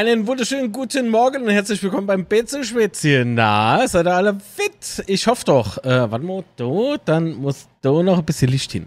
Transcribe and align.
Einen 0.00 0.26
wunderschönen 0.26 0.72
guten 0.72 1.10
Morgen 1.10 1.42
und 1.42 1.50
herzlich 1.50 1.82
willkommen 1.82 2.06
beim 2.06 2.24
Betzelschwätzchen. 2.24 3.34
Na, 3.34 3.86
seid 3.86 4.06
ihr 4.06 4.14
alle 4.14 4.38
fit? 4.40 5.04
Ich 5.06 5.26
hoffe 5.26 5.44
doch. 5.44 5.76
Äh, 5.84 6.10
warte 6.10 6.24
mal, 6.24 6.42
da, 6.56 6.96
dann 7.04 7.34
muss 7.34 7.68
da 7.82 7.90
noch 8.02 8.16
ein 8.16 8.24
bisschen 8.24 8.48
Licht 8.48 8.72
hin. 8.72 8.86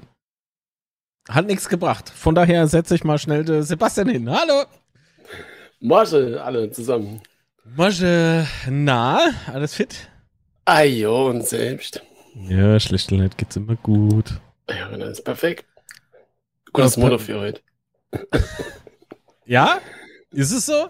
Hat 1.29 1.45
nichts 1.45 1.69
gebracht. 1.69 2.09
Von 2.09 2.33
daher 2.33 2.65
setze 2.65 2.95
ich 2.95 3.03
mal 3.03 3.19
schnell 3.19 3.45
den 3.45 3.61
Sebastian 3.61 4.09
hin. 4.09 4.27
Hallo. 4.27 4.63
Morgen 5.81 6.35
alle 6.35 6.71
zusammen. 6.71 7.21
Mosche, 7.63 8.47
na, 8.67 9.19
alles 9.53 9.75
fit? 9.75 10.09
Ajo 10.65 11.29
und 11.29 11.47
selbst. 11.47 12.01
Ja, 12.49 12.73
nicht 12.73 13.37
geht's 13.37 13.55
immer 13.55 13.75
gut. 13.75 14.31
Ja, 14.67 14.97
das 14.97 15.19
ist 15.19 15.23
perfekt. 15.23 15.65
Gutes 16.71 16.97
Motto 16.97 17.19
für 17.19 17.39
heute. 17.39 17.61
Ja? 19.45 19.77
Ist 20.31 20.51
es 20.51 20.65
so? 20.65 20.89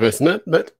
Weiß 0.00 0.20
nicht, 0.20 0.46
nicht? 0.46 0.74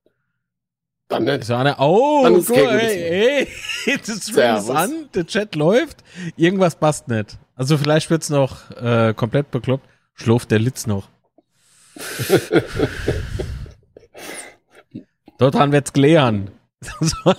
Dann 1.08 1.24
nicht. 1.24 1.44
So 1.44 1.54
eine, 1.54 1.76
oh, 1.78 2.22
Dann 2.24 2.34
ist 2.36 2.48
gutes 2.48 2.64
ey, 2.64 3.46
ey, 3.86 3.98
das 3.98 4.06
Servus. 4.26 4.64
ist 4.64 4.70
an, 4.70 5.08
der 5.14 5.26
Chat 5.26 5.54
läuft, 5.54 6.02
irgendwas 6.36 6.74
passt 6.76 7.06
nicht. 7.08 7.38
Also 7.54 7.78
vielleicht 7.78 8.10
wird's 8.10 8.28
noch 8.28 8.70
äh, 8.72 9.14
komplett 9.14 9.50
bekloppt. 9.50 9.88
Schläft 10.14 10.50
der 10.50 10.58
Litz 10.58 10.86
noch. 10.86 11.08
Dort 15.38 15.54
haben 15.54 15.72
wird's 15.72 15.92
klären. 15.92 16.50
So. 16.80 17.16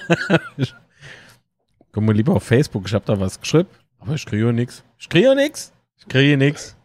Komm 1.91 2.05
mal 2.05 2.15
lieber 2.15 2.35
auf 2.35 2.43
Facebook, 2.43 2.85
ich 2.87 2.93
hab 2.93 3.05
da 3.05 3.19
was 3.19 3.39
geschrieben, 3.41 3.69
aber 3.99 4.13
ich 4.13 4.25
kriege 4.25 4.53
nix. 4.53 4.83
Ich 4.99 5.09
kriege 5.09 5.35
nix. 5.35 5.73
Ich 5.97 6.07
kriege 6.07 6.37
nix. 6.37 6.75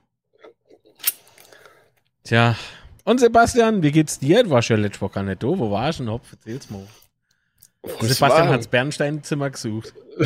Tja. 2.24 2.56
Und 3.04 3.18
Sebastian, 3.18 3.82
wie 3.82 3.90
geht's 3.90 4.18
dir? 4.18 4.44
Du 4.44 4.50
warst 4.50 4.68
ja 4.68 4.76
letzte 4.76 5.00
Woche 5.00 5.14
gar 5.14 5.22
nicht 5.24 5.42
da. 5.42 5.46
Wo 5.48 5.70
warst 5.70 5.98
du 5.98 6.04
denn? 6.04 6.12
Hopf, 6.12 6.32
erzähl's 6.32 6.70
mal. 6.70 6.86
Ich 7.84 7.92
Sebastian 7.92 8.46
war, 8.46 8.54
hat's 8.54 8.68
Bernsteinzimmer 8.68 9.50
gesucht. 9.50 9.92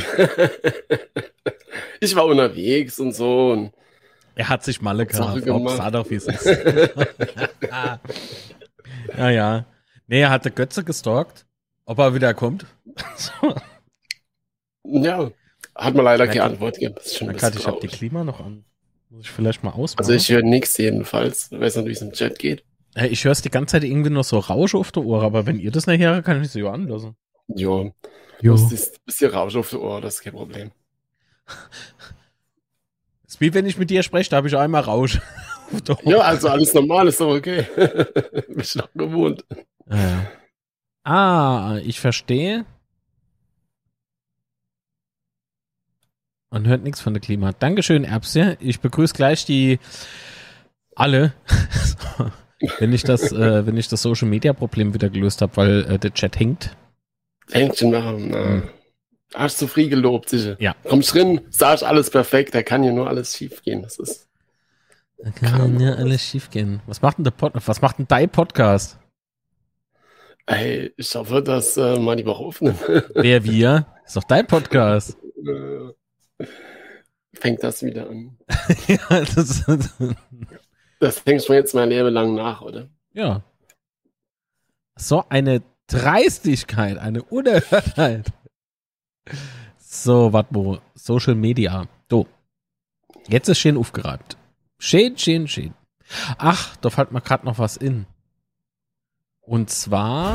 ich 2.00 2.14
war 2.14 2.26
unterwegs 2.26 3.00
und 3.00 3.14
so. 3.14 3.52
Und 3.52 3.72
Er 4.34 4.48
hat 4.50 4.62
sich 4.62 4.82
Malle 4.82 5.06
gehabt. 5.06 5.48
Ob 5.48 6.10
wie 6.10 6.16
es 6.16 6.26
ist. 6.26 6.44
ja, 9.16 9.30
ja. 9.30 9.64
Nee, 10.06 10.20
er 10.20 10.30
hatte 10.30 10.50
Götze 10.50 10.84
gestalkt. 10.84 11.46
Ob 11.86 11.98
er 11.98 12.14
wieder 12.14 12.34
kommt. 12.34 12.66
ja, 14.84 15.30
hat 15.74 15.94
man 15.94 16.04
leider 16.04 16.26
keine 16.26 16.42
Antwort 16.42 16.74
gegeben. 16.74 16.96
Das 16.96 17.12
ich 17.56 17.66
habe 17.66 17.78
die. 17.80 17.86
Klima 17.86 18.22
noch 18.24 18.40
an. 18.40 18.64
Muss 19.10 19.24
ich 19.24 19.30
vielleicht 19.30 19.62
mal 19.62 19.70
ausmachen. 19.70 19.98
Also 20.00 20.12
ich 20.12 20.28
höre 20.30 20.42
nichts 20.42 20.76
jedenfalls. 20.78 21.50
Ich 21.52 21.60
weiß 21.60 21.76
nicht, 21.76 21.86
wie 21.86 21.92
es 21.92 22.02
im 22.02 22.12
Chat 22.12 22.38
geht. 22.38 22.64
Hey, 22.94 23.08
ich 23.08 23.24
höre 23.24 23.32
es 23.32 23.42
die 23.42 23.50
ganze 23.50 23.72
Zeit 23.72 23.84
irgendwie 23.84 24.10
noch 24.10 24.24
so 24.24 24.38
Rausch 24.38 24.74
auf 24.74 24.90
der 24.90 25.04
Ohr, 25.04 25.22
aber 25.22 25.46
wenn 25.46 25.58
ihr 25.60 25.70
das 25.70 25.86
nachher 25.86 26.14
hört, 26.14 26.24
kann 26.24 26.40
ich 26.40 26.48
es 26.48 26.54
ja 26.54 26.70
anlassen. 26.72 27.14
Jo, 27.48 27.92
Jo. 28.40 28.52
das 28.52 28.72
ist 28.72 28.94
ein 28.94 29.00
bisschen 29.04 29.30
Rausch 29.30 29.54
auf 29.56 29.70
der 29.70 29.80
Ohr, 29.80 30.00
das 30.00 30.14
ist 30.14 30.22
kein 30.22 30.32
Problem. 30.32 30.70
ist 33.26 33.40
wie 33.40 33.54
wenn 33.54 33.66
ich 33.66 33.78
mit 33.78 33.90
dir 33.90 34.02
spreche, 34.02 34.30
da 34.30 34.36
habe 34.36 34.48
ich 34.48 34.56
einmal 34.56 34.82
Rausch. 34.82 35.20
auf 35.72 35.82
der 35.82 36.04
Ohr. 36.06 36.12
Ja, 36.12 36.18
also 36.20 36.48
alles 36.48 36.72
normal 36.74 37.08
ist 37.08 37.20
doch 37.20 37.34
okay. 37.34 37.66
Bin 38.48 38.60
ich 38.60 38.74
noch 38.74 38.92
gewohnt. 38.94 39.44
Ah, 41.04 41.78
ich 41.84 42.00
verstehe. 42.00 42.64
Man 46.50 46.66
hört 46.66 46.82
nichts 46.82 47.00
von 47.00 47.12
der 47.12 47.20
Klima. 47.20 47.52
Dankeschön, 47.52 48.04
Erbse. 48.04 48.56
Ich 48.60 48.80
begrüße 48.80 49.14
gleich 49.14 49.44
die 49.44 49.78
alle. 50.94 51.32
wenn 52.78 52.92
ich 52.92 53.02
das, 53.02 53.32
äh, 53.32 53.66
wenn 53.66 53.76
ich 53.76 53.88
das 53.88 54.02
Social 54.02 54.28
Media 54.28 54.52
Problem 54.52 54.94
wieder 54.94 55.10
gelöst 55.10 55.42
habe, 55.42 55.56
weil 55.56 55.84
äh, 55.84 55.98
der 55.98 56.14
Chat 56.14 56.38
hängt. 56.38 56.76
Händchen 57.50 57.90
machen. 57.90 58.30
Na. 58.30 58.44
Mhm. 58.44 58.62
Hast 59.34 59.60
du 59.60 59.66
frei 59.66 59.84
gelobt, 59.84 60.28
sicher. 60.28 60.56
Ja. 60.60 60.74
Kommst 60.84 61.12
drin, 61.12 61.40
sagst 61.50 61.84
alles 61.84 62.10
perfekt, 62.10 62.54
da 62.54 62.62
kann 62.62 62.84
ja 62.84 62.92
nur 62.92 63.08
alles 63.08 63.36
schief 63.36 63.62
gehen. 63.62 63.82
Das 63.82 63.98
ist. 63.98 64.28
Da 65.18 65.30
kann 65.30 65.80
ja 65.80 65.94
alles 65.94 66.22
schief 66.22 66.50
gehen. 66.50 66.80
Was 66.86 67.02
macht 67.02 67.18
denn 67.18 67.24
der 67.24 67.32
Pod 67.32 67.52
was 67.54 67.82
macht 67.82 67.98
denn 67.98 68.06
dein 68.06 68.30
Podcast? 68.30 68.98
Ey, 70.46 70.92
ich 70.96 71.12
hoffe, 71.14 71.42
dass 71.42 71.76
äh, 71.76 71.98
mal 71.98 72.14
die 72.14 72.24
Woche 72.24 72.44
aufnimmt. 72.44 72.78
Wer 73.14 73.42
wir? 73.44 73.86
Ist 74.06 74.16
doch 74.16 74.24
dein 74.24 74.46
Podcast. 74.46 75.16
Fängt 77.34 77.62
das 77.62 77.82
wieder 77.82 78.08
an. 78.08 78.38
ja, 78.88 79.20
das, 79.34 79.64
Das 81.00 81.22
denkst 81.24 81.46
du 81.46 81.52
mir 81.52 81.58
jetzt 81.58 81.74
mein 81.74 81.90
Leben 81.90 82.08
lang 82.12 82.34
nach, 82.34 82.62
oder? 82.62 82.88
ja. 83.12 83.42
So 84.98 85.24
eine 85.28 85.62
Dreistigkeit, 85.88 86.96
eine 86.96 87.22
Unerhörtheit. 87.22 88.32
So, 89.76 90.32
warte 90.32 90.54
mal. 90.54 90.80
Social 90.94 91.34
Media. 91.34 91.86
So. 92.10 92.26
Jetzt 93.28 93.48
ist 93.48 93.58
schön 93.58 93.76
aufgereibt. 93.76 94.38
Schön, 94.78 95.18
schön, 95.18 95.48
schön. 95.48 95.74
Ach, 96.38 96.76
da 96.76 96.88
fällt 96.88 97.12
mir 97.12 97.20
gerade 97.20 97.44
noch 97.44 97.58
was 97.58 97.76
in. 97.76 98.06
Und 99.42 99.68
zwar. 99.68 100.34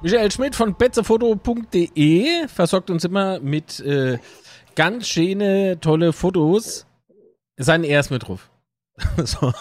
Michael 0.00 0.30
Schmidt 0.30 0.54
von 0.54 0.74
betzefoto.de 0.74 2.46
versorgt 2.46 2.88
uns 2.90 3.04
immer 3.04 3.40
mit 3.40 3.80
äh, 3.80 4.18
ganz 4.76 5.08
schöne, 5.08 5.80
tolle 5.80 6.12
Fotos. 6.12 6.86
Sein 7.56 7.82
er 7.82 7.98
ist 7.98 8.10
mit 8.10 8.28
drauf. 8.28 8.48
so. 9.24 9.52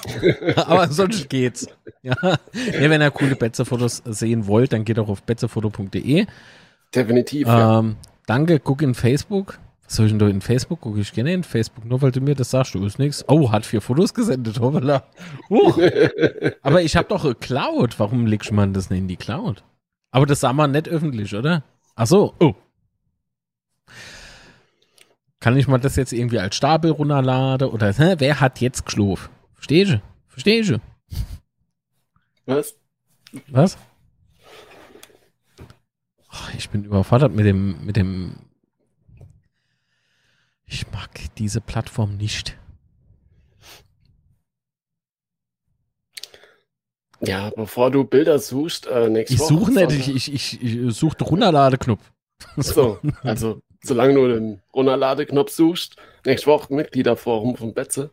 Aber 0.55 0.89
sonst 0.89 1.29
geht's. 1.29 1.67
Ja. 2.03 2.15
ja, 2.21 2.89
wenn 2.89 3.01
ihr 3.01 3.11
coole 3.11 3.35
Betze-Fotos 3.35 4.03
sehen 4.05 4.45
wollt, 4.45 4.73
dann 4.73 4.85
geht 4.85 4.99
auch 4.99 5.09
auf 5.09 5.23
betzefoto.de. 5.23 6.27
Definitiv, 6.93 7.47
ja. 7.47 7.79
Ähm, 7.79 7.95
danke, 8.27 8.59
guck 8.59 8.83
in 8.83 8.93
Facebook. 8.93 9.59
Was 9.85 9.95
soll 9.95 10.05
ich 10.05 10.11
denn 10.11 10.19
da 10.19 10.27
in 10.27 10.41
Facebook? 10.41 10.81
Gucke 10.81 10.99
ich 10.99 11.13
gerne 11.13 11.33
in 11.33 11.43
Facebook, 11.43 11.85
nur 11.85 12.01
weil 12.01 12.11
du 12.11 12.21
mir 12.21 12.35
das 12.35 12.51
sagst, 12.51 12.75
du 12.75 12.85
ist 12.85 12.99
nix. 12.99 13.25
Oh, 13.27 13.51
hat 13.51 13.65
vier 13.65 13.81
Fotos 13.81 14.13
gesendet, 14.13 14.59
hoppala. 14.59 15.03
Huch. 15.49 15.79
Aber 16.61 16.81
ich 16.83 16.95
habe 16.95 17.07
doch 17.07 17.25
eine 17.25 17.35
Cloud. 17.35 17.99
Warum 17.99 18.27
legst 18.27 18.51
man 18.51 18.73
das 18.73 18.89
nicht 18.91 18.99
in 18.99 19.07
die 19.07 19.17
Cloud? 19.17 19.63
Aber 20.12 20.25
das 20.25 20.40
sah 20.40 20.53
man 20.53 20.72
nicht 20.72 20.88
öffentlich, 20.88 21.35
oder? 21.35 21.63
Ach 21.95 22.07
so. 22.07 22.34
Oh. 22.40 22.56
Kann 25.40 25.57
ich 25.57 25.68
mal 25.68 25.78
das 25.78 25.95
jetzt 25.95 26.13
irgendwie 26.13 26.40
als 26.40 26.56
Stapel 26.56 26.91
runterladen? 26.91 27.69
Oder 27.69 27.94
hä, 27.94 28.16
wer 28.17 28.40
hat 28.40 28.59
jetzt 28.62 28.85
geschlafen? 28.85 29.29
Verstehst 29.53 29.91
du? 29.91 30.01
Verstehst 30.28 30.69
du? 30.69 30.79
Was? 32.46 32.75
Was? 33.47 33.78
Oh, 36.31 36.50
ich 36.57 36.69
bin 36.69 36.84
überfordert 36.85 37.34
mit 37.34 37.46
dem, 37.46 37.85
mit 37.85 37.96
dem. 37.96 38.35
Ich 40.66 40.90
mag 40.91 41.09
diese 41.37 41.61
Plattform 41.61 42.17
nicht. 42.17 42.58
Ja, 47.22 47.49
bevor 47.55 47.90
du 47.91 48.03
Bilder 48.03 48.37
suchst, 48.40 48.85
äh, 48.87 49.09
nächste 49.09 49.34
Ich 49.35 49.40
Woche. 49.40 49.53
suche 49.53 49.72
nicht, 49.72 49.91
ich, 50.08 50.16
ich, 50.16 50.34
ich, 50.34 50.61
ich 50.64 50.96
suche 50.96 51.17
den 51.17 51.28
Runterladeknopf. 51.28 52.02
So, 52.58 52.99
also, 53.23 53.61
solange 53.84 54.14
du 54.14 54.28
den 54.28 54.61
Runterladeknopf 54.73 55.49
suchst, 55.52 55.96
nächste 56.25 56.47
Woche 56.47 56.73
Mitgliederforum 56.73 57.55
von 57.55 57.73
Betze. 57.73 58.11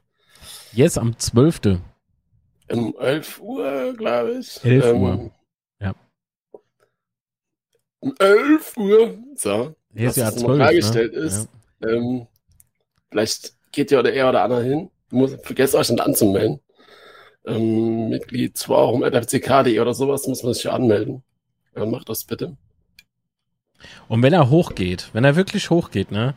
Jetzt 0.73 0.97
am 0.99 1.19
12. 1.19 1.61
Um 2.73 2.95
11 2.99 3.41
Uhr, 3.41 3.93
glaube 3.95 4.39
ich. 4.39 4.65
11 4.65 4.85
Ähm, 4.87 5.03
Uhr. 5.03 5.31
Ja. 5.81 5.95
Um 8.01 8.15
11 8.19 8.77
Uhr. 8.79 9.19
So. 9.37 9.75
Jetzt 9.93 10.17
dass 10.17 10.17
ja 10.17 10.25
das 10.31 10.37
12. 10.37 10.49
nochmal 10.59 10.73
Ne? 10.75 11.01
ist. 11.03 11.49
Ähm, 11.87 12.27
vielleicht 13.11 13.55
geht 13.73 13.91
ja 13.91 14.03
der 14.03 14.15
er 14.15 14.31
oder 14.31 14.43
andere 14.43 14.63
hin. 14.65 14.91
Muss, 15.11 15.35
vergesst 15.43 15.75
euch 15.75 15.91
nicht 15.91 16.01
anzumelden. 16.01 16.61
Ähm, 17.47 18.09
Mitglied 18.09 18.57
zwar 18.57 18.79
auch 18.79 18.95
im 18.95 19.03
FCK.de 19.03 19.79
oder 19.81 19.95
sowas 19.95 20.27
muss 20.27 20.43
man 20.43 20.55
sich 20.55 20.65
ja 20.65 20.73
anmelden. 20.73 21.23
Ja, 21.77 21.85
macht 21.87 22.09
das 22.09 22.25
bitte. 22.25 22.57
Und 24.09 24.23
wenn 24.23 24.33
er 24.33 24.49
hochgeht, 24.51 25.11
wenn 25.13 25.25
er 25.25 25.37
wirklich 25.37 25.71
hochgeht, 25.71 26.11
ne? 26.11 26.35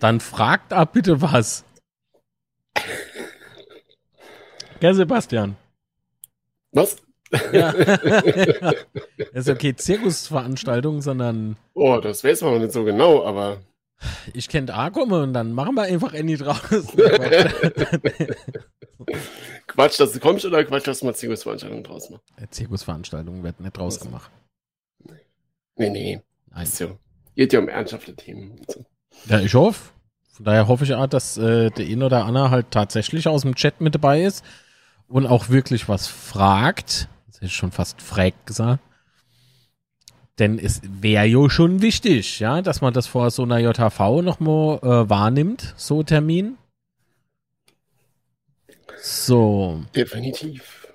Dann 0.00 0.18
fragt 0.18 0.72
er 0.72 0.86
bitte 0.86 1.22
was. 1.22 1.64
Gell, 4.80 4.94
Sebastian? 4.94 5.56
Was? 6.72 6.96
Ja. 7.52 7.72
Das 9.32 9.46
ist 9.46 9.48
okay, 9.48 9.74
Zirkusveranstaltung, 9.74 11.00
sondern 11.00 11.56
Oh, 11.74 11.98
das 11.98 12.22
weiß 12.22 12.42
man 12.42 12.54
noch 12.54 12.60
nicht 12.60 12.72
so 12.72 12.84
genau, 12.84 13.24
aber 13.24 13.60
Ich 14.32 14.48
kenne 14.48 14.72
Arkom 14.74 15.12
und 15.12 15.32
dann 15.32 15.52
machen 15.52 15.74
wir 15.74 15.82
einfach 15.82 16.14
Annie 16.14 16.36
draus. 16.36 16.60
Quatsch, 19.66 19.98
dass 20.00 20.12
du 20.12 20.20
kommst 20.20 20.44
oder 20.44 20.64
Quatsch, 20.64 20.86
dass 20.86 21.02
man 21.02 21.14
Zirkusveranstaltungen 21.14 21.84
draus 21.84 22.10
macht? 22.10 22.22
Zirkusveranstaltungen 22.50 23.42
wird 23.42 23.60
nicht 23.60 23.76
draus 23.76 24.00
gemacht. 24.00 24.30
Nee, 25.76 25.90
nee. 25.90 26.20
Nein. 26.50 26.66
So. 26.66 26.98
Geht 27.34 27.52
ja 27.52 27.60
um 27.60 27.68
ernsthafte 27.68 28.14
Themen. 28.14 28.60
So. 28.68 28.84
Ja, 29.26 29.40
ich 29.40 29.54
hoffe. 29.54 29.92
Von 30.32 30.44
daher 30.46 30.68
hoffe 30.68 30.84
ich 30.84 30.94
auch, 30.94 31.06
dass 31.06 31.36
äh, 31.36 31.70
der 31.70 31.86
In 31.86 32.02
oder 32.02 32.24
Anna 32.24 32.50
halt 32.50 32.70
tatsächlich 32.70 33.28
aus 33.28 33.42
dem 33.42 33.54
Chat 33.54 33.80
mit 33.80 33.94
dabei 33.94 34.22
ist 34.22 34.44
und 35.08 35.26
auch 35.26 35.50
wirklich 35.50 35.88
was 35.88 36.06
fragt. 36.06 37.08
Das 37.26 37.38
ist 37.40 37.52
schon 37.52 37.70
fast 37.70 38.00
fragt 38.00 38.46
gesagt. 38.46 38.82
Denn 40.38 40.58
es 40.58 40.80
wäre 40.84 41.26
ja 41.26 41.50
schon 41.50 41.82
wichtig, 41.82 42.40
ja, 42.40 42.62
dass 42.62 42.80
man 42.80 42.94
das 42.94 43.06
vor 43.06 43.30
so 43.30 43.42
einer 43.42 43.58
JHV 43.58 44.22
nochmal 44.22 44.78
äh, 44.78 45.08
wahrnimmt, 45.10 45.74
so 45.76 46.02
Termin. 46.02 46.56
So. 49.02 49.84
Definitiv. 49.94 50.88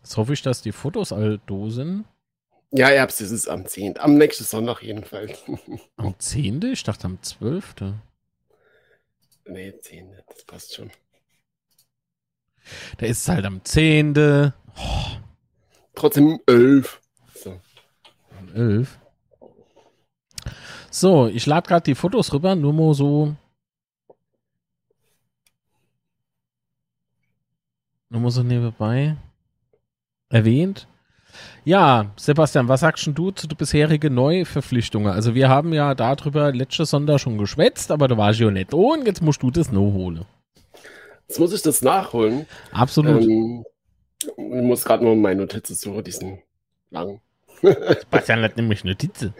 Jetzt 0.00 0.16
hoffe 0.16 0.32
ich, 0.32 0.42
dass 0.42 0.62
die 0.62 0.72
Fotos 0.72 1.12
all 1.12 1.38
do 1.46 1.70
sind. 1.70 2.04
Ja, 2.72 2.88
Erbs, 2.88 3.20
es 3.20 3.30
ist 3.30 3.46
am 3.46 3.66
10. 3.66 3.98
Am 4.00 4.18
nächsten 4.18 4.44
Sonntag 4.44 4.82
jedenfalls. 4.82 5.38
Am 5.96 6.18
10.? 6.18 6.60
Ich 6.72 6.82
dachte 6.82 7.04
am 7.04 7.22
12. 7.22 7.74
Nee, 9.46 9.78
10. 9.78 10.12
Das 10.26 10.44
passt 10.44 10.74
schon. 10.74 10.90
Da 12.98 13.06
ist 13.06 13.22
es 13.22 13.28
halt 13.28 13.44
am 13.44 13.64
10. 13.64 14.52
Oh. 14.76 15.04
Trotzdem 15.94 16.40
11. 16.46 17.00
So. 18.54 18.60
11. 18.60 18.98
So, 20.90 21.26
ich 21.26 21.46
lade 21.46 21.66
gerade 21.66 21.84
die 21.84 21.94
Fotos 21.94 22.32
rüber, 22.32 22.54
nur 22.54 22.72
mal 22.72 22.94
so. 22.94 23.34
Nur 28.10 28.20
mal 28.20 28.30
so 28.30 28.44
nebenbei 28.44 29.16
erwähnt. 30.28 30.86
Ja, 31.64 32.12
Sebastian, 32.16 32.68
was 32.68 32.80
sagst 32.80 33.08
du 33.12 33.30
zu 33.32 33.48
den 33.48 33.56
bisherigen 33.56 34.14
Neuverpflichtungen? 34.14 35.12
Also 35.12 35.34
wir 35.34 35.48
haben 35.48 35.72
ja 35.72 35.94
darüber 35.96 36.52
letzte 36.52 36.84
Sonntag 36.84 37.18
schon 37.18 37.38
geschwätzt, 37.38 37.90
aber 37.90 38.06
da 38.06 38.16
war 38.16 38.30
ich 38.30 38.38
ja 38.38 38.50
nicht 38.50 38.72
da 38.72 38.76
und 38.76 39.06
jetzt 39.06 39.20
musst 39.20 39.42
du 39.42 39.50
das 39.50 39.72
noch 39.72 39.90
holen. 39.92 40.24
Jetzt 41.26 41.40
muss 41.40 41.52
ich 41.52 41.62
das 41.62 41.82
nachholen. 41.82 42.46
Absolut. 42.70 43.22
Ähm, 43.22 43.64
ich 44.20 44.62
muss 44.62 44.84
gerade 44.84 45.04
nur 45.04 45.16
meine 45.16 45.40
Notizen 45.40 45.74
suchen, 45.74 46.04
die 46.04 46.12
sind 46.12 46.38
lang. 46.90 47.20
Sebastian 48.00 48.42
hat 48.42 48.56
nämlich 48.56 48.84
Notizen. 48.84 49.34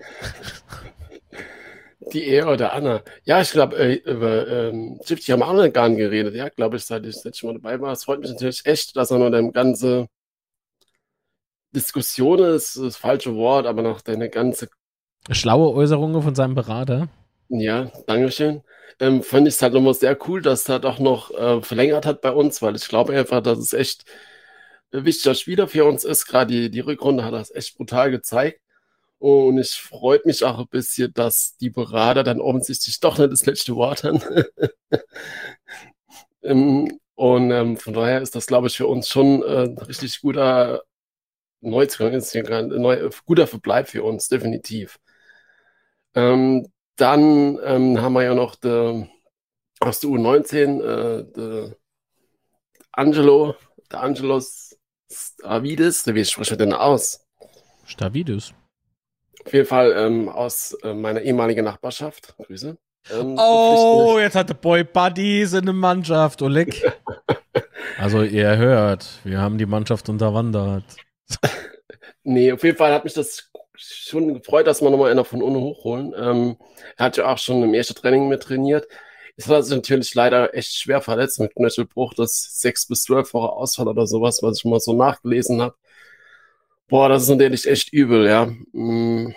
Die 2.13 2.27
Er 2.29 2.49
oder 2.49 2.73
Anna. 2.75 3.03
Ja, 3.25 3.41
ich 3.41 3.51
glaube, 3.51 3.77
äh, 3.77 3.95
über 3.95 4.47
ähm, 4.47 5.01
Gypsy 5.07 5.33
haben 5.33 5.41
wir 5.41 5.49
auch 5.49 5.55
nicht 5.55 5.75
gar 5.75 5.89
nicht 5.89 5.99
geredet. 5.99 6.35
Ja, 6.35 6.49
glaube 6.49 6.77
ich, 6.77 6.85
seit 6.85 7.05
ich 7.07 7.15
das 7.15 7.25
letzte 7.25 7.47
Mal 7.47 7.55
dabei 7.55 7.81
war. 7.81 7.93
Es 7.93 8.05
freut 8.05 8.21
mich 8.21 8.31
natürlich 8.31 8.65
echt, 8.67 8.97
dass 8.97 9.11
er 9.11 9.19
nur 9.19 9.31
dem 9.31 9.53
ganze 9.53 10.09
Diskussion 11.75 12.39
ist 12.39 12.77
das 12.77 12.97
falsche 12.97 13.35
Wort, 13.35 13.67
aber 13.67 13.83
nach 13.83 14.01
deiner 14.01 14.29
ganze 14.29 14.69
schlaue 15.31 15.75
Äußerungen 15.75 16.23
von 16.23 16.35
seinem 16.35 16.55
Berater. 16.55 17.09
Ja, 17.49 17.91
Dankeschön. 18.07 18.63
Ähm, 19.01 19.23
fand 19.23 19.49
ich 19.49 19.55
es 19.55 19.63
halt 19.63 19.75
nochmal 19.75 19.95
sehr 19.95 20.17
cool, 20.29 20.41
dass 20.41 20.69
er 20.69 20.79
doch 20.79 20.99
noch 20.99 21.31
äh, 21.33 21.63
verlängert 21.63 22.07
hat 22.07 22.21
bei 22.21 22.31
uns, 22.31 22.63
weil 22.63 22.77
ich 22.77 22.87
glaube 22.89 23.15
einfach, 23.15 23.43
dass 23.43 23.59
es 23.59 23.73
echt 23.73 24.05
wichtiger 24.93 25.35
Spieler 25.35 25.69
für 25.69 25.85
uns 25.85 26.05
ist. 26.05 26.27
Gerade 26.27 26.53
die, 26.53 26.71
die 26.71 26.81
Rückrunde 26.81 27.25
hat 27.25 27.35
das 27.35 27.55
echt 27.55 27.77
brutal 27.77 28.11
gezeigt. 28.11 28.61
Und 29.19 29.59
ich 29.59 29.75
freut 29.75 30.27
mich 30.27 30.45
auch 30.45 30.59
ein 30.59 30.69
bisschen, 30.69 31.13
dass 31.15 31.57
die 31.57 31.71
Berater 31.71 32.25
dann 32.25 32.41
offensichtlich 32.41 33.01
doch 33.01 33.19
nicht 33.19 33.33
das 33.33 33.47
letzte 33.47 33.75
Wort 33.77 34.05
haben. 34.05 34.23
ähm, 36.43 36.99
und 37.15 37.51
ähm, 37.51 37.77
von 37.77 37.95
daher 37.95 38.21
ist 38.21 38.35
das, 38.35 38.47
glaube 38.47 38.67
ich, 38.67 38.77
für 38.77 38.87
uns 38.87 39.09
schon 39.09 39.43
äh, 39.43 39.65
ein 39.65 39.79
richtig 39.79 40.21
guter 40.21 40.83
Neuzugang 41.65 42.13
ist 42.13 42.37
ein 42.37 42.69
neu, 42.69 43.09
guter 43.25 43.47
Verbleib 43.47 43.89
für 43.89 44.05
uns, 44.05 44.29
definitiv. 44.29 44.99
Ähm, 46.15 46.69
dann 46.97 47.59
ähm, 47.65 48.01
haben 48.01 48.13
wir 48.13 48.23
ja 48.23 48.35
noch 48.35 48.55
de, 48.57 49.07
aus 49.81 50.01
der 50.01 50.11
U19 50.11 50.83
äh, 50.83 51.33
de 51.33 51.75
Angelo, 52.93 53.57
der 53.91 54.03
Angelos 54.03 54.74
Stavides, 55.15 56.07
wie 56.07 56.25
spricht 56.25 56.51
er 56.51 56.57
denn 56.57 56.73
aus? 56.73 57.27
Stavides. 57.87 58.53
Auf 59.45 59.53
jeden 59.53 59.67
Fall 59.67 59.93
ähm, 59.97 60.29
aus 60.29 60.77
äh, 60.83 60.95
meiner 60.95 61.21
ehemaligen 61.21 61.65
Nachbarschaft. 61.65 62.35
Grüße. 62.39 62.77
Ähm, 63.11 63.39
oh, 63.39 64.17
jetzt 64.19 64.35
hat 64.35 64.49
der 64.49 64.55
Boy 64.55 64.85
Buddies 64.85 65.53
in 65.53 65.67
der 65.67 65.75
Mannschaft, 65.75 66.41
Oleg. 66.41 66.91
also 67.99 68.23
ihr 68.23 68.57
hört, 68.57 69.07
wir 69.25 69.41
haben 69.41 69.59
die 69.59 69.67
Mannschaft 69.67 70.09
unterwandert. 70.09 70.85
nee, 72.23 72.51
auf 72.51 72.65
jeden 72.65 72.79
Fall 72.79 72.93
hat 72.93 73.05
mich 73.05 73.13
das 73.13 73.51
schon 73.77 74.35
gefreut, 74.35 74.67
dass 74.67 74.81
wir 74.81 74.91
nochmal 74.91 75.11
einer 75.11 75.25
von 75.25 75.43
ohne 75.43 75.61
hochholen. 75.61 76.15
Ähm, 76.17 76.57
er 76.97 77.07
hat 77.07 77.17
ja 77.19 77.31
auch 77.31 77.39
schon 77.39 77.63
im 77.63 77.75
ersten 77.75 77.95
Training 77.95 78.29
mit 78.29 78.43
trainiert. 78.43 78.87
Hat 79.43 79.69
er 79.71 79.77
natürlich 79.77 80.15
leider 80.15 80.55
echt 80.55 80.75
schwer 80.75 81.01
verletzt 81.01 81.41
mit 81.41 81.55
Knöchelbruch, 81.55 82.15
das 82.15 82.61
sechs 82.61 82.87
bis 82.87 83.03
zwölf 83.03 83.35
Wochen 83.35 83.47
Ausfall 83.47 83.89
oder 83.89 84.07
sowas, 84.07 84.43
was 84.43 84.59
ich 84.59 84.65
mal 84.65 84.81
so 84.81 84.93
nachgelesen 84.93 85.61
habe. 85.61 85.75
Boah, 86.89 87.09
das 87.09 87.25
ist 87.25 87.29
natürlich 87.31 87.67
echt 87.67 87.93
übel, 87.93 88.27
ja. 88.27 88.47
Mm. 88.73 89.35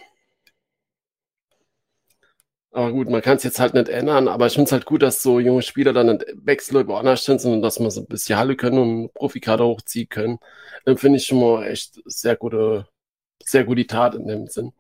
Aber 2.72 2.92
gut, 2.92 3.10
man 3.10 3.22
kann 3.22 3.38
es 3.38 3.44
jetzt 3.44 3.60
halt 3.60 3.74
nicht 3.74 3.90
ändern, 3.90 4.28
aber 4.28 4.46
ich 4.46 4.54
finde 4.54 4.66
es 4.66 4.72
halt 4.72 4.86
gut, 4.86 5.02
dass 5.02 5.24
so 5.24 5.40
junge 5.40 5.64
Spieler 5.64 5.94
dann 5.94 6.08
nicht 6.08 6.26
wechseln 6.36 6.82
über 6.82 7.00
anders 7.00 7.24
sind, 7.24 7.42
sondern 7.42 7.62
dass 7.64 7.80
man 7.80 7.90
so 7.90 8.02
ein 8.02 8.06
bisschen 8.08 8.38
Halle 8.38 8.56
können 8.56 8.78
und 8.78 9.14
Profikader 9.16 9.66
hochziehen 9.66 10.10
können. 10.10 10.38
Dann 10.86 10.98
finde 10.98 11.18
ich 11.18 11.26
schon 11.26 11.40
mal 11.40 11.66
echt 11.66 12.00
sehr 12.06 12.36
gute, 12.36 12.88
sehr 13.44 13.64
gute 13.64 13.88
Tat 13.88 14.16
in 14.16 14.28
dem 14.28 14.48
Sinn. 14.48 14.74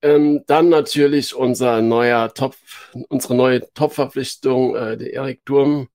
Ähm, 0.00 0.44
dann 0.46 0.68
natürlich 0.68 1.34
unser 1.34 1.82
neuer 1.82 2.32
Top, 2.32 2.54
unsere 3.08 3.34
neue 3.34 3.72
Top-Verpflichtung, 3.74 4.76
äh, 4.76 4.96
der 4.96 5.12
Erik 5.12 5.44
Durm. 5.44 5.88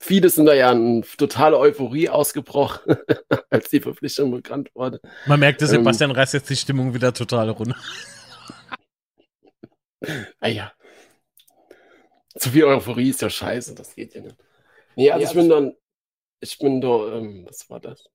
Viele 0.00 0.28
sind 0.30 0.46
da 0.46 0.54
ja 0.54 0.72
in 0.72 1.04
totale 1.16 1.56
Euphorie 1.56 2.08
ausgebrochen, 2.08 2.96
als 3.50 3.70
die 3.70 3.80
Verpflichtung 3.80 4.32
bekannt 4.32 4.70
wurde. 4.74 5.00
Man 5.26 5.38
merkt, 5.38 5.62
dass 5.62 5.70
Sebastian 5.70 6.10
ähm, 6.10 6.16
reißt 6.16 6.34
jetzt 6.34 6.50
die 6.50 6.56
Stimmung 6.56 6.92
wieder 6.92 7.14
total 7.14 7.50
runter. 7.50 7.76
Ah 10.40 10.48
ja. 10.48 10.72
Zu 12.36 12.50
viel 12.50 12.64
Euphorie 12.64 13.10
ist 13.10 13.22
ja 13.22 13.30
scheiße, 13.30 13.76
das 13.76 13.94
geht 13.94 14.14
ja 14.14 14.22
nicht. 14.22 14.36
Nee, 14.96 15.10
also 15.10 15.22
ja, 15.22 15.30
ich 15.30 15.36
bin 15.36 15.48
dann, 15.48 15.76
ich 16.40 16.58
bin 16.58 16.80
da, 16.80 17.16
ähm, 17.16 17.46
was 17.46 17.70
war 17.70 17.78
das? 17.78 18.10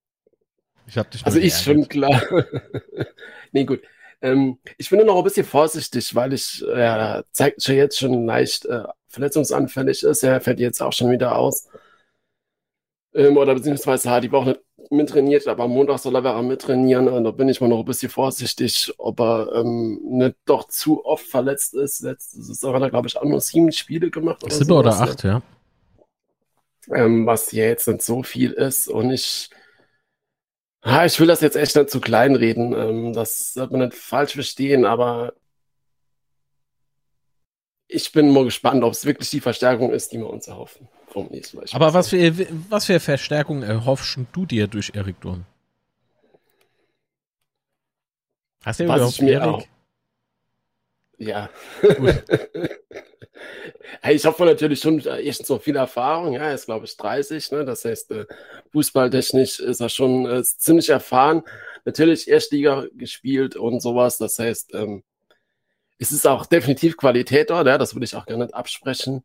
Ich 0.88 0.98
hab 0.98 1.12
dich 1.12 1.26
Also 1.26 1.40
ich 1.40 1.54
schon 1.54 1.88
klar. 1.88 2.22
nee, 3.52 3.66
gut. 3.66 3.82
Ähm, 4.22 4.58
ich 4.78 4.90
bin 4.90 4.98
nur 4.98 5.06
noch 5.06 5.18
ein 5.18 5.24
bisschen 5.24 5.46
vorsichtig, 5.46 6.16
weil 6.16 6.34
ich, 6.34 6.64
äh, 6.68 7.22
zeigt 7.32 7.62
schon 7.62 7.76
jetzt 7.76 8.00
schon 8.00 8.26
leicht 8.26 8.66
äh, 8.66 8.84
verletzungsanfällig 9.08 10.04
ist. 10.04 10.24
Er 10.24 10.42
fällt 10.42 10.60
jetzt 10.60 10.82
auch 10.82 10.94
schon 10.94 11.12
wieder 11.12 11.38
aus. 11.38 11.68
Ähm, 13.14 13.38
oder 13.38 13.54
beziehungsweise 13.54 14.10
hat 14.10 14.24
die 14.24 14.32
Woche 14.32 14.50
nicht 14.50 14.92
mittrainiert, 14.92 15.48
aber 15.48 15.64
am 15.64 15.72
Montag 15.72 16.00
soll 16.00 16.16
er 16.16 16.22
wieder 16.22 16.42
mittrainieren. 16.42 17.08
Und 17.08 17.24
da 17.24 17.32
bin 17.32 17.50
ich 17.50 17.62
mal 17.62 17.68
noch 17.68 17.80
ein 17.80 17.86
bisschen 17.86 18.10
vorsichtig, 18.10 18.94
ob 18.98 19.20
er 19.20 19.52
ähm, 19.56 20.00
nicht 20.04 20.36
doch 20.46 20.68
zu 20.68 21.06
oft 21.06 21.26
verletzt 21.26 21.74
ist. 21.74 22.02
Letzte 22.02 22.42
Saison 22.42 22.76
hat 22.76 22.82
er, 22.84 22.90
glaube 22.90 23.08
ich, 23.08 23.18
auch 23.18 23.26
nur 23.26 23.42
sieben 23.42 23.72
Spiele 23.72 24.10
gemacht. 24.10 24.44
Oder 24.44 24.54
sieben 24.54 24.72
oder 24.72 25.00
acht, 25.00 25.24
ja. 25.24 25.42
Ähm, 26.94 27.26
was 27.26 27.52
ja 27.52 27.66
jetzt 27.66 27.88
nicht 27.88 28.02
so 28.02 28.24
viel 28.24 28.52
ist. 28.52 28.88
Und 28.88 29.12
ich, 29.12 29.50
ah, 30.88 31.06
ich 31.06 31.20
will 31.20 31.28
das 31.28 31.42
jetzt 31.42 31.56
echt 31.56 31.76
nicht 31.76 31.90
zu 31.90 32.00
klein 32.00 32.36
reden. 32.36 32.74
Ähm, 32.74 33.14
das 33.14 33.54
sollte 33.54 33.74
man 33.74 33.88
nicht 33.88 33.98
falsch 33.98 34.34
verstehen, 34.34 34.86
aber 34.86 35.34
ich 37.88 38.12
bin 38.12 38.32
mal 38.32 38.44
gespannt, 38.46 38.84
ob 38.84 38.94
es 38.94 39.06
wirklich 39.06 39.30
die 39.30 39.40
Verstärkung 39.40 39.92
ist, 39.92 40.12
die 40.12 40.18
wir 40.18 40.30
uns 40.30 40.48
erhoffen 40.48 40.88
vom 41.08 41.28
nächsten 41.28 41.58
Mal. 41.58 41.66
Aber 41.72 41.94
was 41.94 42.10
für, 42.10 42.34
was 42.70 42.86
für 42.86 43.00
Verstärkung 43.00 43.64
erhoffst 43.64 44.18
du 44.34 44.46
dir 44.46 44.68
durch 44.68 44.92
Erik 44.94 45.22
Durm? 45.22 45.46
Hast 48.64 48.80
du 48.80 48.84
überhaupt 48.86 49.20
Erik? 49.22 49.70
Ja. 51.18 51.50
hey, 54.02 54.16
ich 54.16 54.26
hoffe 54.26 54.46
natürlich 54.46 54.80
schon 54.80 55.00
echt 55.06 55.46
so 55.46 55.58
viel 55.58 55.76
Erfahrung. 55.76 56.34
Ja, 56.34 56.44
er 56.44 56.54
ist, 56.54 56.66
glaube 56.66 56.86
ich, 56.86 56.96
30. 56.96 57.52
Ne? 57.52 57.66
Das 57.66 57.86
heißt, 57.86 58.12
äh, 58.12 58.26
fußballtechnisch 58.72 59.60
ist 59.60 59.80
er 59.80 59.90
schon 59.90 60.26
äh, 60.28 60.44
ziemlich 60.44 60.90
erfahren. 60.90 61.44
Natürlich 61.86 62.28
Erstliga 62.28 62.86
gespielt 62.94 63.56
und 63.56 63.82
sowas. 63.82 64.18
Das 64.18 64.38
heißt, 64.38 64.74
ähm, 64.76 65.04
es 65.98 66.12
ist 66.12 66.28
auch 66.28 66.46
definitiv 66.46 66.98
Qualität 66.98 67.50
dort. 67.50 67.66
Ja? 67.68 67.78
Das 67.78 67.96
würde 67.96 68.06
ich 68.06 68.16
auch 68.16 68.26
gerne 68.26 68.46
nicht 68.46 68.56
absprechen. 68.56 69.24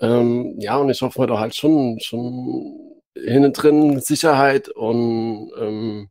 Ähm, 0.00 0.56
ja, 0.58 0.76
und 0.76 0.90
ich 0.90 1.00
hoffe 1.02 1.26
da 1.26 1.38
halt 1.38 1.54
schon, 1.54 2.00
schon 2.00 3.00
hinten 3.16 3.52
drin 3.52 4.00
Sicherheit 4.00 4.68
und 4.68 5.52
ähm, 5.58 6.10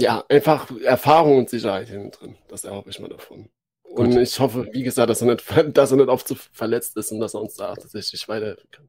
ja, 0.00 0.24
einfach 0.28 0.70
Erfahrung 0.80 1.38
und 1.38 1.50
Sicherheit 1.50 1.88
hinten 1.88 2.12
drin. 2.12 2.36
Das 2.46 2.64
erhoffe 2.64 2.90
ich 2.90 3.00
mal 3.00 3.08
davon. 3.08 3.48
Und 3.82 4.12
Gut. 4.12 4.20
ich 4.20 4.38
hoffe, 4.38 4.68
wie 4.72 4.84
gesagt, 4.84 5.10
dass 5.10 5.22
er 5.22 5.34
nicht, 5.34 5.44
dass 5.76 5.90
er 5.90 5.96
nicht 5.96 6.08
oft 6.08 6.28
zu 6.28 6.36
verletzt 6.36 6.96
ist 6.96 7.10
und 7.10 7.18
dass 7.18 7.34
er 7.34 7.40
uns 7.40 7.54
da 7.54 7.74
tatsächlich 7.74 8.28
weiterhelfen 8.28 8.70
kann. 8.70 8.88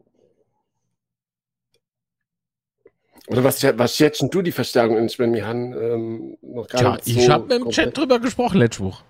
Oder 3.28 3.44
was, 3.44 3.64
was 3.64 3.96
schätzen 3.96 4.30
du 4.30 4.44
die 4.44 4.52
Verstärkung 4.52 4.98
in 4.98 5.10
Schwemmihahn 5.10 5.74
ähm, 5.74 6.38
noch 6.42 6.68
gar 6.68 6.80
Tja, 6.80 6.92
nicht 6.94 7.06
so 7.06 7.20
ich 7.20 7.30
habe 7.30 7.56
im 7.56 7.70
Chat 7.70 7.98
drüber 7.98 8.20
gesprochen 8.20 8.60
letzte 8.60 8.84
Woche. 8.84 9.04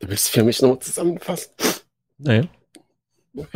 Du 0.00 0.08
willst 0.08 0.28
für 0.28 0.44
mich 0.44 0.60
noch 0.60 0.78
zusammenfassen? 0.80 1.52
Nee. 2.18 2.48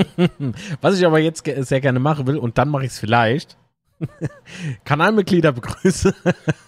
was 0.80 0.99
ich 0.99 1.04
aber 1.04 1.18
jetzt 1.18 1.44
sehr 1.44 1.80
gerne 1.80 1.99
machen 1.99 2.26
will, 2.26 2.38
und 2.38 2.56
dann 2.56 2.70
mache 2.70 2.84
ich 2.84 2.92
es 2.92 2.99
vielleicht, 2.99 3.58
Kanalmitglieder 4.85 5.52
begrüße. 5.52 6.14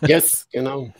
yes, 0.07 0.47
genau. 0.53 0.93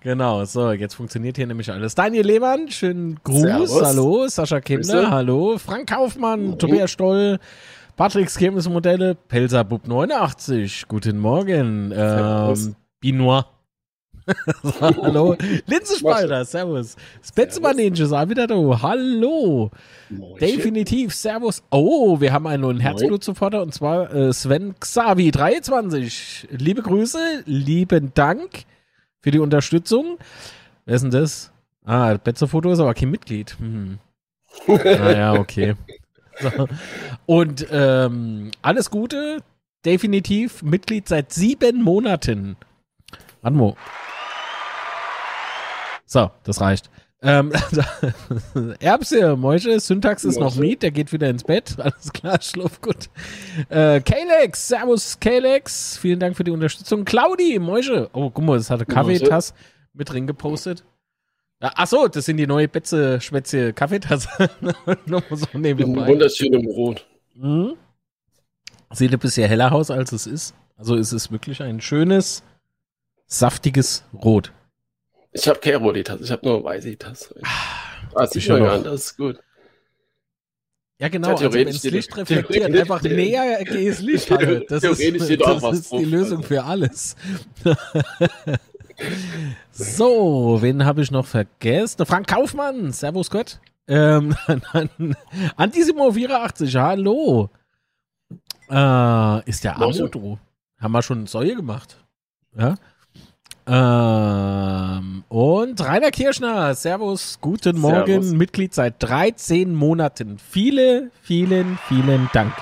Genau, 0.00 0.44
so, 0.44 0.72
jetzt 0.72 0.94
funktioniert 0.94 1.36
hier 1.36 1.46
nämlich 1.46 1.70
alles. 1.70 1.94
Daniel 1.94 2.26
Lehmann, 2.26 2.70
schönen 2.70 3.18
Gruß, 3.22 3.40
Servus. 3.40 3.82
hallo. 3.82 4.28
Sascha 4.28 4.60
Kinder, 4.60 5.00
Grüße. 5.00 5.10
hallo. 5.10 5.58
Frank 5.58 5.88
Kaufmann, 5.88 6.46
mhm. 6.48 6.58
Tobias 6.58 6.90
Stoll, 6.90 7.38
Patrick 7.96 8.30
Modelle, 8.68 9.14
Pelzerbub 9.14 9.86
89, 9.86 10.86
guten 10.88 11.18
Morgen. 11.18 11.92
Ähm, 11.94 12.76
Binoir. 13.00 13.53
hallo. 14.80 15.36
Linsenspalter, 15.66 16.44
servus. 16.44 16.96
Spencemann 17.22 17.76
Ninja, 17.76 18.06
sei 18.06 18.28
wieder 18.28 18.46
da. 18.46 18.54
Hallo. 18.82 19.70
Moin. 20.08 20.38
Definitiv, 20.40 21.14
servus. 21.14 21.62
Oh, 21.70 22.20
wir 22.20 22.32
haben 22.32 22.46
einen 22.46 22.62
neuen 22.62 22.80
Herzblut-Supporter 22.80 23.62
und 23.62 23.74
zwar 23.74 24.12
äh, 24.14 24.32
Sven 24.32 24.74
Xavi 24.80 25.30
23. 25.30 26.48
Liebe 26.50 26.82
Grüße, 26.82 27.42
lieben 27.46 28.12
Dank 28.14 28.64
für 29.20 29.30
die 29.30 29.40
Unterstützung. 29.40 30.18
Wer 30.86 30.96
ist 30.96 31.02
denn 31.02 31.10
das? 31.10 31.52
Ah, 31.84 32.14
Betze-Foto 32.14 32.72
ist 32.72 32.80
aber 32.80 32.94
kein 32.94 33.10
Mitglied. 33.10 33.56
Hm. 33.58 33.98
Naja, 34.66 35.32
ah, 35.34 35.38
okay. 35.38 35.74
So. 36.40 36.68
Und 37.26 37.66
ähm, 37.70 38.50
alles 38.62 38.90
Gute, 38.90 39.38
definitiv 39.84 40.62
Mitglied 40.62 41.08
seit 41.08 41.32
sieben 41.32 41.82
Monaten. 41.82 42.56
Anmo. 43.42 43.76
So, 46.14 46.30
das 46.44 46.60
reicht. 46.60 46.90
Ähm, 47.22 47.50
Erbse, 48.78 49.34
Mäusche, 49.36 49.80
Syntax 49.80 50.24
ist 50.24 50.38
noch 50.38 50.54
Miet, 50.54 50.84
der 50.84 50.92
geht 50.92 51.12
wieder 51.12 51.28
ins 51.28 51.42
Bett. 51.42 51.74
Alles 51.78 52.12
klar, 52.12 52.40
schlaf 52.40 52.80
gut. 52.80 53.10
Äh, 53.68 54.00
Kalex, 54.00 54.68
Servus 54.68 55.18
Kalex, 55.18 55.98
vielen 55.98 56.20
Dank 56.20 56.36
für 56.36 56.44
die 56.44 56.52
Unterstützung. 56.52 57.04
Claudi, 57.04 57.58
Mäusche. 57.58 58.10
Oh, 58.12 58.30
guck 58.30 58.44
mal, 58.44 58.56
das 58.58 58.70
hatte 58.70 58.86
Kaffeetass 58.86 59.54
mit 59.92 60.08
drin 60.08 60.28
gepostet. 60.28 60.84
Ach 61.58 61.88
so, 61.88 62.06
das 62.06 62.26
sind 62.26 62.36
die 62.36 62.46
neue 62.46 62.68
Betze, 62.68 63.20
Schwätze, 63.20 63.72
Kaffeetasse. 63.72 64.28
so 65.32 65.58
nebenbei. 65.58 66.06
Wunderschön 66.06 66.52
im 66.52 66.66
Rot. 66.66 67.04
Mhm. 67.34 67.74
Sieht 68.92 69.12
ein 69.12 69.18
bisschen 69.18 69.48
heller 69.48 69.72
aus, 69.72 69.90
als 69.90 70.12
es 70.12 70.28
ist. 70.28 70.54
Also 70.76 70.94
es 70.94 71.12
ist 71.12 71.32
wirklich 71.32 71.60
ein 71.60 71.80
schönes, 71.80 72.44
saftiges 73.26 74.04
Rot. 74.14 74.52
Ich 75.36 75.48
habe 75.48 75.58
keine 75.58 75.78
rote 75.78 76.04
Tasse, 76.04 76.22
ich 76.22 76.30
habe 76.30 76.46
nur 76.46 76.62
weiße 76.62 76.96
Tasse. 76.96 77.34
Ah, 78.14 78.26
sieht 78.26 78.48
man 78.48 78.62
an, 78.62 78.84
das 78.84 79.06
ist 79.06 79.16
gut. 79.16 79.40
Ja, 81.00 81.08
genau, 81.08 81.28
ja, 81.28 81.34
also 81.34 81.52
wenn 81.52 81.66
das 81.66 81.82
Licht 81.82 82.16
reflektiert, 82.16 82.72
einfach 82.72 83.02
näher 83.02 83.64
gehst 83.64 84.00
Licht 84.00 84.30
halt. 84.30 84.70
Das 84.70 84.84
ist, 84.84 85.00
das 85.00 85.80
ist 85.80 85.92
die 85.92 86.04
Lösung 86.04 86.44
für 86.44 86.62
alles. 86.62 87.16
so, 89.72 90.58
wen 90.60 90.84
habe 90.84 91.02
ich 91.02 91.10
noch 91.10 91.26
vergessen? 91.26 92.06
Frank 92.06 92.28
Kaufmann, 92.28 92.92
Servus 92.92 93.28
Gott. 93.28 93.58
Ähm, 93.88 94.36
Antisimo 95.56 96.12
84, 96.12 96.76
hallo. 96.76 97.50
Äh, 98.70 99.50
ist 99.50 99.64
der 99.64 99.76
Amodo? 99.76 100.38
Haben 100.78 100.92
wir 100.92 101.02
schon 101.02 101.26
Säue 101.26 101.56
gemacht? 101.56 101.98
Ja. 102.56 102.76
Ähm, 103.66 105.24
und 105.28 105.80
Rainer 105.80 106.10
Kirschner, 106.10 106.74
Servus, 106.74 107.38
guten 107.40 107.78
Morgen, 107.78 108.22
Servus. 108.22 108.32
Mitglied 108.32 108.74
seit 108.74 109.02
13 109.02 109.74
Monaten. 109.74 110.38
Viele, 110.38 111.10
vielen, 111.22 111.78
vielen 111.88 112.28
Dank. 112.32 112.52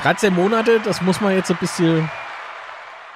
13 0.00 0.32
Monate, 0.34 0.80
das 0.80 1.02
muss 1.02 1.20
man 1.20 1.34
jetzt 1.34 1.50
ein 1.50 1.58
bisschen 1.58 2.08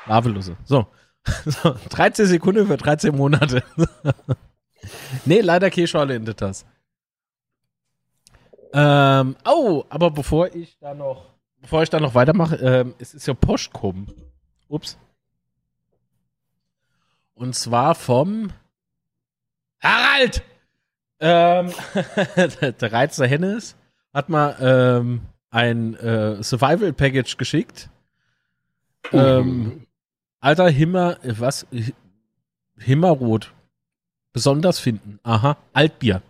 Lavelose. 0.07 0.57
So. 0.65 0.87
so 1.47 1.75
13 1.91 2.27
Sekunden 2.27 2.67
für 2.67 2.77
13 2.77 3.17
Monate. 3.17 3.63
nee, 5.25 5.41
leider 5.41 5.71
Kirschorle 5.71 6.17
in 6.17 6.25
das. 6.25 6.67
Ähm, 8.73 9.37
oh, 9.47 9.85
aber 9.89 10.11
bevor 10.11 10.55
ich 10.55 10.79
da 10.79 10.95
noch, 10.95 11.27
bevor 11.61 11.83
ich 11.83 11.91
da 11.91 11.99
noch 11.99 12.15
weitermache, 12.15 12.57
ähm, 12.57 12.95
es 12.99 13.15
ist 13.15 13.27
ja 13.27 13.35
Post 13.35 13.73
kommen. 13.73 14.13
Ups. 14.69 14.99
Und 17.41 17.55
zwar 17.55 17.95
vom 17.95 18.53
Harald! 19.83 20.43
Ähm, 21.21 21.73
der 22.37 22.93
Reiz 22.93 23.17
der 23.17 23.29
Hennes 23.29 23.77
hat 24.13 24.29
mal 24.29 24.59
ähm, 24.61 25.23
ein 25.49 25.95
äh, 25.95 26.43
Survival 26.43 26.93
Package 26.93 27.39
geschickt. 27.39 27.89
Ähm, 29.11 29.87
alter 30.41 30.69
Himmer, 30.69 31.17
was? 31.23 31.67
Himmerrot. 32.79 33.55
Besonders 34.35 34.79
finden. 34.79 35.19
Aha, 35.23 35.57
Altbier. 35.73 36.21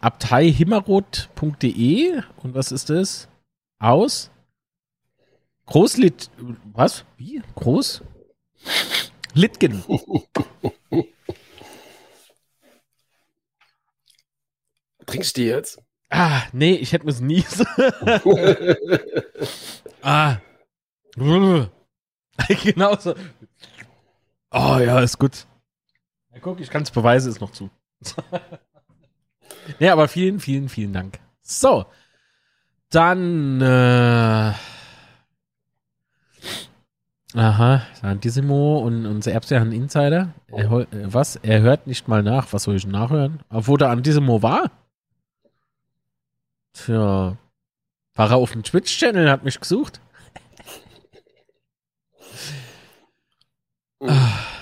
Abteihimmerrot.de 0.00 2.22
und 2.42 2.54
was 2.54 2.72
ist 2.72 2.90
das? 2.90 3.26
Aus? 3.78 4.30
Großlit. 5.64 6.28
Was? 6.74 7.06
Wie? 7.16 7.40
Groß? 7.54 8.02
Litgen. 9.34 9.84
Trinkst 15.06 15.36
du 15.36 15.42
jetzt? 15.42 15.82
Ah, 16.10 16.42
nee, 16.52 16.74
ich 16.74 16.92
hätte 16.92 17.08
es 17.08 17.20
nie 17.20 17.42
so. 17.42 17.64
ah. 20.02 20.36
Genauso. 22.62 23.14
Oh 24.50 24.78
ja, 24.78 25.00
ist 25.00 25.18
gut. 25.18 25.46
Ja, 26.32 26.40
guck, 26.40 26.60
ich 26.60 26.70
kann 26.70 26.82
es 26.82 26.90
beweisen, 26.90 27.30
ist 27.30 27.40
noch 27.40 27.52
zu. 27.52 27.70
nee, 29.78 29.88
aber 29.88 30.08
vielen, 30.08 30.40
vielen, 30.40 30.68
vielen 30.68 30.92
Dank. 30.92 31.20
So. 31.42 31.86
Dann 32.90 33.60
äh, 33.60 34.52
Aha, 37.34 37.82
Santissimo 38.00 38.78
und 38.78 39.06
unser 39.06 39.32
Erbse 39.32 39.60
haben 39.60 39.70
Insider. 39.72 40.34
Er, 40.48 40.70
äh, 40.70 40.86
was? 41.12 41.36
Er 41.36 41.60
hört 41.60 41.86
nicht 41.86 42.08
mal 42.08 42.22
nach. 42.22 42.52
Was 42.52 42.64
soll 42.64 42.76
ich 42.76 42.86
nachhören? 42.86 43.40
Obwohl 43.50 43.78
der 43.78 43.90
Antissimo 43.90 44.42
war? 44.42 44.70
Tja. 46.72 47.36
War 48.14 48.30
er 48.30 48.36
auf 48.36 48.52
dem 48.52 48.64
Twitch-Channel, 48.64 49.30
hat 49.30 49.44
mich 49.44 49.60
gesucht. 49.60 50.00
Ach. 54.06 54.46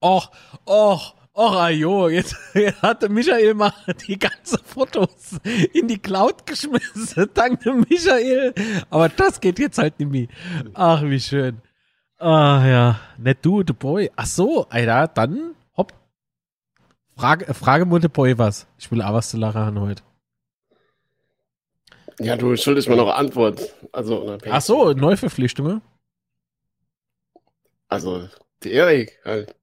Och, 0.00 0.30
och, 0.66 1.15
Och, 1.38 1.54
ajo, 1.54 2.08
jetzt, 2.08 2.34
jetzt 2.54 2.80
hatte 2.80 3.10
Michael 3.10 3.52
mal 3.52 3.70
die 4.08 4.18
ganzen 4.18 4.58
Fotos 4.64 5.38
in 5.74 5.86
die 5.86 5.98
Cloud 5.98 6.46
geschmissen. 6.46 7.28
Danke, 7.34 7.74
Michael. 7.74 8.54
Aber 8.88 9.10
das 9.10 9.38
geht 9.38 9.58
jetzt 9.58 9.76
halt 9.76 9.98
nicht 10.00 10.10
mehr. 10.10 10.28
Ach, 10.72 11.02
wie 11.02 11.20
schön. 11.20 11.60
Ah, 12.16 12.66
ja. 12.66 13.00
Nicht 13.18 13.44
du, 13.44 13.62
the 13.66 13.74
boy. 13.74 14.10
Ach 14.16 14.24
so, 14.24 14.66
Alter, 14.70 15.08
dann, 15.08 15.54
hopp. 15.76 15.92
Frage, 17.14 17.52
Frage 17.52 17.84
mal 17.84 18.00
the 18.00 18.08
boy 18.08 18.38
was. 18.38 18.66
Ich 18.78 18.90
will 18.90 19.02
auch 19.02 19.12
was 19.12 19.28
zu 19.28 19.36
lachen 19.36 19.60
haben 19.60 19.78
heute. 19.78 20.02
Ja, 22.18 22.36
du 22.36 22.56
schuldest 22.56 22.88
mir 22.88 22.96
noch 22.96 23.14
Antwort. 23.14 23.60
Also, 23.92 24.38
Ach 24.48 24.62
so, 24.62 24.94
Neuverpflichtungen? 24.94 25.82
Also, 27.88 28.26
die 28.62 28.72
Erik 28.72 29.20
halt. 29.22 29.54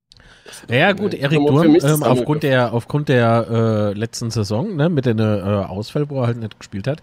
Ja, 0.69 0.91
gut, 0.91 1.13
Erik 1.13 1.39
Durm, 1.45 1.75
ähm, 1.75 2.03
aufgrund 2.03 2.43
der, 2.43 2.73
aufgrund 2.73 3.09
der 3.09 3.47
äh, 3.49 3.97
letzten 3.97 4.29
Saison, 4.29 4.75
ne, 4.75 4.89
mit 4.89 5.05
den 5.05 5.19
äh, 5.19 5.23
Ausfall, 5.23 6.09
wo 6.09 6.21
er 6.21 6.27
halt 6.27 6.37
nicht 6.37 6.59
gespielt 6.59 6.87
hat, 6.87 7.01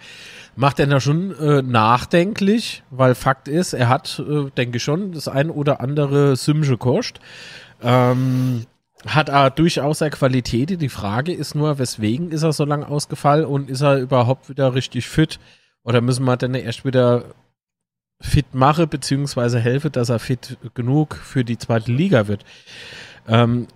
macht 0.56 0.78
er 0.78 0.86
da 0.86 1.00
schon 1.00 1.36
äh, 1.38 1.62
nachdenklich, 1.62 2.82
weil 2.90 3.14
Fakt 3.14 3.48
ist, 3.48 3.72
er 3.72 3.88
hat, 3.88 4.22
äh, 4.26 4.50
denke 4.56 4.76
ich 4.76 4.82
schon, 4.82 5.12
das 5.12 5.28
ein 5.28 5.50
oder 5.50 5.80
andere 5.80 6.36
Symsche 6.36 6.76
kostet. 6.76 7.20
Ähm, 7.82 8.66
hat 9.06 9.30
er 9.30 9.50
durchaus 9.50 10.02
eine 10.02 10.10
Qualität. 10.10 10.80
Die 10.80 10.88
Frage 10.90 11.32
ist 11.32 11.54
nur, 11.54 11.78
weswegen 11.78 12.30
ist 12.32 12.42
er 12.42 12.52
so 12.52 12.64
lange 12.64 12.86
ausgefallen 12.86 13.46
und 13.46 13.70
ist 13.70 13.80
er 13.80 13.98
überhaupt 13.98 14.50
wieder 14.50 14.74
richtig 14.74 15.08
fit? 15.08 15.38
Oder 15.82 16.02
müssen 16.02 16.24
wir 16.24 16.36
dann 16.36 16.54
erst 16.54 16.84
wieder 16.84 17.24
fit 18.20 18.54
mache, 18.54 18.86
beziehungsweise 18.86 19.58
helfe, 19.58 19.90
dass 19.90 20.10
er 20.10 20.18
fit 20.18 20.58
genug 20.74 21.16
für 21.16 21.44
die 21.44 21.58
zweite 21.58 21.90
Liga 21.90 22.28
wird. 22.28 22.44
Ähm, 23.26 23.66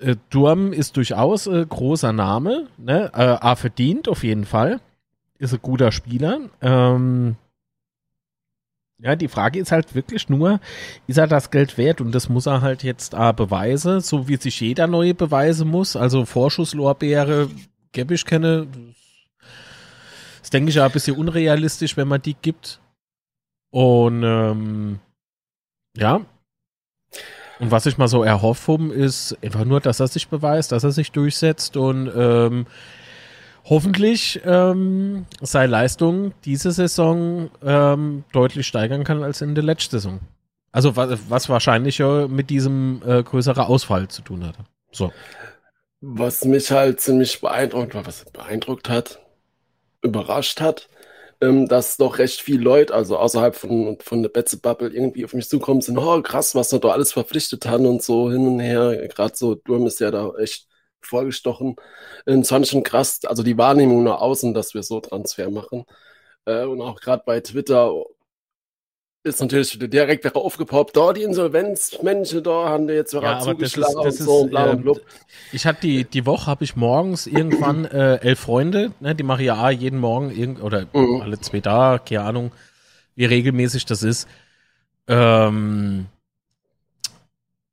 äh, 0.00 0.16
Durm 0.30 0.72
ist 0.72 0.96
durchaus 0.96 1.46
äh, 1.46 1.64
großer 1.66 2.12
Name, 2.12 2.68
ne? 2.78 3.10
Äh, 3.14 3.36
A 3.40 3.56
verdient 3.56 4.08
auf 4.08 4.24
jeden 4.24 4.44
Fall. 4.44 4.80
Ist 5.38 5.52
ein 5.52 5.60
guter 5.62 5.92
Spieler. 5.92 6.40
Ähm, 6.60 7.36
ja, 8.98 9.14
die 9.14 9.28
Frage 9.28 9.58
ist 9.58 9.72
halt 9.72 9.94
wirklich 9.94 10.30
nur, 10.30 10.58
ist 11.06 11.18
er 11.18 11.26
das 11.26 11.50
Geld 11.50 11.76
wert? 11.76 12.00
Und 12.00 12.12
das 12.12 12.30
muss 12.30 12.46
er 12.46 12.62
halt 12.62 12.82
jetzt 12.82 13.14
A 13.14 13.32
beweisen, 13.32 14.00
so 14.00 14.26
wie 14.28 14.36
sich 14.36 14.60
jeder 14.60 14.86
neue 14.86 15.14
Beweise 15.14 15.66
muss. 15.66 15.96
Also 15.96 16.24
Vorschusslorbeere, 16.24 17.50
gäbe 17.92 18.14
ich 18.14 18.24
kenne. 18.24 18.66
Das 20.40 20.50
denke 20.50 20.70
ich 20.70 20.76
ja 20.76 20.86
ein 20.86 20.92
bisschen 20.92 21.16
unrealistisch, 21.16 21.96
wenn 21.96 22.08
man 22.08 22.22
die 22.22 22.34
gibt. 22.40 22.80
Und 23.70 24.22
ähm, 24.22 25.00
ja, 25.94 26.22
und 27.58 27.70
was 27.70 27.86
ich 27.86 27.98
mal 27.98 28.08
so 28.08 28.22
erhoffen, 28.22 28.90
ist 28.90 29.36
einfach 29.42 29.64
nur, 29.64 29.80
dass 29.80 30.00
er 30.00 30.08
sich 30.08 30.28
beweist, 30.28 30.72
dass 30.72 30.84
er 30.84 30.92
sich 30.92 31.12
durchsetzt 31.12 31.76
und 31.76 32.10
ähm, 32.14 32.66
hoffentlich 33.64 34.40
ähm, 34.44 35.26
seine 35.40 35.70
Leistung 35.72 36.32
diese 36.44 36.70
Saison 36.72 37.50
ähm, 37.64 38.24
deutlich 38.32 38.66
steigern 38.66 39.04
kann 39.04 39.22
als 39.22 39.40
in 39.40 39.54
der 39.54 39.64
letzten 39.64 39.96
Saison. 39.96 40.20
Also 40.70 40.96
was, 40.96 41.18
was 41.30 41.48
wahrscheinlich 41.48 42.00
mit 42.28 42.50
diesem 42.50 43.00
äh, 43.06 43.22
größeren 43.22 43.64
Ausfall 43.64 44.08
zu 44.08 44.20
tun 44.20 44.46
hatte. 44.46 44.58
So. 44.92 45.10
Was 46.02 46.44
mich 46.44 46.70
halt 46.70 47.00
ziemlich 47.00 47.40
beeindruckt, 47.40 47.94
was 47.94 48.26
beeindruckt 48.26 48.90
hat, 48.90 49.20
überrascht 50.02 50.60
hat, 50.60 50.88
ähm, 51.40 51.68
dass 51.68 51.96
doch 51.96 52.18
recht 52.18 52.40
viele 52.40 52.62
Leute, 52.62 52.94
also 52.94 53.18
außerhalb 53.18 53.54
von, 53.54 53.98
von 54.00 54.22
der 54.22 54.30
Betze 54.30 54.58
Bubble, 54.58 54.88
irgendwie 54.88 55.24
auf 55.24 55.34
mich 55.34 55.48
zukommen 55.48 55.80
sind, 55.80 55.98
oh 55.98 56.22
krass, 56.22 56.54
was 56.54 56.72
wir 56.72 56.78
da 56.80 56.88
alles 56.90 57.12
verpflichtet 57.12 57.66
haben 57.66 57.86
und 57.86 58.02
so 58.02 58.30
hin 58.30 58.46
und 58.46 58.60
her. 58.60 59.08
Gerade 59.08 59.36
so 59.36 59.54
Durm 59.54 59.86
ist 59.86 60.00
ja 60.00 60.10
da 60.10 60.32
echt 60.38 60.68
vorgestochen. 61.00 61.76
Ähm, 62.26 62.40
es 62.40 62.48
fand 62.48 62.68
schon 62.68 62.82
krass, 62.82 63.20
also 63.26 63.42
die 63.42 63.58
Wahrnehmung 63.58 64.04
nach 64.04 64.20
außen, 64.20 64.54
dass 64.54 64.74
wir 64.74 64.82
so 64.82 65.00
Transfer 65.00 65.50
machen. 65.50 65.84
Äh, 66.46 66.64
und 66.64 66.80
auch 66.80 67.00
gerade 67.00 67.22
bei 67.26 67.40
Twitter 67.40 67.92
ist 69.26 69.40
natürlich 69.40 69.78
direkt 69.78 70.24
wieder 70.24 70.36
aufgepoppt, 70.36 70.96
da 70.96 71.12
die 71.12 71.22
Insolvenzmenschen, 71.22 72.42
da 72.42 72.68
haben 72.68 72.86
wir 72.86 72.94
jetzt 72.94 73.12
ja, 73.12 73.20
aber 73.20 73.40
zugeschlagen 73.40 73.94
das 74.04 74.14
ist, 74.14 74.20
das 74.20 74.26
und 74.28 74.32
so 74.32 74.40
und 74.42 74.50
bla 74.50 74.70
und 74.70 74.82
blub. 74.82 75.00
Ich 75.52 75.66
hatte 75.66 75.80
die, 75.80 76.04
die 76.04 76.24
Woche, 76.26 76.46
habe 76.46 76.62
ich 76.62 76.76
morgens 76.76 77.26
irgendwann 77.26 77.84
äh, 77.92 78.16
elf 78.16 78.38
Freunde, 78.38 78.92
ne, 79.00 79.14
die 79.14 79.24
mache 79.24 79.42
ja 79.42 79.68
jeden 79.70 79.98
Morgen 79.98 80.30
irgend, 80.30 80.62
oder 80.62 80.86
mhm. 80.92 81.22
alle 81.22 81.40
zwei 81.40 81.60
Tage, 81.60 82.04
keine 82.08 82.22
Ahnung, 82.22 82.52
wie 83.16 83.24
regelmäßig 83.24 83.84
das 83.84 84.02
ist. 84.02 84.28
Ähm, 85.08 86.06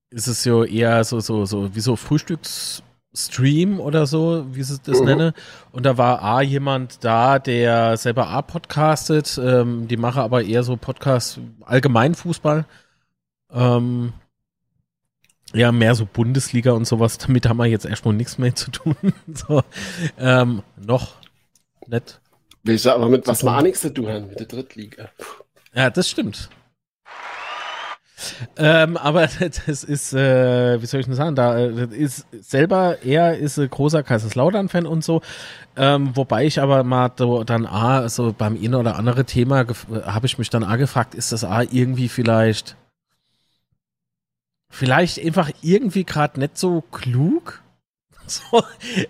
ist 0.10 0.28
es 0.28 0.44
ja 0.46 0.64
eher 0.64 1.04
so, 1.04 1.20
so, 1.20 1.46
so, 1.46 1.76
wie 1.76 1.82
so 1.82 1.94
Frühstücks- 1.94 2.82
Stream 3.16 3.80
oder 3.80 4.06
so, 4.08 4.46
wie 4.52 4.64
sie 4.64 4.80
das 4.84 5.00
mhm. 5.00 5.06
nenne. 5.06 5.34
Und 5.72 5.86
da 5.86 5.98
war 5.98 6.22
A 6.24 6.42
jemand 6.42 7.04
da, 7.04 7.40
der 7.40 7.98
selber 7.98 8.28
A 8.28 8.42
podcastet, 8.42 9.40
ähm, 9.42 9.88
die 9.88 9.98
mache 9.98 10.22
aber 10.22 10.44
eher 10.44 10.64
so 10.64 10.78
Podcast 10.78 11.40
allgemein 11.62 12.16
Fußball. 12.16 12.66
Ähm, 13.52 14.14
ja, 15.54 15.72
mehr 15.72 15.94
so 15.94 16.08
Bundesliga 16.12 16.72
und 16.72 16.86
sowas. 16.86 17.20
Damit 17.20 17.48
haben 17.48 17.58
wir 17.58 17.66
jetzt 17.66 17.86
erstmal 17.86 18.16
nichts 18.16 18.40
mehr 18.40 18.56
zu 18.56 18.72
tun. 18.72 18.96
so, 19.34 19.62
ähm, 20.18 20.64
noch 20.76 21.18
nett. 21.88 22.20
Ich 22.64 22.82
sag 22.82 22.96
aber 22.96 23.10
mit 23.10 23.28
was 23.28 23.44
wir 23.44 23.56
auch 23.56 23.62
nichts 23.62 23.82
zu 23.82 23.94
tun 23.94 24.08
haben, 24.08 24.28
mit 24.30 24.40
der 24.40 24.48
Drittliga. 24.48 25.10
Ja, 25.76 25.90
das 25.90 26.10
stimmt. 26.10 26.50
Ähm, 28.58 28.98
aber 28.98 29.28
das 29.40 29.84
ist, 29.84 30.14
äh, 30.14 30.82
wie 30.82 30.86
soll 30.86 31.00
ich 31.00 31.06
denn 31.06 31.16
sagen, 31.16 31.36
da 31.36 31.58
äh, 31.58 31.86
ist 31.86 32.26
selber, 32.42 32.98
er 33.04 33.38
ist 33.38 33.58
ein 33.58 33.70
großer 33.70 34.04
Kaiserslautern-Fan 34.04 34.86
und 34.86 35.04
so. 35.04 35.22
Ähm, 35.76 36.16
wobei 36.16 36.46
ich 36.46 36.62
aber 36.62 36.84
mal 36.84 37.12
so 37.18 37.44
dann 37.44 37.66
A, 37.66 38.08
so 38.10 38.34
beim 38.38 38.56
einen 38.56 38.76
oder 38.76 38.96
anderen 38.96 39.26
Thema 39.26 39.66
habe 40.06 40.26
ich 40.26 40.38
mich 40.38 40.50
dann 40.50 40.64
A 40.64 40.76
gefragt, 40.76 41.16
ist 41.16 41.32
das 41.32 41.44
A 41.44 41.62
irgendwie 41.64 42.10
vielleicht, 42.10 42.76
vielleicht 44.70 45.24
einfach 45.24 45.50
irgendwie 45.62 46.04
gerade 46.04 46.40
nicht 46.40 46.58
so 46.58 46.82
klug? 46.82 47.62
So, 48.26 48.64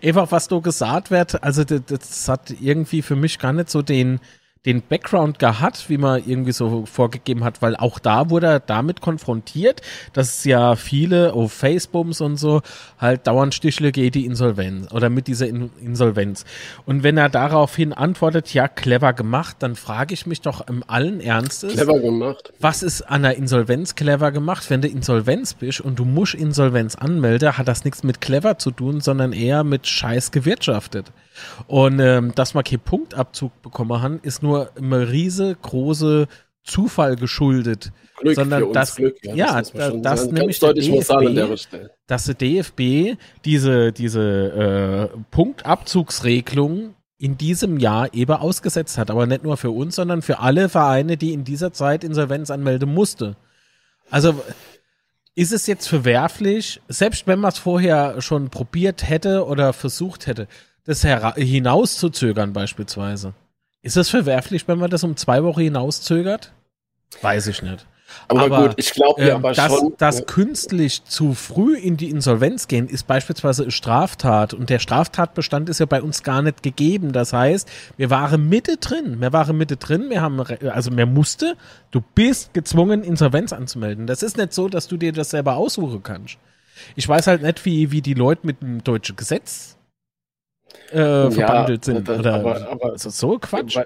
einfach 0.03 0.31
was 0.31 0.45
so 0.45 0.59
gesagt 0.59 1.11
wird, 1.11 1.43
also 1.43 1.63
das, 1.63 1.81
das 1.85 2.27
hat 2.27 2.49
irgendwie 2.59 3.03
für 3.03 3.15
mich 3.15 3.37
gar 3.37 3.53
nicht 3.53 3.69
so 3.69 3.83
den, 3.83 4.19
den 4.65 4.81
Background 4.81 5.39
gehabt, 5.39 5.89
wie 5.89 5.97
man 5.97 6.23
irgendwie 6.25 6.53
so 6.53 6.85
vorgegeben 6.85 7.43
hat, 7.43 7.61
weil 7.61 7.75
auch 7.75 7.99
da 7.99 8.29
wurde 8.29 8.47
er 8.47 8.59
damit 8.61 9.01
konfrontiert, 9.01 9.81
dass 10.13 10.37
es 10.37 10.43
ja 10.45 10.75
viele 10.75 11.33
auf 11.33 11.51
Facebooks 11.51 12.21
und 12.21 12.37
so 12.37 12.61
halt 12.97 13.27
dauernd 13.27 13.53
Stichle 13.53 13.91
geht, 13.91 14.15
die 14.15 14.25
Insolvenz 14.25 14.91
oder 14.91 15.09
mit 15.09 15.27
dieser 15.27 15.47
Insolvenz. 15.47 16.45
Und 16.85 17.03
wenn 17.03 17.17
er 17.17 17.27
daraufhin 17.29 17.91
antwortet, 17.91 18.53
ja, 18.53 18.69
clever 18.69 19.11
gemacht, 19.13 19.57
dann 19.59 19.75
frage 19.75 20.13
ich 20.13 20.25
mich 20.25 20.39
doch 20.39 20.65
im 20.67 20.83
allen 20.87 21.19
Ernstes, 21.19 21.73
clever 21.73 21.99
gemacht. 21.99 22.53
was 22.59 22.83
ist 22.83 23.01
an 23.01 23.23
der 23.23 23.35
Insolvenz 23.35 23.95
clever 23.95 24.31
gemacht? 24.31 24.69
Wenn 24.69 24.81
du 24.81 24.87
Insolvenz 24.87 25.55
bist 25.55 25.81
und 25.81 25.99
du 25.99 26.05
musst 26.05 26.35
Insolvenz 26.35 26.95
anmelden, 26.95 27.57
hat 27.57 27.67
das 27.67 27.83
nichts 27.83 28.03
mit 28.03 28.21
clever 28.21 28.57
zu 28.57 28.71
tun, 28.71 29.01
sondern 29.01 29.33
eher 29.33 29.65
mit 29.65 29.87
Scheiß 29.87 30.31
gewirtschaftet. 30.31 31.11
Und 31.67 31.99
ähm, 31.99 32.33
dass 32.35 32.53
wir 32.53 32.63
keinen 32.63 32.79
Punktabzug 32.79 33.61
bekommen 33.61 34.01
haben, 34.01 34.19
ist 34.21 34.43
nur 34.43 34.71
einem 34.75 34.93
riesengroße 34.93 36.27
Zufall 36.63 37.15
geschuldet. 37.15 37.91
Glück 38.17 38.35
sondern 38.35 38.71
dass, 38.71 38.95
Glück, 38.95 39.17
ja, 39.23 39.35
ja 39.35 39.53
das, 39.59 39.71
das, 39.71 40.01
das 40.01 40.31
nämlich 40.31 40.59
der 40.59 40.73
DFB, 40.73 41.89
dass 42.07 42.25
der 42.25 42.35
DFB 42.35 43.17
diese, 43.43 43.91
diese 43.91 45.09
äh, 45.13 45.17
Punktabzugsregelung 45.31 46.95
in 47.17 47.37
diesem 47.37 47.79
Jahr 47.79 48.13
eben 48.13 48.33
ausgesetzt 48.33 48.97
hat. 48.97 49.09
Aber 49.09 49.25
nicht 49.25 49.43
nur 49.43 49.57
für 49.57 49.71
uns, 49.71 49.95
sondern 49.95 50.21
für 50.21 50.39
alle 50.39 50.69
Vereine, 50.69 51.17
die 51.17 51.33
in 51.33 51.43
dieser 51.43 51.73
Zeit 51.73 52.03
Insolvenz 52.03 52.51
anmelden 52.51 52.93
musste. 52.93 53.35
Also 54.09 54.41
ist 55.35 55.51
es 55.51 55.65
jetzt 55.65 55.87
verwerflich, 55.87 56.81
selbst 56.87 57.25
wenn 57.25 57.39
man 57.39 57.51
es 57.51 57.57
vorher 57.57 58.21
schon 58.21 58.49
probiert 58.49 59.09
hätte 59.09 59.45
oder 59.45 59.73
versucht 59.73 60.27
hätte, 60.27 60.47
das 60.85 61.01
hinauszuzögern 61.01 62.53
beispielsweise. 62.53 63.33
Ist 63.81 63.97
das 63.97 64.09
verwerflich, 64.09 64.67
wenn 64.67 64.79
man 64.79 64.89
das 64.89 65.03
um 65.03 65.17
zwei 65.17 65.43
Wochen 65.43 65.61
hinauszögert? 65.61 66.53
Weiß 67.21 67.47
ich 67.47 67.61
nicht. 67.61 67.85
Aber, 68.27 68.41
aber 68.41 68.67
gut, 68.67 68.73
ich 68.77 68.91
glaube 68.91 69.21
ja, 69.21 69.29
ähm, 69.29 69.35
aber 69.37 69.53
dass, 69.53 69.71
schon. 69.71 69.93
Dass 69.97 70.19
ja. 70.19 70.25
künstlich 70.25 71.03
zu 71.03 71.33
früh 71.33 71.75
in 71.75 71.97
die 71.97 72.09
Insolvenz 72.09 72.67
gehen, 72.67 72.87
ist 72.87 73.07
beispielsweise 73.07 73.63
eine 73.63 73.71
Straftat. 73.71 74.53
Und 74.53 74.69
der 74.69 74.79
Straftatbestand 74.79 75.69
ist 75.69 75.79
ja 75.79 75.85
bei 75.85 76.01
uns 76.01 76.23
gar 76.23 76.41
nicht 76.41 76.63
gegeben. 76.63 77.11
Das 77.11 77.33
heißt, 77.33 77.69
wir 77.97 78.09
waren 78.09 78.47
Mitte 78.49 78.77
drin. 78.77 79.19
Wir 79.19 79.33
waren 79.33 79.57
Mitte 79.57 79.77
drin. 79.77 80.09
Wir 80.09 80.21
haben, 80.21 80.39
also 80.41 80.91
mehr 80.91 81.05
musste. 81.05 81.55
Du 81.91 82.01
bist 82.01 82.53
gezwungen, 82.53 83.03
Insolvenz 83.03 83.53
anzumelden. 83.53 84.07
Das 84.07 84.23
ist 84.23 84.37
nicht 84.37 84.53
so, 84.53 84.69
dass 84.69 84.87
du 84.87 84.97
dir 84.97 85.11
das 85.11 85.31
selber 85.31 85.57
aussuchen 85.57 86.03
kannst. 86.03 86.37
Ich 86.95 87.07
weiß 87.07 87.27
halt 87.27 87.41
nicht, 87.41 87.65
wie, 87.65 87.91
wie 87.91 88.01
die 88.01 88.13
Leute 88.13 88.45
mit 88.45 88.61
dem 88.61 88.83
deutschen 88.83 89.15
Gesetz 89.15 89.72
äh, 90.91 91.31
verbandelt 91.31 91.87
ja, 91.87 91.93
sind. 91.93 92.07
Das, 92.07 92.19
oder 92.19 92.33
aber, 92.35 92.67
aber 92.67 92.91
also 92.91 93.09
so 93.09 93.39
Quatsch. 93.39 93.79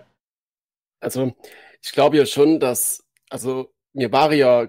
Also 1.00 1.34
ich 1.82 1.92
glaube 1.92 2.18
ja 2.18 2.26
schon, 2.26 2.60
dass, 2.60 3.04
also 3.30 3.72
mir 3.94 4.12
war 4.12 4.34
ja 4.34 4.68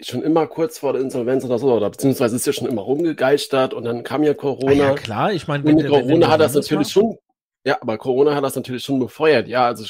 schon 0.00 0.22
immer 0.22 0.46
kurz 0.46 0.78
vor 0.78 0.92
der 0.92 1.02
Insolvenz 1.02 1.44
oder 1.44 1.58
so, 1.58 1.72
oder 1.72 1.90
beziehungsweise 1.90 2.36
ist 2.36 2.46
ja 2.46 2.52
schon 2.52 2.68
immer 2.68 2.82
rumgegeistert 2.82 3.74
und 3.74 3.84
dann 3.84 4.04
kam 4.04 4.22
ja 4.22 4.34
Corona. 4.34 4.70
Ah 4.70 4.74
ja, 4.74 4.94
klar, 4.94 5.32
ich 5.32 5.48
meine, 5.48 5.64
wenn, 5.64 5.86
Corona 5.86 6.08
wenn 6.08 6.28
hat 6.28 6.40
das 6.40 6.54
natürlich 6.54 6.94
war? 6.94 7.02
schon, 7.02 7.18
ja, 7.64 7.78
aber 7.80 7.98
Corona 7.98 8.34
hat 8.34 8.44
das 8.44 8.54
natürlich 8.54 8.84
schon 8.84 9.00
befeuert, 9.00 9.48
ja, 9.48 9.66
also 9.66 9.84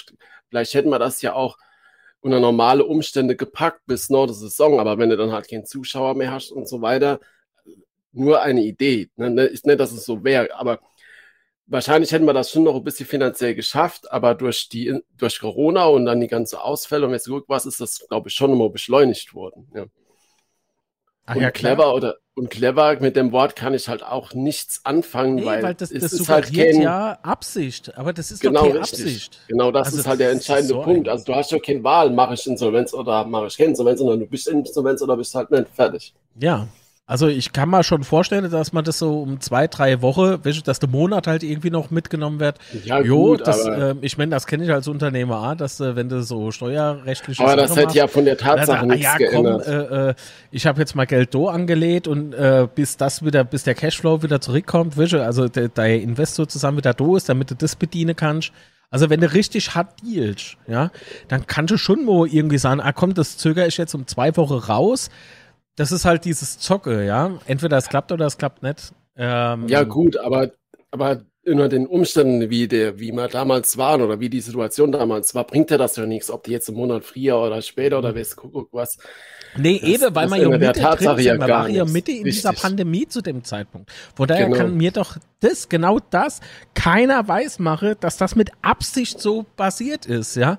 vielleicht 0.48 0.74
hätten 0.74 0.90
wir 0.90 0.98
das 0.98 1.20
ja 1.22 1.34
auch 1.34 1.58
unter 2.20 2.40
normale 2.40 2.84
Umstände 2.84 3.36
gepackt 3.36 3.82
bis 3.86 4.10
nach 4.10 4.26
der 4.26 4.34
Saison, 4.34 4.80
aber 4.80 4.98
wenn 4.98 5.10
du 5.10 5.16
dann 5.16 5.32
halt 5.32 5.48
keinen 5.48 5.66
Zuschauer 5.66 6.14
mehr 6.14 6.32
hast 6.32 6.50
und 6.50 6.68
so 6.68 6.80
weiter, 6.80 7.20
nur 8.12 8.42
eine 8.42 8.62
Idee, 8.62 9.10
ne? 9.16 9.30
ne 9.30 9.44
ist 9.44 9.66
nicht, 9.66 9.78
dass 9.78 9.92
es 9.92 10.04
so 10.04 10.24
wäre, 10.24 10.54
aber 10.54 10.80
wahrscheinlich 11.68 12.10
hätten 12.12 12.24
wir 12.24 12.32
das 12.32 12.50
schon 12.50 12.64
noch 12.64 12.74
ein 12.74 12.84
bisschen 12.84 13.06
finanziell 13.06 13.54
geschafft, 13.54 14.10
aber 14.10 14.34
durch 14.34 14.68
die 14.68 15.00
durch 15.16 15.40
Corona 15.40 15.84
und 15.84 16.06
dann 16.06 16.20
die 16.20 16.26
ganze 16.26 16.60
Ausfälle 16.60 17.06
und 17.06 17.12
jetzt 17.12 17.28
was 17.46 17.66
ist 17.66 17.80
das, 17.80 18.06
glaube 18.08 18.28
ich, 18.28 18.34
schon 18.34 18.52
immer 18.52 18.70
beschleunigt 18.70 19.34
worden. 19.34 19.70
Ja. 19.74 19.86
Ach, 21.26 21.36
und 21.36 21.42
ja, 21.42 21.50
clever 21.50 21.94
oder 21.94 22.16
und 22.34 22.48
clever 22.50 22.98
mit 23.00 23.16
dem 23.16 23.32
Wort 23.32 23.54
kann 23.54 23.74
ich 23.74 23.88
halt 23.88 24.02
auch 24.02 24.32
nichts 24.32 24.80
anfangen, 24.84 25.34
nee, 25.34 25.44
weil, 25.44 25.62
weil 25.62 25.74
das, 25.74 25.90
das 25.90 26.12
ist 26.12 26.28
halt 26.28 26.54
kein, 26.54 26.80
ja 26.80 27.18
Absicht, 27.22 27.98
aber 27.98 28.12
das 28.12 28.30
ist 28.30 28.40
genau 28.40 28.60
doch 28.60 28.68
keine 28.68 28.80
richtig. 28.80 29.00
Absicht. 29.00 29.40
Genau, 29.48 29.70
das 29.70 29.88
also 29.88 29.98
ist 29.98 30.06
halt 30.06 30.20
der 30.20 30.30
entscheidende 30.30 30.74
so 30.74 30.82
Punkt. 30.82 31.08
Also 31.08 31.24
du 31.24 31.34
hast 31.34 31.50
ja 31.50 31.58
keine 31.58 31.84
Wahl, 31.84 32.10
mache 32.10 32.34
ich 32.34 32.46
Insolvenz 32.46 32.94
oder 32.94 33.26
mache 33.26 33.48
ich 33.48 33.58
keine 33.58 33.70
Insolvenz, 33.70 33.98
sondern 33.98 34.20
du 34.20 34.26
bist 34.26 34.48
Insolvenz 34.48 35.02
oder 35.02 35.16
bist 35.16 35.34
halt 35.34 35.50
nicht 35.50 35.68
fertig. 35.74 36.14
Ja, 36.40 36.68
Also 37.08 37.26
ich 37.26 37.54
kann 37.54 37.70
mir 37.70 37.82
schon 37.82 38.04
vorstellen, 38.04 38.50
dass 38.50 38.74
man 38.74 38.84
das 38.84 38.98
so 38.98 39.22
um 39.22 39.40
zwei, 39.40 39.66
drei 39.66 40.02
Wochen, 40.02 40.42
dass 40.42 40.78
der 40.78 40.90
Monat 40.90 41.26
halt 41.26 41.42
irgendwie 41.42 41.70
noch 41.70 41.90
mitgenommen 41.90 42.38
wird. 42.38 42.58
Ja, 42.84 43.00
jo, 43.00 43.28
gut, 43.28 43.46
das, 43.46 43.64
äh, 43.64 43.94
ich 44.02 44.18
meine, 44.18 44.30
das 44.32 44.46
kenne 44.46 44.64
ich 44.64 44.70
als 44.70 44.88
Unternehmer 44.88 45.40
auch, 45.40 45.54
dass 45.54 45.80
äh, 45.80 45.96
wenn 45.96 46.10
du 46.10 46.22
so 46.22 46.50
steuerrechtliche 46.50 47.42
Aber 47.42 47.56
das 47.56 47.74
hätte 47.76 47.96
ja 47.96 48.08
von 48.08 48.26
der 48.26 48.36
Tatsache 48.36 48.86
nichts 48.86 49.06
ah, 49.06 49.10
ja, 49.12 49.16
geändert. 49.16 49.62
Komm, 49.64 49.72
äh, 49.72 50.08
äh, 50.10 50.14
ich 50.50 50.66
habe 50.66 50.80
jetzt 50.80 50.94
mal 50.96 51.06
Geld 51.06 51.32
do 51.32 51.48
angelegt 51.48 52.08
und 52.08 52.34
äh, 52.34 52.68
bis 52.74 52.98
das 52.98 53.24
wieder, 53.24 53.42
bis 53.42 53.64
der 53.64 53.74
Cashflow 53.74 54.22
wieder 54.22 54.42
zurückkommt, 54.42 54.98
wische, 54.98 55.24
also 55.24 55.48
der, 55.48 55.68
der 55.68 56.02
Investor 56.02 56.46
zusammen 56.46 56.76
wieder 56.76 56.92
do 56.92 57.16
ist, 57.16 57.30
damit 57.30 57.50
du 57.50 57.54
das 57.54 57.74
bedienen 57.74 58.16
kannst. 58.16 58.52
Also 58.90 59.08
wenn 59.08 59.20
du 59.20 59.32
richtig 59.32 59.74
hart 59.74 59.94
dealst, 60.02 60.58
ja, 60.66 60.90
dann 61.28 61.46
kannst 61.46 61.72
du 61.72 61.78
schon 61.78 62.04
mal 62.04 62.26
irgendwie 62.26 62.58
sagen, 62.58 62.82
ah 62.82 62.92
komm, 62.92 63.14
das 63.14 63.38
zögere 63.38 63.66
ich 63.66 63.78
jetzt 63.78 63.94
um 63.94 64.06
zwei 64.06 64.36
Wochen 64.36 64.54
raus 64.54 65.08
das 65.78 65.92
ist 65.92 66.04
halt 66.04 66.24
dieses 66.24 66.58
Zocke, 66.58 67.04
ja. 67.04 67.38
Entweder 67.46 67.76
es 67.76 67.88
klappt 67.88 68.10
oder 68.10 68.26
es 68.26 68.36
klappt 68.36 68.64
nicht. 68.64 68.92
Ähm, 69.16 69.68
ja, 69.68 69.84
gut, 69.84 70.16
aber, 70.16 70.50
aber 70.90 71.22
unter 71.46 71.68
den 71.68 71.86
Umständen, 71.86 72.50
wie, 72.50 72.66
der, 72.66 72.98
wie 72.98 73.12
wir 73.12 73.28
damals 73.28 73.78
waren 73.78 74.02
oder 74.02 74.18
wie 74.18 74.28
die 74.28 74.40
Situation 74.40 74.90
damals 74.90 75.36
war, 75.36 75.46
bringt 75.46 75.70
ja 75.70 75.78
das 75.78 75.94
ja 75.94 76.04
nichts, 76.04 76.30
ob 76.30 76.42
die 76.42 76.50
jetzt 76.50 76.68
im 76.68 76.74
Monat 76.74 77.04
früher 77.04 77.38
oder 77.38 77.62
später 77.62 77.98
oder 77.98 78.14
weiß 78.14 78.34
guck 78.34 78.68
was. 78.72 78.98
Nee, 79.56 79.78
das, 79.78 79.88
eben, 79.88 80.14
weil 80.14 80.28
man 80.28 80.40
ja 80.40 80.48
Mitte 80.48 80.72
Tatsache 80.72 81.14
drin 81.14 81.24
sind. 81.24 81.38
Man 81.38 81.48
war 81.48 81.68
ja 81.68 81.84
Mitte 81.84 82.10
in 82.10 82.24
Richtig. 82.24 82.42
dieser 82.42 82.52
Pandemie 82.52 83.06
zu 83.06 83.22
dem 83.22 83.44
Zeitpunkt. 83.44 83.90
Von 84.16 84.26
daher 84.26 84.46
genau. 84.46 84.58
kann 84.58 84.76
mir 84.76 84.90
doch 84.90 85.16
das, 85.40 85.68
genau 85.68 86.00
das, 86.10 86.40
keiner 86.74 87.26
weiß 87.26 87.60
mache, 87.60 87.96
dass 87.96 88.16
das 88.16 88.34
mit 88.34 88.50
Absicht 88.62 89.20
so 89.20 89.46
passiert 89.56 90.06
ist, 90.06 90.34
ja. 90.34 90.58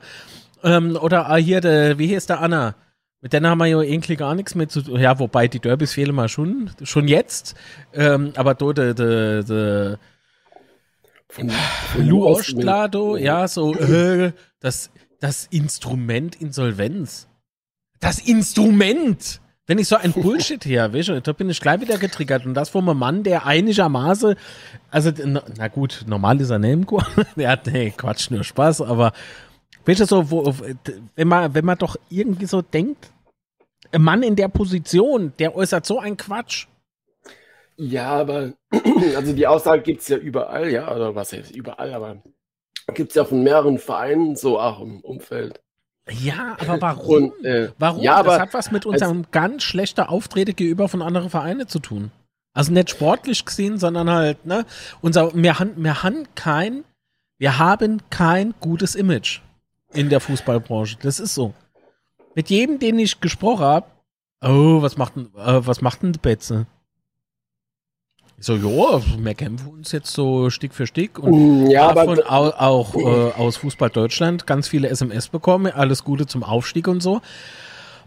Ähm, 0.63 0.97
oder 0.99 1.35
hier, 1.35 1.59
der, 1.61 1.99
wie 1.99 2.07
hieß 2.07 2.25
der 2.25 2.39
Anna? 2.39 2.75
Mit 3.21 3.33
denen 3.33 3.47
haben 3.47 3.57
wir 3.57 3.65
ja 3.65 3.81
irgendwie 3.81 4.15
gar 4.15 4.33
nichts 4.33 4.55
mehr 4.55 4.69
zu 4.69 4.81
tun. 4.81 4.99
Ja, 4.99 5.19
wobei 5.19 5.47
die 5.47 5.59
Derbys 5.59 5.93
fehlen 5.93 6.15
mal 6.15 6.29
schon, 6.29 6.71
schon 6.83 7.07
jetzt. 7.07 7.55
Ähm, 7.93 8.31
aber 8.35 8.53
da 8.53 8.71
der, 8.71 8.93
der, 8.93 9.43
der 9.43 9.99
Lou 11.97 12.25
Ostlado, 12.25 13.17
ja, 13.17 13.47
so, 13.47 13.75
äh, 13.75 14.31
das, 14.59 14.89
das 15.19 15.47
Instrument 15.51 16.35
Insolvenz. 16.41 17.27
Das 17.99 18.19
Instrument! 18.19 19.41
Wenn 19.67 19.77
ich 19.77 19.87
so 19.87 19.97
ein 19.97 20.13
Bullshit 20.13 20.65
her, 20.65 20.93
weißt 20.93 21.09
du, 21.09 21.21
da 21.21 21.31
bin 21.31 21.47
ich 21.47 21.61
gleich 21.61 21.79
wieder 21.79 21.99
getriggert. 21.99 22.43
Und 22.43 22.55
das 22.55 22.69
vom 22.69 22.85
Mann, 22.97 23.21
der 23.21 23.45
einigermaßen, 23.45 24.33
also, 24.89 25.11
na 25.23 25.67
gut, 25.67 26.05
normal 26.07 26.41
ist 26.41 26.49
er 26.49 26.57
der 27.37 27.51
hat, 27.51 27.67
nee, 27.71 27.93
Quatsch, 27.95 28.31
nur 28.31 28.43
Spaß, 28.43 28.81
aber 28.81 29.11
Weißt 29.89 30.01
du, 30.01 30.05
so, 30.05 30.29
wo, 30.29 30.53
wenn 31.15 31.27
man, 31.27 31.55
wenn 31.55 31.65
man 31.65 31.75
doch 31.75 31.95
irgendwie 32.09 32.45
so 32.45 32.61
denkt, 32.61 33.11
ein 33.91 34.03
Mann 34.03 34.21
in 34.21 34.35
der 34.35 34.47
Position, 34.47 35.33
der 35.39 35.55
äußert 35.55 35.83
so 35.83 35.97
einen 35.97 36.15
Quatsch. 36.15 36.67
Ja, 37.75 38.09
aber 38.09 38.53
also 39.15 39.33
die 39.33 39.47
Aussage 39.47 39.81
gibt 39.81 40.01
es 40.01 40.09
ja 40.09 40.17
überall, 40.17 40.69
ja, 40.69 40.95
oder 40.95 41.15
was 41.15 41.33
heißt 41.33 41.55
überall, 41.55 41.91
aber 41.91 42.21
gibt 42.93 43.09
es 43.09 43.15
ja 43.15 43.25
von 43.25 43.41
mehreren 43.41 43.79
Vereinen 43.79 44.35
so 44.35 44.59
auch 44.59 44.79
im 44.79 44.99
Umfeld. 44.99 45.59
Ja, 46.07 46.55
aber 46.59 46.79
warum? 46.79 47.31
Und, 47.31 47.45
äh, 47.45 47.71
warum? 47.79 48.03
Ja, 48.03 48.21
das 48.21 48.39
hat 48.39 48.53
was 48.53 48.69
mit 48.69 48.85
unserem 48.85 49.25
ganz 49.31 49.63
schlechten 49.63 50.01
Auftreten 50.01 50.55
gegenüber 50.55 50.87
von 50.87 51.01
anderen 51.01 51.31
Vereinen 51.31 51.67
zu 51.67 51.79
tun. 51.79 52.11
Also 52.53 52.71
nicht 52.71 52.91
sportlich 52.91 53.43
gesehen, 53.43 53.79
sondern 53.79 54.07
halt, 54.07 54.45
ne, 54.45 54.67
unser, 55.01 55.33
wir 55.33 55.57
haben, 55.57 55.83
wir 55.83 56.03
haben 56.03 56.27
kein, 56.35 56.83
wir 57.39 57.57
haben 57.57 58.03
kein 58.11 58.53
gutes 58.59 58.93
Image 58.93 59.41
in 59.93 60.09
der 60.09 60.19
Fußballbranche. 60.19 60.97
Das 61.01 61.19
ist 61.19 61.33
so. 61.33 61.53
Mit 62.35 62.49
jedem, 62.49 62.79
den 62.79 62.99
ich 62.99 63.19
gesprochen 63.19 63.65
habe, 63.65 63.87
oh, 64.41 64.81
was 64.81 64.97
macht 64.97 65.15
denn, 65.15 65.25
äh, 65.35 65.65
was 65.65 65.81
macht 65.81 66.03
denn 66.03 66.13
die 66.13 66.19
Betze? 66.19 66.67
Ich 68.37 68.45
so, 68.45 68.55
ja, 68.55 69.01
wir 69.17 69.33
kämpfen 69.33 69.67
uns 69.67 69.91
jetzt 69.91 70.13
so 70.13 70.49
Stück 70.49 70.73
für 70.73 70.87
Stück 70.87 71.19
und 71.19 71.65
mm, 71.65 71.71
ja, 71.71 71.93
davon 71.93 72.21
auch, 72.21 72.57
auch 72.57 72.95
äh, 72.95 73.31
aus 73.33 73.57
Fußball 73.57 73.89
Deutschland 73.89 74.47
ganz 74.47 74.69
viele 74.69 74.87
SMS 74.87 75.27
bekommen, 75.27 75.73
alles 75.73 76.05
Gute 76.05 76.25
zum 76.25 76.43
Aufstieg 76.43 76.87
und 76.87 77.01
so. 77.01 77.21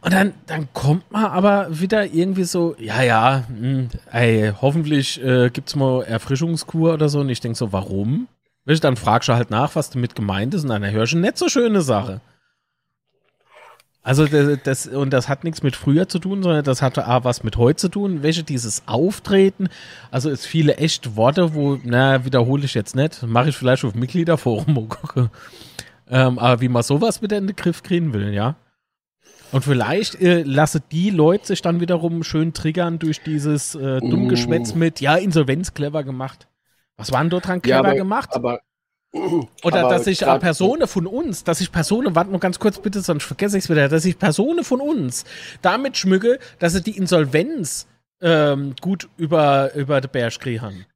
Und 0.01 0.13
dann, 0.13 0.35
dann 0.47 0.69
kommt 0.73 1.13
man 1.13 1.27
aber 1.27 1.69
wieder 1.71 2.07
irgendwie 2.07 2.43
so, 2.43 2.75
ja, 2.79 3.03
ja, 3.03 3.45
mh, 3.49 3.61
hm, 3.61 3.89
ey, 4.11 4.53
hoffentlich 4.61 5.23
äh, 5.23 5.51
gibt's 5.51 5.77
mal 5.77 6.03
Erfrischungskur 6.03 6.95
oder 6.95 7.09
so. 7.09 7.21
Und 7.21 7.29
ich 7.29 7.39
denk 7.39 7.57
so, 7.57 7.73
warum? 7.73 8.27
Dann 8.65 8.97
fragst 8.97 9.29
du 9.29 9.35
halt 9.35 9.51
nach, 9.51 9.75
was 9.75 9.91
damit 9.91 10.15
gemeint 10.15 10.55
ist, 10.55 10.63
und 10.63 10.71
dann 10.71 10.89
hörst 10.91 11.13
du 11.13 11.17
eine 11.17 11.27
nicht 11.27 11.39
so 11.39 11.49
schöne 11.49 11.83
Sache. 11.83 12.21
Also 14.05 14.27
das, 14.27 14.89
und 14.89 15.13
das 15.13 15.29
hat 15.29 15.45
nichts 15.45 15.63
mit 15.63 15.77
früher 15.77 16.09
zu 16.09 16.19
tun, 16.19 16.43
sondern 16.43 16.65
das 16.65 16.83
hatte 16.83 17.07
A 17.07 17.23
was 17.23 17.45
mit 17.45 17.57
heute 17.57 17.77
zu 17.77 17.89
tun. 17.89 18.23
Welche 18.25 18.43
dieses 18.43 18.83
Auftreten, 18.87 19.69
also 20.11 20.29
es 20.29 20.45
viele 20.45 20.77
echt 20.77 21.15
Worte, 21.15 21.55
wo, 21.55 21.79
na, 21.85 22.25
wiederhole 22.25 22.65
ich 22.65 22.75
jetzt 22.75 22.97
nicht, 22.97 23.23
mache 23.23 23.51
ich 23.51 23.57
vielleicht 23.57 23.85
auf 23.85 23.95
Mitgliederforum 23.95 24.89
gucke. 24.89 25.31
Ähm, 26.11 26.41
aber 26.41 26.61
wie 26.61 26.69
man 26.69 26.83
sowas 26.83 27.23
wieder 27.23 27.39
in 27.39 27.47
den 27.47 27.55
Griff 27.55 27.85
kriegen 27.85 28.13
will, 28.13 28.35
ja. 28.35 28.57
Und 29.53 29.63
vielleicht 29.63 30.21
äh, 30.21 30.43
lasse 30.43 30.81
die 30.81 31.11
Leute 31.11 31.47
sich 31.47 31.63
dann 31.63 31.81
wiederum 31.81 32.25
schön 32.25 32.55
triggern 32.55 32.99
durch 32.99 33.23
dieses 33.23 33.75
äh, 33.75 34.01
Dummgeschwätz 34.01 34.75
mm. 34.75 34.79
mit, 34.79 35.01
ja, 35.01 35.15
Insolvenz 35.17 35.75
clever 35.75 36.03
gemacht. 36.03 36.49
Was 36.97 37.13
war 37.13 37.21
denn 37.21 37.31
dort 37.31 37.47
dran 37.47 37.63
clever 37.63 37.77
ja, 37.77 37.85
aber, 37.85 37.95
gemacht? 37.95 38.31
Aber, 38.33 38.61
Oder 39.13 39.81
aber 39.81 39.91
dass 39.91 40.05
sich 40.05 40.21
Personen 40.21 40.87
von 40.87 41.07
uns, 41.07 41.45
dass 41.45 41.61
ich 41.61 41.73
Personen, 41.73 42.15
warte 42.15 42.31
nur 42.31 42.41
ganz 42.41 42.59
kurz 42.59 42.79
bitte, 42.79 43.01
sonst 43.01 43.25
vergesse 43.25 43.59
ich 43.59 43.65
es 43.65 43.71
wieder, 43.71 43.89
dass 43.89 44.05
ich 44.05 44.19
Personen 44.19 44.65
von 44.65 44.81
uns 44.81 45.25
damit 45.61 45.97
schmücke, 45.97 46.39
dass 46.59 46.73
sie 46.73 46.83
die 46.83 46.97
Insolvenz 46.97 47.87
ähm, 48.21 48.75
gut 48.81 49.09
über, 49.17 49.75
über 49.75 50.01
den 50.01 50.11
Berg 50.11 50.39
kriegen. 50.39 50.87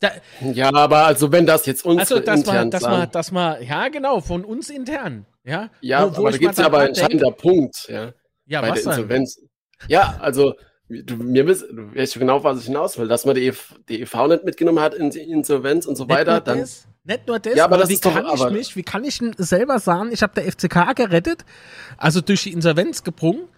Da, 0.00 0.10
ja, 0.40 0.74
aber 0.74 1.06
also 1.06 1.30
wenn 1.30 1.46
das 1.46 1.64
jetzt 1.66 1.84
uns 1.84 2.00
also, 2.00 2.18
dass 2.18 2.40
intern 2.40 2.56
man, 2.56 2.70
dass 2.72 2.82
man, 2.82 3.10
dass 3.12 3.30
man, 3.30 3.62
ja 3.62 3.86
genau, 3.88 4.20
von 4.20 4.44
uns 4.44 4.68
intern, 4.68 5.26
ja. 5.44 5.70
Ja, 5.80 6.10
wo, 6.10 6.16
wo 6.16 6.20
aber 6.22 6.32
da 6.32 6.38
gibt 6.38 6.52
es 6.52 6.58
ja 6.58 6.66
aber 6.66 6.78
ein 6.80 6.88
entscheidender 6.88 7.30
Punkt, 7.30 7.86
ja. 7.88 8.12
Ja, 8.46 8.60
bei 8.62 8.70
was 8.70 8.82
der 8.82 8.92
Insolvenz. 8.92 9.36
Dann? 9.36 9.88
Ja, 9.88 10.18
also 10.20 10.54
du, 11.02 11.16
mir 11.16 11.44
bist, 11.44 11.64
du 11.70 11.94
weißt 11.94 12.18
genau, 12.18 12.44
was 12.44 12.60
ich 12.60 12.66
hinaus 12.66 12.98
will, 12.98 13.08
dass 13.08 13.24
man 13.24 13.34
die, 13.34 13.46
EV, 13.46 13.74
die 13.88 14.02
EV 14.02 14.28
nicht 14.28 14.44
mitgenommen 14.44 14.80
hat 14.80 14.94
in 14.94 15.10
die 15.10 15.20
Insolvenz 15.20 15.86
und 15.86 15.96
so 15.96 16.04
nicht 16.04 16.14
weiter. 16.14 16.40
Dann, 16.40 16.60
das, 16.60 16.86
nicht 17.04 17.26
nur 17.26 17.38
das, 17.38 17.54
ja, 17.56 17.64
aber, 17.64 17.74
aber 17.74 17.82
das 17.82 17.90
wie 17.90 17.94
ist 17.94 18.04
doch, 18.04 18.14
kann 18.14 18.26
aber, 18.26 18.48
ich 18.48 18.52
mich, 18.52 18.76
wie 18.76 18.82
kann 18.82 19.04
ich 19.04 19.20
selber 19.38 19.78
sagen, 19.78 20.10
ich 20.12 20.22
habe 20.22 20.34
der 20.34 20.44
FCK 20.50 20.94
gerettet, 20.94 21.44
also 21.96 22.20
durch 22.20 22.44
die 22.44 22.52
Insolvenz 22.52 23.02
gebrungen. 23.02 23.48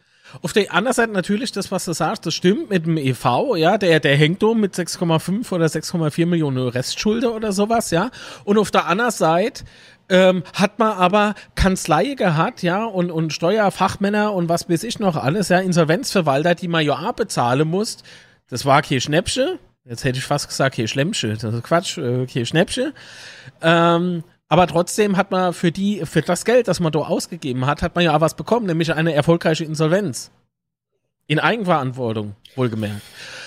Auf 0.43 0.53
der 0.53 0.73
anderen 0.73 0.95
Seite 0.95 1.13
natürlich 1.13 1.53
das, 1.53 1.71
was 1.71 1.85
du 1.85 1.93
sagst, 1.93 2.27
das 2.27 2.35
stimmt 2.35 2.71
mit 2.71 2.87
dem 2.87 2.97
EV, 2.97 3.57
ja, 3.57 3.79
der, 3.79 4.01
der 4.01 4.17
hängt 4.17 4.43
um 4.43 4.61
mit 4.61 4.75
6,5 4.75 5.53
oder 5.53 5.67
6,4 5.67 6.27
Millionen 6.27 6.67
Restschulde 6.69 7.33
oder 7.33 7.53
sowas, 7.53 7.91
ja. 7.91 8.11
Und 8.45 8.59
auf 8.59 8.71
der 8.71 8.87
anderen 8.87 9.13
Seite 9.13 9.65
ähm, 10.09 10.43
hat 10.53 10.79
man 10.79 10.93
aber 10.93 11.35
Kanzlei 11.55 12.15
gehabt, 12.15 12.63
ja, 12.63 12.85
und, 12.85 13.11
und 13.11 13.33
Steuerfachmänner 13.33 14.33
und 14.33 14.49
was 14.49 14.69
weiß 14.69 14.85
ich 14.85 14.99
noch 14.99 15.17
alles, 15.17 15.49
ja, 15.49 15.59
Insolvenzverwalter, 15.59 16.55
die 16.55 16.69
man 16.69 16.85
ja 16.85 16.95
auch 16.95 17.13
bezahlen 17.13 17.69
muss. 17.69 17.99
Das 18.49 18.65
war 18.65 18.83
kein 18.83 19.01
Schnäppchen. 19.01 19.59
Jetzt 19.85 20.05
hätte 20.05 20.19
ich 20.19 20.25
fast 20.25 20.49
gesagt, 20.49 20.77
kein 20.77 20.89
Schlemmsche. 20.89 21.35
Das 21.35 21.55
ist 21.55 21.63
Quatsch, 21.63 21.99
äh, 21.99 22.27
kein 22.27 22.47
Schnäppchen. 22.47 22.93
Ähm, 23.61 24.25
aber 24.49 24.67
trotzdem 24.67 25.17
hat 25.17 25.31
man 25.31 25.53
für 25.53 25.73
die, 25.73 26.05
für 26.05 26.23
das 26.23 26.45
Geld, 26.45 26.69
das 26.69 26.81
man 26.81 26.93
da 26.93 27.01
ausgegeben 27.01 27.67
hat, 27.67 27.83
hat 27.83 27.95
man 27.95 28.05
ja 28.05 28.17
auch 28.17 28.21
was 28.21 28.35
bekommen, 28.35 28.67
nämlich 28.67 28.93
eine 28.95 29.15
erfolgreiche 29.15 29.65
Insolvenz. 29.65 30.31
In 31.27 31.39
Eigenverantwortung, 31.39 32.37
wohlgemerkt. 32.55 33.01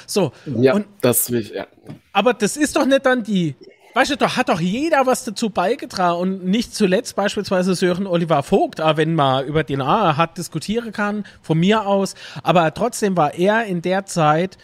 So. 0.07 0.31
Ja, 0.45 0.73
und, 0.73 0.87
das 1.01 1.31
will 1.31 1.41
ich, 1.41 1.51
ja. 1.51 1.67
Aber 2.11 2.33
das 2.33 2.57
ist 2.57 2.75
doch 2.75 2.85
nicht 2.85 3.05
dann 3.05 3.23
die, 3.23 3.55
weißt 3.97 4.11
du, 4.11 4.15
da 4.15 4.37
hat 4.37 4.49
doch 4.49 4.59
jeder 4.59 5.07
was 5.07 5.23
dazu 5.23 5.49
beigetragen. 5.49 6.19
Und 6.19 6.45
nicht 6.45 6.75
zuletzt 6.75 7.15
beispielsweise 7.15 7.73
Sören 7.73 8.05
Oliver 8.05 8.43
Vogt, 8.43 8.77
wenn 8.79 9.15
man 9.15 9.45
über 9.45 9.63
den 9.63 9.81
A 9.81 10.15
hat 10.17 10.37
diskutieren 10.37 10.91
kann, 10.91 11.25
von 11.41 11.57
mir 11.57 11.87
aus, 11.87 12.13
aber 12.43 12.71
trotzdem 12.75 13.17
war 13.17 13.33
er 13.33 13.65
in 13.65 13.81
der 13.81 14.05
Zeit 14.05 14.59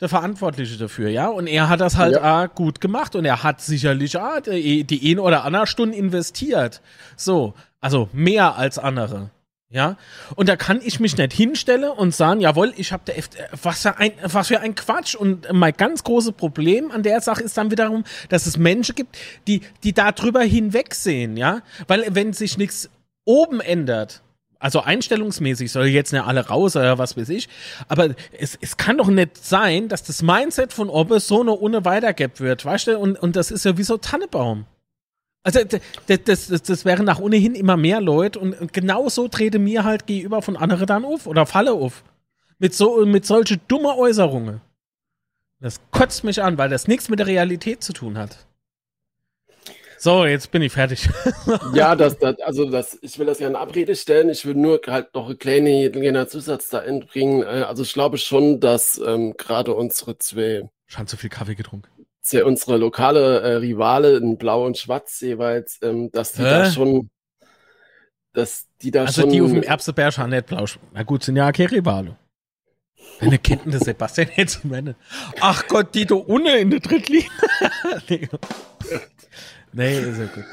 der 0.00 0.08
Verantwortliche 0.08 0.76
dafür, 0.76 1.08
ja, 1.08 1.28
und 1.28 1.46
er 1.46 1.70
hat 1.70 1.80
das 1.80 1.96
halt 1.96 2.16
ja. 2.16 2.46
Gut 2.46 2.80
gemacht. 2.80 3.14
Und 3.14 3.24
er 3.24 3.42
hat 3.42 3.62
sicherlich 3.62 4.18
A, 4.18 4.40
die, 4.40 4.84
die 4.84 5.14
ein 5.14 5.18
oder 5.18 5.44
andere 5.44 5.66
Stunde 5.66 5.96
investiert, 5.96 6.82
so, 7.16 7.54
also 7.80 8.08
mehr 8.12 8.56
als 8.56 8.78
andere. 8.78 9.30
Ja, 9.76 9.98
und 10.36 10.48
da 10.48 10.56
kann 10.56 10.80
ich 10.82 11.00
mich 11.00 11.18
nicht 11.18 11.34
hinstellen 11.34 11.90
und 11.90 12.14
sagen, 12.14 12.40
jawohl, 12.40 12.72
ich 12.78 12.92
habe 12.92 13.02
der 13.06 13.18
F 13.18 13.28
was 13.62 13.82
für 13.82 13.98
ein 13.98 14.12
was 14.22 14.48
für 14.48 14.58
ein 14.60 14.74
Quatsch 14.74 15.14
und 15.14 15.52
mein 15.52 15.74
ganz 15.74 16.02
großes 16.02 16.32
Problem 16.32 16.90
an 16.90 17.02
der 17.02 17.20
Sache 17.20 17.42
ist 17.42 17.58
dann 17.58 17.70
wiederum, 17.70 18.04
dass 18.30 18.46
es 18.46 18.56
Menschen 18.56 18.94
gibt, 18.94 19.18
die 19.46 19.60
die 19.84 19.92
da 19.92 20.12
drüber 20.12 20.40
hinwegsehen, 20.40 21.36
ja? 21.36 21.60
Weil 21.88 22.06
wenn 22.08 22.32
sich 22.32 22.56
nichts 22.56 22.88
oben 23.26 23.60
ändert, 23.60 24.22
also 24.58 24.80
einstellungsmäßig 24.80 25.70
soll 25.70 25.88
jetzt 25.88 26.10
nicht 26.10 26.24
alle 26.24 26.46
raus 26.46 26.74
oder 26.74 26.96
was 26.96 27.18
weiß 27.18 27.28
ich, 27.28 27.50
aber 27.86 28.14
es, 28.38 28.56
es 28.58 28.78
kann 28.78 28.96
doch 28.96 29.08
nicht 29.08 29.44
sein, 29.44 29.88
dass 29.88 30.02
das 30.02 30.22
Mindset 30.22 30.72
von 30.72 30.88
oben 30.88 31.20
so 31.20 31.42
eine 31.42 31.52
ohne 31.52 31.84
weitergibt 31.84 32.40
wird, 32.40 32.64
weißt 32.64 32.86
du, 32.86 32.98
und 32.98 33.18
und 33.18 33.36
das 33.36 33.50
ist 33.50 33.66
ja 33.66 33.76
wie 33.76 33.82
so 33.82 33.98
Tannebaum. 33.98 34.64
Also 35.46 35.60
das, 36.08 36.48
das, 36.48 36.62
das 36.62 36.84
wären 36.84 37.06
nach 37.06 37.20
ohnehin 37.20 37.54
immer 37.54 37.76
mehr 37.76 38.00
Leute 38.00 38.40
und, 38.40 38.72
genau 38.72 39.08
so 39.08 39.28
trete 39.28 39.60
mir 39.60 39.84
halt 39.84 40.08
gegenüber 40.08 40.42
von 40.42 40.56
anderen 40.56 40.86
dann 40.86 41.04
auf 41.04 41.28
oder 41.28 41.46
falle 41.46 41.72
auf. 41.72 42.02
Mit, 42.58 42.74
so, 42.74 43.06
mit 43.06 43.24
solchen 43.24 43.60
dummen 43.68 43.92
Äußerungen. 43.96 44.60
Das 45.60 45.80
kotzt 45.92 46.24
mich 46.24 46.42
an, 46.42 46.58
weil 46.58 46.68
das 46.68 46.88
nichts 46.88 47.08
mit 47.08 47.20
der 47.20 47.28
Realität 47.28 47.84
zu 47.84 47.92
tun 47.92 48.18
hat. 48.18 48.44
So, 49.98 50.26
jetzt 50.26 50.50
bin 50.50 50.62
ich 50.62 50.72
fertig. 50.72 51.08
ja, 51.74 51.94
das, 51.94 52.18
das, 52.18 52.40
also 52.40 52.68
das, 52.68 52.98
ich 53.00 53.16
will 53.16 53.26
das 53.26 53.38
ja 53.38 53.46
in 53.46 53.54
Abrede 53.54 53.94
stellen. 53.94 54.28
Ich 54.28 54.44
will 54.46 54.56
nur 54.56 54.80
halt 54.84 55.14
noch 55.14 55.26
einen 55.28 55.38
kleinen, 55.38 55.92
kleinen 55.92 56.26
Zusatz 56.26 56.70
da 56.70 56.80
einbringen. 56.80 57.42
Äh, 57.42 57.62
also 57.68 57.84
ich 57.84 57.92
glaube 57.92 58.18
schon, 58.18 58.58
dass 58.58 58.98
ähm, 58.98 59.34
gerade 59.36 59.72
unsere 59.74 60.18
zwei. 60.18 60.68
Schon 60.86 61.06
zu 61.06 61.16
viel 61.16 61.30
Kaffee 61.30 61.54
getrunken. 61.54 61.95
Zwei, 62.26 62.44
unsere 62.44 62.76
lokale 62.76 63.40
äh, 63.40 63.52
Rivale 63.58 64.16
in 64.16 64.36
Blau 64.36 64.66
und 64.66 64.76
Schwarz 64.76 65.20
jeweils, 65.20 65.78
ähm, 65.80 66.10
dass 66.10 66.32
die 66.32 66.42
Hä? 66.42 66.50
da 66.50 66.68
schon. 66.68 67.08
Dass 68.32 68.66
die 68.82 68.90
da 68.90 69.02
also 69.02 69.20
schon. 69.20 69.30
Also 69.30 69.36
die 69.36 69.42
auf 69.42 69.52
dem 69.52 69.62
Erbseberg 69.62 70.18
haben 70.18 70.30
nicht 70.30 70.46
blau. 70.46 70.64
Na 70.92 71.04
gut, 71.04 71.22
sind 71.22 71.36
ja 71.36 71.52
keine 71.52 71.70
Rivale. 71.70 72.16
Deine 73.20 73.38
Kenntnisse, 73.38 73.84
Sebastian, 73.84 74.28
jetzt 74.34 74.64
meine. 74.64 74.96
Ach 75.40 75.68
Gott, 75.68 75.94
die 75.94 76.04
da 76.04 76.16
unten 76.16 76.48
in 76.48 76.70
der 76.70 76.80
Drittliga. 76.80 77.28
nee, 79.72 80.00
ist 80.00 80.18
ja 80.18 80.26
gut. 80.26 80.44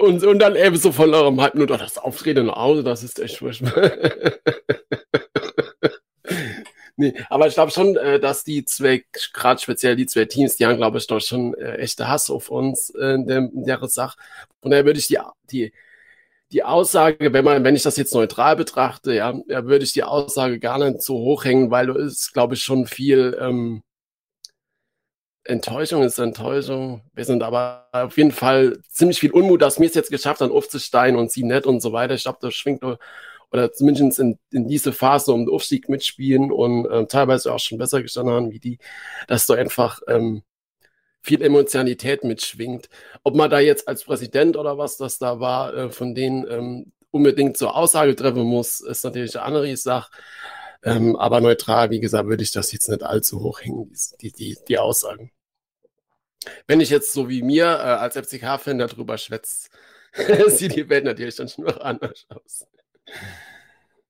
Und, 0.00 0.24
und 0.24 0.38
dann 0.40 0.56
eben 0.56 0.76
so 0.76 0.90
von 0.90 1.14
eurem 1.14 1.40
halb 1.40 1.54
nur 1.54 1.68
das 1.68 1.96
Auftreten 1.96 2.46
nach 2.46 2.56
Hause, 2.56 2.82
das 2.82 3.04
ist 3.04 3.20
echt 3.20 3.36
furchtbar. 3.38 3.92
nee, 6.96 7.14
aber 7.28 7.46
ich 7.46 7.54
glaube 7.54 7.72
schon, 7.72 7.96
äh, 7.96 8.20
dass 8.20 8.44
die 8.44 8.64
zwei, 8.64 9.04
gerade 9.32 9.60
speziell 9.60 9.96
die 9.96 10.06
zwei 10.06 10.24
Teams, 10.26 10.56
die 10.56 10.66
haben, 10.66 10.76
glaube 10.76 10.98
ich, 10.98 11.06
doch 11.06 11.20
schon 11.20 11.54
äh, 11.54 11.76
echte 11.76 12.08
Hass 12.08 12.30
auf 12.30 12.50
uns 12.50 12.90
äh, 12.90 13.14
in, 13.14 13.26
der, 13.26 13.38
in 13.38 13.64
der 13.64 13.86
Sache. 13.88 14.18
Und 14.60 14.70
daher 14.70 14.84
würde 14.84 14.98
ich 14.98 15.08
die, 15.08 15.18
die 15.50 15.72
die 16.52 16.62
Aussage, 16.62 17.32
wenn 17.32 17.44
man, 17.44 17.64
wenn 17.64 17.74
ich 17.74 17.82
das 17.82 17.96
jetzt 17.96 18.14
neutral 18.14 18.56
betrachte, 18.56 19.12
ja, 19.12 19.34
ja 19.48 19.64
würde 19.64 19.84
ich 19.84 19.92
die 19.92 20.04
Aussage 20.04 20.60
gar 20.60 20.78
nicht 20.78 21.02
so 21.02 21.16
hochhängen, 21.16 21.70
weil 21.70 21.86
du 21.86 21.94
ist, 21.94 22.32
glaube 22.32 22.54
ich, 22.54 22.62
schon 22.62 22.86
viel 22.86 23.36
ähm, 23.40 23.82
Enttäuschung 25.44 26.02
ist 26.02 26.18
Enttäuschung. 26.18 27.02
Wir 27.12 27.24
sind 27.24 27.42
aber 27.42 27.88
auf 27.92 28.16
jeden 28.16 28.32
Fall 28.32 28.78
ziemlich 28.88 29.20
viel 29.20 29.32
Unmut, 29.32 29.62
dass 29.62 29.78
wir 29.78 29.86
es 29.86 29.94
jetzt 29.94 30.10
geschafft 30.10 30.40
haben, 30.40 30.52
aufzusteigen 30.52 31.18
und 31.18 31.30
sie 31.30 31.42
nicht 31.44 31.66
und 31.66 31.80
so 31.80 31.92
weiter. 31.92 32.14
Ich 32.14 32.22
glaube, 32.22 32.38
das 32.40 32.54
schwingt 32.54 32.82
oder 33.50 33.72
zumindest 33.72 34.18
in, 34.18 34.38
in 34.50 34.68
diese 34.68 34.92
Phase 34.92 35.32
um 35.32 35.46
den 35.46 35.54
Aufstieg 35.54 35.88
mitspielen 35.88 36.50
und 36.50 36.86
äh, 36.86 37.06
teilweise 37.06 37.52
auch 37.52 37.60
schon 37.60 37.78
besser 37.78 38.02
gestanden 38.02 38.34
haben 38.34 38.50
wie 38.50 38.58
die, 38.58 38.78
dass 39.28 39.46
du 39.46 39.54
einfach 39.54 40.00
ähm, 40.08 40.42
viel 41.22 41.42
Emotionalität 41.42 42.22
mitschwingt. 42.24 42.88
Ob 43.22 43.34
man 43.34 43.50
da 43.50 43.58
jetzt 43.58 43.88
als 43.88 44.04
Präsident 44.04 44.56
oder 44.56 44.76
was 44.76 44.96
das 44.96 45.18
da 45.18 45.40
war, 45.40 45.74
äh, 45.74 45.90
von 45.90 46.14
denen 46.14 46.46
ähm, 46.50 46.92
unbedingt 47.10 47.56
zur 47.56 47.76
Aussage 47.76 48.14
treffen 48.14 48.42
muss, 48.42 48.80
ist 48.80 49.04
natürlich 49.04 49.36
eine 49.36 49.44
andere 49.46 49.76
Sache. 49.76 50.10
Ähm, 50.82 51.16
aber 51.16 51.40
neutral, 51.40 51.90
wie 51.90 52.00
gesagt, 52.00 52.28
würde 52.28 52.42
ich 52.42 52.52
das 52.52 52.72
jetzt 52.72 52.88
nicht 52.90 53.02
allzu 53.02 53.40
hoch 53.40 53.62
hängen, 53.62 53.90
die, 54.20 54.32
die, 54.32 54.58
die 54.68 54.78
Aussagen. 54.78 55.30
Wenn 56.66 56.80
ich 56.80 56.90
jetzt 56.90 57.12
so 57.12 57.28
wie 57.30 57.42
mir 57.42 57.64
äh, 57.64 57.68
als 57.68 58.16
FCK-Fan 58.16 58.78
darüber 58.78 59.16
schwätze, 59.16 59.70
sieht 60.48 60.76
die 60.76 60.88
Welt 60.90 61.04
natürlich 61.04 61.36
dann 61.36 61.48
schon 61.48 61.64
noch 61.64 61.80
anders 61.80 62.26
aus. 62.28 62.66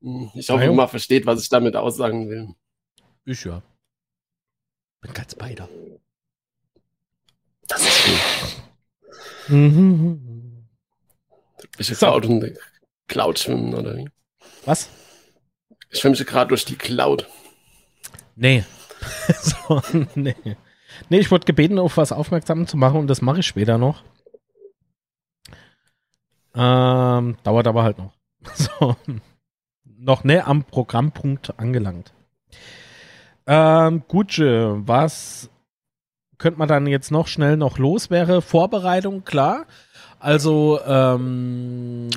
Hm, 0.00 0.30
ich 0.34 0.48
hoffe, 0.50 0.70
man 0.72 0.88
versteht, 0.88 1.26
was 1.26 1.42
ich 1.42 1.48
damit 1.48 1.76
aussagen 1.76 2.28
will. 2.28 2.54
Ich 3.24 3.44
ja. 3.44 3.62
Bin 5.00 5.12
ganz 5.12 5.34
beider. 5.34 5.68
Das 7.68 7.80
ist 7.80 8.04
gut. 8.04 9.56
Mhm. 9.56 10.66
Ich 11.78 11.88
so. 11.88 11.94
Cloud 11.94 12.26
und 12.26 12.58
Cloud 13.08 13.38
schwimmen, 13.38 13.74
oder 13.74 13.96
wie? 13.96 14.08
Was? 14.64 14.88
Ich 15.90 16.00
schwimme 16.00 16.16
gerade 16.16 16.48
durch 16.48 16.64
die 16.64 16.76
Cloud. 16.76 17.28
Nee. 18.36 18.64
so, 19.40 19.82
nee. 20.14 20.36
Nee, 21.08 21.18
ich 21.18 21.30
wurde 21.30 21.44
gebeten, 21.44 21.78
auf 21.78 21.96
was 21.96 22.12
aufmerksam 22.12 22.66
zu 22.66 22.76
machen 22.76 23.00
und 23.00 23.06
das 23.08 23.22
mache 23.22 23.40
ich 23.40 23.46
später 23.46 23.78
noch. 23.78 24.02
Ähm, 26.54 27.36
dauert 27.42 27.66
aber 27.66 27.82
halt 27.82 27.98
noch. 27.98 28.12
So. 28.54 28.96
Noch 29.98 30.24
näher 30.24 30.46
am 30.48 30.64
Programmpunkt 30.64 31.58
angelangt. 31.58 32.12
Ähm, 33.46 34.02
Gutsche, 34.06 34.82
was 34.86 35.50
könnte 36.38 36.58
man 36.58 36.68
dann 36.68 36.86
jetzt 36.86 37.10
noch 37.10 37.26
schnell 37.26 37.56
noch 37.56 37.78
los 37.78 38.10
wäre. 38.10 38.42
Vorbereitung, 38.42 39.24
klar. 39.24 39.66
Also, 40.18 40.80
ähm, 40.86 42.10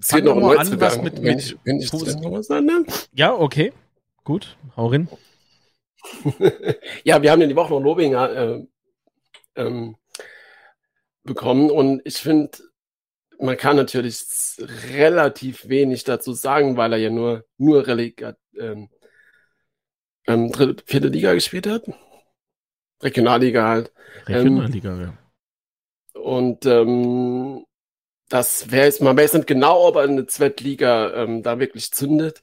fang 0.00 0.24
noch 0.24 0.36
mal 0.36 0.58
an, 0.58 0.80
was 0.80 1.02
mit, 1.02 1.22
was 1.22 2.50
an, 2.50 2.86
Ja, 3.12 3.34
okay. 3.34 3.72
Gut, 4.24 4.56
hau 4.76 4.88
rein. 4.88 5.08
ja, 7.04 7.22
wir 7.22 7.30
haben 7.30 7.40
ja 7.40 7.46
die 7.46 7.56
Woche 7.56 7.72
noch 7.72 7.80
Lobinger 7.80 8.30
äh, 8.30 8.66
ähm, 9.56 9.96
bekommen 11.24 11.70
und 11.70 12.02
ich 12.04 12.16
finde, 12.16 12.50
man 13.40 13.56
kann 13.56 13.76
natürlich 13.76 14.24
relativ 14.92 15.68
wenig 15.68 16.04
dazu 16.04 16.32
sagen, 16.32 16.76
weil 16.76 16.92
er 16.92 16.98
ja 16.98 17.10
nur, 17.10 17.44
nur 17.56 17.86
Relegat, 17.86 18.36
ähm, 18.58 18.88
ähm, 20.26 20.52
dritte, 20.52 20.82
vierte 20.86 21.08
Liga 21.08 21.34
gespielt 21.34 21.66
hat. 21.66 21.84
Regionalliga 23.02 23.66
halt. 23.66 23.92
Regionalliga, 24.26 24.92
ähm, 24.92 25.00
ja. 25.00 26.20
Und 26.20 26.66
ähm, 26.66 27.64
das 28.28 28.70
wäre 28.70 28.86
jetzt, 28.86 29.00
man 29.00 29.16
weiß 29.16 29.34
nicht 29.34 29.46
genau, 29.46 29.86
ob 29.88 29.96
er 29.96 30.02
eine 30.02 30.26
Zweitliga 30.26 31.12
ähm, 31.14 31.42
da 31.42 31.58
wirklich 31.58 31.90
zündet. 31.92 32.42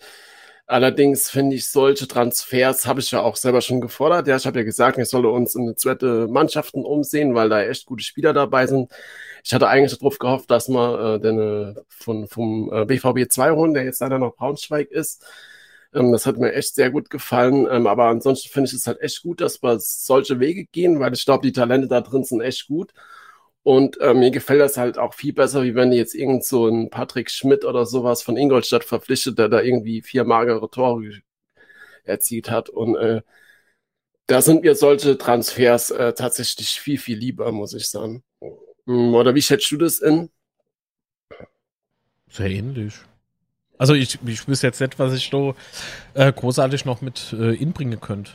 Allerdings 0.69 1.29
finde 1.29 1.55
ich 1.55 1.65
solche 1.69 2.07
Transfers, 2.09 2.85
habe 2.85 2.99
ich 2.99 3.11
ja 3.11 3.21
auch 3.21 3.37
selber 3.37 3.61
schon 3.61 3.79
gefordert. 3.79 4.27
Ja, 4.27 4.35
ich 4.35 4.45
habe 4.45 4.59
ja 4.59 4.65
gesagt, 4.65 4.97
wir 4.97 5.05
sollen 5.05 5.25
uns 5.25 5.55
in 5.55 5.77
zweite 5.77 6.27
Mannschaften 6.27 6.83
umsehen, 6.83 7.33
weil 7.35 7.47
da 7.47 7.61
echt 7.63 7.85
gute 7.85 8.03
Spieler 8.03 8.33
dabei 8.33 8.67
sind. 8.67 8.91
Ich 9.45 9.53
hatte 9.53 9.69
eigentlich 9.69 9.97
darauf 9.97 10.19
gehofft, 10.19 10.51
dass 10.51 10.67
man 10.67 11.15
äh, 11.15 11.19
den, 11.21 11.39
äh, 11.39 11.73
von, 11.87 12.27
vom 12.27 12.69
äh, 12.73 12.83
BVB 12.85 13.31
2 13.31 13.51
holen, 13.51 13.73
der 13.73 13.85
jetzt 13.85 14.01
leider 14.01 14.19
noch 14.19 14.35
Braunschweig 14.35 14.91
ist. 14.91 15.25
Ähm, 15.93 16.11
das 16.11 16.25
hat 16.25 16.37
mir 16.37 16.51
echt 16.53 16.75
sehr 16.75 16.91
gut 16.91 17.09
gefallen. 17.09 17.65
Ähm, 17.71 17.87
aber 17.87 18.05
ansonsten 18.07 18.49
finde 18.49 18.67
ich 18.67 18.73
es 18.73 18.87
halt 18.87 18.99
echt 19.01 19.21
gut, 19.23 19.39
dass 19.39 19.63
wir 19.63 19.79
solche 19.79 20.39
Wege 20.41 20.65
gehen, 20.65 20.99
weil 20.99 21.13
ich 21.13 21.23
glaube, 21.23 21.43
die 21.47 21.53
Talente 21.53 21.87
da 21.87 22.01
drin 22.01 22.25
sind 22.25 22.41
echt 22.41 22.67
gut. 22.67 22.91
Und 23.67 23.99
äh, 23.99 24.13
mir 24.13 24.31
gefällt 24.31 24.61
das 24.61 24.77
halt 24.77 24.97
auch 24.97 25.13
viel 25.13 25.33
besser, 25.33 25.61
wie 25.63 25.75
wenn 25.75 25.91
jetzt 25.91 26.15
irgend 26.15 26.45
so 26.45 26.69
ein 26.69 26.89
Patrick 26.89 27.29
Schmidt 27.29 27.65
oder 27.65 27.85
sowas 27.85 28.23
von 28.23 28.37
Ingolstadt 28.37 28.85
verpflichtet, 28.85 29.37
der 29.37 29.49
da 29.49 29.59
irgendwie 29.59 30.01
vier 30.01 30.23
magere 30.23 30.71
Tore 30.71 31.19
erzielt 32.05 32.49
hat. 32.49 32.69
Und 32.69 32.95
äh, 32.95 33.23
da 34.25 34.41
sind 34.41 34.61
mir 34.63 34.73
solche 34.73 35.17
Transfers 35.17 35.91
äh, 35.91 36.13
tatsächlich 36.13 36.79
viel, 36.79 36.97
viel 36.97 37.17
lieber, 37.17 37.51
muss 37.51 37.73
ich 37.73 37.89
sagen. 37.89 38.23
Hm, 38.85 39.13
oder 39.13 39.35
wie 39.35 39.41
schätzt 39.41 39.69
du 39.69 39.75
das 39.75 39.99
in? 39.99 40.29
Sehr 42.29 42.49
ähnlich. 42.49 42.93
Also 43.77 43.95
ich, 43.95 44.17
ich 44.25 44.47
wüsste 44.47 44.67
jetzt 44.67 44.79
nicht, 44.79 44.97
was 44.97 45.13
ich 45.13 45.29
da 45.29 45.53
äh, 46.13 46.31
großartig 46.31 46.85
noch 46.85 47.01
mit 47.01 47.33
äh, 47.33 47.53
inbringen 47.55 47.99
könnte. 47.99 48.31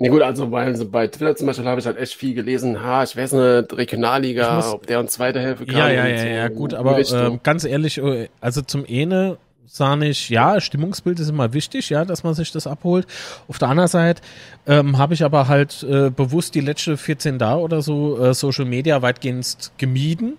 Ja 0.00 0.10
gut, 0.10 0.22
also 0.22 0.48
bei, 0.48 0.64
also 0.64 0.88
bei 0.88 1.06
Twitter 1.06 1.36
zum 1.36 1.46
Beispiel 1.46 1.66
habe 1.66 1.80
ich 1.80 1.86
halt 1.86 1.98
echt 1.98 2.14
viel 2.14 2.34
gelesen, 2.34 2.82
ha, 2.82 3.04
ich 3.04 3.16
weiß 3.16 3.32
nicht, 3.32 3.76
Regionalliga, 3.76 4.56
muss, 4.56 4.72
ob 4.72 4.86
der 4.86 4.98
uns 4.98 5.20
weiterhelfen 5.20 5.66
kann. 5.66 5.76
Ja, 5.76 5.88
ja, 5.88 6.06
ja, 6.08 6.24
ja, 6.24 6.48
gut, 6.48 6.74
aber 6.74 6.98
äh, 6.98 7.38
ganz 7.42 7.64
ehrlich, 7.64 7.98
äh, 7.98 8.28
also 8.40 8.62
zum 8.62 8.84
eine 8.88 9.38
sah 9.66 9.96
ich, 10.00 10.28
ja, 10.30 10.60
Stimmungsbild 10.60 11.20
ist 11.20 11.28
immer 11.28 11.52
wichtig, 11.52 11.90
ja, 11.90 12.04
dass 12.04 12.22
man 12.22 12.34
sich 12.34 12.52
das 12.52 12.66
abholt. 12.66 13.06
Auf 13.48 13.58
der 13.58 13.68
anderen 13.68 13.88
Seite 13.88 14.22
ähm, 14.66 14.98
habe 14.98 15.14
ich 15.14 15.24
aber 15.24 15.48
halt 15.48 15.82
äh, 15.82 16.10
bewusst 16.10 16.54
die 16.54 16.60
letzten 16.60 16.96
14 16.96 17.38
da 17.38 17.56
oder 17.56 17.80
so 17.82 18.18
äh, 18.18 18.34
Social 18.34 18.66
Media 18.66 19.00
weitgehend 19.00 19.72
gemieden, 19.78 20.36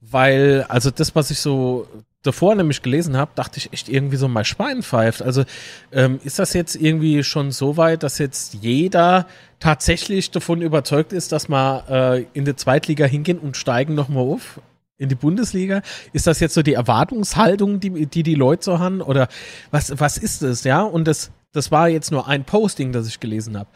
weil, 0.00 0.64
also 0.68 0.90
das, 0.90 1.14
was 1.14 1.30
ich 1.30 1.38
so 1.38 1.88
davor 2.22 2.54
nämlich 2.54 2.82
gelesen 2.82 3.16
habe, 3.16 3.30
dachte 3.34 3.58
ich 3.58 3.72
echt 3.72 3.88
irgendwie 3.88 4.16
so 4.16 4.28
mal 4.28 4.44
Schwein 4.44 4.82
pfeift. 4.82 5.22
Also 5.22 5.44
ähm, 5.92 6.20
ist 6.24 6.38
das 6.38 6.52
jetzt 6.52 6.74
irgendwie 6.74 7.22
schon 7.22 7.52
so 7.52 7.76
weit, 7.76 8.02
dass 8.02 8.18
jetzt 8.18 8.54
jeder 8.54 9.26
tatsächlich 9.60 10.30
davon 10.30 10.60
überzeugt 10.62 11.12
ist, 11.12 11.32
dass 11.32 11.48
wir 11.48 11.84
äh, 11.88 12.26
in 12.32 12.44
die 12.44 12.56
Zweitliga 12.56 13.06
hingehen 13.06 13.38
und 13.38 13.56
steigen 13.56 13.94
nochmal 13.94 14.24
auf? 14.24 14.60
In 15.00 15.08
die 15.08 15.14
Bundesliga? 15.14 15.82
Ist 16.12 16.26
das 16.26 16.40
jetzt 16.40 16.54
so 16.54 16.62
die 16.62 16.74
Erwartungshaltung, 16.74 17.78
die, 17.78 18.06
die 18.06 18.24
die 18.24 18.34
Leute 18.34 18.64
so 18.64 18.78
haben? 18.80 19.00
Oder 19.00 19.28
was, 19.70 19.92
was 20.00 20.18
ist 20.18 20.42
das, 20.42 20.64
ja? 20.64 20.82
Und 20.82 21.06
das, 21.06 21.30
das 21.52 21.70
war 21.70 21.88
jetzt 21.88 22.10
nur 22.10 22.26
ein 22.26 22.42
Posting, 22.44 22.90
das 22.90 23.06
ich 23.06 23.20
gelesen 23.20 23.56
habe. 23.56 23.68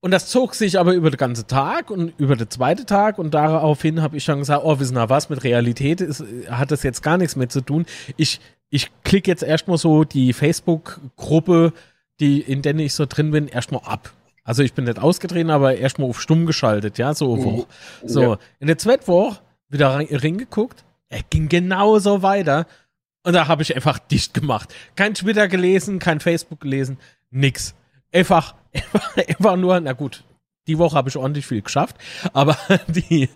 Und 0.00 0.12
das 0.12 0.28
zog 0.28 0.54
sich 0.54 0.78
aber 0.78 0.94
über 0.94 1.10
den 1.10 1.16
ganzen 1.16 1.48
Tag 1.48 1.90
und 1.90 2.12
über 2.18 2.36
den 2.36 2.48
zweiten 2.48 2.86
Tag 2.86 3.18
und 3.18 3.34
daraufhin 3.34 4.00
habe 4.00 4.16
ich 4.16 4.24
dann 4.24 4.38
gesagt, 4.38 4.62
oh, 4.64 4.78
wissen 4.78 4.94
wir 4.94 5.08
was, 5.08 5.28
mit 5.28 5.42
Realität 5.42 6.00
ist, 6.00 6.22
hat 6.48 6.70
das 6.70 6.84
jetzt 6.84 7.02
gar 7.02 7.18
nichts 7.18 7.34
mehr 7.34 7.48
zu 7.48 7.60
tun. 7.60 7.84
Ich, 8.16 8.40
ich 8.70 8.90
klicke 9.02 9.28
jetzt 9.28 9.42
erstmal 9.42 9.76
so 9.76 10.04
die 10.04 10.32
Facebook-Gruppe, 10.32 11.72
die, 12.20 12.40
in 12.40 12.62
der 12.62 12.76
ich 12.76 12.94
so 12.94 13.06
drin 13.06 13.32
bin, 13.32 13.48
erstmal 13.48 13.82
ab. 13.84 14.12
Also 14.44 14.62
ich 14.62 14.72
bin 14.72 14.84
nicht 14.84 15.00
ausgetreten, 15.00 15.50
aber 15.50 15.76
erstmal 15.76 16.08
auf 16.08 16.20
stumm 16.20 16.46
geschaltet, 16.46 16.96
ja, 16.96 17.12
so. 17.12 17.36
Mhm. 17.36 17.64
So, 18.04 18.22
ja. 18.22 18.38
in 18.60 18.68
der 18.68 18.78
zweiten 18.78 19.06
Woche 19.08 19.40
wieder 19.68 19.90
reingeguckt, 19.94 20.84
er 21.08 21.22
ging 21.28 21.48
genauso 21.48 22.22
weiter 22.22 22.66
und 23.24 23.32
da 23.32 23.48
habe 23.48 23.62
ich 23.62 23.74
einfach 23.74 23.98
dicht 23.98 24.32
gemacht. 24.32 24.72
Kein 24.94 25.14
Twitter 25.14 25.48
gelesen, 25.48 25.98
kein 25.98 26.20
Facebook 26.20 26.60
gelesen, 26.60 26.98
Nix. 27.30 27.74
Einfach, 28.12 28.54
einfach, 29.28 29.56
nur, 29.56 29.78
na 29.80 29.92
gut, 29.92 30.24
die 30.66 30.78
Woche 30.78 30.96
habe 30.96 31.08
ich 31.08 31.16
ordentlich 31.16 31.46
viel 31.46 31.62
geschafft, 31.62 31.96
aber 32.32 32.56
die, 32.88 33.28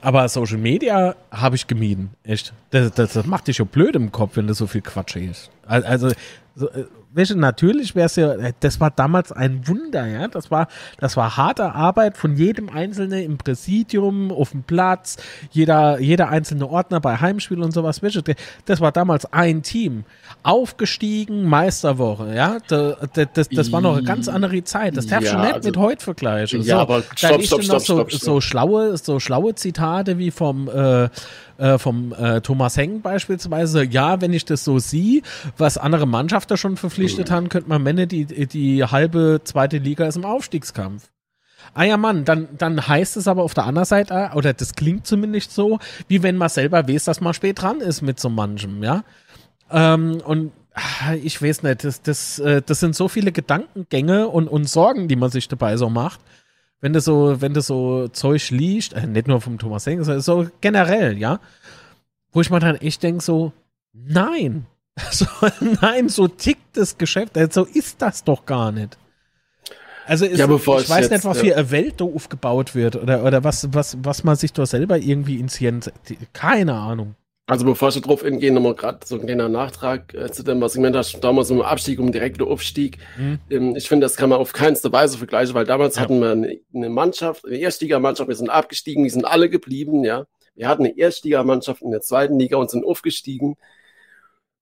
aber 0.00 0.28
Social 0.28 0.58
Media 0.58 1.14
habe 1.30 1.56
ich 1.56 1.66
gemieden. 1.66 2.10
Echt. 2.24 2.52
Das, 2.70 2.92
das, 2.92 3.12
das 3.12 3.26
macht 3.26 3.48
dich 3.48 3.56
schon 3.56 3.68
blöd 3.68 3.94
im 3.94 4.12
Kopf, 4.12 4.36
wenn 4.36 4.46
du 4.46 4.54
so 4.54 4.66
viel 4.66 4.82
Quatsch 4.82 5.16
ist. 5.16 5.50
Also, 5.66 6.10
so, 6.54 6.68
äh, 6.70 6.84
welche, 7.14 7.36
natürlich 7.36 7.94
wäre 7.94 8.06
es 8.06 8.16
ja, 8.16 8.34
das 8.60 8.80
war 8.80 8.90
damals 8.90 9.32
ein 9.32 9.68
Wunder, 9.68 10.06
ja. 10.06 10.28
Das 10.28 10.50
war, 10.50 10.68
das 10.98 11.16
war 11.16 11.36
harte 11.36 11.74
Arbeit 11.74 12.16
von 12.16 12.36
jedem 12.36 12.70
Einzelnen 12.70 13.22
im 13.22 13.38
Präsidium, 13.38 14.32
auf 14.32 14.52
dem 14.52 14.62
Platz, 14.62 15.16
jeder, 15.50 16.00
jeder 16.00 16.30
einzelne 16.30 16.68
Ordner 16.68 17.00
bei 17.00 17.18
Heimspiel 17.18 17.60
und 17.60 17.72
sowas. 17.72 18.02
Welche, 18.02 18.22
das 18.64 18.80
war 18.80 18.92
damals 18.92 19.30
ein 19.32 19.62
Team. 19.62 20.04
Aufgestiegen, 20.42 21.44
Meisterwoche, 21.44 22.34
ja. 22.34 22.58
Das, 22.68 22.96
das, 23.34 23.48
das 23.48 23.72
war 23.72 23.80
noch 23.80 23.96
eine 23.96 24.06
ganz 24.06 24.28
andere 24.28 24.64
Zeit. 24.64 24.96
Das 24.96 25.06
darf 25.06 25.22
ja, 25.24 25.32
schon 25.32 25.40
nicht 25.42 25.54
also, 25.54 25.68
mit 25.68 25.76
heute 25.76 26.02
vergleichen. 26.02 26.62
Ja, 26.62 26.76
so, 26.76 26.80
aber 26.80 27.02
stopp, 27.14 27.42
stopp, 27.42 27.62
stopp, 27.62 27.62
so, 27.62 27.94
stopp, 27.94 28.10
stopp. 28.10 28.20
so 28.22 28.40
schlaue, 28.40 28.96
so 28.96 29.20
schlaue 29.20 29.54
Zitate 29.54 30.18
wie 30.18 30.30
vom, 30.30 30.68
äh, 30.68 31.08
äh, 31.58 31.78
vom 31.78 32.12
äh, 32.12 32.40
Thomas 32.40 32.76
Heng 32.76 33.00
beispielsweise, 33.00 33.84
ja, 33.84 34.20
wenn 34.20 34.32
ich 34.32 34.44
das 34.44 34.64
so 34.64 34.78
sehe, 34.78 35.22
was 35.58 35.78
andere 35.78 36.06
Mannschaften 36.06 36.56
schon 36.56 36.76
verpflichtet 36.76 37.30
mhm. 37.30 37.34
haben, 37.34 37.48
könnte 37.48 37.68
man 37.68 37.82
meinen, 37.82 38.08
die, 38.08 38.24
die 38.24 38.84
halbe 38.84 39.40
zweite 39.44 39.78
Liga 39.78 40.06
ist 40.06 40.16
im 40.16 40.24
Aufstiegskampf. 40.24 41.08
Ah 41.74 41.84
ja, 41.84 41.96
Mann, 41.96 42.24
dann, 42.24 42.48
dann 42.58 42.86
heißt 42.86 43.16
es 43.16 43.28
aber 43.28 43.42
auf 43.42 43.54
der 43.54 43.64
anderen 43.64 43.86
Seite, 43.86 44.30
oder 44.34 44.52
das 44.52 44.74
klingt 44.74 45.06
zumindest 45.06 45.54
so, 45.54 45.78
wie 46.08 46.22
wenn 46.22 46.36
man 46.36 46.48
selber 46.48 46.86
weiß, 46.88 47.04
dass 47.04 47.20
man 47.20 47.34
spät 47.34 47.62
dran 47.62 47.80
ist 47.80 48.02
mit 48.02 48.20
so 48.20 48.28
manchem, 48.28 48.82
ja. 48.82 49.04
Ähm, 49.70 50.20
und 50.24 50.52
ah, 50.74 51.14
ich 51.14 51.40
weiß 51.40 51.62
nicht, 51.62 51.84
das, 51.84 52.02
das, 52.02 52.38
äh, 52.40 52.60
das 52.64 52.80
sind 52.80 52.94
so 52.94 53.08
viele 53.08 53.32
Gedankengänge 53.32 54.28
und, 54.28 54.48
und 54.48 54.68
Sorgen, 54.68 55.08
die 55.08 55.16
man 55.16 55.30
sich 55.30 55.48
dabei 55.48 55.76
so 55.76 55.88
macht 55.88 56.20
wenn 56.82 56.92
du 56.92 57.00
so, 57.00 57.40
wenn 57.40 57.54
du 57.54 57.62
so 57.62 58.08
Zeug 58.08 58.50
liest, 58.50 58.92
äh, 58.92 59.06
nicht 59.06 59.28
nur 59.28 59.40
vom 59.40 59.56
Thomas 59.58 59.86
Henk, 59.86 60.04
sondern 60.04 60.20
so 60.20 60.48
generell, 60.60 61.16
ja, 61.16 61.40
wo 62.32 62.42
ich 62.42 62.50
mir 62.50 62.58
dann 62.58 62.76
echt 62.76 63.02
denke, 63.02 63.22
so, 63.22 63.52
nein, 63.92 64.66
so, 65.10 65.26
nein, 65.80 66.10
so 66.10 66.28
tickt 66.28 66.76
das 66.76 66.98
Geschäft, 66.98 67.36
äh, 67.36 67.48
so 67.50 67.64
ist 67.64 68.02
das 68.02 68.24
doch 68.24 68.44
gar 68.44 68.72
nicht. 68.72 68.98
Also 70.04 70.26
ist, 70.26 70.38
ja, 70.38 70.52
ich 70.52 70.66
weiß 70.66 71.10
nicht, 71.10 71.24
was 71.24 71.38
für 71.38 71.56
eine 71.56 71.70
Welt 71.70 72.00
da 72.00 72.04
aufgebaut 72.04 72.74
wird 72.74 72.96
oder, 72.96 73.22
oder 73.22 73.44
was, 73.44 73.72
was, 73.72 73.96
was 74.02 74.24
man 74.24 74.34
sich 74.34 74.52
da 74.52 74.66
selber 74.66 74.98
irgendwie 74.98 75.36
initiiert. 75.38 75.92
Keine 76.32 76.74
Ahnung. 76.74 77.14
Also 77.52 77.66
bevor 77.66 77.90
ich 77.90 78.00
darauf 78.00 78.24
eingehe, 78.24 78.50
nochmal 78.50 78.74
gerade 78.74 79.00
so 79.04 79.16
ein 79.16 79.26
kleiner 79.26 79.50
Nachtrag 79.50 80.14
äh, 80.14 80.32
zu 80.32 80.42
dem, 80.42 80.62
was 80.62 80.72
ich 80.72 80.76
gemeint 80.76 80.96
habe, 80.96 81.20
damals 81.20 81.50
um 81.50 81.60
Abstieg, 81.60 82.00
um 82.00 82.10
direkter 82.10 82.46
Aufstieg. 82.46 82.96
Mhm. 83.18 83.40
Ähm, 83.50 83.76
ich 83.76 83.88
finde, 83.88 84.06
das 84.06 84.16
kann 84.16 84.30
man 84.30 84.38
auf 84.38 84.54
keinste 84.54 84.90
Weise 84.90 85.18
vergleichen, 85.18 85.54
weil 85.54 85.66
damals 85.66 85.96
ja. 85.96 86.02
hatten 86.02 86.18
wir 86.18 86.30
eine, 86.30 86.60
eine 86.74 86.88
Mannschaft, 86.88 87.44
eine 87.44 87.58
Erstligamannschaft, 87.58 88.26
wir 88.26 88.36
sind 88.36 88.48
abgestiegen, 88.48 89.04
die 89.04 89.10
sind 89.10 89.26
alle 89.26 89.50
geblieben, 89.50 90.02
ja. 90.02 90.24
Wir 90.54 90.66
hatten 90.66 90.86
eine 90.86 90.96
Erstligamannschaft 90.96 91.82
in 91.82 91.90
der 91.90 92.00
zweiten 92.00 92.38
Liga 92.38 92.56
und 92.56 92.70
sind 92.70 92.86
aufgestiegen. 92.86 93.56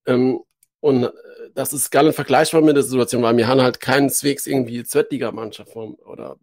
Ähm, 0.06 0.40
und 0.80 1.04
äh, 1.04 1.10
das 1.54 1.72
ist 1.72 1.92
gar 1.92 2.02
nicht 2.02 2.16
vergleichbar 2.16 2.60
mit 2.60 2.74
der 2.74 2.82
Situation, 2.82 3.22
weil 3.22 3.36
wir 3.36 3.46
haben 3.46 3.62
halt 3.62 3.78
keineswegs 3.78 4.48
irgendwie 4.48 4.82
Zweitligamannschaft 4.82 5.76
oder 5.76 6.38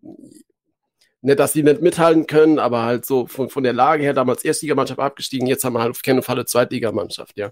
nicht, 1.28 1.40
dass 1.40 1.54
die 1.54 1.64
nicht 1.64 1.82
mithalten 1.82 2.26
können, 2.26 2.58
aber 2.58 2.84
halt 2.84 3.06
so 3.06 3.28
von, 3.28 3.50
von 3.50 3.64
der 3.64 3.74
Lage 3.74 4.04
her 4.04 4.14
damals 4.14 4.46
Erstligamannschaft 4.46 5.00
abgestiegen, 5.00 5.46
jetzt 5.48 5.64
haben 5.66 5.74
wir 5.74 5.82
halt 5.82 5.92
auf 5.92 6.02
keinen 6.02 6.22
Fall 6.24 6.38
eine 6.38 6.46
Zweitligamannschaft, 6.46 7.38
ja. 7.38 7.52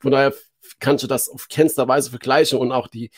Von 0.00 0.10
daher 0.10 0.34
kannst 0.80 1.04
du 1.04 1.08
das 1.08 1.28
auf 1.28 1.48
keinster 1.48 1.86
Weise 1.86 2.10
vergleichen 2.10 2.58
und 2.58 2.72
auch 2.72 2.88
die, 2.88 3.10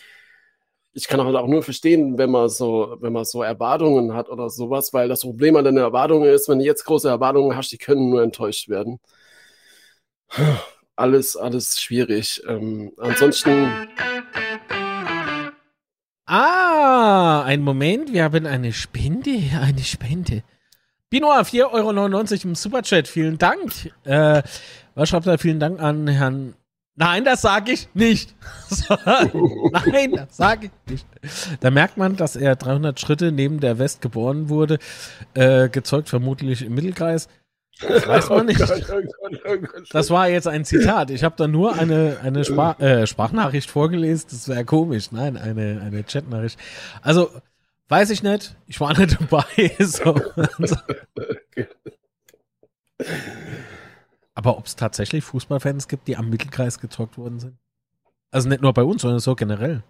ich 0.93 1.09
kann 1.09 1.25
halt 1.25 1.37
auch 1.37 1.49
nur 1.49 1.63
verstehen, 1.63 2.19
wenn 2.19 2.31
man 2.31 2.51
so, 2.51 2.97
wenn 3.01 3.15
man 3.15 3.25
so 3.25 3.43
Erwartungen 3.43 4.15
hat 4.15 4.29
oder 4.29 4.51
sowas, 4.51 4.93
weil 4.93 5.09
das 5.09 5.23
Problem 5.23 5.57
an 5.57 5.65
den 5.65 5.79
Erwartungen 5.79 6.29
ist, 6.29 6.49
wenn 6.51 6.59
du 6.59 6.65
jetzt 6.67 6.85
große 6.85 7.09
Erwartungen 7.09 7.57
hast, 7.57 7.73
die 7.73 7.79
können 7.79 8.11
nur 8.11 8.23
enttäuscht 8.23 8.69
werden. 8.69 9.01
Alles, 10.97 11.37
alles 11.37 11.81
schwierig. 11.81 12.43
Ähm, 12.47 12.93
ansonsten. 12.99 13.89
Ah, 16.27 17.43
ein 17.43 17.61
Moment, 17.61 18.13
wir 18.13 18.25
haben 18.25 18.47
eine 18.47 18.73
Spende, 18.73 19.39
eine 19.61 19.83
Spende. 19.83 20.43
Binoa, 21.11 21.43
4,99 21.43 21.71
Euro 21.73 22.49
im 22.49 22.55
Superchat, 22.55 23.07
vielen 23.09 23.37
Dank. 23.37 23.93
Äh, 24.05 24.43
was 24.95 25.11
schreibt 25.11 25.27
er? 25.27 25.39
Vielen 25.39 25.61
Dank 25.61 25.81
an 25.81 26.09
Herrn. 26.09 26.55
Nein, 26.97 27.25
das 27.25 27.43
sage 27.43 27.73
ich 27.73 27.89
nicht. 27.93 28.35
Nein, 29.05 30.13
das 30.13 30.37
sage 30.37 30.71
ich 30.87 30.91
nicht. 30.91 31.07
Da 31.61 31.71
merkt 31.71 31.99
man, 31.99 32.17
dass 32.17 32.37
er 32.37 32.57
300 32.57 32.99
Schritte 32.99 33.31
neben 33.31 33.61
der 33.61 33.79
West 33.79 34.01
geboren 34.01 34.49
wurde, 34.49 34.79
äh, 35.35 35.69
gezeugt 35.69 36.09
vermutlich 36.09 36.63
im 36.63 36.75
Mittelkreis. 36.75 37.29
Das 37.81 38.07
weiß 38.07 38.29
man 38.31 38.47
nicht. 38.47 38.61
Das 39.93 40.11
war 40.11 40.29
jetzt 40.29 40.47
ein 40.47 40.65
Zitat. 40.65 41.11
Ich 41.11 41.25
habe 41.25 41.35
da 41.37 41.49
nur 41.49 41.75
eine, 41.75 42.19
eine 42.23 42.45
Sprach, 42.45 42.79
äh, 42.81 43.07
Sprachnachricht 43.07 43.71
vorgelesen. 43.71 44.29
Das 44.31 44.49
wäre 44.49 44.65
komisch. 44.65 45.13
Nein, 45.13 45.37
eine, 45.37 45.81
eine 45.85 46.05
Chatnachricht. 46.05 46.59
Also, 47.03 47.31
weiß 47.89 48.11
ich 48.11 48.23
nicht. 48.23 48.57
Ich 48.67 48.81
war 48.81 48.97
nicht 48.99 49.19
dabei. 49.21 49.45
So. 49.81 50.15
Aber 54.35 54.59
ob 54.59 54.67
es 54.67 54.77
tatsächlich 54.77 55.25
Fußballfans 55.25 55.89
gibt, 55.89 56.09
die 56.09 56.17
am 56.17 56.31
Mittelkreis 56.31 56.79
gezockt 56.81 57.19
worden 57.19 57.41
sind? 57.41 57.57
Also 58.31 58.49
nicht 58.49 58.63
nur 58.63 58.73
bei 58.73 58.83
uns, 58.83 59.03
sondern 59.03 59.21
so 59.21 59.35
generell. 59.37 59.85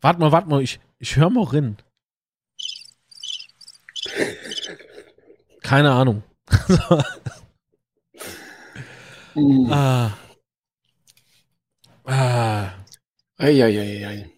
warte 0.00 0.20
mal, 0.20 0.32
warte 0.32 0.48
mal. 0.48 0.60
Ich, 0.62 0.80
ich 0.98 1.16
höre 1.16 1.30
mal 1.30 1.44
rein. 1.44 1.76
Keine 5.64 5.92
Ahnung. 5.92 6.22
mm. 9.34 9.72
ah. 9.72 10.12
Ah. 12.04 12.70
Eieieiei. 13.38 14.30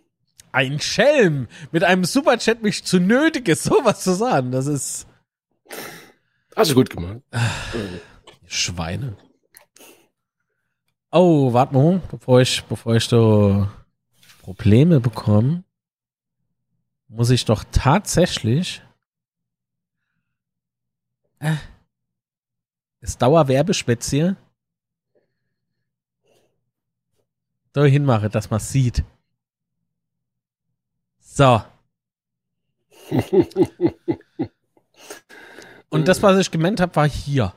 Ein 0.52 0.80
Schelm 0.80 1.48
mit 1.72 1.82
einem 1.82 2.04
Superchat 2.04 2.62
mich 2.62 2.84
zu 2.84 3.00
nötigen, 3.00 3.56
sowas 3.56 4.02
zu 4.02 4.14
sagen. 4.14 4.52
Das 4.52 4.66
ist. 4.68 5.08
Hast 6.54 6.70
du 6.70 6.76
gut 6.76 6.90
gemacht. 6.90 7.20
Schweine. 8.46 9.16
Oh, 11.10 11.52
warte 11.52 11.74
mal, 11.74 12.00
bevor 12.08 12.40
ich, 12.40 12.62
bevor 12.64 12.94
ich 12.94 13.04
so 13.04 13.68
Probleme 14.42 15.00
bekomme, 15.00 15.64
muss 17.08 17.30
ich 17.30 17.44
doch 17.44 17.64
tatsächlich 17.72 18.80
äh, 21.40 21.56
ist 23.00 23.20
Dauerwerbespezial. 23.20 24.36
Da 27.72 27.84
hinmache, 27.84 28.30
dass 28.30 28.50
man 28.50 28.60
sieht. 28.60 29.04
So. 31.20 31.62
Und 35.90 36.08
das, 36.08 36.22
was 36.22 36.38
ich 36.38 36.50
gemeint 36.50 36.80
habe, 36.80 36.96
war 36.96 37.08
hier. 37.08 37.52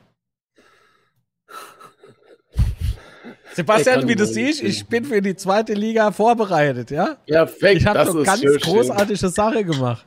Sebastian, 3.54 4.06
wie 4.06 4.14
du 4.14 4.26
siehst, 4.26 4.62
ich 4.62 4.86
bin 4.86 5.04
für 5.04 5.20
die 5.20 5.34
zweite 5.34 5.74
Liga 5.74 6.12
vorbereitet, 6.12 6.90
ja? 6.90 7.18
Ja, 7.26 7.44
Perfekt. 7.44 7.80
Ich 7.80 7.86
habe 7.86 8.00
eine 8.00 8.22
ganz 8.22 8.42
großartige 8.60 9.18
schön. 9.18 9.30
Sache 9.30 9.64
gemacht. 9.64 10.06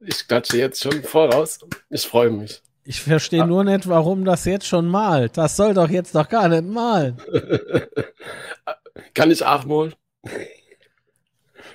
Ich 0.00 0.28
klatsche 0.28 0.58
jetzt 0.58 0.82
schon 0.82 1.02
voraus. 1.02 1.58
Ich 1.90 2.06
freue 2.06 2.30
mich. 2.30 2.62
Ich 2.90 3.02
verstehe 3.02 3.42
ah. 3.42 3.46
nur 3.46 3.64
nicht, 3.64 3.86
warum 3.86 4.24
das 4.24 4.46
jetzt 4.46 4.66
schon 4.66 4.88
malt. 4.88 5.36
Das 5.36 5.56
soll 5.56 5.74
doch 5.74 5.90
jetzt 5.90 6.14
doch 6.14 6.26
gar 6.26 6.48
nicht 6.48 6.64
malen. 6.64 7.18
Kann 9.14 9.30
ich 9.30 9.44
auch 9.44 9.66
mal? 9.66 9.92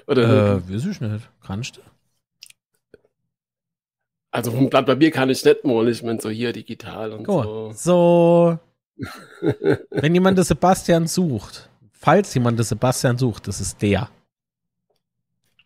Oder 0.07 0.55
äh, 0.55 0.73
weiß 0.73 0.87
ich 0.87 0.99
nicht. 0.99 1.29
Kannst 1.45 1.77
du? 1.77 1.81
Also 4.31 4.49
vom 4.49 4.71
Blatt 4.71 4.87
Papier 4.87 5.11
kann 5.11 5.29
ich 5.29 5.45
nicht 5.45 5.63
malen. 5.63 5.89
Ich 5.89 6.01
meine 6.01 6.19
so 6.19 6.31
hier 6.31 6.51
digital 6.51 7.11
und 7.11 7.25
Gut. 7.25 7.43
so. 7.43 7.71
So. 7.75 8.59
Wenn 9.91 10.15
jemand 10.15 10.39
das 10.39 10.47
Sebastian 10.47 11.05
sucht, 11.05 11.69
falls 11.91 12.33
jemand 12.33 12.59
das 12.59 12.69
Sebastian 12.69 13.19
sucht, 13.19 13.47
das 13.47 13.61
ist 13.61 13.79
der. 13.83 14.09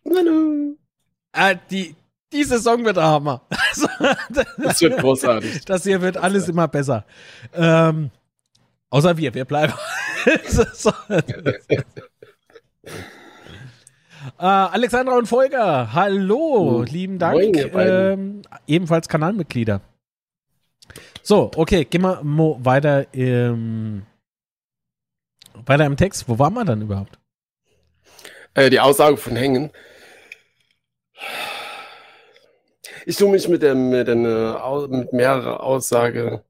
Hallo. 0.04 0.76
Äh, 1.32 1.56
die, 1.70 1.96
die 2.32 2.44
Saison 2.44 2.84
wird 2.84 2.96
Hammer. 2.96 3.42
das 4.58 4.80
wird 4.80 4.98
großartig. 4.98 5.64
Das 5.64 5.82
hier 5.84 6.00
wird 6.00 6.16
alles 6.16 6.48
immer 6.48 6.68
besser. 6.68 7.04
Ähm, 7.54 8.10
außer 8.90 9.16
wir, 9.16 9.34
wir 9.34 9.44
bleiben. 9.44 9.72
äh, 14.38 14.44
Alexandra 14.44 15.16
und 15.16 15.26
Volker, 15.26 15.92
hallo, 15.92 16.80
hm. 16.80 16.84
lieben 16.84 17.18
Dank. 17.18 17.56
Ähm, 17.74 18.42
ebenfalls 18.66 19.08
Kanalmitglieder. 19.08 19.80
So, 21.22 21.50
okay, 21.56 21.84
gehen 21.84 22.02
wir 22.02 22.20
weiter 22.22 23.12
im, 23.12 24.06
weiter 25.66 25.84
im 25.84 25.96
Text. 25.96 26.28
Wo 26.28 26.38
waren 26.38 26.54
wir 26.54 26.64
dann 26.64 26.82
überhaupt? 26.82 27.18
Äh, 28.54 28.70
die 28.70 28.80
Aussage 28.80 29.16
von 29.16 29.36
Hängen. 29.36 29.70
Ich 33.08 33.16
tue 33.16 33.30
mich 33.30 33.48
mit, 33.48 33.62
dem, 33.62 33.88
mit, 33.88 34.06
einer, 34.06 34.86
mit 34.88 35.14
mehrerer 35.14 35.62
Aussage 35.62 36.44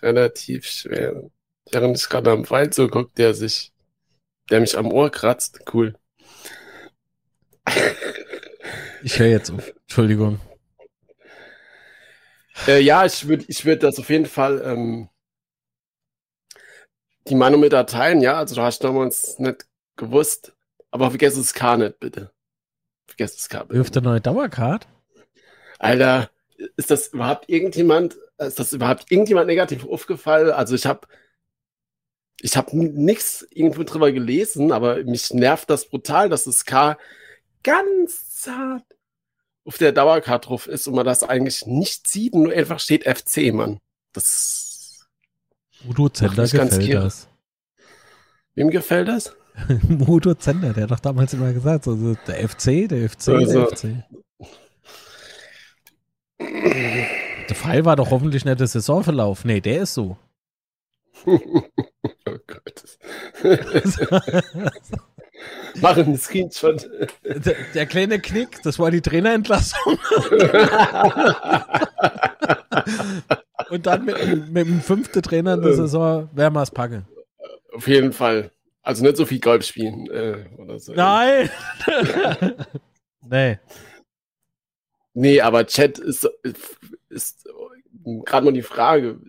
relativ 0.00 0.64
schwer. 0.64 1.30
Während 1.70 1.98
ich 1.98 2.08
gerade 2.08 2.30
am 2.30 2.46
Pfeil 2.46 2.70
zugucke, 2.70 3.10
der 3.18 3.34
sich, 3.34 3.70
der 4.48 4.60
mich 4.60 4.78
am 4.78 4.90
Ohr 4.90 5.10
kratzt. 5.10 5.60
Cool. 5.70 5.98
Ich 9.02 9.18
höre 9.18 9.26
jetzt 9.26 9.50
auf. 9.50 9.74
Entschuldigung. 9.82 10.40
Äh, 12.66 12.80
ja, 12.80 13.04
ich 13.04 13.28
würde 13.28 13.44
ich 13.46 13.62
würd 13.66 13.82
das 13.82 13.98
auf 13.98 14.08
jeden 14.08 14.24
Fall 14.24 14.62
ähm, 14.64 15.10
die 17.28 17.34
Meinung 17.34 17.60
mit 17.60 17.72
teilen, 17.72 18.22
ja. 18.22 18.38
Also 18.38 18.54
du 18.54 18.62
hast 18.62 18.82
damals 18.82 19.38
nicht 19.38 19.66
gewusst, 19.96 20.54
aber 20.90 21.10
vergiss 21.10 21.34
das 21.34 21.52
K 21.52 21.76
nicht, 21.76 22.00
bitte. 22.00 22.32
Vergiss 23.06 23.36
das 23.36 23.50
K. 23.50 23.64
Bitte. 23.64 23.74
Wirft 23.74 23.94
eine 23.98 24.08
neue 24.08 24.22
Dauercard? 24.22 24.88
Alter, 25.80 26.30
ist 26.76 26.90
das 26.90 27.08
überhaupt 27.08 27.48
irgendjemand, 27.48 28.16
ist 28.38 28.58
das 28.58 28.72
überhaupt 28.72 29.10
irgendjemand 29.10 29.46
negativ 29.46 29.86
aufgefallen? 29.86 30.50
Also 30.50 30.74
ich 30.74 30.86
habe 30.86 31.08
ich 32.42 32.56
habe 32.56 32.76
nichts 32.76 33.46
irgendwo 33.50 33.82
drüber 33.82 34.12
gelesen, 34.12 34.72
aber 34.72 35.02
mich 35.04 35.32
nervt 35.32 35.68
das 35.68 35.88
brutal, 35.88 36.28
dass 36.28 36.44
das 36.44 36.64
K 36.64 36.96
ganz 37.62 38.40
zart 38.40 38.84
auf 39.64 39.78
der 39.78 39.92
Dauerkarte 39.92 40.48
drauf 40.48 40.66
ist 40.66 40.86
und 40.86 40.94
man 40.94 41.04
das 41.04 41.22
eigentlich 41.22 41.66
nicht 41.66 42.08
sieht, 42.08 42.34
nur 42.34 42.52
einfach 42.52 42.80
steht 42.80 43.04
FC, 43.04 43.52
Mann. 43.52 43.78
Das. 44.12 45.06
Udo 45.86 46.08
Zender 46.08 46.44
gefällt 46.44 46.94
das. 46.94 47.28
Wem 48.54 48.70
gefällt 48.70 49.08
das? 49.08 49.34
Udo 50.06 50.34
Zender, 50.34 50.72
der 50.72 50.84
hat 50.84 50.90
doch 50.90 51.00
damals 51.00 51.32
immer 51.32 51.52
gesagt, 51.52 51.84
so, 51.84 52.14
der 52.26 52.48
FC, 52.48 52.88
der 52.88 53.08
FC, 53.08 53.28
also. 53.28 53.66
der 53.66 53.76
FC. 53.76 53.86
Der 56.50 57.56
Fall 57.56 57.84
war 57.84 57.96
doch 57.96 58.10
hoffentlich 58.10 58.44
nicht 58.44 58.60
der 58.60 58.66
Saisonverlauf. 58.66 59.44
Nee, 59.44 59.60
der 59.60 59.82
ist 59.82 59.94
so. 59.94 60.16
oh 61.26 61.38
Gott. 62.46 62.98
Machen 65.80 66.04
einen 66.04 66.18
Screenshot. 66.18 66.88
Der, 67.24 67.56
der, 67.74 67.86
kleine 67.86 68.20
Knick, 68.20 68.62
das 68.62 68.78
war 68.78 68.90
die 68.90 69.00
Trainerentlassung. 69.00 69.98
Und 73.70 73.86
dann 73.86 74.04
mit, 74.04 74.50
mit 74.50 74.66
dem 74.66 74.80
fünften 74.80 75.22
Trainer 75.22 75.54
in 75.54 75.62
der 75.62 75.74
Saison 75.74 76.28
werden 76.32 76.54
wir 76.54 76.62
es 76.62 76.70
packen. 76.70 77.06
Auf 77.72 77.88
jeden 77.88 78.12
Fall. 78.12 78.50
Also 78.82 79.02
nicht 79.02 79.16
so 79.16 79.24
viel 79.26 79.40
Golf 79.40 79.64
spielen 79.64 80.10
äh, 80.10 80.44
oder 80.58 80.78
so. 80.78 80.92
Nein! 80.92 81.48
nee. 83.28 83.58
Nee, 85.14 85.40
aber 85.40 85.66
Chat 85.66 85.98
ist, 85.98 86.28
ist 87.08 87.48
gerade 88.24 88.44
mal 88.44 88.52
die 88.52 88.62
Frage, 88.62 89.20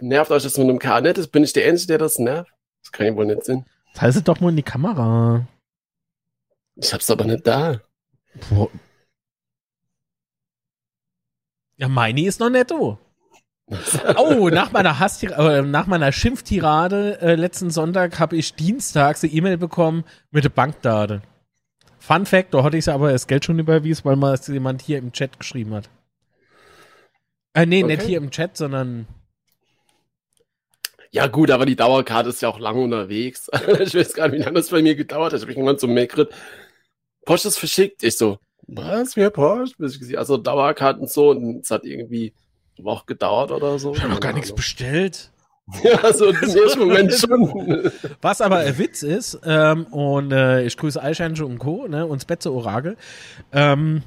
nervt 0.00 0.30
euch 0.30 0.42
das 0.42 0.58
mit 0.58 0.68
einem 0.68 0.78
K 0.78 1.00
nicht? 1.00 1.32
Bin 1.32 1.44
ich 1.44 1.52
der 1.52 1.68
Einzige, 1.68 1.88
der 1.88 1.98
das 1.98 2.18
nervt? 2.18 2.52
Das 2.82 2.92
kann 2.92 3.06
ja 3.06 3.16
wohl 3.16 3.26
nicht 3.26 3.44
sein. 3.44 3.66
Halt 3.98 4.16
es 4.16 4.24
doch 4.24 4.40
mal 4.40 4.50
in 4.50 4.56
die 4.56 4.62
Kamera. 4.62 5.46
Ich 6.76 6.92
hab's 6.92 7.10
aber 7.10 7.24
nicht 7.24 7.46
da. 7.46 7.80
Boah. 8.48 8.68
Ja, 11.76 11.88
meine 11.88 12.22
ist 12.22 12.40
noch 12.40 12.50
netto. 12.50 12.98
oh, 14.16 14.48
nach 14.48 14.72
meiner 14.72 14.98
äh, 15.22 15.62
nach 15.62 15.86
meiner 15.86 16.10
Schimpftirade 16.12 17.20
äh, 17.20 17.34
letzten 17.36 17.70
Sonntag 17.70 18.18
habe 18.18 18.36
ich 18.36 18.54
dienstags 18.54 19.22
eine 19.22 19.32
E-Mail 19.32 19.58
bekommen 19.58 20.04
mit 20.30 20.44
der 20.44 20.48
Bankdate. 20.50 21.22
Fun 22.00 22.26
Fact, 22.26 22.54
da 22.54 22.64
hatte 22.64 22.76
ich 22.76 22.88
aber 22.88 23.12
das 23.12 23.26
Geld 23.26 23.44
schon 23.44 23.58
überwiesen, 23.58 24.04
weil 24.04 24.16
mal 24.16 24.38
jemand 24.46 24.82
hier 24.82 24.98
im 24.98 25.12
Chat 25.12 25.38
geschrieben 25.38 25.74
hat. 25.74 25.88
Äh, 27.54 27.66
nee, 27.66 27.84
okay. 27.84 27.96
nicht 27.96 28.06
hier 28.06 28.18
im 28.18 28.30
Chat, 28.30 28.56
sondern 28.56 29.06
ja, 31.12 31.26
gut, 31.26 31.50
aber 31.50 31.66
die 31.66 31.76
Dauerkarte 31.76 32.28
ist 32.28 32.40
ja 32.40 32.48
auch 32.48 32.60
lange 32.60 32.80
unterwegs. 32.80 33.50
ich 33.80 33.94
weiß 33.94 34.14
gar 34.14 34.28
nicht, 34.28 34.40
wie 34.40 34.44
lange 34.44 34.54
das 34.54 34.70
bei 34.70 34.80
mir 34.80 34.94
gedauert 34.94 35.32
hat. 35.32 35.38
Ich 35.38 35.42
habe 35.42 35.52
irgendwann 35.52 35.78
so 35.78 35.88
Mail 35.88 36.08
Porsche 37.24 37.48
ist 37.48 37.58
verschickt. 37.58 38.02
Ich 38.02 38.16
so, 38.16 38.38
was, 38.66 39.16
wer 39.16 39.30
Porsche? 39.30 39.74
Also 40.16 40.36
Dauerkarten 40.36 41.06
so 41.06 41.30
und 41.30 41.62
es 41.62 41.70
hat 41.70 41.84
irgendwie 41.84 42.32
eine 42.78 42.84
Woche 42.84 43.06
gedauert 43.06 43.50
oder 43.50 43.78
so. 43.78 43.92
Ich 43.92 44.02
habe 44.02 44.12
noch 44.12 44.20
gar 44.20 44.32
nichts 44.32 44.54
bestellt. 44.54 45.32
Ja, 45.82 46.12
so 46.12 46.26
im 46.26 46.36
ersten 46.42 46.78
Moment 46.80 47.12
schon. 47.12 47.90
Was 48.20 48.40
aber 48.40 48.58
ein 48.58 48.78
Witz 48.78 49.02
ist, 49.02 49.38
ähm, 49.44 49.84
und 49.86 50.32
äh, 50.32 50.64
ich 50.64 50.76
grüße 50.76 51.02
Eichhörnchen 51.02 51.46
und 51.46 51.58
Co., 51.58 51.86
ne, 51.88 52.06
und 52.06 52.22
Spätze 52.22 52.52
Orakel, 52.52 52.96
ähm, 53.52 54.02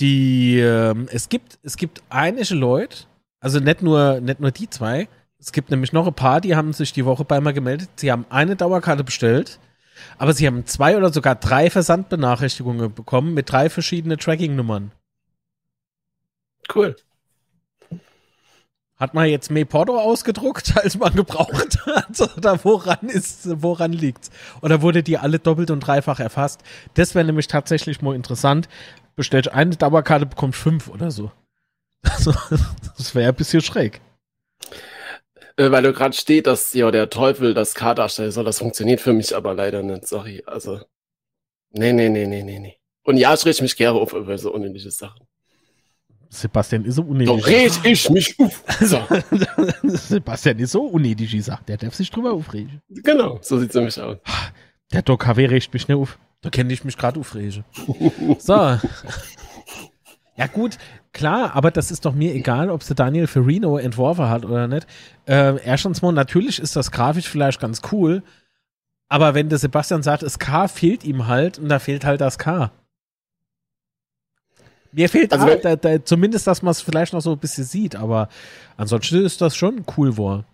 die, 0.00 0.58
ähm, 0.58 1.08
es 1.10 1.28
gibt, 1.28 1.58
es 1.62 1.76
gibt 1.76 2.02
einige 2.08 2.54
Leute, 2.54 3.04
also 3.40 3.60
nicht 3.60 3.82
nur, 3.82 4.20
nicht 4.20 4.40
nur 4.40 4.50
die 4.50 4.68
zwei, 4.68 5.08
es 5.38 5.52
gibt 5.52 5.70
nämlich 5.70 5.92
noch 5.92 6.06
ein 6.06 6.14
paar, 6.14 6.40
die 6.40 6.56
haben 6.56 6.72
sich 6.72 6.92
die 6.92 7.04
Woche 7.04 7.24
bei 7.24 7.40
mir 7.40 7.52
gemeldet, 7.52 7.88
sie 7.96 8.10
haben 8.10 8.26
eine 8.28 8.56
Dauerkarte 8.56 9.04
bestellt, 9.04 9.58
aber 10.18 10.32
sie 10.32 10.46
haben 10.46 10.66
zwei 10.66 10.96
oder 10.96 11.12
sogar 11.12 11.34
drei 11.36 11.70
Versandbenachrichtigungen 11.70 12.92
bekommen 12.92 13.32
mit 13.34 13.50
drei 13.50 13.70
verschiedenen 13.70 14.18
Tracking-Nummern. 14.18 14.92
Cool. 16.74 16.96
Hat 18.98 19.12
man 19.12 19.28
jetzt 19.28 19.50
mehr 19.50 19.66
Porto 19.66 19.98
ausgedruckt, 19.98 20.74
als 20.82 20.98
man 20.98 21.14
gebraucht 21.14 21.78
hat? 21.86 22.36
Oder 22.38 22.64
woran 22.64 23.08
ist, 23.08 23.48
woran 23.62 23.92
liegt's? 23.92 24.30
Oder 24.62 24.80
wurde 24.80 25.02
die 25.02 25.18
alle 25.18 25.38
doppelt 25.38 25.70
und 25.70 25.80
dreifach 25.80 26.18
erfasst? 26.18 26.62
Das 26.94 27.14
wäre 27.14 27.26
nämlich 27.26 27.46
tatsächlich 27.46 28.00
mal 28.00 28.14
interessant. 28.14 28.68
Bestellt 29.14 29.52
eine 29.52 29.76
Dauerkarte, 29.76 30.26
bekommt 30.26 30.56
fünf 30.56 30.88
oder 30.88 31.10
so. 31.10 31.30
Also, 32.08 32.32
das 32.96 33.16
wäre 33.16 33.30
ein 33.30 33.34
bisschen 33.34 33.62
schräg. 33.62 34.00
Äh, 35.56 35.70
weil 35.72 35.82
du 35.82 35.92
gerade 35.92 36.14
steht, 36.14 36.46
dass 36.46 36.72
ja 36.72 36.90
der 36.92 37.10
Teufel 37.10 37.52
das 37.52 37.74
K 37.74 37.94
darstellen 37.94 38.30
soll. 38.30 38.44
Das 38.44 38.58
funktioniert 38.58 39.00
für 39.00 39.12
mich 39.12 39.34
aber 39.34 39.54
leider 39.54 39.82
nicht. 39.82 40.06
Sorry. 40.06 40.42
Also. 40.46 40.80
Nee, 41.70 41.92
nee, 41.92 42.08
nee, 42.08 42.26
nee, 42.26 42.44
nee, 42.44 42.60
nee. 42.60 42.78
Und 43.02 43.16
ja, 43.16 43.34
ich 43.34 43.44
rede 43.44 43.62
mich 43.62 43.76
gerne 43.76 43.98
auf 43.98 44.12
über 44.12 44.38
so 44.38 44.52
unnötige 44.52 44.90
Sachen. 44.90 45.25
Sebastian 46.40 46.84
ist 46.84 46.96
so 46.96 47.02
unnötig. 47.02 47.44
Da 47.44 47.46
rede 47.46 47.74
ich 47.84 48.10
mich 48.10 48.38
auf. 48.38 48.62
So. 48.80 49.00
Sebastian 49.82 50.58
ist 50.58 50.72
so 50.72 50.84
unnötig, 50.84 51.34
ich 51.34 51.44
sag. 51.44 51.64
Der 51.66 51.76
darf 51.76 51.94
sich 51.94 52.10
drüber 52.10 52.32
aufregen. 52.32 52.82
Genau, 52.88 53.38
so 53.42 53.58
sieht's 53.58 53.74
nämlich 53.74 54.00
aus. 54.00 54.18
Der 54.92 55.02
Doc 55.02 55.20
KW 55.22 55.46
regt 55.46 55.72
mich 55.72 55.88
nicht 55.88 55.96
auf. 55.96 56.18
Da 56.42 56.50
kenne 56.50 56.72
ich 56.72 56.84
mich 56.84 56.96
gerade 56.96 57.18
aufregen. 57.18 57.64
so. 58.38 58.78
Ja, 60.36 60.46
gut, 60.52 60.76
klar, 61.12 61.56
aber 61.56 61.70
das 61.70 61.90
ist 61.90 62.04
doch 62.04 62.12
mir 62.12 62.34
egal, 62.34 62.68
ob 62.70 62.82
es 62.82 62.88
Daniel 62.88 63.26
Ferrino 63.26 63.78
entworfen 63.78 64.28
hat 64.28 64.44
oder 64.44 64.68
nicht. 64.68 64.86
Äh, 65.26 65.58
erstens 65.64 66.02
mal, 66.02 66.12
natürlich 66.12 66.58
ist 66.58 66.76
das 66.76 66.90
grafisch 66.90 67.28
vielleicht 67.28 67.58
ganz 67.58 67.80
cool, 67.90 68.22
aber 69.08 69.34
wenn 69.34 69.48
der 69.48 69.58
Sebastian 69.58 70.02
sagt, 70.02 70.22
das 70.22 70.38
K 70.38 70.68
fehlt 70.68 71.04
ihm 71.04 71.26
halt 71.26 71.58
und 71.58 71.68
da 71.68 71.78
fehlt 71.78 72.04
halt 72.04 72.20
das 72.20 72.38
K. 72.38 72.70
Mir 74.96 75.10
fehlt 75.10 75.30
also, 75.30 75.46
auch, 75.46 75.60
da, 75.60 75.76
da, 75.76 76.02
zumindest, 76.02 76.46
dass 76.46 76.62
man 76.62 76.70
es 76.70 76.80
vielleicht 76.80 77.12
noch 77.12 77.20
so 77.20 77.32
ein 77.32 77.38
bisschen 77.38 77.64
sieht, 77.64 77.94
aber 77.94 78.30
ansonsten 78.78 79.26
ist 79.26 79.42
das 79.42 79.54
schon 79.54 79.84
cool 79.94 80.16
war. 80.16 80.46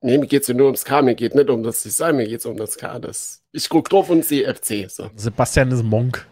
Nee, 0.00 0.18
mir 0.18 0.26
geht 0.26 0.42
es 0.42 0.48
ja 0.48 0.54
nur 0.54 0.66
ums 0.66 0.84
K, 0.84 1.02
mir 1.02 1.14
geht 1.14 1.36
nicht 1.36 1.48
um 1.48 1.62
das 1.62 1.84
Design, 1.84 2.16
mir 2.16 2.26
geht 2.26 2.40
es 2.40 2.46
um 2.46 2.56
das 2.56 2.76
K. 2.76 2.98
Das, 2.98 3.44
ich 3.52 3.68
guck 3.68 3.88
drauf 3.88 4.10
und 4.10 4.24
sehe 4.24 4.52
FC. 4.52 4.90
So. 4.90 5.08
Sebastian 5.14 5.70
ist 5.70 5.84
Monk. 5.84 6.26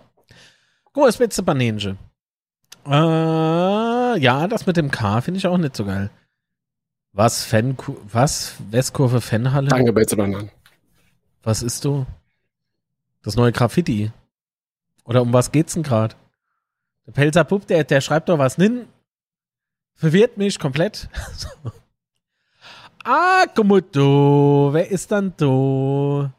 Mal, 0.96 1.06
das 1.06 1.20
letzte 1.20 1.44
Banänchen. 1.44 2.00
Äh, 2.86 3.81
ja, 4.18 4.48
das 4.48 4.66
mit 4.66 4.78
dem 4.78 4.92
K 4.92 5.22
finde 5.22 5.38
ich 5.38 5.48
auch 5.48 5.58
nicht 5.58 5.76
so 5.76 5.86
geil. 5.86 6.10
Was, 7.14 7.44
Fan, 7.44 7.78
was? 8.12 8.56
Westkurve 8.70 9.20
Fanhalle? 9.22 9.68
Danke, 9.68 9.92
Bananen. 9.92 10.50
Was 11.44 11.62
ist 11.62 11.84
du? 11.84 12.06
Das 13.24 13.36
neue 13.36 13.52
Graffiti. 13.52 14.12
Oder 15.04 15.22
um 15.22 15.34
was 15.34 15.52
geht's 15.52 15.74
denn 15.74 15.84
gerade? 15.84 16.16
Der 17.06 17.12
Pelzer 17.12 17.44
Pup, 17.44 17.68
der, 17.68 17.84
der 17.84 18.02
schreibt 18.02 18.30
doch 18.30 18.38
was 18.38 18.56
hin. 18.56 18.88
Verwirrt 19.96 20.38
mich 20.38 20.58
komplett. 20.60 21.10
ah, 23.04 23.46
du. 23.46 24.70
Wer 24.72 24.90
ist 24.90 25.12
dann 25.12 25.34
du? 25.38 26.30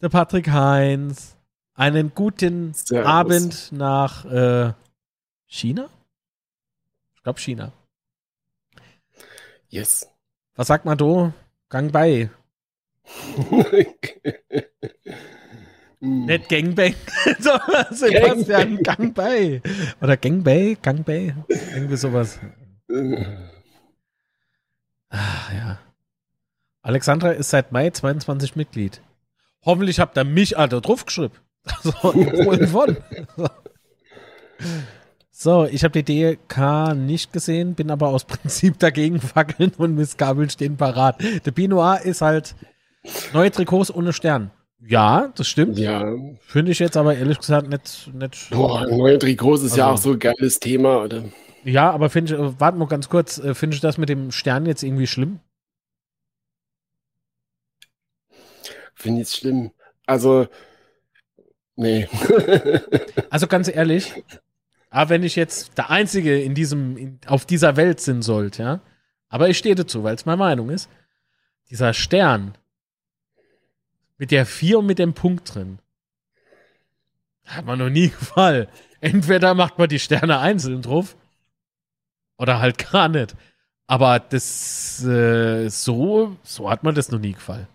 Der 0.00 0.08
Patrick 0.08 0.50
Heinz. 0.50 1.36
Einen 1.74 2.14
guten 2.14 2.74
Servus. 2.74 3.06
Abend 3.06 3.72
nach 3.72 4.24
äh, 4.24 4.72
China? 5.46 5.88
Ich 7.22 7.24
glaube 7.24 7.38
China. 7.38 7.72
Yes. 9.68 10.10
Was 10.56 10.66
sagt 10.66 10.84
man 10.84 10.98
du? 10.98 11.32
Gang 11.68 11.92
bei. 11.92 12.30
Nicht 16.00 16.48
Gangbang. 16.48 16.96
so, 17.38 17.52
Sebastian, 17.92 18.82
Gang 18.82 19.14
bei. 19.14 19.62
Oder 20.00 20.16
Gangbay, 20.16 20.76
Gangbay. 20.82 21.32
Irgendwie 21.48 21.96
sowas. 21.96 22.40
Ah, 25.10 25.52
ja. 25.54 25.78
Alexandra 26.82 27.30
ist 27.30 27.50
seit 27.50 27.70
Mai 27.70 27.90
22 27.90 28.56
Mitglied. 28.56 29.00
Hoffentlich 29.64 30.00
habt 30.00 30.18
ihr 30.18 30.24
mich 30.24 30.58
Alter 30.58 30.80
drauf 30.80 31.06
geschrieben. 31.06 31.36
So, 31.84 31.92
von. 31.92 32.96
So. 35.34 35.64
Ich 35.64 35.82
habe 35.82 36.00
die 36.02 36.04
DK 36.04 36.94
nicht 36.94 37.32
gesehen, 37.32 37.74
bin 37.74 37.90
aber 37.90 38.08
aus 38.08 38.24
Prinzip 38.26 38.78
dagegen. 38.78 39.20
Fackeln 39.20 39.72
und 39.78 39.94
Missgabeln 39.94 40.50
stehen 40.50 40.76
parat. 40.76 41.20
Der 41.44 41.50
Binoir 41.50 42.02
ist 42.02 42.20
halt 42.20 42.54
neue 43.32 43.50
Trikots 43.50 43.92
ohne 43.92 44.12
Stern. 44.12 44.50
Ja, 44.84 45.32
das 45.36 45.48
stimmt. 45.48 45.78
Ja. 45.78 46.04
Finde 46.40 46.72
ich 46.72 46.78
jetzt 46.80 46.96
aber 46.96 47.16
ehrlich 47.16 47.38
gesagt 47.38 47.68
nicht. 47.68 48.10
nicht 48.14 48.50
Boah, 48.50 48.86
neue 48.86 49.18
Trikots 49.18 49.62
ist 49.62 49.76
ja 49.76 49.88
Also- 49.88 49.94
auch 49.94 50.02
so 50.02 50.12
ein 50.12 50.18
geiles 50.18 50.60
Thema, 50.60 51.02
oder? 51.04 51.24
ja, 51.64 51.90
aber 51.90 52.10
finde 52.10 52.34
ich, 52.34 52.60
warte 52.60 52.76
mal 52.78 52.88
ganz 52.88 53.08
kurz, 53.08 53.38
äh, 53.38 53.54
finde 53.54 53.76
ich 53.76 53.80
das 53.80 53.96
mit 53.96 54.08
dem 54.08 54.32
Stern 54.32 54.66
jetzt 54.66 54.82
irgendwie 54.82 55.06
schlimm? 55.06 55.38
Finde 58.94 59.22
ich 59.22 59.30
schlimm. 59.30 59.70
Also, 60.06 60.46
nee. 61.76 62.08
Also 63.30 63.46
ganz 63.46 63.68
ehrlich, 63.68 64.12
aber 64.92 65.08
wenn 65.08 65.22
ich 65.22 65.36
jetzt 65.36 65.78
der 65.78 65.88
Einzige 65.88 66.40
in 66.40 66.54
diesem, 66.54 66.98
in, 66.98 67.18
auf 67.26 67.46
dieser 67.46 67.76
Welt 67.76 67.98
sind 67.98 68.20
sollte, 68.20 68.62
ja, 68.62 68.80
aber 69.30 69.48
ich 69.48 69.56
stehe 69.56 69.74
dazu, 69.74 70.04
weil 70.04 70.14
es 70.14 70.26
meine 70.26 70.36
Meinung 70.36 70.68
ist, 70.68 70.90
dieser 71.70 71.94
Stern 71.94 72.58
mit 74.18 74.30
der 74.30 74.44
4 74.44 74.80
und 74.80 74.86
mit 74.86 74.98
dem 74.98 75.14
Punkt 75.14 75.54
drin, 75.54 75.78
hat 77.46 77.64
man 77.64 77.78
noch 77.78 77.88
nie 77.88 78.08
gefallen. 78.20 78.68
Entweder 79.00 79.54
macht 79.54 79.78
man 79.78 79.88
die 79.88 79.98
Sterne 79.98 80.38
einzeln 80.38 80.82
drauf 80.82 81.16
oder 82.36 82.60
halt 82.60 82.76
gar 82.92 83.08
nicht. 83.08 83.34
Aber 83.86 84.18
das 84.20 85.02
äh, 85.04 85.70
so, 85.70 86.36
so 86.42 86.70
hat 86.70 86.84
man 86.84 86.94
das 86.94 87.10
noch 87.10 87.18
nie 87.18 87.32
gefallen. 87.32 87.66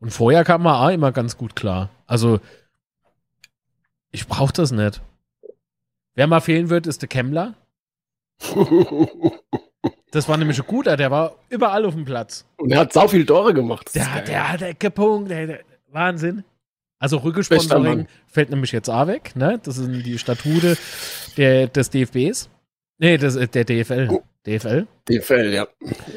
Und 0.00 0.10
vorher 0.10 0.44
kam 0.44 0.64
man 0.64 0.74
auch 0.74 0.92
immer 0.92 1.12
ganz 1.12 1.36
gut 1.36 1.54
klar. 1.54 1.90
Also, 2.06 2.40
ich 4.10 4.26
brauche 4.26 4.52
das 4.52 4.72
nicht. 4.72 5.00
Wer 6.18 6.26
mal 6.26 6.40
fehlen 6.40 6.68
wird, 6.68 6.88
ist 6.88 7.00
der 7.00 7.08
Kemmler. 7.08 7.54
Das 10.10 10.26
war 10.26 10.38
nämlich 10.38 10.58
ein 10.58 10.66
guter, 10.66 10.96
der 10.96 11.10
war 11.10 11.36
überall 11.50 11.84
auf 11.84 11.92
dem 11.92 12.06
Platz. 12.06 12.46
Und 12.56 12.72
er 12.72 12.80
hat 12.80 12.94
sau 12.94 13.06
viel 13.08 13.26
Tore 13.26 13.52
gemacht. 13.52 13.94
Der, 13.94 14.04
geil. 14.06 14.24
der 14.26 14.48
hat 14.48 14.80
gepunkt, 14.80 15.30
der, 15.30 15.46
der, 15.46 15.60
Wahnsinn. 15.92 16.44
Also 16.98 17.20
Mann. 17.22 18.08
fällt 18.26 18.48
nämlich 18.48 18.72
jetzt 18.72 18.88
auch 18.88 19.06
weg, 19.06 19.36
ne? 19.36 19.60
Das 19.62 19.74
sind 19.74 20.02
die 20.06 20.18
Statute 20.18 20.78
der, 21.36 21.66
des 21.66 21.90
DFBs. 21.90 22.48
Nee, 22.96 23.18
das, 23.18 23.36
äh, 23.36 23.46
der 23.48 23.64
DFL. 23.64 24.22
DFL. 24.46 24.86
DFL, 25.10 25.52
ja. 25.52 25.68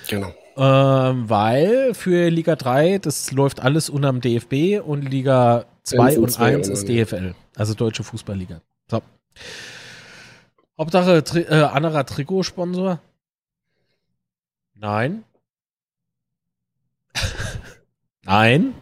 Genau. 0.07 0.33
Ähm, 0.55 1.29
weil 1.29 1.93
für 1.93 2.29
Liga 2.29 2.55
3, 2.55 2.99
das 2.99 3.33
läuft 3.33 3.59
alles 3.59 3.89
unterm 3.89 4.21
DFB 4.21 4.79
und 4.81 5.01
Liga 5.01 5.65
2 5.83 6.01
Eins 6.01 6.17
und 6.17 6.23
und 6.23 6.29
zwei 6.29 6.55
1 6.55 6.69
ist 6.69 6.87
DFL, 6.87 7.35
also 7.57 7.73
Deutsche 7.73 8.03
Fußballliga. 8.03 8.61
So. 8.89 9.01
Hauptsache 10.81 11.23
Tri 11.23 11.41
äh, 11.41 11.61
anderer 11.61 12.07
Trikotsponsor? 12.07 12.99
Nein. 14.73 15.23
Nein. 18.23 18.73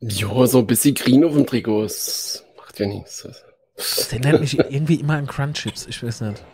Jo, 0.00 0.44
so 0.44 0.58
ein 0.58 0.66
bisschen 0.66 0.94
green 0.94 1.24
auf 1.24 1.32
dem 1.32 1.46
Trikot. 1.46 1.84
Das 1.84 2.44
macht 2.58 2.78
ja 2.78 2.86
nichts. 2.86 3.26
Der 4.10 4.20
nennt 4.20 4.40
mich 4.40 4.58
irgendwie 4.58 4.96
immer 4.96 5.14
an 5.14 5.26
Crunchips, 5.26 5.86
ich 5.86 6.02
weiß 6.02 6.20
nicht. 6.20 6.44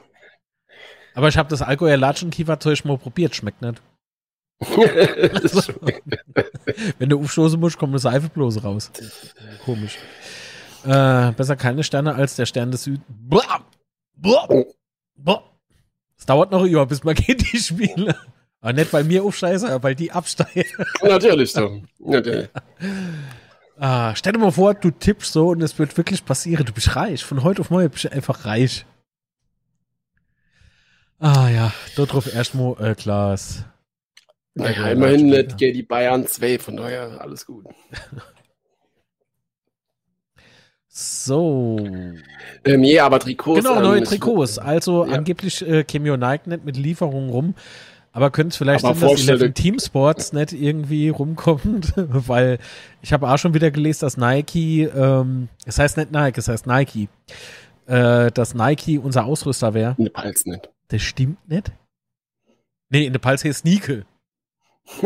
Aber 1.14 1.26
ich 1.26 1.36
habe 1.36 1.48
das 1.48 1.60
Alkohol 1.60 1.96
Latschenkieferzeug 1.96 2.84
mal 2.84 2.98
probiert, 2.98 3.34
schmeckt 3.34 3.62
nicht. 3.62 3.82
Schon- 4.62 4.84
Wenn 7.00 7.08
du 7.08 7.18
aufstoßen 7.18 7.58
musst, 7.58 7.78
kommt 7.78 7.94
eine 7.94 7.98
Seife 7.98 8.28
bloß 8.28 8.62
raus. 8.62 8.92
Komisch. 9.64 9.98
Äh, 10.84 11.32
besser 11.32 11.56
keine 11.56 11.84
Sterne 11.84 12.14
als 12.14 12.36
der 12.36 12.46
Stern 12.46 12.70
des 12.70 12.84
Südens. 12.84 13.04
Boah! 13.08 13.64
Boah! 14.16 14.64
Boah! 15.16 15.42
Es 16.18 16.26
dauert 16.26 16.50
noch 16.50 16.66
Jahr, 16.66 16.86
bis 16.86 17.04
man 17.04 17.14
geht, 17.16 17.52
die 17.52 17.58
Spiele. 17.58 18.14
Aber 18.60 18.72
nicht, 18.72 18.92
weil 18.92 19.04
mir 19.04 19.24
aufscheiße, 19.24 19.68
aber 19.68 19.82
weil 19.84 19.94
die 19.94 20.12
absteigen. 20.12 20.84
Natürlich 21.02 21.52
so. 21.52 21.82
Natürlich. 21.98 22.48
Ah, 23.82 24.14
stell 24.14 24.34
dir 24.34 24.38
mal 24.38 24.52
vor, 24.52 24.74
du 24.74 24.90
tippst 24.90 25.32
so 25.32 25.48
und 25.48 25.62
es 25.62 25.78
wird 25.78 25.96
wirklich 25.96 26.22
passieren. 26.26 26.66
Du 26.66 26.72
bist 26.74 26.96
reich. 26.96 27.24
Von 27.24 27.42
heute 27.42 27.62
auf 27.62 27.70
morgen 27.70 27.88
bist 27.88 28.04
du 28.04 28.12
einfach 28.12 28.44
reich. 28.44 28.84
Ah 31.18 31.48
ja, 31.48 31.72
dort 31.96 32.12
drauf 32.12 32.30
erstmal 32.30 32.78
äh, 32.78 32.94
Klaas. 32.94 33.64
Naja, 34.52 34.88
immerhin 34.90 35.28
nicht 35.28 35.56
geht 35.56 35.76
die 35.76 35.82
Bayern 35.82 36.26
2, 36.26 36.58
von 36.58 36.76
daher 36.76 37.22
alles 37.22 37.46
gut. 37.46 37.64
So. 40.92 41.78
Ähm, 42.64 42.82
ja, 42.82 43.06
aber 43.06 43.20
Trikots. 43.20 43.62
Genau, 43.62 43.76
ähm, 43.76 43.82
neue 43.82 44.02
ich- 44.02 44.08
Trikots. 44.08 44.58
Also 44.58 45.06
Ja. 45.06 45.12
angeblich 45.14 45.66
äh, 45.66 45.84
Cameo 45.84 46.16
Nike 46.16 46.48
nicht 46.48 46.64
mit 46.64 46.76
Lieferungen 46.76 47.30
rum. 47.30 47.54
Aber 48.12 48.30
könnte 48.32 48.48
es 48.48 48.56
vielleicht 48.56 48.84
Aber 48.84 48.96
sein, 48.96 49.10
dass 49.10 49.40
11 49.40 49.54
Team 49.54 49.78
Sports 49.78 50.32
nicht 50.32 50.52
irgendwie 50.52 51.10
rumkommt? 51.10 51.92
Weil 51.96 52.58
ich 53.02 53.12
habe 53.12 53.30
auch 53.30 53.38
schon 53.38 53.54
wieder 53.54 53.70
gelesen, 53.70 54.00
dass 54.00 54.16
Nike, 54.16 54.82
ähm, 54.92 55.48
es 55.64 55.78
heißt 55.78 55.96
nicht 55.96 56.10
Nike, 56.10 56.38
es 56.38 56.48
heißt 56.48 56.66
Nike, 56.66 57.08
äh, 57.86 58.32
dass 58.32 58.54
Nike 58.54 58.98
unser 58.98 59.26
Ausrüster 59.26 59.74
wäre. 59.74 59.94
Ne, 59.96 60.10
Pals 60.10 60.44
nicht. 60.44 60.68
Das 60.88 61.02
stimmt 61.02 61.48
nicht. 61.48 61.70
Nee, 62.88 63.06
in 63.06 63.12
der 63.12 63.20
Pals 63.20 63.44
heißt 63.44 63.64
Nike. 63.64 64.02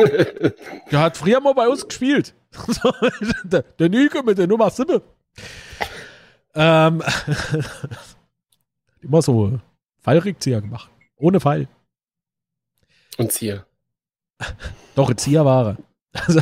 Der 0.91 1.01
hat 1.01 1.18
früher 1.18 1.41
mal 1.41 1.53
bei 1.53 1.68
uns 1.68 1.87
gespielt. 1.87 2.32
Der, 3.45 3.62
der 3.78 3.89
Nike 3.91 4.22
mit 4.24 4.39
der 4.39 4.47
Nummer 4.47 4.70
7. 4.70 5.03
Ähm, 6.55 7.03
immer 9.01 9.22
so 9.22 9.59
Fallrückzieher 10.01 10.61
gemacht. 10.61 10.91
Ohne 11.16 11.41
Fall. 11.41 11.68
Und 13.16 13.32
hier. 13.32 13.66
Doch, 14.95 15.11
ein 15.11 15.18
Zieher 15.18 15.45
war 15.45 15.66
er. 15.66 15.76
Also, 16.12 16.41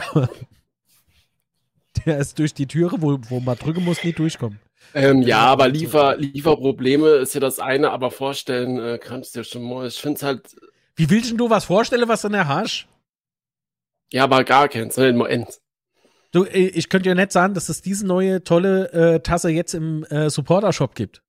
der 2.04 2.18
ist 2.18 2.38
durch 2.38 2.52
die 2.52 2.66
Türe, 2.66 3.00
wo, 3.00 3.18
wo 3.28 3.40
man 3.40 3.56
drücken 3.56 3.84
muss, 3.84 4.04
nicht 4.04 4.18
durchkommen. 4.18 4.58
Ähm, 4.94 5.22
ja, 5.22 5.40
aber 5.46 5.68
Liefer, 5.68 6.16
Lieferprobleme 6.16 7.08
ist 7.08 7.34
ja 7.34 7.40
das 7.40 7.58
eine, 7.58 7.90
aber 7.90 8.10
vorstellen 8.10 8.78
äh, 8.78 8.98
kannst 8.98 9.34
du 9.34 9.40
dir 9.40 9.44
schon 9.44 9.62
mal. 9.62 9.86
Ich 9.86 10.00
finde 10.00 10.16
es 10.16 10.22
halt, 10.22 10.56
Wie 10.96 11.08
willst 11.08 11.30
denn 11.30 11.38
du 11.38 11.48
was 11.48 11.64
vorstellen, 11.64 12.08
was 12.08 12.22
du 12.22 12.26
in 12.26 12.34
der 12.34 12.48
hast? 12.48 12.86
ja, 14.12 14.24
aber 14.24 14.44
gar 14.44 14.68
keins, 14.68 14.96
nur 14.98 15.26
eins. 15.26 15.61
Du, 16.32 16.44
äh, 16.44 16.58
ich 16.68 16.88
könnte 16.88 17.08
ja 17.08 17.14
nicht 17.14 17.32
sagen, 17.32 17.54
dass 17.54 17.68
es 17.68 17.82
diese 17.82 18.06
neue 18.06 18.42
tolle 18.42 18.92
äh, 18.92 19.20
Tasse 19.20 19.50
jetzt 19.50 19.74
im 19.74 20.04
äh, 20.04 20.28
Supporter-Shop 20.30 20.94
gibt. 20.94 21.22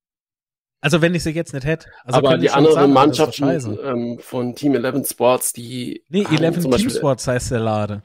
Also 0.81 1.01
wenn 1.01 1.15
ich 1.15 1.23
sie 1.23 1.29
jetzt 1.31 1.53
nicht 1.53 1.65
hätte. 1.65 1.87
Also 2.03 2.17
aber 2.17 2.37
die 2.37 2.49
anderen 2.49 2.75
sagen, 2.75 2.93
Mannschaften 2.93 3.77
ähm, 3.83 4.19
von 4.19 4.53
Team 4.55 4.75
11 4.75 5.09
Sports, 5.09 5.53
die. 5.53 6.03
Nee, 6.09 6.25
haben 6.25 6.35
11 6.43 6.53
zum 6.55 6.61
Team 6.63 6.71
Beispiel- 6.71 6.91
Sports 6.91 7.27
heißt 7.27 7.51
der 7.51 7.59
Lade. 7.59 8.01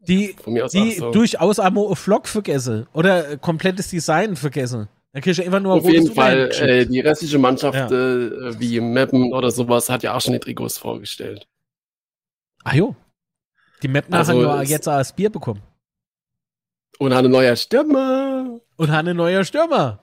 Die, 0.00 0.36
die 0.72 0.92
so. 0.92 1.10
durchaus 1.10 1.58
einmal 1.58 1.88
ein 1.88 1.96
Vlog 1.96 2.28
vergessen 2.28 2.86
oder 2.92 3.32
äh, 3.32 3.38
komplettes 3.38 3.88
Design 3.90 4.36
vergessen. 4.36 4.88
Dann 5.12 5.22
kriegst 5.22 5.40
du 5.40 5.44
einfach 5.44 5.60
nur 5.60 5.74
Auf 5.74 5.88
jeden 5.88 6.12
Fall, 6.14 6.50
äh, 6.52 6.86
die 6.86 7.00
restliche 7.00 7.38
Mannschaft, 7.38 7.76
Ja. 7.76 7.86
äh, 7.88 8.60
wie 8.60 8.80
Meppen 8.80 9.32
oder 9.32 9.50
sowas, 9.50 9.88
hat 9.90 10.02
ja 10.02 10.14
auch 10.14 10.20
schon 10.20 10.34
die 10.34 10.38
Trikots 10.38 10.78
vorgestellt. 10.78 11.48
Ah 12.62 12.74
jo. 12.74 12.94
Die 13.82 13.88
Mapner 13.88 14.18
Also 14.18 14.32
haben 14.32 14.40
ja 14.40 14.62
jetzt 14.62 14.88
auch 14.88 14.98
das 14.98 15.14
Bier 15.14 15.30
bekommen. 15.30 15.62
Und 16.98 17.12
hat 17.12 17.20
eine 17.20 17.28
neue 17.28 17.56
Stimme. 17.56 18.60
Und 18.76 18.90
haben 18.90 19.08
einen 19.08 19.16
neuen 19.16 19.44
Stürmer. 19.44 20.00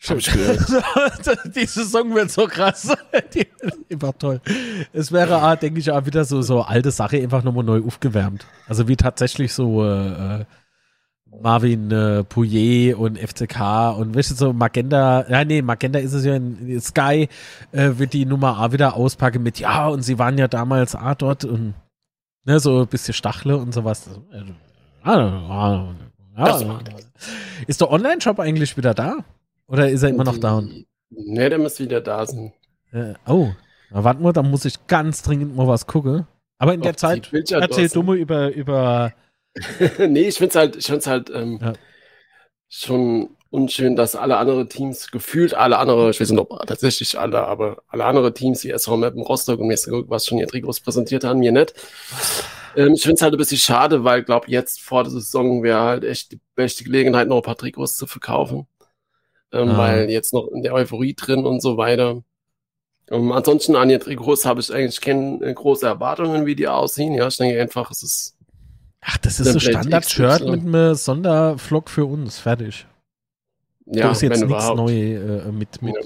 Gehört. 0.00 1.56
die 1.56 1.66
Saison 1.66 2.14
wird 2.14 2.30
so 2.30 2.46
krass. 2.46 2.94
Die 3.34 3.46
wird 3.60 3.74
einfach 3.90 4.12
toll. 4.18 4.40
Es 4.92 5.10
wäre, 5.10 5.42
ah, 5.42 5.56
denke 5.56 5.80
ich, 5.80 5.90
auch 5.90 6.06
wieder 6.06 6.24
so, 6.24 6.40
so 6.40 6.62
alte 6.62 6.92
Sache 6.92 7.16
einfach 7.16 7.42
nochmal 7.42 7.64
neu 7.64 7.82
aufgewärmt. 7.84 8.46
Also 8.68 8.86
wie 8.86 8.94
tatsächlich 8.94 9.52
so, 9.52 9.84
äh, 9.84 10.40
äh, 10.40 10.44
Marvin 11.42 11.90
äh, 11.90 12.24
Pouillet 12.24 12.94
und 12.94 13.18
FCK 13.18 13.96
und 13.98 14.14
weißt 14.14 14.30
du, 14.30 14.34
so 14.34 14.52
Magenta, 14.52 15.28
ja 15.28 15.44
nee, 15.44 15.62
Magenta 15.62 15.98
ist 15.98 16.14
es 16.14 16.24
ja 16.24 16.34
in 16.34 16.80
Sky, 16.80 17.28
äh, 17.72 17.90
wird 17.96 18.12
die 18.14 18.24
Nummer 18.24 18.58
A 18.58 18.72
wieder 18.72 18.94
auspacken 18.94 19.42
mit, 19.42 19.58
ja, 19.58 19.88
und 19.88 20.02
sie 20.02 20.18
waren 20.18 20.38
ja 20.38 20.48
damals 20.48 20.94
A 20.94 21.14
dort 21.14 21.44
und 21.44 21.74
ne, 22.44 22.60
so 22.60 22.80
ein 22.80 22.86
bisschen 22.86 23.14
Stachle 23.14 23.58
und 23.58 23.72
sowas. 23.72 24.08
Ja, 25.08 26.80
ist 27.66 27.80
der 27.80 27.90
Online-Shop 27.90 28.38
eigentlich 28.40 28.76
wieder 28.76 28.94
da? 28.94 29.18
Oder 29.66 29.88
ist 29.88 30.02
er 30.02 30.10
immer 30.10 30.24
noch 30.24 30.38
down? 30.38 30.84
Ne, 31.10 31.48
der 31.48 31.58
muss 31.58 31.80
wieder 31.80 32.00
da 32.00 32.26
sein. 32.26 32.52
Äh, 32.92 33.14
oh, 33.26 33.48
na, 33.90 34.04
warte 34.04 34.22
mal, 34.22 34.32
da 34.32 34.42
muss 34.42 34.64
ich 34.64 34.86
ganz 34.86 35.22
dringend 35.22 35.56
mal 35.56 35.66
was 35.66 35.86
gucken. 35.86 36.26
Aber 36.58 36.74
in 36.74 36.82
der 36.82 36.96
Zeit 36.96 37.30
erzähl 37.50 37.88
du 37.88 38.02
mal 38.02 38.16
über, 38.16 38.52
über 38.52 39.12
nee, 39.98 40.28
ich 40.28 40.36
finde 40.36 40.50
es 40.50 40.56
halt, 40.56 40.76
ich 40.76 40.86
find's 40.86 41.06
halt 41.06 41.30
ähm, 41.30 41.58
ja. 41.60 41.72
schon 42.68 43.30
unschön, 43.50 43.96
dass 43.96 44.14
alle 44.14 44.36
andere 44.36 44.68
Teams, 44.68 45.10
gefühlt 45.10 45.54
alle 45.54 45.78
andere, 45.78 46.10
ich 46.10 46.20
weiß 46.20 46.30
nicht, 46.30 46.40
ob 46.40 46.66
tatsächlich 46.66 47.18
alle, 47.18 47.46
aber 47.46 47.82
alle 47.88 48.04
andere 48.04 48.34
Teams, 48.34 48.62
wie 48.64 48.70
SV 48.70 48.96
Mappen, 48.96 49.22
Rostock 49.22 49.60
und 49.60 49.70
was 49.70 50.26
schon 50.26 50.38
ihr 50.38 50.46
Trikots 50.46 50.80
präsentiert 50.80 51.24
haben, 51.24 51.40
mir 51.40 51.52
nicht. 51.52 51.74
Ähm, 52.76 52.94
ich 52.94 53.02
finde 53.02 53.14
es 53.14 53.22
halt 53.22 53.34
ein 53.34 53.38
bisschen 53.38 53.58
schade, 53.58 54.04
weil 54.04 54.20
ich 54.20 54.26
glaube, 54.26 54.50
jetzt 54.50 54.80
vor 54.80 55.04
der 55.04 55.12
Saison 55.12 55.62
wäre 55.62 55.80
halt 55.80 56.04
echt 56.04 56.32
die 56.32 56.40
beste 56.54 56.84
Gelegenheit, 56.84 57.28
noch 57.28 57.36
ein 57.36 57.42
paar 57.42 57.56
Trikots 57.56 57.96
zu 57.96 58.06
verkaufen. 58.06 58.66
Ähm, 59.52 59.70
ah. 59.70 59.78
Weil 59.78 60.10
jetzt 60.10 60.32
noch 60.32 60.48
in 60.48 60.62
der 60.62 60.74
Euphorie 60.74 61.14
drin 61.14 61.46
und 61.46 61.60
so 61.60 61.76
weiter. 61.76 62.22
Ähm, 63.10 63.32
ansonsten 63.32 63.76
an 63.76 63.90
ihr 63.90 64.00
Trikots 64.00 64.44
habe 64.44 64.60
ich 64.60 64.72
eigentlich 64.72 65.00
keine 65.00 65.54
große 65.54 65.86
Erwartungen, 65.86 66.46
wie 66.46 66.54
die 66.54 66.68
aussehen. 66.68 67.14
Ja, 67.14 67.28
ich 67.28 67.36
denke 67.36 67.60
einfach, 67.60 67.90
es 67.90 68.02
ist 68.02 68.38
Ach, 69.00 69.16
das 69.18 69.40
ist 69.40 69.52
so 69.52 69.60
Standard-Shirt 69.60 70.44
mit 70.44 70.60
einem 70.62 70.94
Sonderflock 70.94 71.88
für 71.88 72.04
uns. 72.04 72.38
Fertig. 72.38 72.86
Ja, 73.86 74.04
da 74.04 74.10
ist 74.12 74.22
jetzt 74.22 74.44
nichts 74.44 74.68
Neues 74.74 75.46
äh, 75.46 75.52
mit, 75.52 75.80
mit 75.80 75.94
ja. 75.94 76.02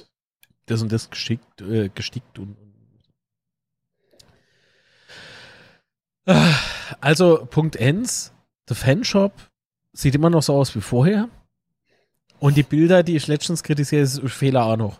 das 0.67 0.83
und 0.83 0.93
das 0.93 1.11
geschickt, 1.11 1.61
äh, 1.63 1.89
gestickt 1.89 2.39
und, 2.39 2.57
Also, 7.01 7.47
Punkt 7.51 7.79
1, 7.79 8.33
der 8.69 8.77
Fanshop 8.77 9.33
sieht 9.93 10.15
immer 10.15 10.31
noch 10.31 10.43
so 10.43 10.55
aus 10.55 10.75
wie 10.75 10.81
vorher. 10.81 11.29
Und 12.39 12.57
die 12.57 12.63
Bilder, 12.63 13.03
die 13.03 13.17
ich 13.17 13.27
letztens 13.27 13.63
kritisiere, 13.63 14.03
ist 14.03 14.21
Fehler 14.29 14.65
auch 14.65 14.77
noch. 14.77 14.99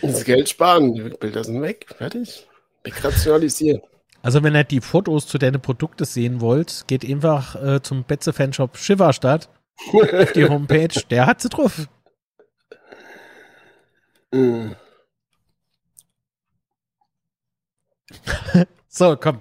Das 0.00 0.24
Geld 0.24 0.48
sparen, 0.48 0.94
die 0.94 1.02
Bilder 1.02 1.44
sind 1.44 1.60
weg, 1.62 1.86
fertig. 1.96 2.46
Wegrationalisiert. 2.84 3.84
Also 4.22 4.42
wenn 4.42 4.54
ihr 4.54 4.64
die 4.64 4.80
Fotos 4.80 5.26
zu 5.26 5.38
deinen 5.38 5.60
Produkten 5.60 6.04
sehen 6.04 6.40
wollt, 6.40 6.84
geht 6.86 7.04
einfach 7.04 7.62
äh, 7.62 7.82
zum 7.82 8.04
Betze 8.04 8.32
Fanshop 8.32 8.76
Schifferstadt 8.76 9.48
auf 9.92 10.32
die 10.32 10.44
Homepage. 10.48 11.00
Der 11.10 11.26
hat 11.26 11.42
sie 11.42 11.48
drauf. 11.48 11.88
Mm. 14.34 14.74
so, 18.88 19.16
komm. 19.16 19.38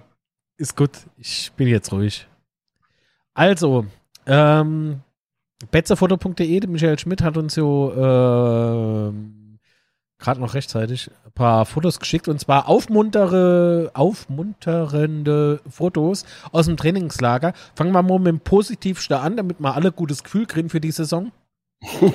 Ist 0.58 0.78
gut. 0.78 0.92
Ich 1.18 1.52
bin 1.54 1.68
jetzt 1.68 1.92
ruhig. 1.92 2.28
Also, 3.34 3.88
ähm, 4.28 5.02
betzefoto.de, 5.72 6.68
Michael 6.68 7.00
Schmidt 7.00 7.24
hat 7.24 7.38
uns 7.38 7.56
so 7.56 7.92
äh, 7.92 9.12
gerade 10.20 10.40
noch 10.40 10.54
rechtzeitig 10.54 11.10
ein 11.26 11.32
paar 11.32 11.66
Fotos 11.66 12.00
geschickt 12.00 12.28
und 12.28 12.40
zwar 12.40 12.70
aufmuntere, 12.70 13.90
aufmunterende 13.96 15.60
Fotos 15.68 16.24
aus 16.52 16.68
dem 16.68 16.78
Trainingslager. 16.78 17.54
Fangen 17.76 17.94
wir 17.94 18.04
mal 18.04 18.20
mit 18.20 18.28
dem 18.28 18.42
Positivsten 18.42 19.18
an, 19.18 19.38
damit 19.38 19.60
wir 19.60 19.74
alle 19.74 19.92
gutes 19.92 20.24
Gefühl 20.24 20.46
kriegen 20.46 20.70
für 20.70 20.82
die 20.82 20.92
Saison. 20.92 21.32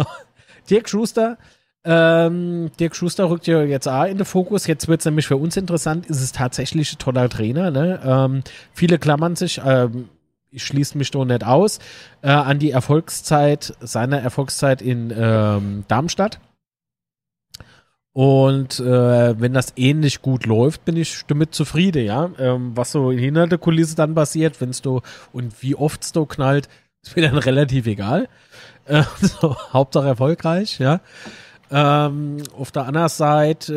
Dirk 0.70 0.88
Schuster. 0.88 1.38
Ähm, 1.84 2.70
Dirk 2.78 2.94
Schuster 2.94 3.28
rückt 3.28 3.46
ja 3.46 3.62
jetzt 3.62 3.88
auch 3.88 4.04
in 4.04 4.18
den 4.18 4.24
Fokus. 4.24 4.66
Jetzt 4.66 4.88
wird 4.88 5.00
es 5.00 5.04
nämlich 5.04 5.26
für 5.26 5.36
uns 5.36 5.56
interessant. 5.56 6.06
Ist 6.06 6.22
es 6.22 6.32
tatsächlich 6.32 6.92
ein 6.92 6.98
toller 6.98 7.28
Trainer? 7.28 7.70
Ne? 7.70 8.00
Ähm, 8.04 8.42
viele 8.72 8.98
klammern 8.98 9.36
sich. 9.36 9.60
Ähm, 9.64 10.08
ich 10.52 10.64
schließe 10.64 10.98
mich 10.98 11.10
doch 11.10 11.24
nicht 11.24 11.44
aus, 11.44 11.78
äh, 12.20 12.28
an 12.28 12.58
die 12.58 12.70
Erfolgszeit, 12.70 13.74
seiner 13.80 14.20
Erfolgszeit 14.20 14.82
in 14.82 15.12
ähm, 15.16 15.84
Darmstadt. 15.88 16.40
Und 18.12 18.78
äh, 18.78 19.40
wenn 19.40 19.54
das 19.54 19.72
ähnlich 19.76 20.20
gut 20.20 20.44
läuft, 20.44 20.84
bin 20.84 20.98
ich 20.98 21.22
damit 21.26 21.54
zufrieden, 21.54 22.04
ja. 22.04 22.30
Ähm, 22.38 22.72
was 22.74 22.92
so 22.92 23.10
hinter 23.10 23.46
der 23.46 23.56
Kulisse 23.56 23.96
dann 23.96 24.14
passiert, 24.14 24.60
wenn 24.60 24.68
es 24.68 24.82
du 24.82 25.00
und 25.32 25.62
wie 25.62 25.74
oft 25.74 26.02
es 26.02 26.12
du 26.12 26.26
knallt, 26.26 26.68
ist 27.02 27.16
mir 27.16 27.22
dann 27.22 27.38
relativ 27.38 27.86
egal. 27.86 28.28
Äh, 28.86 29.02
so, 29.20 29.56
Hauptsache 29.72 30.08
erfolgreich, 30.08 30.78
ja. 30.78 31.00
Ähm, 31.74 32.36
auf 32.58 32.70
der 32.70 32.84
anderen 32.84 33.08
Seite, 33.08 33.72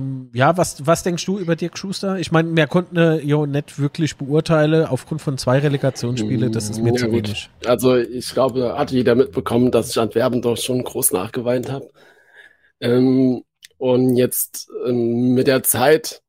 ähm, 0.00 0.30
ja, 0.32 0.56
was, 0.56 0.86
was 0.86 1.02
denkst 1.02 1.26
du 1.26 1.40
über 1.40 1.56
Dirk 1.56 1.76
Schuster? 1.76 2.18
Ich 2.20 2.30
meine, 2.30 2.54
wir 2.54 2.68
konnten 2.68 2.96
äh, 2.96 3.16
jo 3.16 3.46
nicht 3.46 3.80
wirklich 3.80 4.16
beurteilen 4.16 4.86
aufgrund 4.86 5.22
von 5.22 5.38
zwei 5.38 5.58
Relegationsspielen, 5.58 6.52
das 6.52 6.70
ist 6.70 6.80
mir 6.80 6.90
ja, 6.90 6.96
zu 6.96 7.06
gut. 7.06 7.26
wenig. 7.26 7.50
Also 7.66 7.96
ich 7.96 8.32
glaube, 8.32 8.78
hat 8.78 8.92
jeder 8.92 9.16
mitbekommen, 9.16 9.72
dass 9.72 9.90
ich 9.90 9.98
Antwerpen 9.98 10.40
doch 10.40 10.56
schon 10.56 10.84
groß 10.84 11.10
nachgeweint 11.10 11.68
habe. 11.68 11.90
Ähm, 12.80 13.42
und 13.76 14.16
jetzt 14.16 14.70
ähm, 14.86 15.34
mit 15.34 15.48
der 15.48 15.64
Zeit 15.64 16.22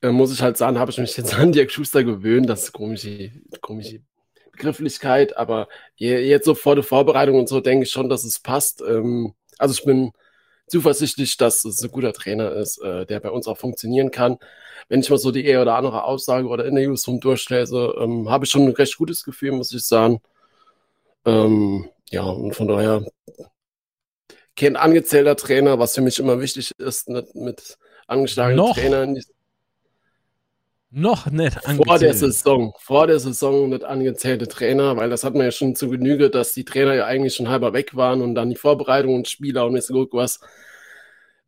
äh, 0.00 0.12
muss 0.12 0.32
ich 0.32 0.40
halt 0.40 0.56
sagen, 0.56 0.78
habe 0.78 0.90
ich 0.90 0.98
mich 0.98 1.14
jetzt 1.14 1.34
an 1.38 1.52
Dirk 1.52 1.70
Schuster 1.70 2.04
gewöhnt. 2.04 2.48
Das 2.48 2.62
ist 2.62 2.72
komische, 2.72 3.32
komische 3.60 4.00
Begrifflichkeit, 4.56 5.36
aber 5.36 5.68
jetzt 5.96 6.44
so 6.44 6.54
vor 6.54 6.74
der 6.74 6.84
Vorbereitung 6.84 7.38
und 7.38 7.48
so 7.48 7.60
denke 7.60 7.84
ich 7.84 7.90
schon, 7.90 8.08
dass 8.08 8.24
es 8.24 8.38
passt. 8.38 8.82
Ähm, 8.82 9.34
also 9.58 9.74
ich 9.74 9.84
bin 9.84 10.12
zuversichtlich, 10.66 11.36
dass 11.36 11.64
es 11.64 11.82
ein 11.82 11.90
guter 11.90 12.12
Trainer 12.12 12.52
ist, 12.52 12.78
äh, 12.78 13.04
der 13.06 13.20
bei 13.20 13.30
uns 13.30 13.46
auch 13.46 13.58
funktionieren 13.58 14.10
kann. 14.10 14.38
Wenn 14.88 15.00
ich 15.00 15.10
mal 15.10 15.18
so 15.18 15.30
die 15.30 15.44
eher 15.44 15.62
oder 15.62 15.76
andere 15.76 16.04
Aussage 16.04 16.48
oder 16.48 16.64
Interviews 16.64 17.04
vom 17.04 17.20
durchlese, 17.20 17.94
ähm, 17.98 18.30
habe 18.30 18.44
ich 18.44 18.50
schon 18.50 18.62
ein 18.62 18.72
recht 18.72 18.96
gutes 18.96 19.24
Gefühl, 19.24 19.52
muss 19.52 19.72
ich 19.72 19.84
sagen. 19.84 20.20
Ähm, 21.24 21.88
ja, 22.10 22.22
und 22.22 22.54
von 22.54 22.68
daher 22.68 23.04
kein 24.56 24.76
angezählter 24.76 25.36
Trainer, 25.36 25.78
was 25.78 25.94
für 25.94 26.00
mich 26.00 26.18
immer 26.18 26.40
wichtig 26.40 26.70
ist, 26.78 27.08
nicht 27.08 27.34
mit 27.34 27.76
angeschlagenen 28.06 28.72
Trainern 28.72 29.20
noch 30.94 31.26
nicht 31.26 31.56
angezählt. 31.66 31.86
Vor 31.86 31.98
der 31.98 32.14
Saison, 32.14 32.72
vor 32.78 33.06
der 33.06 33.18
Saison 33.18 33.68
nicht 33.68 33.84
angezählte 33.84 34.46
Trainer, 34.46 34.96
weil 34.96 35.10
das 35.10 35.24
hat 35.24 35.34
man 35.34 35.44
ja 35.44 35.50
schon 35.50 35.74
zu 35.74 35.90
Genüge, 35.90 36.30
dass 36.30 36.52
die 36.52 36.64
Trainer 36.64 36.94
ja 36.94 37.06
eigentlich 37.06 37.34
schon 37.34 37.48
halber 37.48 37.72
weg 37.72 37.96
waren 37.96 38.22
und 38.22 38.34
dann 38.34 38.50
die 38.50 38.56
Vorbereitung 38.56 39.14
und 39.14 39.28
Spieler 39.28 39.66
und 39.66 39.82
so 39.82 40.08
was 40.12 40.40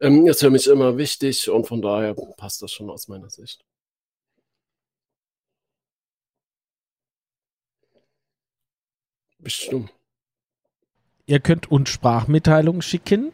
ähm, 0.01 0.27
ist 0.27 0.41
für 0.41 0.51
mich 0.51 0.67
immer 0.67 0.99
wichtig 0.99 1.49
und 1.49 1.67
von 1.67 1.81
daher 1.81 2.15
passt 2.37 2.61
das 2.63 2.73
schon 2.73 2.91
aus 2.91 3.09
meiner 3.09 3.31
Sicht. 3.31 3.65
Bestimmt. 9.39 9.93
Ihr 11.27 11.39
könnt 11.39 11.71
uns 11.71 11.91
Sprachmitteilungen 11.91 12.83
schicken, 12.83 13.33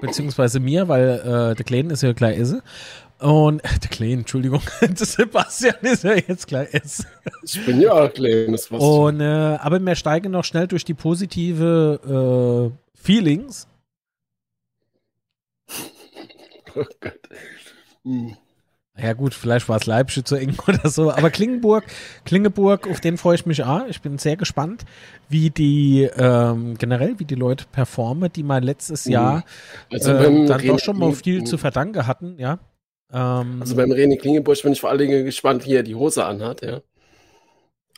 beziehungsweise 0.00 0.58
mir, 0.58 0.88
weil 0.88 1.20
äh, 1.20 1.54
der 1.54 1.64
Kleine 1.64 1.92
ist 1.92 2.02
ja 2.02 2.12
gleich 2.12 2.38
Esse. 2.38 2.62
Und 3.20 3.62
äh, 3.64 3.78
der 3.78 3.90
Klein, 3.90 4.20
Entschuldigung, 4.20 4.62
der 4.80 4.96
Sebastian 4.96 5.76
ist 5.82 6.04
ja 6.04 6.14
jetzt 6.14 6.46
gleich 6.46 6.72
S. 6.72 7.06
Ich 7.42 7.64
bin 7.66 7.80
ja 7.80 7.92
auch 7.92 8.12
klein, 8.12 8.52
das 8.52 8.70
war's. 8.70 8.82
Und, 8.82 9.20
äh, 9.20 9.24
aber 9.24 9.78
wir 9.78 9.94
steigen 9.94 10.32
noch 10.32 10.44
schnell 10.44 10.66
durch 10.66 10.84
die 10.84 10.94
positive 10.94 12.72
äh, 12.74 12.98
Feelings. 12.98 13.66
Oh 16.76 16.84
Gott. 17.00 17.18
Hm. 18.04 18.36
Ja 18.96 19.14
gut, 19.14 19.34
vielleicht 19.34 19.68
war 19.68 19.76
es 19.76 19.86
Leipzig 19.86 20.24
zu 20.24 20.36
eng 20.36 20.56
oder 20.68 20.88
so, 20.88 21.10
aber 21.10 21.30
Klingenburg, 21.30 21.84
Klingeburg, 22.24 22.88
auf 22.88 23.00
den 23.00 23.18
freue 23.18 23.34
ich 23.34 23.44
mich 23.44 23.64
auch. 23.64 23.86
Ich 23.88 24.00
bin 24.02 24.18
sehr 24.18 24.36
gespannt, 24.36 24.84
wie 25.28 25.50
die 25.50 26.08
ähm, 26.16 26.76
generell, 26.78 27.18
wie 27.18 27.24
die 27.24 27.34
Leute 27.34 27.64
performen, 27.72 28.30
die 28.32 28.44
mal 28.44 28.62
letztes 28.62 29.06
hm. 29.06 29.12
Jahr 29.12 29.44
also, 29.90 30.12
äh, 30.12 30.46
dann 30.46 30.64
doch 30.64 30.78
schon 30.78 30.96
mal 30.96 31.12
viel 31.12 31.42
zu 31.42 31.58
verdanken 31.58 32.06
hatten, 32.06 32.38
ja. 32.38 32.60
Ähm, 33.12 33.58
also 33.60 33.76
beim 33.76 33.90
René 33.90 34.18
Klingenbusch 34.18 34.62
bin 34.62 34.72
ich 34.72 34.80
vor 34.80 34.90
allen 34.90 34.98
Dingen 34.98 35.24
gespannt, 35.24 35.66
wie 35.66 35.74
er 35.74 35.82
die 35.82 35.94
Hose 35.94 36.24
anhat, 36.24 36.62
ja. 36.62 36.80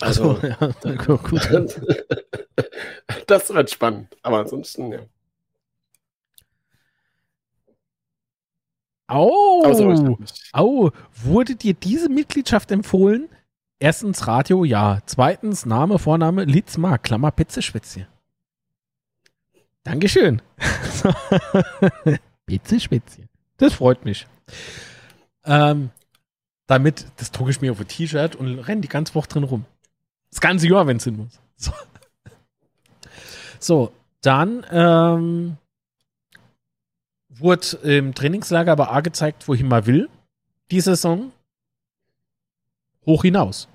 Also, 0.01 0.35
so, 0.35 0.47
ja, 0.47 0.57
gut. 1.07 1.49
das 3.27 3.55
wird 3.55 3.71
spannend. 3.71 4.17
Aber 4.23 4.39
ansonsten, 4.39 4.93
ja. 4.93 5.01
Au, 9.07 9.63
oh, 9.65 10.17
oh, 10.55 10.91
wurde 11.23 11.55
dir 11.55 11.75
diese 11.75 12.09
Mitgliedschaft 12.09 12.71
empfohlen? 12.71 13.29
Erstens 13.79 14.27
Radio, 14.27 14.65
ja. 14.65 15.01
Zweitens 15.05 15.67
Name, 15.67 15.99
Vorname, 15.99 16.45
Litzmar, 16.45 16.99
Klammer, 16.99 17.31
Pitzeschwitze. 17.31 18.07
Dankeschön. 19.85 20.41
Pitzeschwitze. 22.47 23.29
Das 23.59 23.75
freut 23.75 24.05
mich. 24.05 24.27
Ähm, 25.45 25.91
damit, 26.67 27.07
das 27.17 27.31
drucke 27.33 27.51
ich 27.51 27.61
mir 27.61 27.73
auf 27.73 27.81
ein 27.81 27.89
T-Shirt 27.89 28.37
und 28.37 28.59
renne 28.61 28.81
die 28.81 28.89
ganze 28.89 29.15
Woche 29.15 29.29
drin 29.29 29.45
rum. 29.45 29.65
Das 30.31 30.41
ganze 30.41 30.67
Jahr, 30.69 30.87
wenn 30.87 30.97
es 30.97 31.05
hin 31.05 31.17
muss. 31.17 31.39
So, 31.57 31.73
so 33.61 33.93
dann 34.23 34.65
ähm, 34.71 35.59
wurde 37.29 37.77
im 37.83 38.15
Trainingslager 38.15 38.73
aber 38.73 38.97
auch 38.97 39.03
gezeigt, 39.03 39.49
wohin 39.49 39.69
man 39.69 39.87
will, 39.87 40.09
die 40.71 40.81
Saison. 40.81 41.33
Hoch 43.05 43.23
hinaus. 43.23 43.69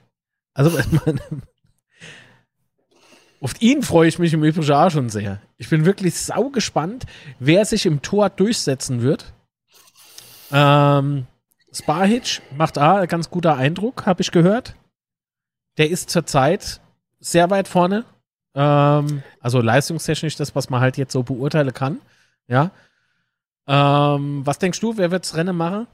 Also, 0.54 0.80
auf 3.42 3.62
ihn 3.62 3.84
freue 3.84 4.08
ich 4.08 4.20
mich 4.20 4.34
im 4.34 4.44
Übrigen 4.44 4.72
auch 4.72 4.90
schon 4.90 5.10
sehr. 5.10 5.42
Ich 5.58 5.70
bin 5.70 5.86
wirklich 5.86 6.16
sau 6.16 6.50
gespannt, 6.50 7.06
wer 7.40 7.66
sich 7.66 7.86
im 7.86 8.02
Tor 8.02 8.30
durchsetzen 8.30 9.02
wird. 9.02 9.34
Ähm, 10.52 11.28
Sparhitch 11.72 12.42
macht 12.56 12.78
auch 12.78 12.98
ein 12.98 13.08
ganz 13.08 13.30
guter 13.30 13.56
Eindruck, 13.56 14.06
habe 14.06 14.22
ich 14.22 14.32
gehört. 14.32 14.76
Der 15.78 15.90
ist 15.90 16.10
zurzeit 16.10 16.82
sehr 17.20 17.50
weit 17.50 17.68
vorne. 17.68 18.06
Ähm, 18.56 19.24
also 19.40 19.62
leistungstechnisch 19.62 20.36
das, 20.36 20.56
was 20.56 20.70
man 20.70 20.82
halt 20.82 20.98
jetzt 20.98 21.14
so 21.14 21.24
beurteilen 21.24 21.74
kann. 21.74 22.02
Ja. 22.48 22.72
Ähm, 23.68 24.46
was 24.46 24.60
denkst 24.60 24.80
du, 24.80 24.98
wer 24.98 25.12
wird 25.12 25.26
das 25.26 25.36
Rennen 25.36 25.56
machen? 25.56 25.88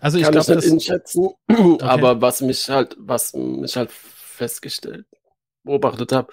Also 0.00 0.18
ich 0.18 0.24
kann 0.24 0.32
glaub, 0.32 0.48
ich 0.48 0.54
nicht 0.54 0.72
einschätzen, 0.72 1.28
okay. 1.48 1.84
aber 1.84 2.20
was 2.20 2.40
mich 2.40 2.68
halt, 2.68 2.96
was 2.98 3.34
mich 3.34 3.76
halt 3.76 3.90
festgestellt, 3.90 5.06
beobachtet 5.64 6.12
habe, 6.12 6.32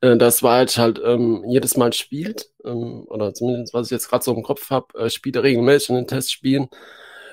äh, 0.00 0.16
das 0.16 0.42
war 0.42 0.56
halt 0.56 0.76
halt 0.76 1.00
ähm, 1.04 1.44
jedes 1.46 1.76
Mal 1.76 1.92
spielt, 1.92 2.50
ähm, 2.64 3.04
oder 3.06 3.32
zumindest 3.32 3.72
was 3.74 3.86
ich 3.86 3.92
jetzt 3.92 4.08
gerade 4.08 4.24
so 4.24 4.34
im 4.34 4.42
Kopf 4.42 4.70
habe, 4.70 4.98
äh, 4.98 5.10
spielt 5.10 5.36
er 5.36 5.44
regelmäßig 5.44 5.90
in 5.90 5.96
den 5.96 6.06
Testspielen. 6.08 6.68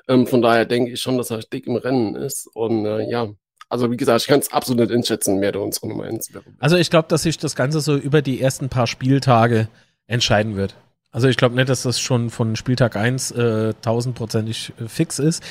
Ähm, 0.07 0.27
von 0.27 0.41
daher 0.41 0.65
denke 0.65 0.91
ich 0.91 1.01
schon, 1.01 1.17
dass 1.17 1.31
er 1.31 1.39
dick 1.39 1.67
im 1.67 1.75
Rennen 1.75 2.15
ist. 2.15 2.47
Und 2.53 2.85
äh, 2.85 3.09
ja, 3.09 3.29
also 3.69 3.91
wie 3.91 3.97
gesagt, 3.97 4.21
ich 4.21 4.27
kann 4.27 4.39
es 4.39 4.51
absolut 4.51 4.79
nicht 4.79 4.91
einschätzen, 4.91 5.41
wer 5.41 5.51
da 5.51 5.59
unsere 5.59 5.87
Nummer 5.87 6.05
1 6.05 6.33
wäre. 6.33 6.45
Also 6.59 6.77
ich 6.77 6.89
glaube, 6.89 7.07
dass 7.09 7.23
sich 7.23 7.37
das 7.37 7.55
Ganze 7.55 7.81
so 7.81 7.95
über 7.95 8.21
die 8.21 8.41
ersten 8.41 8.69
paar 8.69 8.87
Spieltage 8.87 9.67
entscheiden 10.07 10.55
wird. 10.55 10.75
Also 11.11 11.27
ich 11.27 11.37
glaube 11.37 11.55
nicht, 11.55 11.69
dass 11.69 11.83
das 11.83 11.99
schon 11.99 12.29
von 12.29 12.55
Spieltag 12.55 12.95
1 12.95 13.31
äh, 13.31 13.73
tausendprozentig 13.81 14.73
äh, 14.79 14.87
fix 14.87 15.19
ist. 15.19 15.43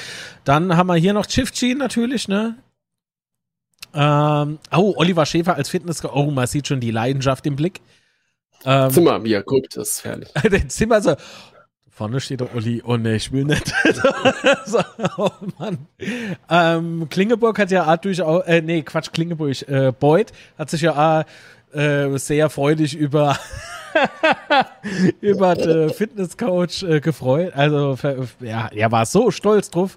Dann 0.44 0.76
haben 0.76 0.86
wir 0.86 0.96
hier 0.96 1.12
noch 1.12 1.26
Chifchi 1.26 1.74
natürlich, 1.74 2.28
ne? 2.28 2.56
Ähm, 3.94 4.58
oh, 4.74 4.94
Oliver 4.96 5.26
Schäfer 5.26 5.54
als 5.54 5.68
Fitness. 5.70 6.04
Oh, 6.04 6.30
man 6.30 6.46
sieht 6.46 6.68
schon 6.68 6.80
die 6.80 6.90
Leidenschaft 6.90 7.46
im 7.46 7.56
Blick. 7.56 7.80
Ähm, 8.64 8.90
Zimmer, 8.90 9.24
er 9.24 9.42
guckt, 9.42 9.76
das 9.76 9.90
ist 9.90 10.04
herrlich. 10.04 10.28
Zimmer 10.68 11.00
so. 11.00 11.16
Vorne 11.96 12.20
steht 12.20 12.40
der 12.40 12.54
Olli, 12.54 12.82
oh 12.84 12.98
ne, 12.98 13.16
ich 13.16 13.32
will 13.32 13.46
nicht. 13.46 13.72
so, 14.66 14.80
oh 15.16 15.30
Mann. 15.58 15.78
Ähm, 16.50 17.06
Klingeburg 17.08 17.58
hat 17.58 17.70
ja 17.70 17.90
auch 17.90 17.96
durchaus, 17.96 18.44
äh, 18.44 18.60
nee, 18.60 18.82
Quatsch, 18.82 19.12
Klingeburg, 19.14 19.66
äh, 19.66 19.94
Beuth 19.98 20.30
hat 20.58 20.68
sich 20.68 20.82
ja 20.82 20.92
auch 20.92 21.74
äh, 21.74 22.18
sehr 22.18 22.50
freudig 22.50 22.94
über 22.94 23.38
über 25.22 25.54
den 25.54 25.88
Fitnesscoach 25.88 26.82
äh, 26.82 27.00
gefreut. 27.00 27.54
Also, 27.54 27.96
ja, 28.40 28.68
er 28.68 28.92
war 28.92 29.06
so 29.06 29.30
stolz 29.30 29.70
drauf, 29.70 29.96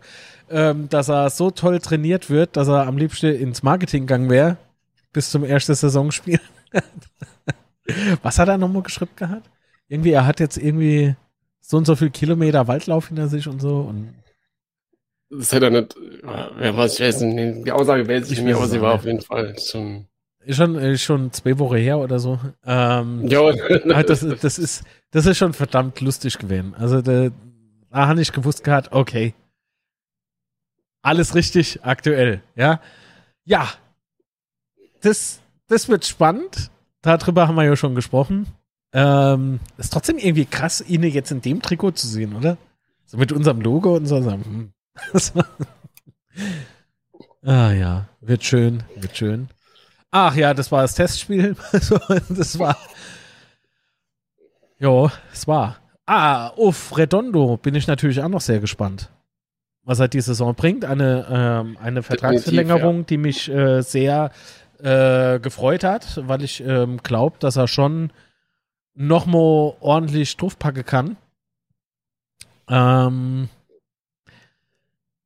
ähm, 0.50 0.88
dass 0.88 1.10
er 1.10 1.30
so 1.30 1.52
toll 1.52 1.80
trainiert 1.80 2.30
wird, 2.30 2.56
dass 2.56 2.70
er 2.70 2.88
am 2.88 2.98
liebsten 2.98 3.36
ins 3.36 3.62
Marketing 3.62 4.04
gegangen 4.04 4.30
wäre, 4.30 4.56
bis 5.12 5.32
zum 5.32 5.44
ersten 5.44 5.76
Saisonspiel. 5.76 6.40
Was 8.24 8.40
hat 8.40 8.48
er 8.48 8.58
nochmal 8.58 8.84
geschrieben 8.84 9.12
gehabt? 9.18 9.50
Irgendwie, 9.90 10.12
er 10.12 10.26
hat 10.26 10.40
jetzt 10.40 10.56
irgendwie 10.56 11.18
so 11.62 11.78
und 11.78 11.86
so 11.86 11.96
viel 11.96 12.10
Kilometer 12.10 12.68
Waldlauf 12.68 13.08
hinter 13.08 13.28
sich 13.28 13.48
und 13.48 13.62
so 13.62 13.82
und 13.82 14.14
das 15.30 15.52
hätte 15.52 15.68
er 15.68 15.72
nicht, 15.72 15.96
ja, 16.24 16.76
was 16.76 16.96
ich 16.96 17.06
weiß 17.06 17.22
nicht, 17.22 17.68
die 17.68 17.72
Aussage 17.72 18.08
weiß 18.08 18.32
ich 18.32 18.42
nicht, 18.42 18.56
aber 18.56 18.68
sie 18.68 18.82
war 18.82 18.96
auf 18.96 19.06
jeden 19.06 19.22
Fall 19.22 19.56
schon. 19.60 20.08
Ist 20.40 20.58
schon, 20.58 20.76
ist 20.76 21.04
schon 21.04 21.32
zwei 21.32 21.60
Wochen 21.60 21.76
her 21.76 22.00
oder 22.00 22.18
so. 22.18 22.40
Ähm, 22.66 23.28
ja, 23.28 23.52
das, 24.04 24.26
das, 24.42 24.58
ist, 24.58 24.84
das 25.12 25.26
ist 25.28 25.38
schon 25.38 25.54
verdammt 25.54 26.02
lustig 26.02 26.40
gewesen. 26.40 26.74
Also, 26.74 27.02
da, 27.02 27.30
da 27.92 28.08
habe 28.08 28.22
ich 28.22 28.32
gewusst 28.32 28.64
gehabt, 28.64 28.92
okay, 28.92 29.36
alles 31.02 31.36
richtig 31.36 31.84
aktuell, 31.84 32.42
ja. 32.56 32.82
Ja, 33.46 33.70
das, 35.02 35.42
das 35.68 35.90
wird 35.90 36.06
spannend. 36.06 36.72
Darüber 37.02 37.48
haben 37.48 37.56
wir 37.56 37.64
ja 37.64 37.76
schon 37.76 37.96
gesprochen. 37.96 38.48
Ähm, 38.92 39.60
ist 39.78 39.94
trotzdem 39.94 40.18
irgendwie 40.18 40.46
krass, 40.46 40.84
ihn 40.88 41.04
jetzt 41.04 41.32
in 41.32 41.42
dem 41.42 41.62
Trikot 41.62 41.92
zu 41.92 42.08
sehen, 42.08 42.36
oder? 42.36 42.58
So 43.06 43.18
mit 43.18 43.32
unserem 43.32 43.62
Logo 43.62 43.96
und 43.96 44.06
so. 44.06 44.18
Hm. 44.18 44.72
ah 47.44 47.72
ja, 47.72 48.10
wird 48.22 48.44
schön, 48.44 48.84
wird 48.96 49.16
schön. 49.16 49.50
Ach 50.12 50.36
ja, 50.36 50.54
das 50.54 50.72
war 50.72 50.82
das 50.82 50.96
Testspiel. 50.96 51.56
das 52.30 52.58
war. 52.58 52.78
Jo, 54.80 55.12
es 55.32 55.48
war. 55.48 55.78
Ah, 56.06 56.48
auf 56.48 56.98
Redondo 56.98 57.58
bin 57.58 57.76
ich 57.76 57.86
natürlich 57.86 58.22
auch 58.22 58.30
noch 58.30 58.42
sehr 58.42 58.60
gespannt 58.60 59.10
was 59.90 60.00
er 60.00 60.08
die 60.08 60.22
Saison 60.22 60.54
bringt. 60.54 60.86
Eine, 60.86 61.26
ähm, 61.32 61.78
eine 61.82 62.04
Vertragsverlängerung, 62.04 62.98
ja. 62.98 63.04
die 63.04 63.18
mich 63.18 63.50
äh, 63.50 63.82
sehr 63.82 64.30
äh, 64.78 65.40
gefreut 65.40 65.84
hat, 65.84 66.22
weil 66.28 66.44
ich 66.44 66.64
ähm, 66.64 66.98
glaube, 67.02 67.38
dass 67.40 67.56
er 67.56 67.68
schon 67.68 68.12
nochmal 69.00 69.76
ordentlich 69.80 70.36
draufpacken 70.36 70.86
kann. 70.86 71.18
Ähm, 72.68 73.48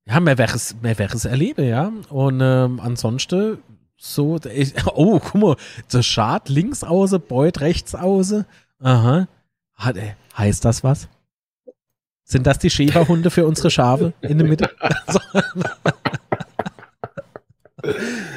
ja, 0.05 0.19
mehr 0.19 0.37
wäre 0.37 0.55
es, 0.55 0.79
mehr 0.81 0.97
wäre 0.99 1.15
es 1.15 1.25
erlebe, 1.25 1.65
ja. 1.65 1.91
Und 2.09 2.39
ähm, 2.39 2.79
ansonsten 2.79 3.57
so, 3.97 4.39
ich, 4.53 4.73
oh, 4.93 5.19
guck 5.19 5.41
mal, 5.41 5.55
der 5.91 6.03
Schad 6.03 6.49
links 6.49 6.83
außer, 6.83 7.17
Beut 7.19 7.61
rechts 7.61 7.95
außer. 7.95 8.45
Aha. 8.79 9.27
Hat, 9.73 9.97
äh, 9.97 10.13
heißt 10.37 10.63
das 10.63 10.83
was? 10.83 11.07
Sind 12.25 12.45
das 12.45 12.59
die 12.59 12.69
Schäferhunde 12.69 13.31
für 13.31 13.45
unsere 13.45 13.71
Schafe 13.71 14.13
in 14.21 14.37
der 14.37 14.47
Mitte? 14.47 14.69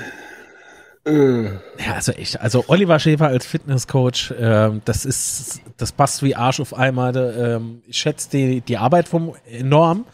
ja, 1.08 1.94
also 1.94 2.12
echt, 2.12 2.40
also 2.40 2.64
Oliver 2.66 2.98
Schäfer 2.98 3.28
als 3.28 3.46
Fitnesscoach, 3.46 4.34
ähm, 4.38 4.82
das 4.84 5.04
ist, 5.04 5.60
das 5.76 5.92
passt 5.92 6.22
wie 6.24 6.34
Arsch 6.34 6.58
auf 6.58 6.74
einmal. 6.74 7.14
Ähm, 7.16 7.82
ich 7.86 7.98
schätze 7.98 8.28
die, 8.30 8.60
die 8.60 8.76
Arbeit 8.76 9.06
vom 9.06 9.34
enorm. 9.48 10.04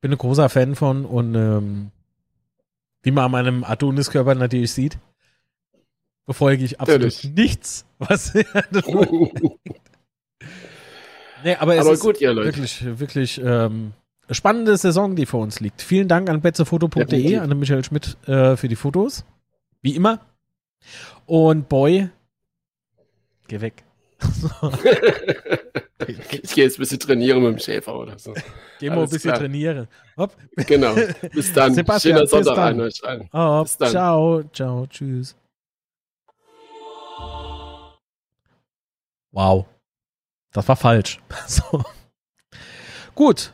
Bin 0.00 0.12
ein 0.12 0.18
großer 0.18 0.48
Fan 0.48 0.76
von 0.76 1.04
und 1.04 1.34
ähm, 1.34 1.90
wie 3.02 3.10
man 3.10 3.24
an 3.24 3.30
meinem 3.32 3.64
Adoniskörper 3.64 4.34
natürlich 4.34 4.72
sieht, 4.72 4.98
befolge 6.26 6.64
ich 6.64 6.80
absolut 6.80 7.02
Natürlich. 7.02 7.34
nichts, 7.34 7.84
was 7.98 8.34
er 8.34 8.44
Nee, 11.42 11.56
aber 11.56 11.74
es 11.74 11.80
aber 11.80 11.92
ist 11.94 12.00
gut, 12.00 12.20
ihr 12.20 12.32
Leute. 12.32 12.48
wirklich, 12.48 12.98
wirklich 13.00 13.40
ähm, 13.42 13.92
spannende 14.30 14.76
Saison, 14.76 15.16
die 15.16 15.26
vor 15.26 15.40
uns 15.40 15.60
liegt. 15.60 15.82
Vielen 15.82 16.06
Dank 16.06 16.28
an 16.30 16.40
betzefoto.de, 16.40 17.38
an 17.38 17.48
den 17.48 17.58
Michael 17.58 17.82
Schmidt 17.84 18.16
äh, 18.28 18.56
für 18.56 18.68
die 18.68 18.76
Fotos. 18.76 19.24
Wie 19.82 19.96
immer. 19.96 20.20
Und 21.26 21.68
Boy, 21.68 22.10
geh 23.48 23.60
weg. 23.60 23.84
ich 26.06 26.54
gehe 26.54 26.64
jetzt 26.64 26.78
ein 26.78 26.80
bisschen 26.80 27.00
trainieren 27.00 27.42
mit 27.42 27.52
dem 27.52 27.58
Schäfer 27.58 27.94
oder 27.96 28.18
so. 28.18 28.34
Geh 28.78 28.90
mal 28.90 29.02
ein 29.02 29.08
bisschen 29.08 29.30
klar. 29.30 29.38
trainieren. 29.38 29.88
Hopp. 30.16 30.36
Genau. 30.56 30.94
Bis 31.32 31.52
dann. 31.52 31.74
Sebastian, 31.74 32.16
Schöner 32.16 32.28
Sonntag 32.28 32.58
an 32.58 32.80
euch 32.80 33.04
allen. 33.04 33.28
Hopp. 33.32 33.64
Bis 33.64 33.76
dann. 33.76 33.90
Ciao, 33.90 34.42
ciao, 34.52 34.86
tschüss. 34.86 35.36
Wow. 39.32 39.66
Das 40.52 40.66
war 40.68 40.76
falsch. 40.76 41.20
So. 41.46 41.84
Gut. 43.14 43.52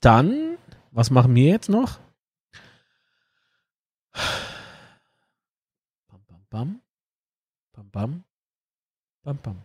Dann, 0.00 0.58
was 0.92 1.10
machen 1.10 1.34
wir 1.34 1.50
jetzt 1.50 1.68
noch? 1.68 1.98
Bam, 6.50 6.80
bam, 7.74 7.90
bam. 7.90 8.24
Bam, 9.22 9.38
bam. 9.42 9.62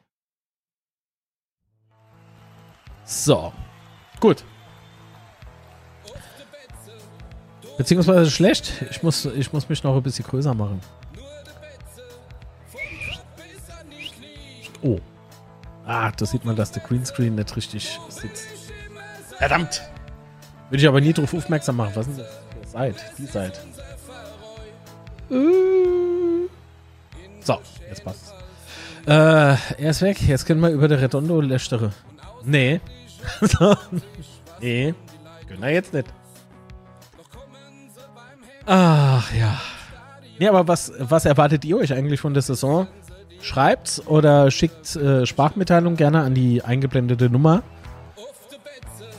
So. 3.06 3.54
Gut. 4.20 4.44
Beziehungsweise 7.78 8.30
schlecht. 8.30 8.82
Ich 8.90 9.02
muss, 9.02 9.26
ich 9.26 9.52
muss 9.54 9.70
mich 9.70 9.84
noch 9.84 9.96
ein 9.96 10.04
bisschen 10.04 10.26
größer 10.26 10.54
machen. 10.54 10.82
Oh. 14.82 15.00
Ah, 15.86 16.12
da 16.12 16.26
sieht 16.26 16.46
man, 16.46 16.56
dass 16.56 16.72
der 16.72 16.84
Greenscreen 16.84 17.36
nicht 17.36 17.56
richtig 17.56 18.00
sitzt. 18.10 18.48
Verdammt! 19.38 19.82
Würde 20.70 20.82
ich 20.82 20.88
aber 20.88 21.02
nie 21.02 21.14
darauf 21.14 21.34
aufmerksam 21.34 21.78
machen. 21.78 21.96
Was 21.96 22.08
ist 22.08 22.20
das 22.20 22.28
für 22.62 22.68
Seite? 22.68 23.02
Die 23.18 23.26
Seite. 23.26 23.60
So, 27.44 27.60
jetzt 27.90 28.04
passt 28.04 28.34
Äh, 29.06 29.12
er 29.12 29.90
ist 29.90 30.02
weg. 30.02 30.22
Jetzt 30.22 30.46
können 30.46 30.62
wir 30.62 30.70
über 30.70 30.88
der 30.88 31.02
Redondo 31.02 31.42
lästere. 31.42 31.92
Nee. 32.44 32.80
nee. 34.62 34.94
Na, 35.60 35.70
jetzt 35.70 35.94
nicht. 35.94 36.08
Ach 38.66 39.34
ja. 39.34 39.60
Nee, 40.40 40.48
aber 40.48 40.68
was, 40.68 40.92
was 40.98 41.26
erwartet 41.26 41.66
ihr 41.66 41.78
euch 41.78 41.94
eigentlich 41.94 42.20
von 42.20 42.34
der 42.34 42.44
Saison? 42.44 42.88
Schreibt's 43.42 44.06
oder 44.08 44.50
schickt 44.52 44.96
äh, 44.96 45.26
Sprachmitteilung 45.26 45.98
gerne 45.98 46.22
an 46.22 46.34
die 46.34 46.64
eingeblendete 46.64 47.30
Nummer. 47.30 47.62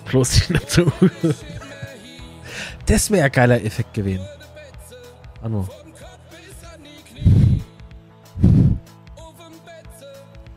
Bloß 0.07 0.49
nicht 0.49 0.62
dazu. 0.62 0.93
Das 2.87 3.11
wäre 3.11 3.25
ein 3.25 3.33
geiler 3.33 3.64
Effekt 3.64 3.95
gewesen. 3.95 4.27
Anno. 5.41 5.66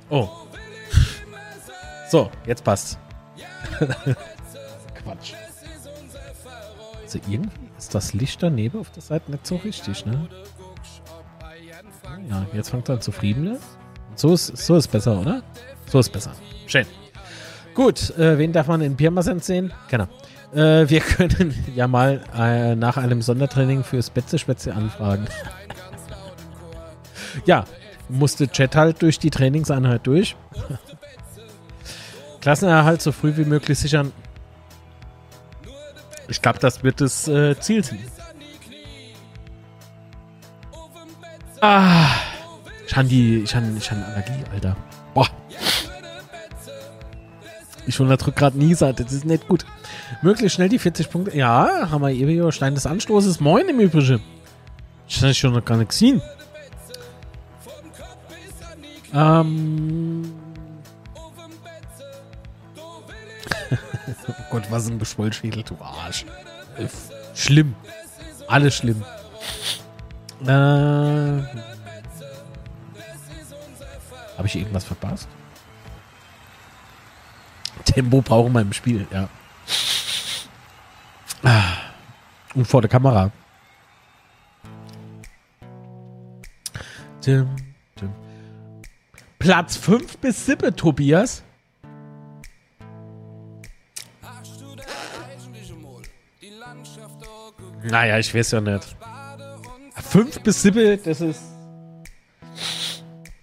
Oh. 0.10 0.30
So, 2.10 2.32
jetzt 2.46 2.64
passt. 2.64 2.98
Quatsch. 5.04 5.34
Also 7.04 7.20
irgendwie 7.28 7.70
ist 7.78 7.94
das 7.94 8.14
Licht 8.14 8.42
daneben 8.42 8.80
auf 8.80 8.90
der 8.92 9.02
Seite 9.02 9.32
nicht 9.32 9.46
so 9.46 9.58
richtig, 9.58 10.06
ne? 10.06 10.28
Ja, 12.30 12.46
jetzt 12.54 12.70
fängt 12.70 12.90
er 12.90 12.96
an 12.96 13.02
zu 13.02 13.12
friemeln. 13.12 13.58
So 14.16 14.34
ist, 14.34 14.58
so 14.58 14.76
ist 14.76 14.88
besser, 14.88 15.20
oder? 15.20 15.44
So 15.86 16.00
ist 16.00 16.10
besser. 16.10 16.32
Schön. 16.66 16.86
Gut, 17.76 18.10
äh, 18.18 18.38
wen 18.38 18.52
darf 18.52 18.68
man 18.68 18.82
in 18.82 18.98
Pirmasens 18.98 19.46
sehen? 19.46 19.72
Genau. 19.90 20.08
Äh, 20.54 20.90
wir 20.90 21.00
können 21.18 21.54
ja 21.76 21.88
mal 21.88 22.22
äh, 22.36 22.76
nach 22.76 22.98
einem 22.98 23.22
Sondertraining 23.22 23.84
fürs 23.84 24.10
Betze-Spätzle 24.10 24.74
anfragen. 24.74 25.28
Ja, 27.46 27.66
musste 28.10 28.48
Chat 28.48 28.76
halt 28.76 29.02
durch 29.02 29.20
die 29.20 29.30
Trainingseinheit 29.30 30.06
durch. 30.06 30.36
Klassenerhalt 32.42 33.02
so 33.02 33.12
früh 33.12 33.36
wie 33.36 33.46
möglich 33.46 33.78
sichern. 33.78 34.12
Ich 36.30 36.42
glaube, 36.42 36.60
das 36.60 36.84
wird 36.84 37.02
das 37.02 37.28
äh, 37.28 37.60
Ziel 37.60 37.84
sein. 37.84 38.00
Ah, 41.60 42.08
ich 42.86 42.96
habe 42.96 43.08
die, 43.08 43.40
ich 43.40 43.56
habe, 43.56 43.66
ich 43.76 43.92
habe 43.92 44.06
Allergie, 44.06 44.44
Alter. 44.54 44.78
Boah. 45.14 45.28
Ich 47.88 48.00
unterdrück 48.00 48.36
gerade 48.36 48.58
Nisa, 48.58 48.92
das 48.94 49.12
ist 49.12 49.26
nicht 49.26 49.48
gut. 49.48 49.66
Möglichst 50.22 50.56
schnell 50.56 50.70
die 50.70 50.80
40 50.80 51.10
Punkte. 51.10 51.38
Ja, 51.38 51.90
haben 51.90 52.02
wir 52.02 52.10
eben 52.10 52.52
Stein 52.52 52.76
des 52.76 52.86
Anstoßes. 52.86 53.40
Moin 53.40 53.68
im 53.70 53.80
Übrigen. 53.80 54.22
Ich 55.08 55.22
habe 55.22 55.34
schon 55.34 55.54
noch 55.54 55.64
gar 55.64 55.78
nicht 55.78 55.90
gesehen. 55.90 56.22
Ähm. 59.18 60.32
oh 64.28 64.34
Gott, 64.52 64.70
was 64.70 64.88
ein 64.88 65.00
Geschwollschädel, 65.00 65.64
du 65.64 65.76
Arsch. 65.82 66.24
Schlimm. 67.34 67.74
Alles 68.48 68.76
schlimm. 68.76 69.04
Äh, 70.44 70.48
Habe 70.48 71.42
ich 74.46 74.56
irgendwas 74.56 74.84
verpasst? 74.86 75.28
Tempo 77.86 78.22
brauchen 78.22 78.54
wir 78.54 78.62
im 78.62 78.72
Spiel, 78.72 79.08
ja. 79.12 79.28
Und 82.54 82.68
vor 82.68 82.82
der 82.82 82.90
Kamera. 82.90 83.32
Dim. 87.26 87.67
Platz 89.48 89.78
5 89.78 90.18
bis 90.18 90.46
7, 90.46 90.76
Tobias. 90.76 91.42
Naja, 97.82 98.20
ich 98.20 98.36
weiß 98.36 98.52
ja 98.52 98.60
nicht. 98.60 98.98
5 99.96 100.42
bis 100.42 100.62
7, 100.64 101.00
das 101.02 101.22
ist. 101.22 101.42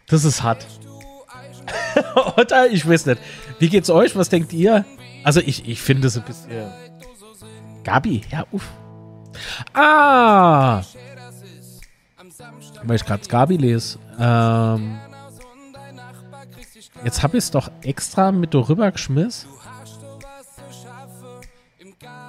Das 0.07 0.27
ist 0.27 0.43
hart. 0.43 0.67
Oder? 2.37 2.71
Ich 2.71 2.87
weiß 2.87 3.07
nicht. 3.07 3.23
Wie 3.59 3.71
geht's 3.71 3.89
euch? 3.89 4.15
Was 4.15 4.29
denkt 4.29 4.53
ihr? 4.53 4.85
Also, 5.23 5.41
ich, 5.41 5.67
ich 5.67 5.81
finde 5.81 6.09
es 6.09 6.19
ein 6.19 6.25
bisschen. 6.25 6.71
Gabi, 7.83 8.21
ja, 8.31 8.45
uff. 8.53 8.69
Ah! 9.73 10.83
Weil 12.83 12.97
ich 12.97 13.07
gerade 13.07 13.27
Gabi 13.27 13.57
lese. 13.57 13.99
Ähm, 14.19 14.99
jetzt 17.05 17.23
habe 17.23 17.37
ich 17.37 17.45
es 17.45 17.51
doch 17.51 17.71
extra 17.83 18.33
mit 18.33 18.55
darüber 18.55 18.91
geschmissen. 18.91 19.49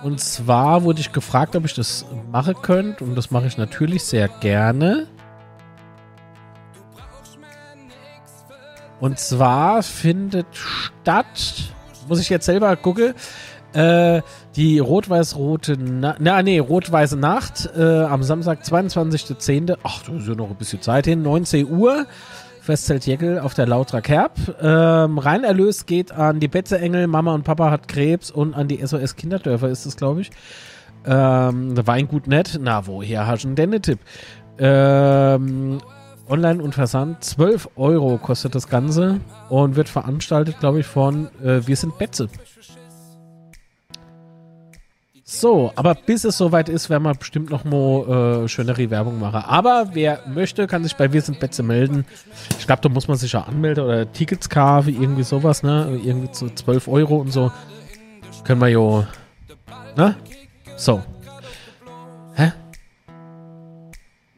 Und 0.03 0.19
zwar 0.19 0.84
wurde 0.84 0.99
ich 0.99 1.11
gefragt, 1.11 1.55
ob 1.55 1.65
ich 1.65 1.73
das 1.73 2.05
machen 2.32 2.55
könnte. 2.61 3.03
Und 3.03 3.15
das 3.15 3.32
mache 3.32 3.47
ich 3.47 3.57
natürlich 3.57 4.03
sehr 4.03 4.28
gerne. 4.28 5.07
Und 8.99 9.19
zwar 9.19 9.84
findet 9.84 10.47
statt, 10.53 11.73
muss 12.07 12.19
ich 12.19 12.30
jetzt 12.30 12.45
selber 12.45 12.76
gucken, 12.76 13.13
äh, 13.73 14.21
die 14.55 14.80
rot-weiß-rote, 14.80 15.76
Na 15.78 16.15
na, 16.19 16.41
nee, 16.41 16.59
rot-weiße 16.59 17.17
Nacht 17.17 17.69
äh, 17.76 18.03
am 18.03 18.23
Samstag, 18.23 18.61
22.10. 18.61 19.78
Ach, 19.84 20.03
da 20.03 20.13
ist 20.13 20.28
ja 20.28 20.36
noch 20.36 20.49
ein 20.49 20.55
bisschen 20.55 20.82
Zeit 20.82 21.05
hin, 21.05 21.23
19 21.23 21.69
Uhr. 21.69 22.05
Festzelt 22.66 23.05
Jeckel 23.05 23.38
auf 23.38 23.53
der 23.53 23.68
Lautra 23.68 24.01
Kerb. 24.01 24.39
Ähm, 24.59 25.20
Reinerlös 25.20 25.86
geht 25.86 26.11
an 26.11 26.39
die 26.39 26.47
Betze 26.47 26.80
Engel, 26.80 27.05
Mama 27.05 27.36
und 27.36 27.43
Papa 27.43 27.70
hat 27.70 27.88
Krebs 27.88 28.32
und 28.32 28.55
an 28.55 28.68
die 28.68 28.84
SOS 28.84 29.16
Kinderdörfer 29.16 29.70
ist 29.70 29.86
es, 29.86 29.95
glaube 29.95 30.22
ich. 30.22 30.32
Ähm, 31.05 31.78
Weingut 31.86 32.26
nett. 32.26 32.57
Na, 32.59 32.88
woher 32.88 33.28
hast 33.28 33.43
du 33.43 33.53
denn 33.53 33.70
den 33.70 33.84
Tipp? 33.84 33.99
Ähm, 34.57 35.78
Online 36.28 36.63
und 36.63 36.74
Versand. 36.74 37.24
12 37.24 37.70
Euro 37.76 38.18
kostet 38.18 38.55
das 38.55 38.68
Ganze 38.68 39.20
und 39.49 39.76
wird 39.76 39.88
veranstaltet, 39.88 40.59
glaube 40.59 40.80
ich, 40.80 40.88
von 40.88 41.28
äh, 41.43 41.68
Wir 41.68 41.76
sind 41.76 41.99
Betze. 41.99 42.30
So, 45.38 45.74
aber 45.76 45.96
bis 45.96 46.24
es 46.24 46.38
soweit 46.38 46.70
ist, 46.70 46.90
werden 46.90 47.04
wir 47.04 47.14
bestimmt 47.14 47.50
noch 47.50 47.66
mal 47.66 48.44
äh, 48.44 48.48
schönere 48.48 48.90
Werbung 48.90 49.20
machen. 49.20 49.44
Aber 49.46 49.90
wer 49.92 50.22
möchte, 50.28 50.66
kann 50.66 50.84
sich 50.84 50.96
bei 50.96 51.12
Wir 51.12 51.22
sind 51.22 51.42
Betze 51.42 51.62
melden. 51.62 52.06
Ich 52.58 52.66
glaube, 52.66 52.82
da 52.82 52.88
muss 52.88 53.10
man 53.10 53.18
sich 53.18 53.34
ja 53.34 53.42
anmelden 53.42 53.84
oder 53.84 54.10
Tickets 54.10 54.50
kaufen, 54.50 54.96
irgendwie 55.02 55.24
sowas, 55.24 55.62
ne? 55.62 56.00
Irgendwie 56.02 56.32
zu 56.32 56.50
12 56.50 56.88
Euro 56.88 57.18
und 57.18 57.32
so. 57.32 57.52
Können 58.46 58.62
wir 58.62 58.70
jo. 58.70 59.06
Ne? 59.98 60.16
So. 60.78 61.04
Hä? 62.36 62.54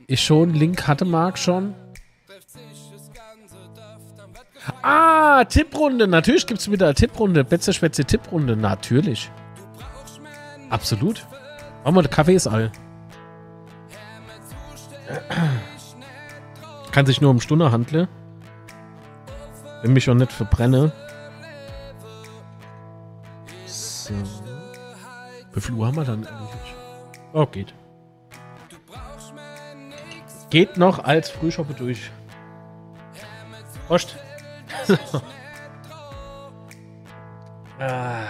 Ich 0.07 0.21
schon, 0.21 0.55
Link 0.55 0.87
hatte 0.87 1.05
Marc 1.05 1.37
schon. 1.37 1.75
Ah, 4.81 5.43
Tipprunde. 5.45 6.07
Natürlich 6.07 6.47
gibt 6.47 6.59
es 6.59 6.71
wieder 6.71 6.87
eine 6.87 6.95
Tipprunde. 6.95 7.43
Betze 7.43 7.71
Schwätze 7.71 8.03
Tipprunde. 8.03 8.55
Natürlich. 8.55 9.29
Absolut. 10.69 11.25
Machen 11.83 11.95
wir, 11.95 12.01
der 12.01 12.11
Kaffee 12.11 12.35
ist 12.35 12.47
all. 12.47 12.71
Kann 16.91 17.05
sich 17.05 17.21
nur 17.21 17.31
um 17.31 17.39
Stunde 17.39 17.71
handeln. 17.71 18.07
Wenn 19.81 19.93
mich 19.93 20.09
auch 20.09 20.15
nicht 20.15 20.31
verbrenne. 20.31 20.91
So. 23.65 24.13
Wie 25.53 25.61
viel 25.61 25.75
Uhr 25.75 25.87
haben 25.87 25.95
wir 25.95 26.03
dann 26.03 26.25
eigentlich? 26.25 26.75
Oh, 27.33 27.45
geht. 27.45 27.73
Geht 30.49 30.77
noch 30.77 31.03
als 31.03 31.29
Frühschoppe 31.29 31.73
durch. 31.73 32.11
Prost. 33.87 34.15
ah. 37.79 38.27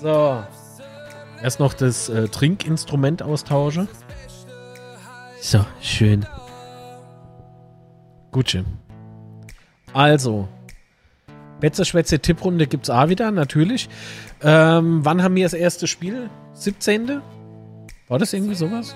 So. 0.00 0.44
Erst 1.42 1.58
noch 1.58 1.74
das 1.74 2.08
äh, 2.08 2.28
Trinkinstrument 2.28 3.22
austausche. 3.22 3.88
So, 5.40 5.64
schön. 5.80 6.24
Gut, 8.30 8.52
Jim. 8.52 8.64
Also, 9.92 10.48
Betze 11.60 12.18
Tipprunde 12.20 12.66
gibt 12.66 12.84
es 12.84 12.90
auch 12.90 13.08
wieder, 13.08 13.30
natürlich. 13.30 13.88
Ähm, 14.40 15.04
wann 15.04 15.22
haben 15.22 15.34
wir 15.34 15.44
das 15.44 15.52
erste 15.52 15.86
Spiel? 15.86 16.30
17. 16.54 17.20
War 18.08 18.18
das 18.18 18.32
irgendwie 18.32 18.54
sowas? 18.54 18.94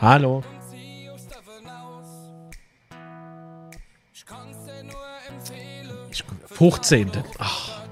Hallo. 0.00 0.42
15. 6.54 7.10
Ach. 7.38 7.82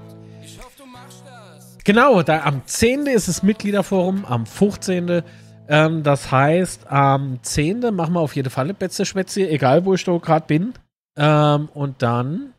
Genau, 1.83 2.23
da 2.23 2.43
am 2.43 2.65
10. 2.65 3.07
ist 3.07 3.27
das 3.27 3.43
Mitgliederforum, 3.43 4.23
am 4.23 4.45
15. 4.45 5.21
Ähm, 5.67 6.03
das 6.03 6.31
heißt, 6.31 6.87
am 6.87 7.39
10. 7.43 7.93
machen 7.93 8.13
wir 8.13 8.21
auf 8.21 8.35
jeden 8.35 8.49
Fall 8.49 8.73
Betze 8.73 9.05
Schwätze, 9.05 9.49
egal 9.49 9.83
wo 9.83 9.93
ich 9.93 10.03
da 10.05 10.17
gerade 10.17 10.45
bin. 10.47 10.73
Ähm, 11.17 11.67
und 11.73 12.01
dann 12.01 12.53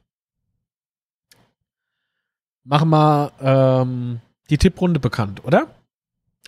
machen 2.64 2.90
wir 2.90 3.32
ähm, 3.40 4.20
die 4.50 4.58
Tipprunde 4.58 5.00
bekannt, 5.00 5.42
oder? 5.44 5.68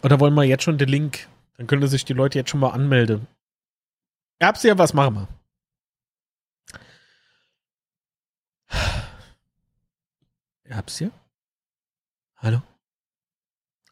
Oder 0.03 0.21
wollen 0.21 0.35
wir 0.35 0.45
jetzt 0.45 0.65
schon 0.65 0.77
den 0.77 0.89
Link? 0.89 1.29
Dann 1.57 1.67
können 1.67 1.87
sich 1.87 2.05
die 2.05 2.13
Leute 2.13 2.39
jetzt 2.39 2.51
schon 2.51 2.61
mal 2.61 2.71
anmelden. 2.71 3.27
Erbsia, 4.39 4.77
was 4.77 4.93
machen 4.93 5.15
wir? 5.15 5.29
Erbsia? 10.69 11.11
Hallo? 12.39 12.63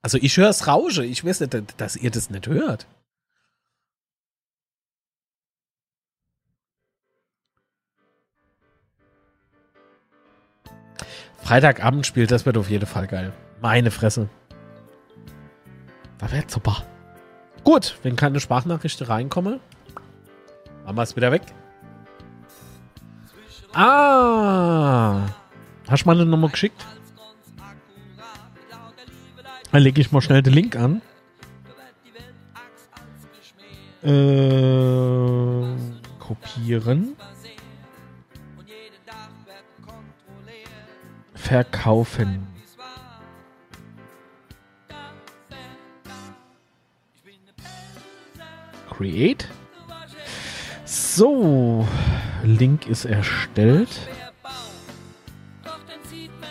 Also 0.02 0.18
ich 0.18 0.36
höre 0.36 0.50
es 0.50 0.66
Rausche. 0.66 1.04
Ich 1.04 1.24
weiß 1.24 1.40
nicht, 1.40 1.80
dass 1.80 1.96
ihr 1.96 2.10
das 2.10 2.30
nicht 2.30 2.46
hört. 2.46 2.86
Freitagabend 11.38 12.06
spielt, 12.06 12.30
das 12.30 12.46
wird 12.46 12.56
auf 12.56 12.70
jeden 12.70 12.86
Fall 12.86 13.06
geil. 13.06 13.32
Meine 13.60 13.90
Fresse. 13.90 14.28
Da 16.18 16.32
wird 16.32 16.50
super. 16.50 16.84
Gut, 17.64 17.98
wenn 18.02 18.16
keine 18.16 18.40
Sprachnachricht 18.40 19.08
reinkomme, 19.08 19.60
machen 20.84 20.96
wir 20.96 21.02
es 21.02 21.16
wieder 21.16 21.32
weg. 21.32 21.42
Ah. 23.74 25.26
Hast 25.88 26.04
du 26.04 26.08
mal 26.08 26.16
eine 26.16 26.26
Nummer 26.26 26.48
geschickt? 26.48 26.84
Dann 29.70 29.82
lege 29.82 30.00
ich 30.00 30.12
mal 30.12 30.20
schnell 30.20 30.42
den 30.42 30.52
Link 30.52 30.76
an. 30.76 31.02
Äh, 34.02 35.64
kopieren. 36.18 37.16
Verkaufen. 41.34 42.46
Create. 48.90 49.48
So, 50.84 51.86
Link 52.44 52.86
ist 52.86 53.04
erstellt. 53.04 54.08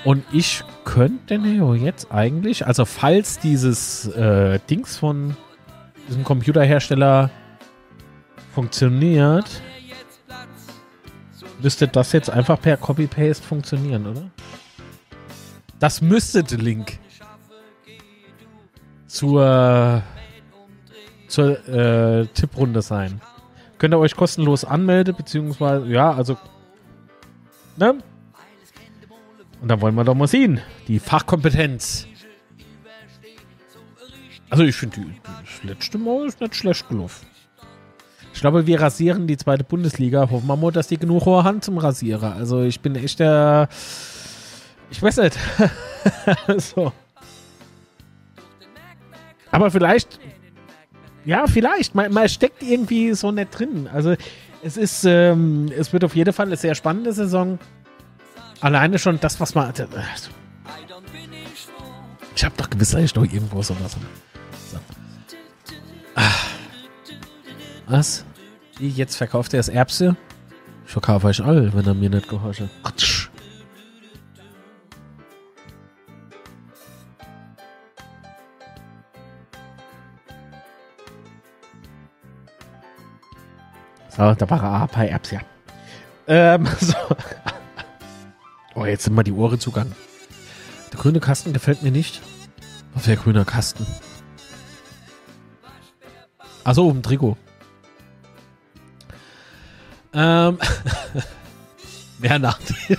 Und 0.05 0.25
ich 0.31 0.63
könnte 0.83 1.37
Neo 1.37 1.73
jetzt 1.73 2.11
eigentlich, 2.11 2.67
also 2.67 2.83
falls 2.83 3.39
dieses 3.39 4.07
äh, 4.07 4.59
Dings 4.69 4.97
von 4.97 5.35
diesem 6.09 6.25
Computerhersteller 6.25 7.29
funktioniert, 8.53 9.61
müsste 11.61 11.87
das 11.87 12.11
jetzt 12.11 12.29
einfach 12.29 12.59
per 12.59 12.75
Copy-Paste 12.75 13.45
funktionieren, 13.45 14.05
oder? 14.07 14.23
Das 15.79 16.01
müsste 16.01 16.43
der 16.43 16.57
Link 16.57 16.99
zur, 19.07 20.03
zur 21.27 21.67
äh, 21.67 22.25
Tipprunde 22.27 22.81
sein. 22.81 23.21
Könnt 23.77 23.93
ihr 23.93 23.99
euch 23.99 24.15
kostenlos 24.15 24.65
anmelden, 24.65 25.15
beziehungsweise, 25.15 25.87
ja, 25.87 26.11
also, 26.11 26.37
ne? 27.77 27.99
Und 29.63 29.69
dann 29.69 29.79
wollen 29.79 29.95
wir 29.95 30.03
doch 30.03 30.13
mal 30.13 30.27
sehen. 30.27 30.59
Die 30.89 30.99
Fachkompetenz. 30.99 32.05
Also 34.49 34.65
ich 34.65 34.75
finde, 34.75 35.05
das 35.23 35.63
letzte 35.63 35.97
Mal 35.97 36.27
ist 36.27 36.41
nicht 36.41 36.53
schlecht 36.53 36.89
gelaufen. 36.89 37.25
Ich 38.33 38.41
glaube, 38.41 38.67
wir 38.67 38.81
rasieren 38.81 39.25
die 39.25 39.37
zweite 39.37 39.63
Bundesliga. 39.63 40.29
Hoffen 40.29 40.47
wir 40.47 40.57
mal, 40.57 40.73
dass 40.73 40.89
die 40.89 40.97
genug 40.97 41.25
hohe 41.25 41.45
Hand 41.45 41.63
zum 41.63 41.77
Rasierer. 41.77 42.35
Also 42.35 42.61
ich 42.63 42.81
bin 42.81 42.95
echt 42.95 43.21
der... 43.21 43.69
Ich 44.91 45.01
weiß 45.01 45.15
nicht. 45.19 45.39
so. 46.57 46.91
Aber 49.49 49.71
vielleicht... 49.71 50.19
Ja, 51.23 51.47
vielleicht. 51.47 51.95
Man, 51.95 52.11
man, 52.11 52.27
steckt 52.27 52.61
irgendwie 52.63 53.13
so 53.13 53.31
nicht 53.31 53.57
drin. 53.57 53.87
Also 53.93 54.15
es 54.61 54.75
ist... 54.75 55.05
Ähm, 55.05 55.71
es 55.73 55.93
wird 55.93 56.03
auf 56.03 56.17
jeden 56.17 56.33
Fall 56.33 56.47
eine 56.47 56.57
sehr 56.57 56.75
spannende 56.75 57.13
Saison. 57.13 57.59
Alleine 58.63 58.97
schon 58.97 59.19
das, 59.19 59.41
was 59.41 59.55
man. 59.55 59.73
Ich 62.33 62.45
habe 62.45 62.55
doch 62.55 62.69
gewiss 62.69 62.93
ich 62.93 63.13
noch 63.13 63.25
irgendwo 63.25 63.61
sowas. 63.61 63.97
So. 64.71 64.77
Ah. 66.15 66.31
Was? 67.87 68.23
Wie, 68.77 68.87
jetzt 68.87 69.17
verkauft 69.17 69.53
er 69.53 69.57
das 69.57 69.67
Erbse? 69.67 70.15
Ich 70.85 70.91
verkaufe 70.93 71.27
euch 71.27 71.43
all, 71.43 71.73
wenn 71.73 71.85
er 71.85 71.93
mir 71.93 72.09
nicht 72.09 72.29
gehorcht. 72.29 72.63
So, 84.07 84.33
da 84.33 84.49
war 84.49 84.63
er 84.63 84.87
paar 84.87 85.05
Erbse. 85.05 85.41
Ähm, 86.27 86.65
so. 86.79 86.95
Oh, 88.75 88.85
jetzt 88.85 89.03
sind 89.03 89.13
mal 89.13 89.23
die 89.23 89.31
Ohren 89.31 89.59
zugangen. 89.59 89.93
Der 90.91 90.99
grüne 90.99 91.19
Kasten 91.19 91.53
gefällt 91.53 91.83
mir 91.83 91.91
nicht. 91.91 92.21
Was 92.93 93.07
wäre 93.07 93.17
grüner 93.17 93.45
Kasten? 93.45 93.85
Achso, 96.63 96.89
im 96.89 97.01
Trikot. 97.03 97.37
Ähm. 100.13 100.57
Mehr 102.19 102.39
Nachteil. 102.39 102.97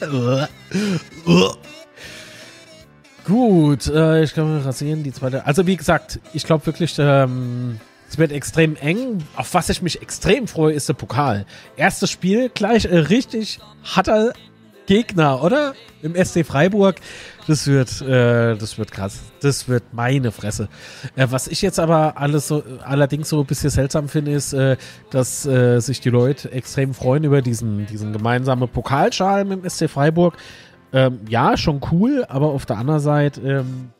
Gut, 3.24 3.86
äh, 3.86 4.22
ich 4.24 4.34
glaube, 4.34 4.58
wir 4.58 4.66
rasieren 4.66 5.04
die 5.04 5.12
zweite. 5.12 5.46
Also, 5.46 5.66
wie 5.66 5.76
gesagt, 5.76 6.18
ich 6.32 6.44
glaube 6.44 6.66
wirklich, 6.66 6.96
ähm, 6.98 7.78
es 8.08 8.18
wird 8.18 8.32
extrem 8.32 8.74
eng. 8.76 9.22
Auf 9.36 9.52
was 9.54 9.68
ich 9.68 9.82
mich 9.82 10.02
extrem 10.02 10.48
freue, 10.48 10.72
ist 10.72 10.88
der 10.88 10.94
Pokal. 10.94 11.44
Erstes 11.76 12.10
Spiel, 12.10 12.48
gleich 12.48 12.86
äh, 12.86 12.96
richtig 12.96 13.60
harter 13.84 14.32
Gegner, 14.88 15.44
oder? 15.44 15.74
Im 16.00 16.14
SC 16.14 16.46
Freiburg. 16.46 16.96
Das 17.46 17.66
wird, 17.66 18.00
äh, 18.00 18.56
das 18.56 18.78
wird 18.78 18.90
krass. 18.90 19.20
Das 19.40 19.68
wird 19.68 19.84
meine 19.92 20.32
Fresse. 20.32 20.68
Äh, 21.14 21.26
was 21.28 21.46
ich 21.46 21.60
jetzt 21.60 21.78
aber 21.78 22.16
alles 22.16 22.48
so, 22.48 22.62
allerdings 22.82 23.28
so 23.28 23.40
ein 23.40 23.46
bisschen 23.46 23.68
seltsam 23.68 24.08
finde, 24.08 24.32
ist, 24.32 24.54
äh, 24.54 24.78
dass 25.10 25.44
äh, 25.44 25.80
sich 25.80 26.00
die 26.00 26.08
Leute 26.08 26.50
extrem 26.52 26.94
freuen 26.94 27.24
über 27.24 27.42
diesen, 27.42 27.84
diesen 27.86 28.14
gemeinsamen 28.14 28.66
Pokalschal 28.66 29.44
mit 29.44 29.62
dem 29.62 29.68
SC 29.68 29.90
Freiburg. 29.90 30.38
Ähm, 30.94 31.20
ja, 31.28 31.58
schon 31.58 31.82
cool, 31.92 32.24
aber 32.26 32.46
auf 32.46 32.64
der 32.64 32.78
anderen 32.78 33.00
Seite 33.00 33.42
ähm, 33.42 33.90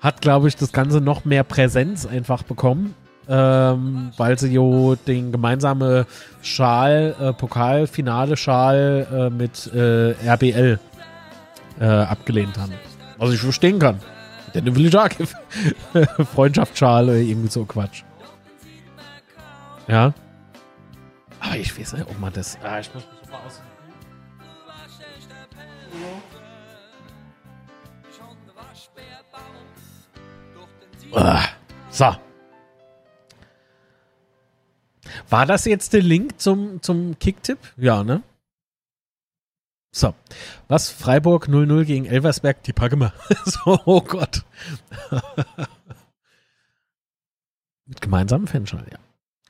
hat, 0.00 0.20
glaube 0.20 0.48
ich, 0.48 0.56
das 0.56 0.72
Ganze 0.72 1.00
noch 1.00 1.24
mehr 1.24 1.44
Präsenz 1.44 2.06
einfach 2.06 2.42
bekommen 2.42 2.96
ähm, 3.28 4.12
weil 4.16 4.38
sie 4.38 4.52
jo 4.52 4.94
den 4.94 5.32
gemeinsamen 5.32 6.04
Schal, 6.42 7.14
äh, 7.20 7.32
Pokalfinale-Schal 7.32 9.06
äh, 9.12 9.30
mit 9.30 9.72
äh, 9.72 10.12
RBL 10.26 10.78
äh, 11.80 11.84
abgelehnt 11.84 12.58
haben. 12.58 12.72
Was 13.18 13.32
ich 13.32 13.40
verstehen 13.40 13.78
kann. 13.78 13.98
Denn 14.54 14.74
will 14.76 14.86
ich 14.86 14.96
auch 14.96 15.08
Freundschaftsschal 16.34 17.04
oder 17.04 17.14
irgendwie 17.14 17.48
so 17.48 17.64
Quatsch. 17.64 18.02
Ja. 19.88 20.12
Aber 21.40 21.56
ich 21.56 21.78
weiß 21.78 21.94
nicht, 21.94 22.06
ob 22.08 22.18
man 22.20 22.32
das. 22.32 22.58
Ah, 22.62 22.78
ich 22.78 22.92
muss 22.94 23.04
mich 23.04 23.30
mal 23.30 23.38
aus. 23.46 23.60
Ah, 31.14 31.44
so. 31.90 32.14
War 35.32 35.46
das 35.46 35.64
jetzt 35.64 35.94
der 35.94 36.02
Link 36.02 36.38
zum, 36.38 36.82
zum 36.82 37.18
Kicktipp? 37.18 37.58
Ja, 37.78 38.04
ne? 38.04 38.22
So. 39.90 40.14
Was? 40.68 40.90
Freiburg 40.90 41.48
0-0 41.48 41.84
gegen 41.86 42.04
Elversberg? 42.04 42.62
Die 42.64 42.74
packen 42.74 43.00
wir. 43.00 43.14
so, 43.46 43.80
oh 43.86 44.02
Gott. 44.02 44.44
Mit 47.86 48.02
gemeinsamen 48.02 48.46
Fanschall, 48.46 48.84
ja. 48.92 48.98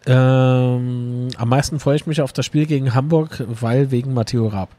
Ähm, 0.07 1.31
am 1.37 1.49
meisten 1.49 1.81
freue 1.81 1.97
ich 1.97 2.07
mich 2.07 2.21
auf 2.23 2.33
das 2.33 2.47
Spiel 2.47 2.67
gegen 2.67 2.95
Hamburg, 2.95 3.43
weil 3.49 3.91
wegen 3.91 4.15
Matteo 4.15 4.47
Raab. 4.47 4.71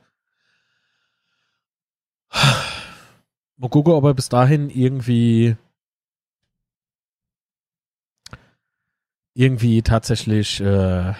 Mal 3.57 3.69
gucken, 3.69 3.91
ob 3.91 4.05
er 4.05 4.13
bis 4.13 4.29
dahin 4.29 4.69
irgendwie 4.69 5.57
irgendwie 9.35 9.81
tatsächlich 9.81 10.61
äh, 10.61 11.13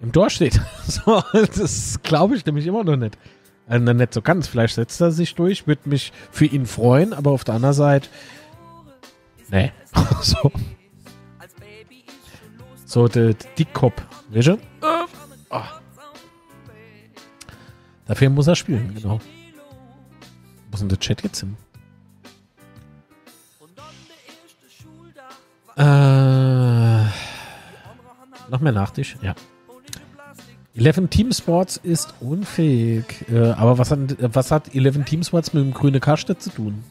im 0.00 0.12
Tor 0.12 0.30
steht. 0.30 0.60
so, 0.86 1.22
das 1.32 2.00
glaube 2.02 2.36
ich 2.36 2.46
nämlich 2.46 2.66
immer 2.66 2.84
noch 2.84 2.96
nicht. 2.96 3.18
Also 3.66 3.92
nicht 3.92 4.14
so 4.14 4.22
ganz. 4.22 4.48
Vielleicht 4.48 4.74
setzt 4.74 5.00
er 5.00 5.10
sich 5.10 5.34
durch, 5.34 5.66
würde 5.66 5.88
mich 5.88 6.12
für 6.30 6.46
ihn 6.46 6.66
freuen, 6.66 7.12
aber 7.12 7.30
auf 7.32 7.44
der 7.44 7.56
anderen 7.56 7.74
Seite, 7.74 8.08
nee. 9.50 9.72
so. 10.22 10.50
So, 12.86 13.06
der 13.06 13.34
Dickkopf, 13.58 14.02
weißt 14.30 14.48
du? 14.48 14.58
Oh. 15.50 15.62
Dafür 18.06 18.30
muss 18.30 18.46
er 18.46 18.56
spielen, 18.56 18.94
genau. 18.94 19.20
Wo 20.70 20.74
ist 20.74 20.80
denn 20.80 20.88
der 20.88 20.98
Chat 20.98 21.22
jetzt 21.22 21.40
hin? 21.40 21.56
Äh, 25.78 27.04
noch 28.50 28.60
mehr 28.60 28.72
Nachtisch? 28.72 29.16
Ja. 29.22 29.34
Eleven 30.74 31.08
Team 31.08 31.32
Sports 31.32 31.76
ist 31.76 32.14
unfähig. 32.20 33.04
Äh, 33.30 33.50
aber 33.50 33.78
was 33.78 33.90
hat, 33.90 33.98
was 34.20 34.50
hat 34.50 34.74
Eleven 34.74 35.04
Team 35.04 35.22
Sports 35.22 35.52
mit 35.52 35.64
dem 35.64 35.72
grünen 35.72 36.00
Kaste 36.00 36.36
zu 36.36 36.50
tun? 36.50 36.82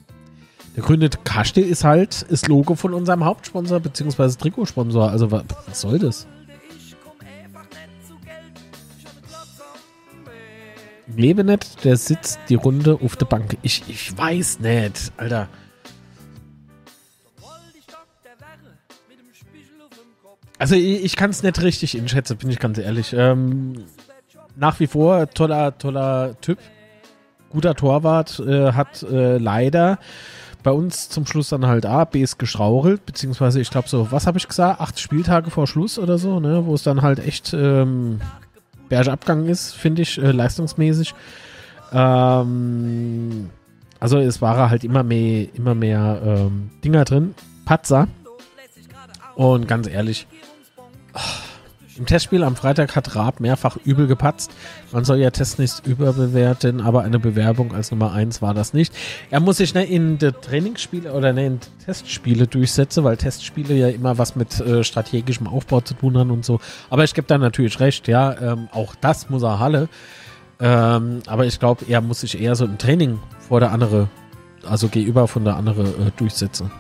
Der 0.76 0.84
grüne 0.84 1.10
Kaste 1.10 1.60
ist 1.60 1.84
halt 1.84 2.26
das 2.30 2.48
Logo 2.48 2.76
von 2.76 2.94
unserem 2.94 3.26
Hauptsponsor 3.26 3.80
bzw. 3.80 4.36
Trikotsponsor. 4.38 5.10
Also 5.10 5.32
was, 5.32 5.44
was 5.66 5.82
soll 5.82 6.00
das? 6.00 6.28
Lebe 11.16 11.44
nicht, 11.44 11.84
der 11.84 11.98
sitzt 11.98 12.40
die 12.48 12.56
Runde 12.56 13.00
auf 13.04 13.16
der 13.16 13.26
Bank. 13.26 13.58
Ich, 13.64 13.84
ich 13.88 14.16
weiß 14.18 14.60
nicht, 14.60 15.12
Alter. 15.18 15.50
Also 20.60 20.76
ich, 20.76 21.04
ich 21.04 21.16
kann 21.16 21.30
es 21.30 21.44
nicht 21.44 21.62
richtig 21.62 21.98
einschätzen, 21.98 22.38
bin 22.38 22.50
ich 22.50 22.60
ganz 22.60 22.78
ehrlich. 22.78 23.14
Ähm, 23.14 23.86
nach 24.56 24.80
wie 24.80 24.88
vor 24.88 25.30
toller, 25.30 25.78
toller 25.78 26.40
Typ. 26.42 26.60
Guter 27.50 27.76
Torwart, 27.76 28.40
äh, 28.42 28.74
hat 28.74 29.04
äh, 29.04 29.38
leider 29.38 30.00
bei 30.64 30.72
uns 30.72 31.08
zum 31.08 31.26
Schluss 31.26 31.48
dann 31.48 31.66
halt 31.66 31.86
A, 31.86 32.04
B 32.04 32.22
ist 32.22 32.38
geschrauchelt, 32.40 33.06
beziehungsweise 33.06 33.62
ich 33.62 33.70
glaube 33.70 33.88
so, 33.88 34.12
was 34.12 34.28
habe 34.28 34.38
ich 34.38 34.50
gesagt, 34.50 34.82
acht 34.82 35.00
Spieltage 35.00 35.50
vor 35.50 35.66
Schluss 35.66 35.98
oder 35.98 36.18
so, 36.18 36.42
ne, 36.42 36.66
wo 36.66 36.74
es 36.74 36.84
dann 36.84 37.02
halt 37.02 37.20
echt 37.20 37.54
ähm, 37.54 38.20
Bergeabgang 38.90 39.46
ist, 39.46 39.74
finde 39.74 40.02
ich, 40.02 40.22
äh, 40.22 40.32
leistungsmäßig. 40.32 41.14
Ähm, 41.94 43.50
also 44.00 44.18
es 44.18 44.42
waren 44.42 44.70
halt 44.70 44.84
immer 44.84 45.04
mehr, 45.04 45.48
immer 45.56 45.74
mehr 45.74 46.22
ähm, 46.24 46.70
Dinger 46.84 47.06
drin. 47.06 47.34
Patzer. 47.64 48.08
Und 49.36 49.68
ganz 49.68 49.88
ehrlich, 49.88 50.28
im 51.98 52.06
Testspiel 52.06 52.44
am 52.44 52.56
Freitag 52.56 52.96
hat 52.96 53.16
Raab 53.16 53.40
mehrfach 53.40 53.78
übel 53.84 54.08
gepatzt. 54.08 54.52
Man 54.92 55.04
soll 55.04 55.18
ja 55.18 55.32
Tests 55.32 55.58
nicht 55.58 55.86
überbewerten, 55.88 56.82
aber 56.82 57.04
eine 57.04 57.20
Bewerbung 57.20 57.74
als 57.74 57.92
Nummer 57.92 58.12
1 58.12 58.42
war 58.42 58.54
das 58.54 58.74
nicht. 58.74 58.94
Er 59.32 59.40
muss 59.40 59.58
sich 59.58 59.74
ne, 59.74 59.84
in 59.84 60.18
die 60.18 60.32
Trainingsspiele 60.32 61.12
oder 61.12 61.34
ne, 61.34 61.46
in 61.48 61.60
Testspiele 61.86 62.48
durchsetzen, 62.48 63.04
weil 63.04 63.18
Testspiele 63.18 63.74
ja 63.74 63.88
immer 63.90 64.18
was 64.18 64.36
mit 64.36 64.60
äh, 64.60 64.84
strategischem 64.84 65.48
Aufbau 65.48 65.82
zu 65.82 65.96
tun 65.96 66.18
haben 66.18 66.32
und 66.32 66.46
so. 66.46 66.60
Aber 66.90 67.04
ich 67.04 67.14
gebe 67.14 67.28
da 67.28 67.38
natürlich 67.38 67.80
recht, 67.80 68.08
ja, 68.08 68.40
ähm, 68.40 68.70
auch 68.72 68.96
das 68.96 69.30
muss 69.30 69.44
er 69.44 69.60
Halle. 69.60 69.90
Ähm, 70.60 71.22
aber 71.28 71.46
ich 71.46 71.60
glaube, 71.60 71.86
er 71.88 72.02
muss 72.02 72.22
sich 72.22 72.40
eher 72.40 72.56
so 72.56 72.66
im 72.66 72.78
Training 72.78 73.20
vor 73.40 73.60
der 73.60 73.72
andere, 73.72 74.10
also 74.68 74.88
gegenüber 74.88 75.28
von 75.28 75.44
der 75.46 75.56
andere 75.56 75.84
äh, 75.84 76.12
durchsetzen. 76.18 76.72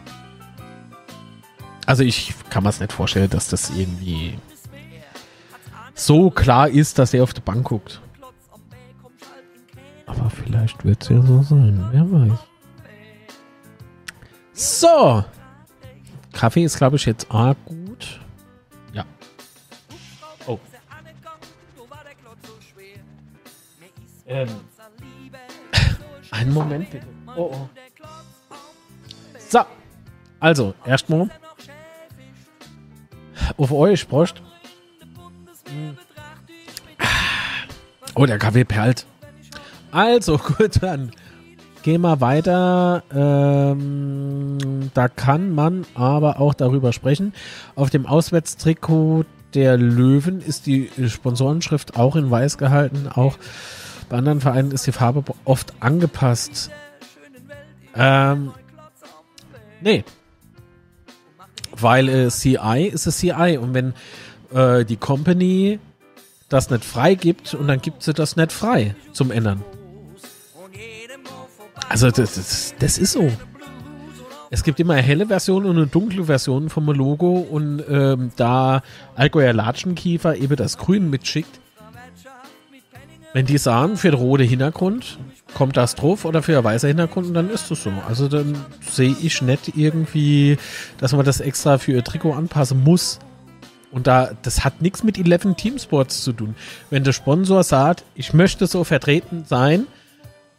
Also 1.87 2.03
ich 2.03 2.35
kann 2.49 2.63
mir 2.63 2.69
es 2.69 2.81
nicht 2.81 2.91
vorstellen, 2.91 3.29
dass 3.29 3.47
das 3.47 3.69
irgendwie 3.69 4.37
so 5.95 6.29
klar 6.29 6.67
ist, 6.67 6.99
dass 6.99 7.13
er 7.13 7.23
auf 7.23 7.33
die 7.33 7.39
Bank 7.39 7.65
guckt. 7.65 8.01
Aber 10.05 10.29
vielleicht 10.29 10.83
wird 10.83 11.01
es 11.01 11.09
ja 11.09 11.21
so 11.21 11.41
sein. 11.43 11.87
Wer 11.91 12.11
weiß. 12.11 12.39
So. 14.51 15.23
Kaffee 16.33 16.65
ist, 16.65 16.77
glaube 16.77 16.97
ich, 16.97 17.05
jetzt 17.05 17.31
auch 17.31 17.55
gut. 17.63 18.19
Ja. 18.91 19.05
Oh. 20.45 20.59
Ähm. 24.25 24.49
Einen 26.31 26.53
Moment 26.53 26.91
bitte. 26.91 27.07
Oh, 27.37 27.51
oh. 27.53 27.69
So. 29.39 29.61
Also, 30.41 30.73
erstmal 30.85 31.29
auf 33.57 33.71
euch, 33.71 34.07
Prost. 34.07 34.41
Oh, 38.15 38.25
der 38.25 38.39
Kaffee 38.39 38.65
perlt. 38.65 39.05
Also, 39.91 40.37
gut, 40.57 40.81
dann 40.81 41.11
gehen 41.83 42.01
wir 42.01 42.19
weiter. 42.19 43.03
Ähm, 43.13 44.89
da 44.93 45.07
kann 45.07 45.53
man 45.53 45.85
aber 45.93 46.39
auch 46.39 46.53
darüber 46.53 46.93
sprechen. 46.93 47.33
Auf 47.75 47.89
dem 47.89 48.05
Auswärtstrikot 48.05 49.25
der 49.53 49.77
Löwen 49.77 50.41
ist 50.41 50.65
die 50.65 50.89
Sponsorenschrift 51.07 51.95
auch 51.95 52.15
in 52.15 52.29
weiß 52.29 52.57
gehalten. 52.57 53.07
Auch 53.07 53.37
bei 54.09 54.17
anderen 54.17 54.41
Vereinen 54.41 54.71
ist 54.71 54.87
die 54.87 54.91
Farbe 54.91 55.23
oft 55.45 55.73
angepasst. 55.79 56.71
Ähm, 57.95 58.51
nee, 59.81 60.03
weil 61.79 62.09
äh, 62.09 62.29
CI 62.29 62.89
ist 62.91 63.07
es 63.07 63.17
CI 63.17 63.57
und 63.61 63.73
wenn 63.73 63.93
äh, 64.53 64.85
die 64.85 64.97
Company 64.97 65.79
das 66.49 66.69
nicht 66.69 66.85
frei 66.85 67.15
gibt 67.15 67.53
und 67.53 67.67
dann 67.67 67.81
gibt 67.81 68.03
sie 68.03 68.13
das 68.13 68.35
nicht 68.35 68.51
frei 68.51 68.95
zum 69.11 69.31
Ändern. 69.31 69.63
Also 71.89 72.09
das, 72.11 72.35
das, 72.35 72.75
das 72.79 72.97
ist 72.97 73.13
so. 73.13 73.31
Es 74.49 74.63
gibt 74.63 74.79
immer 74.79 74.93
eine 74.93 75.01
helle 75.01 75.27
Version 75.27 75.65
und 75.65 75.75
eine 75.75 75.87
dunkle 75.87 76.25
Version 76.25 76.69
vom 76.69 76.85
Logo 76.87 77.37
und 77.37 77.83
ähm, 77.89 78.31
da 78.37 78.81
Allgäuer 79.15 79.53
Latschenkiefer 79.53 80.37
eben 80.37 80.55
das 80.55 80.77
Grün 80.77 81.09
mitschickt, 81.09 81.59
wenn 83.37 83.45
die 83.45 83.59
sagen, 83.59 83.97
für 83.97 84.09
den 84.09 84.19
roten 84.19 84.47
Hintergrund 84.47 85.19
kommt 85.53 85.77
das 85.77 85.93
drauf 85.93 86.25
oder 86.25 86.41
für 86.41 86.57
ein 86.57 86.63
weißer 86.63 86.87
Hintergrund 86.87 87.27
und 87.27 87.35
dann 87.35 87.51
ist 87.51 87.69
das 87.69 87.83
so. 87.83 87.93
Also 88.07 88.27
dann 88.27 88.57
sehe 88.81 89.15
ich 89.21 89.43
nicht 89.43 89.77
irgendwie, 89.77 90.57
dass 90.97 91.13
man 91.13 91.23
das 91.23 91.39
extra 91.39 91.77
für 91.77 91.91
ihr 91.91 92.03
Trikot 92.03 92.33
anpassen 92.33 92.83
muss. 92.83 93.19
Und 93.91 94.07
da, 94.07 94.31
das 94.41 94.65
hat 94.65 94.81
nichts 94.81 95.03
mit 95.03 95.19
11 95.19 95.53
Team 95.55 95.77
Sports 95.77 96.23
zu 96.23 96.33
tun. 96.33 96.55
Wenn 96.89 97.03
der 97.03 97.13
Sponsor 97.13 97.61
sagt, 97.61 98.03
ich 98.15 98.33
möchte 98.33 98.65
so 98.65 98.83
vertreten 98.83 99.45
sein, 99.45 99.85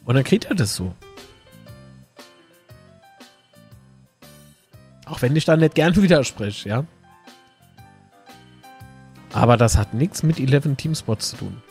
und 0.05 0.15
dann 0.15 0.23
kriegt 0.23 0.45
er 0.45 0.55
das 0.55 0.77
so. 0.77 0.95
Auch 5.05 5.21
wenn 5.21 5.35
ich 5.35 5.45
da 5.45 5.57
nicht 5.57 5.75
gern 5.75 5.97
widerspreche, 6.01 6.69
ja. 6.69 6.85
Aber 9.33 9.57
das 9.57 9.77
hat 9.77 9.95
nichts 9.95 10.23
mit 10.23 10.39
11 10.39 10.77
Team 10.77 10.95
Sports 10.95 11.31
zu 11.31 11.39
tun. 11.39 11.63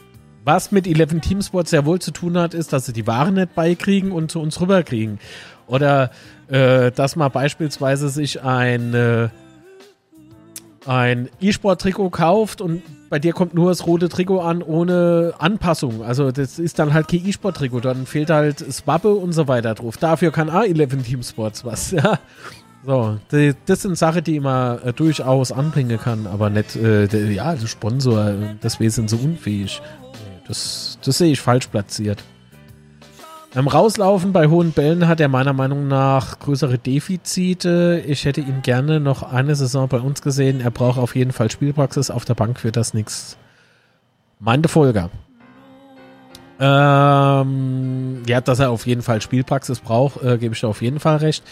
Was 0.47 0.71
mit 0.71 0.87
11 0.87 1.19
Team 1.19 1.41
Sports 1.41 1.71
sehr 1.71 1.85
wohl 1.85 1.99
zu 1.99 2.11
tun 2.11 2.37
hat, 2.37 2.53
ist, 2.53 2.71
dass 2.71 2.85
sie 2.85 2.93
die 2.93 3.05
Ware 3.05 3.33
nicht 3.33 3.53
beikriegen 3.53 4.13
und 4.13 4.31
zu 4.31 4.39
uns 4.39 4.61
rüberkriegen. 4.61 5.19
Oder 5.67 6.09
äh, 6.47 6.89
dass 6.89 7.17
man 7.17 7.29
beispielsweise 7.33 8.07
sich 8.07 8.41
ein, 8.41 8.93
äh, 8.93 9.27
ein 10.85 11.27
E-Sport-Trikot 11.41 12.11
kauft 12.11 12.61
und 12.61 12.81
bei 13.09 13.19
dir 13.19 13.33
kommt 13.33 13.55
nur 13.55 13.71
das 13.71 13.85
rote 13.85 14.07
Trikot 14.07 14.39
an 14.39 14.63
ohne 14.63 15.33
Anpassung. 15.37 16.01
Also 16.01 16.31
das 16.31 16.59
ist 16.59 16.79
dann 16.79 16.93
halt 16.93 17.09
kein 17.09 17.27
E-Sport-Trikot, 17.27 17.81
dann 17.81 18.05
fehlt 18.05 18.29
halt 18.29 18.65
das 18.65 18.87
Wappe 18.87 19.15
und 19.15 19.33
so 19.33 19.49
weiter 19.49 19.75
drauf. 19.75 19.97
Dafür 19.97 20.31
kann 20.31 20.49
A11 20.49 21.03
Team 21.03 21.23
Sports 21.23 21.65
was, 21.65 21.91
ja. 21.91 22.19
So, 22.85 23.17
die, 23.33 23.53
das 23.65 23.81
sind 23.81 23.97
Sachen, 23.97 24.23
die 24.23 24.39
man 24.39 24.81
äh, 24.81 24.93
durchaus 24.93 25.51
anbringen 25.51 25.99
kann, 25.99 26.25
aber 26.25 26.49
nicht, 26.49 26.77
äh, 26.77 27.07
der, 27.07 27.33
ja, 27.33 27.53
der 27.53 27.67
Sponsor, 27.67 28.33
deswegen 28.63 28.91
sind 28.91 29.09
sie 29.09 29.17
unfähig. 29.17 29.81
Das, 30.47 30.97
das 31.03 31.17
sehe 31.17 31.31
ich 31.31 31.41
falsch 31.41 31.67
platziert. 31.67 32.23
Beim 33.53 33.67
Rauslaufen 33.67 34.33
bei 34.33 34.47
hohen 34.47 34.71
Bällen 34.71 35.07
hat 35.07 35.19
er 35.19 35.29
meiner 35.29 35.53
Meinung 35.53 35.87
nach 35.87 36.39
größere 36.39 36.77
Defizite. 36.77 38.03
Ich 38.05 38.25
hätte 38.25 38.41
ihn 38.41 38.61
gerne 38.61 38.99
noch 38.99 39.23
eine 39.23 39.55
Saison 39.55 39.87
bei 39.87 39.99
uns 39.99 40.21
gesehen. 40.21 40.61
Er 40.61 40.69
braucht 40.69 40.99
auf 40.99 41.15
jeden 41.15 41.31
Fall 41.31 41.49
Spielpraxis. 41.49 42.11
Auf 42.11 42.25
der 42.25 42.35
Bank 42.35 42.63
wird 42.63 42.75
das 42.75 42.93
nichts. 42.93 43.37
Meinte 44.39 44.69
Folger. 44.69 45.09
Ähm, 46.59 48.23
ja, 48.27 48.41
dass 48.41 48.59
er 48.59 48.69
auf 48.71 48.85
jeden 48.85 49.01
Fall 49.01 49.21
Spielpraxis 49.21 49.79
braucht, 49.79 50.23
äh, 50.23 50.37
gebe 50.37 50.53
ich 50.53 50.61
da 50.61 50.67
auf 50.67 50.81
jeden 50.81 50.99
Fall 50.99 51.17
recht. 51.17 51.43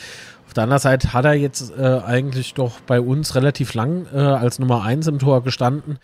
Auf 0.47 0.53
der 0.53 0.63
anderen 0.63 0.81
Seite 0.81 1.13
hat 1.13 1.26
er 1.26 1.34
jetzt 1.34 1.76
äh, 1.77 2.01
eigentlich 2.05 2.53
doch 2.53 2.80
bei 2.81 3.01
uns 3.01 3.35
relativ 3.35 3.73
lang 3.73 4.05
äh, 4.13 4.17
als 4.19 4.59
Nummer 4.59 4.84
1 4.84 5.07
im 5.07 5.19
Tor 5.19 5.43
gestanden. 5.43 5.97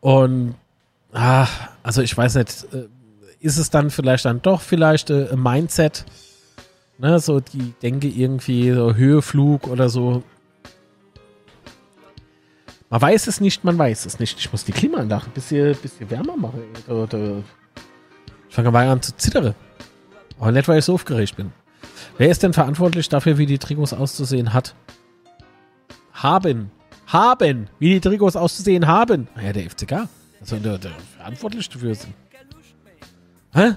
Und 0.00 0.54
ah, 1.16 1.48
also 1.82 2.02
ich 2.02 2.16
weiß 2.16 2.36
nicht, 2.36 2.66
äh, 2.72 2.88
ist 3.40 3.58
es 3.58 3.70
dann 3.70 3.90
vielleicht 3.90 4.24
dann 4.24 4.42
doch 4.42 4.60
vielleicht 4.60 5.10
äh, 5.10 5.28
ein 5.32 5.42
Mindset, 5.42 6.04
ne, 6.98 7.18
so 7.18 7.40
die 7.40 7.74
denke 7.82 8.08
irgendwie 8.08 8.72
so 8.72 8.94
Höheflug 8.94 9.66
oder 9.66 9.88
so. 9.88 10.22
Man 12.88 13.00
weiß 13.00 13.26
es 13.26 13.40
nicht, 13.40 13.64
man 13.64 13.76
weiß 13.76 14.06
es 14.06 14.20
nicht. 14.20 14.38
Ich 14.38 14.52
muss 14.52 14.64
die 14.64 14.72
Klimaanlage 14.72 15.26
ein 15.26 15.32
bisschen, 15.32 15.74
bisschen 15.76 16.08
wärmer 16.08 16.36
machen. 16.36 16.62
Da. 16.86 17.18
Ich 18.48 18.54
fange 18.54 18.70
mal 18.70 18.88
an 18.88 19.02
zu 19.02 19.16
zittern. 19.16 19.54
Aber 20.38 20.52
nicht, 20.52 20.68
weil 20.68 20.78
ich 20.78 20.84
so 20.84 20.94
aufgeregt 20.94 21.36
bin. 21.36 21.52
Wer 22.16 22.30
ist 22.30 22.42
denn 22.42 22.52
verantwortlich 22.52 23.08
dafür, 23.08 23.38
wie 23.38 23.46
die 23.46 23.58
Trikots 23.58 23.92
auszusehen 23.92 24.52
hat? 24.52 24.74
Haben. 26.12 26.70
Haben. 27.08 27.68
Wie 27.80 27.94
die 27.94 28.00
Trikots 28.00 28.36
auszusehen 28.36 28.86
haben. 28.86 29.26
Ja, 29.42 29.52
der 29.52 29.68
FCK. 29.68 30.08
Also 30.40 30.56
der, 30.58 30.78
der 30.78 30.92
verantwortlich 31.16 31.68
dafür 31.68 31.94
sind. 31.94 32.14
Hä? 33.52 33.74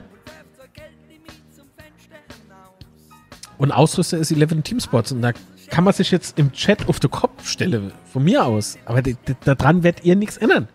Und 3.57 3.71
Ausrüster 3.71 4.17
ist 4.17 4.31
11 4.31 4.61
Team 4.63 4.79
Sports 4.79 5.11
und 5.11 5.21
da 5.21 5.33
kann 5.69 5.83
man 5.83 5.93
sich 5.93 6.11
jetzt 6.11 6.39
im 6.39 6.51
Chat 6.51 6.87
auf 6.87 6.99
den 6.99 7.11
Kopf 7.11 7.47
stellen, 7.47 7.91
von 8.11 8.23
mir 8.23 8.45
aus. 8.45 8.77
Aber 8.85 9.01
daran 9.01 9.83
werdet 9.83 10.05
ihr 10.05 10.15
nichts 10.15 10.37
ändern. 10.37 10.67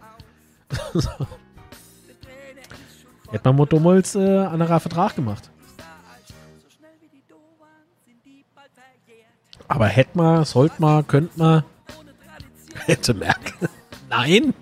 Hätte 3.30 3.48
man 3.48 3.56
Motto 3.56 3.80
Molz 3.80 4.14
äh, 4.14 4.38
anderer 4.44 4.78
Vertrag 4.80 5.16
gemacht. 5.16 5.50
Aber 9.66 9.86
hätte 9.86 10.16
man, 10.16 10.44
sollte 10.44 10.80
man, 10.80 11.06
könnte 11.06 11.38
man. 11.38 11.64
Hätte 12.86 13.14
merken. 13.14 13.68
Nein. 14.08 14.54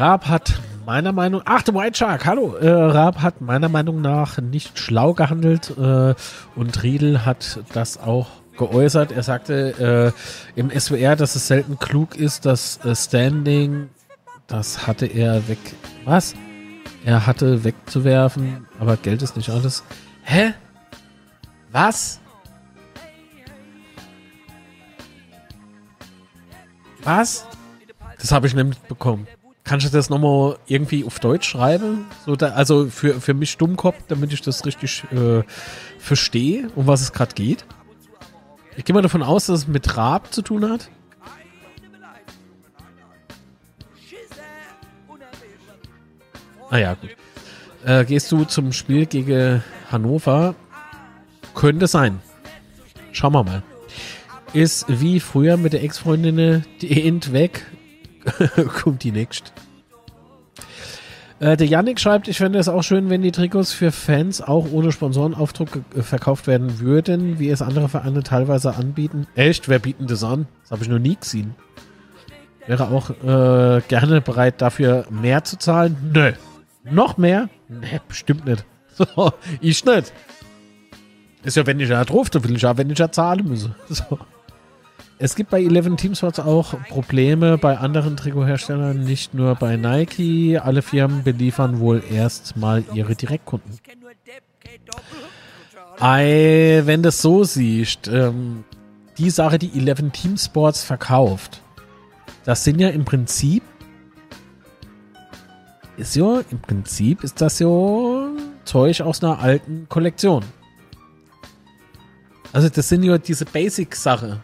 Raab 0.00 0.28
hat 0.28 0.62
meiner 0.86 1.12
Meinung 1.12 1.42
ach, 1.44 1.60
der 1.60 1.74
White 1.74 1.98
Shark, 1.98 2.24
hallo. 2.24 2.56
Äh, 2.56 2.70
Raab 2.70 3.20
hat 3.20 3.42
meiner 3.42 3.68
Meinung 3.68 4.00
nach 4.00 4.38
nicht 4.38 4.78
schlau 4.78 5.12
gehandelt 5.12 5.76
äh, 5.76 6.14
und 6.56 6.82
Riedel 6.82 7.26
hat 7.26 7.60
das 7.74 7.98
auch 7.98 8.28
geäußert. 8.56 9.12
Er 9.12 9.22
sagte 9.22 10.14
äh, 10.56 10.58
im 10.58 10.70
SWR, 10.70 11.16
dass 11.16 11.34
es 11.34 11.48
selten 11.48 11.78
klug 11.78 12.16
ist, 12.16 12.46
das 12.46 12.82
äh, 12.82 12.96
Standing, 12.96 13.90
das 14.46 14.86
hatte 14.86 15.04
er 15.04 15.46
weg. 15.48 15.58
Was? 16.06 16.32
Er 17.04 17.26
hatte 17.26 17.62
wegzuwerfen, 17.62 18.66
aber 18.78 18.96
Geld 18.96 19.20
ist 19.20 19.36
nicht 19.36 19.50
alles. 19.50 19.84
Hä? 20.22 20.54
Was? 21.72 22.20
Was? 27.02 27.46
Das 28.18 28.32
habe 28.32 28.46
ich 28.46 28.54
nämlich 28.54 28.78
bekommen. 28.78 29.26
Kannst 29.64 29.86
du 29.86 29.90
das 29.90 30.10
nochmal 30.10 30.58
irgendwie 30.66 31.04
auf 31.04 31.20
Deutsch 31.20 31.48
schreiben? 31.48 32.06
So 32.26 32.34
da, 32.34 32.50
also 32.50 32.86
für, 32.86 33.20
für 33.20 33.34
mich 33.34 33.56
Dummkopf, 33.56 33.96
damit 34.08 34.32
ich 34.32 34.40
das 34.40 34.64
richtig 34.64 35.04
äh, 35.12 35.42
verstehe, 35.98 36.70
um 36.74 36.86
was 36.86 37.02
es 37.02 37.12
gerade 37.12 37.34
geht. 37.34 37.64
Ich 38.76 38.84
gehe 38.84 38.94
mal 38.94 39.02
davon 39.02 39.22
aus, 39.22 39.46
dass 39.46 39.60
es 39.60 39.68
mit 39.68 39.96
Raab 39.96 40.32
zu 40.32 40.42
tun 40.42 40.68
hat. 40.68 40.90
Ah 46.70 46.78
ja, 46.78 46.94
gut. 46.94 47.10
Äh, 47.84 48.04
gehst 48.04 48.30
du 48.30 48.44
zum 48.44 48.72
Spiel 48.72 49.06
gegen 49.06 49.62
Hannover? 49.90 50.54
Könnte 51.54 51.86
sein. 51.88 52.20
Schauen 53.12 53.32
wir 53.32 53.42
mal. 53.42 53.62
Ist 54.52 54.86
wie 54.88 55.20
früher 55.20 55.56
mit 55.56 55.72
der 55.72 55.82
Ex-Freundin 55.82 56.64
die 56.80 57.06
End 57.06 57.32
weg 57.32 57.66
kommt 58.82 59.02
die 59.04 59.12
nächste. 59.12 59.50
Der 61.40 61.64
Yannick 61.64 61.98
schreibt, 61.98 62.28
ich 62.28 62.36
fände 62.36 62.58
es 62.58 62.68
auch 62.68 62.82
schön, 62.82 63.08
wenn 63.08 63.22
die 63.22 63.32
Trikots 63.32 63.72
für 63.72 63.92
Fans 63.92 64.42
auch 64.42 64.70
ohne 64.72 64.92
Sponsorenaufdruck 64.92 65.70
äh, 65.96 66.02
verkauft 66.02 66.46
werden 66.46 66.80
würden, 66.80 67.38
wie 67.38 67.48
es 67.48 67.62
andere 67.62 67.88
Vereine 67.88 68.22
teilweise 68.22 68.74
anbieten. 68.74 69.26
Echt? 69.36 69.66
Wer 69.66 69.78
bieten 69.78 70.06
das 70.06 70.22
an? 70.22 70.46
Das 70.64 70.72
habe 70.72 70.82
ich 70.82 70.90
noch 70.90 70.98
nie 70.98 71.16
gesehen. 71.16 71.54
Wäre 72.66 72.88
auch 72.88 73.08
äh, 73.08 73.80
gerne 73.88 74.20
bereit, 74.20 74.60
dafür 74.60 75.06
mehr 75.10 75.42
zu 75.42 75.58
zahlen? 75.58 75.96
Nö. 76.12 76.32
Noch 76.84 77.16
mehr? 77.16 77.48
Nee, 77.68 78.00
bestimmt 78.06 78.44
nicht. 78.44 78.64
So, 79.16 79.32
ich 79.62 79.82
nicht. 79.86 80.12
Ist 81.42 81.56
ja, 81.56 81.66
wenn 81.66 81.80
ich 81.80 81.88
ja 81.88 82.04
drauf, 82.04 82.28
dann 82.28 82.44
will 82.44 82.54
ich 82.54 82.62
ja, 82.62 82.76
wenn 82.76 82.90
ich 82.90 82.98
ja 82.98 83.10
zahlen 83.10 83.48
müsse. 83.48 83.74
So. 83.88 84.18
Es 85.22 85.34
gibt 85.34 85.50
bei 85.50 85.62
11 85.62 85.96
Teamspots 85.96 86.40
auch 86.40 86.74
Probleme 86.88 87.58
bei 87.58 87.76
anderen 87.76 88.16
Trikotherstellern, 88.16 89.04
nicht 89.04 89.34
nur 89.34 89.54
bei 89.54 89.76
Nike. 89.76 90.56
Alle 90.56 90.80
Firmen 90.80 91.22
beliefern 91.22 91.78
wohl 91.78 92.02
erstmal 92.10 92.84
ihre 92.94 93.14
Direktkunden. 93.14 93.78
Ei, 95.98 96.80
wenn 96.86 97.02
das 97.02 97.20
so 97.20 97.44
siehst, 97.44 98.08
ähm, 98.08 98.64
die 99.18 99.28
Sache, 99.28 99.58
die 99.58 99.78
11 99.78 100.10
Teamsports 100.10 100.84
verkauft, 100.84 101.60
das 102.46 102.64
sind 102.64 102.80
ja 102.80 102.88
im 102.88 103.04
Prinzip, 103.04 103.62
ist 105.98 106.16
ja, 106.16 106.40
im 106.50 106.60
Prinzip 106.60 107.24
ist 107.24 107.42
das 107.42 107.58
ja 107.58 107.68
Zeug 108.64 109.02
aus 109.02 109.22
einer 109.22 109.38
alten 109.38 109.86
Kollektion. 109.90 110.44
Also 112.54 112.70
das 112.70 112.88
sind 112.88 113.02
ja 113.02 113.18
diese 113.18 113.44
Basic-Sache. 113.44 114.40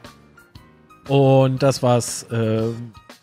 Und 1.08 1.62
das, 1.62 1.82
was 1.82 2.24
äh, 2.24 2.62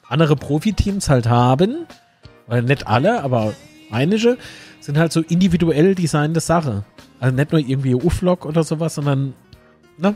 andere 0.07 0.35
Profiteams 0.35 1.09
halt 1.09 1.27
haben, 1.27 1.85
weil 2.47 2.63
nicht 2.63 2.87
alle, 2.87 3.23
aber 3.23 3.53
einige, 3.91 4.37
sind 4.79 4.97
halt 4.97 5.11
so 5.11 5.21
individuell 5.21 5.95
designte 5.95 6.39
Sache. 6.39 6.83
Also 7.19 7.35
nicht 7.35 7.51
nur 7.51 7.61
irgendwie 7.61 7.95
Uflock 7.95 8.45
oder 8.45 8.63
sowas, 8.63 8.95
sondern, 8.95 9.33
ne? 9.97 10.15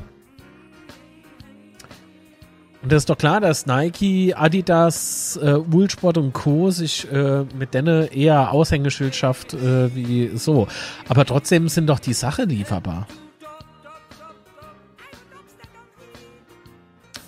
Und 2.83 2.91
das 2.91 3.03
ist 3.03 3.09
doch 3.09 3.17
klar, 3.17 3.41
dass 3.41 3.65
Nike, 3.65 4.33
Adidas, 4.35 5.37
äh, 5.37 5.57
Woolsport 5.65 6.17
und 6.17 6.33
Co. 6.33 6.69
sich 6.69 7.11
äh, 7.11 7.43
mit 7.57 7.73
denen 7.73 8.07
eher 8.07 8.51
Aushängeschild 8.51 9.15
schafft 9.15 9.53
äh, 9.53 9.93
wie 9.95 10.37
so. 10.37 10.67
Aber 11.09 11.25
trotzdem 11.25 11.69
sind 11.69 11.87
doch 11.87 11.99
die 11.99 12.13
Sachen 12.13 12.49
lieferbar. 12.49 13.07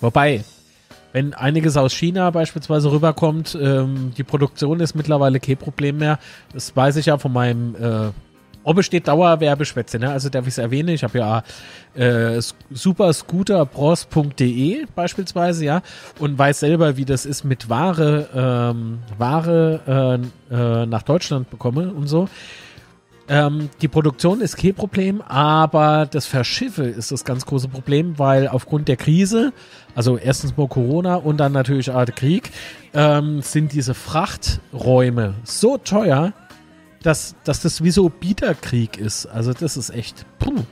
Wobei, 0.00 0.44
wenn 1.12 1.34
einiges 1.34 1.76
aus 1.76 1.92
China 1.92 2.30
beispielsweise 2.30 2.90
rüberkommt, 2.90 3.58
ähm, 3.60 4.12
die 4.16 4.24
Produktion 4.24 4.80
ist 4.80 4.94
mittlerweile 4.94 5.40
kein 5.40 5.56
Problem 5.56 5.98
mehr. 5.98 6.18
Das 6.52 6.74
weiß 6.74 6.96
ich 6.96 7.06
ja 7.06 7.18
von 7.18 7.32
meinem 7.32 7.74
äh, 7.74 8.10
Obe 8.62 8.82
steht 8.82 9.08
Dauerwerbeschwätze, 9.08 9.98
ne? 9.98 10.10
Also 10.10 10.28
darf 10.28 10.46
ich 10.46 10.52
es 10.52 10.58
erwähnen. 10.58 10.90
Ich 10.90 11.02
habe 11.02 11.18
ja 11.18 11.42
äh, 11.94 12.38
superscooterbros.de 12.70 14.84
beispielsweise, 14.94 15.64
ja, 15.64 15.80
und 16.18 16.38
weiß 16.38 16.60
selber, 16.60 16.98
wie 16.98 17.06
das 17.06 17.24
ist 17.24 17.44
mit 17.44 17.70
Ware, 17.70 18.28
ähm, 18.34 18.98
Ware 19.16 20.20
äh, 20.50 20.54
äh, 20.54 20.84
nach 20.86 21.02
Deutschland 21.02 21.48
bekomme 21.48 21.90
und 21.90 22.06
so. 22.06 22.28
Ähm, 23.30 23.70
die 23.80 23.86
Produktion 23.86 24.40
ist 24.40 24.56
kein 24.56 24.74
Problem, 24.74 25.22
aber 25.22 26.04
das 26.04 26.26
Verschiffe 26.26 26.82
ist 26.82 27.12
das 27.12 27.24
ganz 27.24 27.46
große 27.46 27.68
Problem, 27.68 28.18
weil 28.18 28.48
aufgrund 28.48 28.88
der 28.88 28.96
Krise, 28.96 29.52
also 29.94 30.18
erstens 30.18 30.56
mal 30.56 30.66
Corona 30.66 31.14
und 31.14 31.36
dann 31.36 31.52
natürlich 31.52 31.92
auch 31.92 32.04
der 32.04 32.14
Krieg, 32.14 32.50
ähm, 32.92 33.40
sind 33.40 33.72
diese 33.72 33.94
Frachträume 33.94 35.34
so 35.44 35.78
teuer, 35.78 36.32
dass, 37.04 37.36
dass 37.44 37.60
das 37.60 37.84
wie 37.84 37.92
so 37.92 38.08
Bieterkrieg 38.08 38.98
ist. 38.98 39.26
Also 39.26 39.52
das 39.52 39.76
ist 39.76 39.90
echt. 39.90 40.26
Puh. 40.40 40.64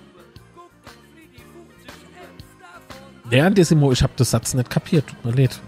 Ja, 3.31 3.49
Desimo, 3.51 3.93
ich 3.93 4.03
habe 4.03 4.15
das 4.17 4.33
Satz 4.33 4.55
nicht 4.55 4.69
kapiert. 4.69 5.07
Tut 5.07 5.25
mir 5.25 5.43
leid. 5.43 5.61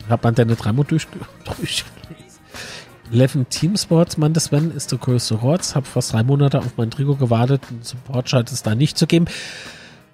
Ich 0.00 0.10
habe 0.10 0.20
man 0.24 0.34
deine 0.34 0.56
dreimal 0.56 0.84
durch, 0.84 1.08
durch 1.58 1.86
11 3.12 3.46
Teamsports, 3.50 4.16
meinte 4.16 4.40
Sven, 4.40 4.74
ist 4.74 4.90
der 4.90 4.98
größte 4.98 5.34
Rotz. 5.34 5.74
Hab 5.74 5.86
fast 5.86 6.12
drei 6.12 6.22
Monate 6.22 6.58
auf 6.58 6.76
mein 6.76 6.90
Trikot 6.90 7.16
gewartet. 7.16 7.62
Einen 7.68 7.82
Support 7.82 8.28
scheint 8.28 8.50
es 8.50 8.62
da 8.62 8.74
nicht 8.74 8.96
zu 8.96 9.06
geben. 9.06 9.26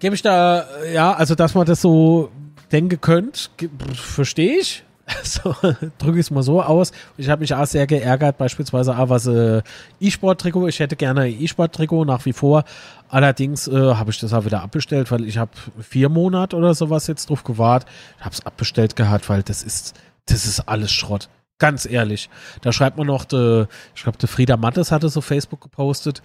Gebe 0.01 0.15
ich 0.15 0.23
da, 0.23 0.65
ja, 0.93 1.13
also 1.13 1.35
dass 1.35 1.55
man 1.55 1.67
das 1.67 1.81
so 1.81 2.31
denken 2.71 3.01
könnt, 3.01 3.51
verstehe 3.95 4.59
ich. 4.59 4.85
So, 5.23 5.55
drücke 5.97 6.19
ich 6.19 6.27
es 6.27 6.31
mal 6.31 6.43
so 6.43 6.63
aus. 6.63 6.93
Ich 7.17 7.31
habe 7.31 7.41
mich 7.41 7.55
auch 7.55 7.67
sehr 7.67 7.87
geärgert, 7.87 8.37
beispielsweise 8.37 8.99
auch 8.99 9.09
was 9.09 9.27
äh, 9.27 9.63
E-Sport-Trikot. 10.01 10.69
Ich 10.69 10.81
hätte 10.81 10.97
gerne 10.97 11.23
ein 11.23 11.41
E-Sport-Trikot 11.41 12.05
nach 12.05 12.27
wie 12.27 12.35
vor. 12.35 12.65
Allerdings 13.09 13.69
äh, 13.69 13.95
habe 13.95 14.11
ich 14.11 14.21
das 14.21 14.35
auch 14.35 14.45
wieder 14.45 14.63
abbestellt, 14.63 15.11
weil 15.11 15.25
ich 15.25 15.39
habe 15.39 15.53
vier 15.81 16.11
Monate 16.11 16.57
oder 16.57 16.75
sowas 16.75 17.07
jetzt 17.07 17.31
drauf 17.31 17.43
gewartet. 17.43 17.89
Ich 18.19 18.25
habe 18.27 18.35
es 18.35 18.45
abbestellt 18.45 18.97
gehabt, 18.97 19.31
weil 19.31 19.43
das 19.43 19.63
ist, 19.63 19.95
das 20.27 20.45
ist 20.45 20.69
alles 20.69 20.93
Schrott. 20.93 21.31
Ganz 21.59 21.87
ehrlich. 21.87 22.31
Da 22.63 22.73
schreibt 22.73 22.97
man 22.97 23.07
noch, 23.07 23.25
de, 23.25 23.67
ich 23.95 24.03
glaube, 24.03 24.27
Frieda 24.27 24.57
Mattes 24.57 24.93
hatte 24.93 25.09
so 25.09 25.21
Facebook 25.21 25.61
gepostet. 25.61 26.23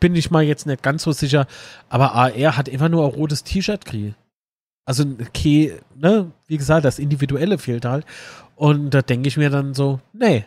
Bin 0.00 0.16
ich 0.16 0.30
mal 0.30 0.42
jetzt 0.42 0.66
nicht 0.66 0.82
ganz 0.82 1.04
so 1.04 1.12
sicher. 1.12 1.46
Aber 1.88 2.14
AR 2.14 2.56
hat 2.56 2.68
immer 2.68 2.88
nur 2.88 3.04
ein 3.04 3.14
rotes 3.14 3.44
T-Shirt 3.44 3.84
gekriegt. 3.84 4.16
Also, 4.84 5.04
okay, 5.20 5.80
ne, 5.94 6.30
wie 6.46 6.58
gesagt, 6.58 6.84
das 6.84 6.98
Individuelle 6.98 7.58
fehlt 7.58 7.84
halt. 7.84 8.04
Und 8.56 8.90
da 8.90 9.00
denke 9.00 9.28
ich 9.28 9.36
mir 9.36 9.48
dann 9.48 9.74
so, 9.74 10.00
nee. 10.12 10.44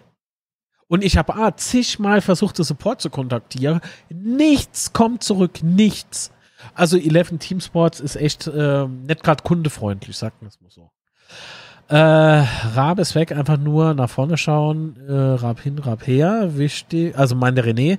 Und 0.88 1.04
ich 1.04 1.18
habe 1.18 1.36
ah, 1.36 1.56
zigmal 1.56 2.22
versucht, 2.22 2.58
den 2.58 2.66
Support 2.66 3.02
zu 3.02 3.10
kontaktieren. 3.10 3.82
Nichts 4.10 4.94
kommt 4.94 5.24
zurück, 5.24 5.64
nichts. 5.64 6.32
Also 6.74 6.98
11 6.98 7.40
Team 7.40 7.60
Sports 7.60 8.00
ist 8.00 8.16
echt 8.16 8.48
äh, 8.48 8.88
nicht 8.88 9.24
gerade 9.24 9.44
kundefreundlich, 9.44 10.18
sagt 10.18 10.42
man 10.42 10.50
es 10.50 10.62
mal 10.62 10.70
so. 10.70 10.92
Äh, 11.90 11.96
Raab 11.96 13.00
ist 13.00 13.16
weg, 13.16 13.32
einfach 13.32 13.58
nur 13.58 13.94
nach 13.94 14.10
vorne 14.10 14.36
schauen, 14.36 14.98
äh, 15.08 15.14
Raab 15.14 15.62
hin, 15.62 15.80
Raab 15.80 16.06
her. 16.06 16.58
Wichtig, 16.58 17.18
also 17.18 17.34
meine 17.36 17.62
René, 17.62 17.98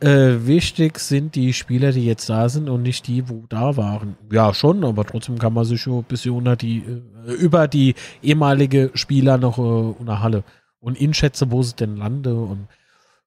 äh, 0.00 0.46
wichtig 0.46 0.98
sind 0.98 1.34
die 1.34 1.54
Spieler, 1.54 1.92
die 1.92 2.04
jetzt 2.04 2.28
da 2.28 2.50
sind 2.50 2.68
und 2.68 2.82
nicht 2.82 3.06
die, 3.06 3.30
wo 3.30 3.44
da 3.48 3.78
waren. 3.78 4.18
Ja, 4.30 4.52
schon, 4.52 4.84
aber 4.84 5.06
trotzdem 5.06 5.38
kann 5.38 5.54
man 5.54 5.64
sich 5.64 5.86
ein 5.86 6.04
bisschen 6.04 6.34
unter 6.34 6.54
die, 6.56 6.84
äh, 7.26 7.32
über 7.32 7.66
die 7.66 7.94
ehemalige 8.22 8.90
Spieler 8.92 9.38
noch 9.38 9.56
äh, 9.56 9.62
unter 9.62 10.20
Halle 10.20 10.44
und 10.78 11.00
inschätze, 11.00 11.50
wo 11.50 11.62
sie 11.62 11.76
denn 11.76 11.96
lande 11.96 12.34
und 12.34 12.68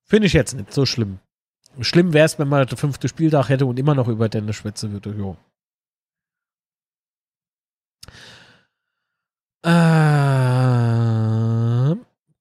finde 0.04 0.28
ich 0.28 0.34
jetzt 0.34 0.56
nicht 0.56 0.74
so 0.74 0.86
schlimm. 0.86 1.18
Schlimm 1.80 2.14
wäre 2.14 2.26
es, 2.26 2.38
wenn 2.38 2.50
man 2.50 2.68
der 2.68 2.78
fünfte 2.78 3.08
Spieltag 3.08 3.50
hätte 3.50 3.66
und 3.66 3.80
immer 3.80 3.96
noch 3.96 4.08
über 4.08 4.30
Dennis 4.30 4.58
schwätzen 4.58 4.92
würde. 4.92 5.16
Jo. 5.18 5.38
Äh, 9.64 9.70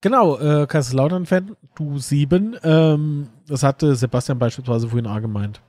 genau, 0.01 0.39
äh, 0.39 0.67
Kaiserslautern-Fan, 0.67 1.57
du 1.75 1.99
sieben. 1.99 2.57
Ähm, 2.65 3.29
das 3.47 3.63
hatte 3.63 3.95
Sebastian 3.95 4.39
beispielsweise 4.39 4.89
vorhin 4.89 5.07
auch 5.07 5.21
gemeint. 5.21 5.61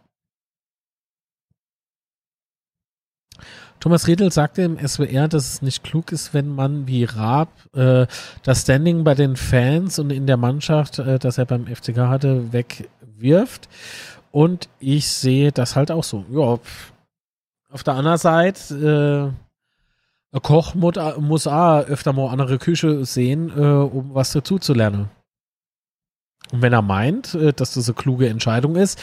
Thomas 3.80 4.08
Riedel 4.08 4.32
sagte 4.32 4.62
im 4.62 4.80
SWR, 4.80 5.28
dass 5.28 5.56
es 5.56 5.62
nicht 5.62 5.84
klug 5.84 6.14
ist, 6.14 6.34
wenn 6.34 6.48
man 6.48 6.88
wie 6.88 7.04
Raab 7.04 7.50
äh, 7.76 8.08
das 8.42 8.62
Standing 8.62 9.04
bei 9.04 9.14
den 9.14 9.36
Fans 9.36 10.00
und 10.00 10.10
in 10.10 10.26
der 10.26 10.38
Mannschaft, 10.38 11.00
äh, 11.00 11.20
das 11.20 11.38
er 11.38 11.46
beim 11.46 11.68
FCK 11.68 11.98
hatte, 12.08 12.54
wegwirft. 12.54 13.68
Und 14.32 14.70
ich 14.80 15.10
sehe 15.10 15.52
das 15.52 15.76
halt 15.76 15.92
auch 15.92 16.06
so. 16.06 16.24
Ja, 16.32 16.60
auf 17.72 17.84
der 17.84 17.96
anderen 17.96 18.18
Seite, 18.18 19.34
äh, 19.36 19.43
ein 20.34 20.42
Koch 20.42 20.74
muss, 20.74 21.48
auch 21.48 21.86
öfter 21.86 22.12
mal 22.12 22.30
andere 22.30 22.58
Küche 22.58 23.06
sehen, 23.06 23.52
äh, 23.56 23.62
um 23.62 24.14
was 24.14 24.32
dazu 24.32 24.58
zu 24.58 24.74
lernen. 24.74 25.10
Und 26.52 26.62
wenn 26.62 26.74
er 26.74 26.82
meint, 26.82 27.36
äh, 27.36 27.54
dass 27.54 27.76
das 27.76 27.88
eine 27.88 27.96
kluge 27.96 28.28
Entscheidung 28.28 28.76
ist, 28.76 29.00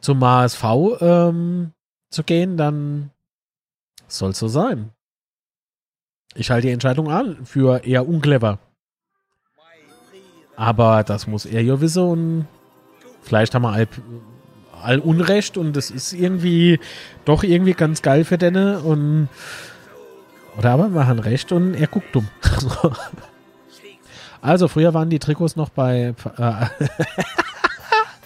zum 0.00 0.22
HSV 0.24 0.64
ähm, 1.00 1.72
zu 2.10 2.24
gehen, 2.24 2.56
dann 2.56 3.10
soll 4.08 4.34
so 4.34 4.48
sein. 4.48 4.90
Ich 6.34 6.50
halte 6.50 6.66
die 6.66 6.72
Entscheidung 6.72 7.10
an 7.10 7.44
für 7.44 7.84
eher 7.84 8.08
unclever. 8.08 8.58
Aber 10.56 11.04
das 11.04 11.26
muss 11.26 11.46
er 11.46 11.62
ja 11.62 11.80
wissen 11.80 12.02
und 12.02 12.48
vielleicht 13.22 13.54
haben 13.54 13.62
wir 13.62 13.72
all, 13.72 13.88
all 14.82 14.98
Unrecht 14.98 15.56
und 15.56 15.76
das 15.76 15.90
ist 15.90 16.12
irgendwie 16.12 16.80
doch 17.24 17.42
irgendwie 17.42 17.72
ganz 17.72 18.02
geil 18.02 18.24
für 18.24 18.36
Denne 18.36 18.80
und 18.80 19.28
oder 20.56 20.70
aber 20.70 20.88
wir 20.88 21.06
haben 21.06 21.18
recht 21.18 21.52
und 21.52 21.74
er 21.74 21.86
guckt 21.86 22.14
dumm. 22.14 22.28
also 24.42 24.68
früher 24.68 24.94
waren 24.94 25.10
die 25.10 25.18
Trikots 25.18 25.56
noch 25.56 25.70
bei 25.70 26.14
äh, 26.38 26.66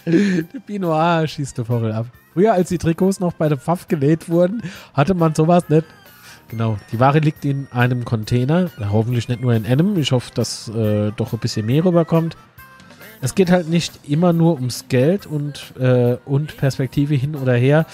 Pinoir 0.67 1.27
schießt 1.27 1.59
der 1.59 1.65
Vogel 1.65 1.93
ab. 1.93 2.07
Früher, 2.33 2.53
als 2.53 2.69
die 2.69 2.79
Trikots 2.79 3.19
noch 3.19 3.33
bei 3.33 3.49
der 3.49 3.59
Pfaff 3.59 3.89
genäht 3.89 4.29
wurden, 4.29 4.63
hatte 4.95 5.15
man 5.15 5.35
sowas 5.35 5.69
nicht. 5.69 5.87
Genau, 6.49 6.77
die 6.93 7.01
Ware 7.01 7.19
liegt 7.19 7.45
in 7.45 7.67
einem 7.73 8.05
Container, 8.05 8.71
hoffentlich 8.93 9.29
nicht 9.29 9.41
nur 9.41 9.55
in 9.55 9.67
einem. 9.67 9.99
Ich 9.99 10.13
hoffe, 10.13 10.31
dass 10.35 10.69
äh, 10.69 11.11
doch 11.17 11.33
ein 11.33 11.39
bisschen 11.41 11.67
mehr 11.67 11.85
rüberkommt. 11.85 12.37
Es 13.21 13.35
geht 13.35 13.51
halt 13.51 13.69
nicht 13.69 14.01
immer 14.07 14.33
nur 14.33 14.55
ums 14.55 14.85
Geld 14.89 15.27
und, 15.27 15.73
äh, 15.79 16.19
und 16.25 16.57
Perspektive 16.57 17.15
hin 17.15 17.35
oder 17.35 17.55
her. 17.55 17.87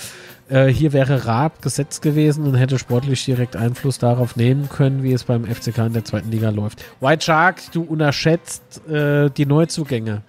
Äh, 0.53 0.69
hier 0.69 0.93
wäre 0.93 1.24
Raab 1.24 1.62
gesetzt 1.62 2.03
gewesen 2.03 2.45
und 2.45 2.57
hätte 2.57 2.79
sportlich 2.79 3.24
direkt 3.24 3.57
Einfluss 3.57 3.99
darauf 3.99 4.37
nehmen 4.37 4.69
können, 4.69 5.03
wie 5.03 5.15
es 5.15 5.24
beim 5.24 5.47
FCK 5.47 5.79
in 5.79 5.93
der 5.95 6.05
zweiten 6.05 6.31
Liga 6.31 6.51
läuft. 6.51 6.85
White 7.01 7.24
Shark, 7.24 7.62
du 7.73 7.83
unterschätzt 7.83 8.87
äh, 8.87 9.31
die 9.31 9.47
Neuzugänge, 9.47 10.20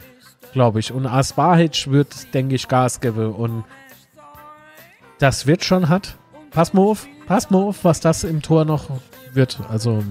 glaube 0.53 0.79
ich. 0.79 0.93
Und 0.93 1.07
Asbahic 1.07 1.91
wird, 1.91 2.33
denke 2.33 2.55
ich, 2.55 2.69
Gas 2.69 3.01
geben 3.01 3.33
und 3.33 3.65
das 5.19 5.45
wird 5.45 5.65
schon 5.65 5.89
hat. 5.89 6.15
Pass 6.51 6.73
mal 6.73 6.83
auf, 6.83 7.05
pass 7.27 7.49
mal 7.49 7.61
auf, 7.61 7.83
was 7.83 7.99
das 7.99 8.23
im 8.23 8.41
Tor 8.41 8.63
noch 8.63 8.85
wird. 9.33 9.59
Also. 9.69 10.05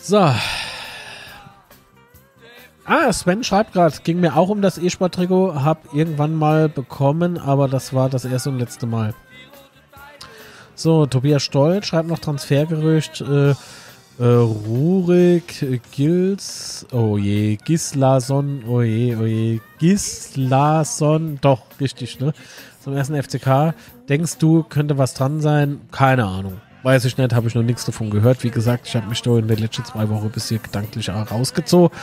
So. 0.00 0.32
Ah, 2.84 3.12
Sven 3.12 3.44
schreibt 3.44 3.74
gerade, 3.74 3.94
ging 4.02 4.20
mir 4.20 4.36
auch 4.36 4.48
um 4.48 4.60
das 4.60 4.76
E-Sport-Trikot, 4.76 5.62
hab 5.62 5.94
irgendwann 5.94 6.34
mal 6.34 6.68
bekommen, 6.68 7.38
aber 7.38 7.68
das 7.68 7.94
war 7.94 8.08
das 8.08 8.24
erste 8.24 8.50
und 8.50 8.58
letzte 8.58 8.86
Mal. 8.86 9.14
So, 10.74 11.06
Tobias 11.06 11.44
Stoll 11.44 11.84
schreibt 11.84 12.08
noch 12.08 12.18
Transfergerücht. 12.18 13.20
Äh, 13.20 13.54
äh, 14.18 14.24
Rurik, 14.24 15.82
Gils, 15.92 16.86
oh 16.92 17.16
je, 17.16 17.56
Gislason, 17.56 18.62
oh 18.68 18.82
je, 18.82 19.16
oh 19.16 19.24
je, 19.24 19.60
Gislason, 19.78 21.38
doch, 21.40 21.62
richtig, 21.80 22.20
ne? 22.20 22.32
Zum 22.80 22.94
ersten 22.94 23.20
FCK. 23.20 23.74
Denkst 24.08 24.38
du, 24.38 24.64
könnte 24.64 24.98
was 24.98 25.14
dran 25.14 25.40
sein? 25.40 25.80
Keine 25.92 26.24
Ahnung. 26.26 26.60
Weiß 26.82 27.04
ich 27.04 27.16
nicht, 27.16 27.32
habe 27.32 27.46
ich 27.46 27.54
noch 27.54 27.62
nichts 27.62 27.84
davon 27.84 28.10
gehört. 28.10 28.42
Wie 28.42 28.50
gesagt, 28.50 28.88
ich 28.88 28.96
habe 28.96 29.06
mich 29.06 29.22
da 29.22 29.38
in 29.38 29.46
den 29.46 29.58
letzten 29.58 29.84
zwei 29.84 30.08
Wochen 30.08 30.26
ein 30.26 30.30
bisschen 30.32 30.60
gedanklich 30.60 31.08
rausgezogen, 31.08 31.96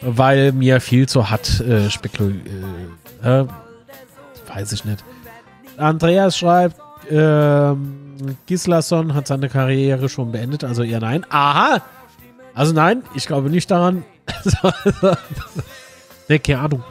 weil 0.00 0.52
mir 0.52 0.80
viel 0.80 1.08
zu 1.08 1.30
hat 1.30 1.60
äh, 1.60 1.90
spekuliert. 1.90 2.46
Äh, 3.22 3.40
äh, 3.40 3.46
weiß 4.48 4.72
ich 4.72 4.84
nicht. 4.84 5.04
Andreas 5.76 6.38
schreibt, 6.38 6.76
ähm, 7.10 8.36
Gislason 8.46 9.14
hat 9.14 9.26
seine 9.26 9.48
Karriere 9.48 10.08
schon 10.08 10.32
beendet, 10.32 10.64
also 10.64 10.82
eher 10.82 11.00
nein. 11.00 11.26
Aha! 11.28 11.82
Also 12.54 12.72
nein, 12.72 13.02
ich 13.14 13.26
glaube 13.26 13.50
nicht 13.50 13.70
daran. 13.70 14.04
ne, 16.28 16.38
keine 16.38 16.60
Ahnung. 16.60 16.84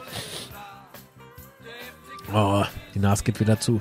Oh, 2.32 2.64
die 2.94 2.98
Nase 2.98 3.24
geht 3.24 3.40
wieder 3.40 3.58
zu. 3.58 3.80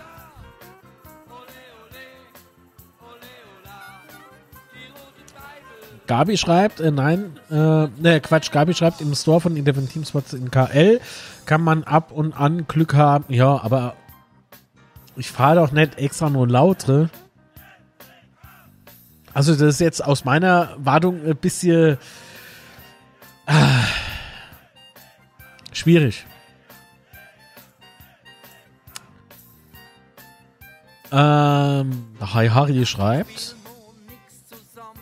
Gabi 6.07 6.37
schreibt, 6.37 6.79
äh, 6.79 6.91
nein, 6.91 7.37
äh, 7.49 7.55
ne, 7.55 8.21
Quatsch, 8.21 8.51
Gabi 8.51 8.73
schreibt, 8.73 9.01
im 9.01 9.13
Store 9.15 9.41
von 9.41 9.57
Eleven 9.57 9.89
Teamspots 9.89 10.33
in 10.33 10.51
KL 10.51 10.99
kann 11.45 11.61
man 11.61 11.83
ab 11.83 12.11
und 12.11 12.33
an 12.33 12.67
Glück 12.67 12.93
haben. 12.93 13.25
Ja, 13.33 13.61
aber 13.63 13.95
ich 15.15 15.31
fahre 15.31 15.55
doch 15.55 15.71
nicht 15.71 15.97
extra 15.97 16.29
nur 16.29 16.47
lautere. 16.47 17.09
Also 19.33 19.53
das 19.53 19.75
ist 19.75 19.79
jetzt 19.81 20.03
aus 20.03 20.25
meiner 20.25 20.75
Wartung 20.77 21.25
ein 21.25 21.35
bisschen 21.35 21.97
ah, 23.45 23.83
schwierig. 25.71 26.25
Ähm, 31.11 32.07
Hi 32.21 32.47
Harry 32.49 32.85
schreibt. 32.85 33.54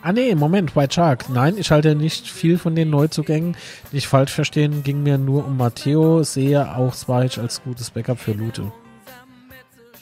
Ah 0.05 0.11
nee, 0.11 0.35
Moment, 0.35 0.75
White 0.75 0.95
Shark. 0.95 1.29
Nein, 1.29 1.57
ich 1.57 1.71
halte 1.71 1.95
nicht 1.95 2.27
viel 2.27 2.57
von 2.57 2.75
den 2.75 2.89
Neuzugängen. 2.89 3.55
Nicht 3.93 4.07
falsch 4.07 4.33
verstehen, 4.33 4.83
ging 4.83 5.01
mir 5.01 5.17
nur 5.17 5.45
um 5.47 5.55
Matteo. 5.55 6.23
Sehe 6.23 6.75
auch 6.75 6.93
Zweig 6.93 7.37
als 7.37 7.63
gutes 7.63 7.89
Backup 7.89 8.19
für 8.19 8.33
Lute. 8.33 8.69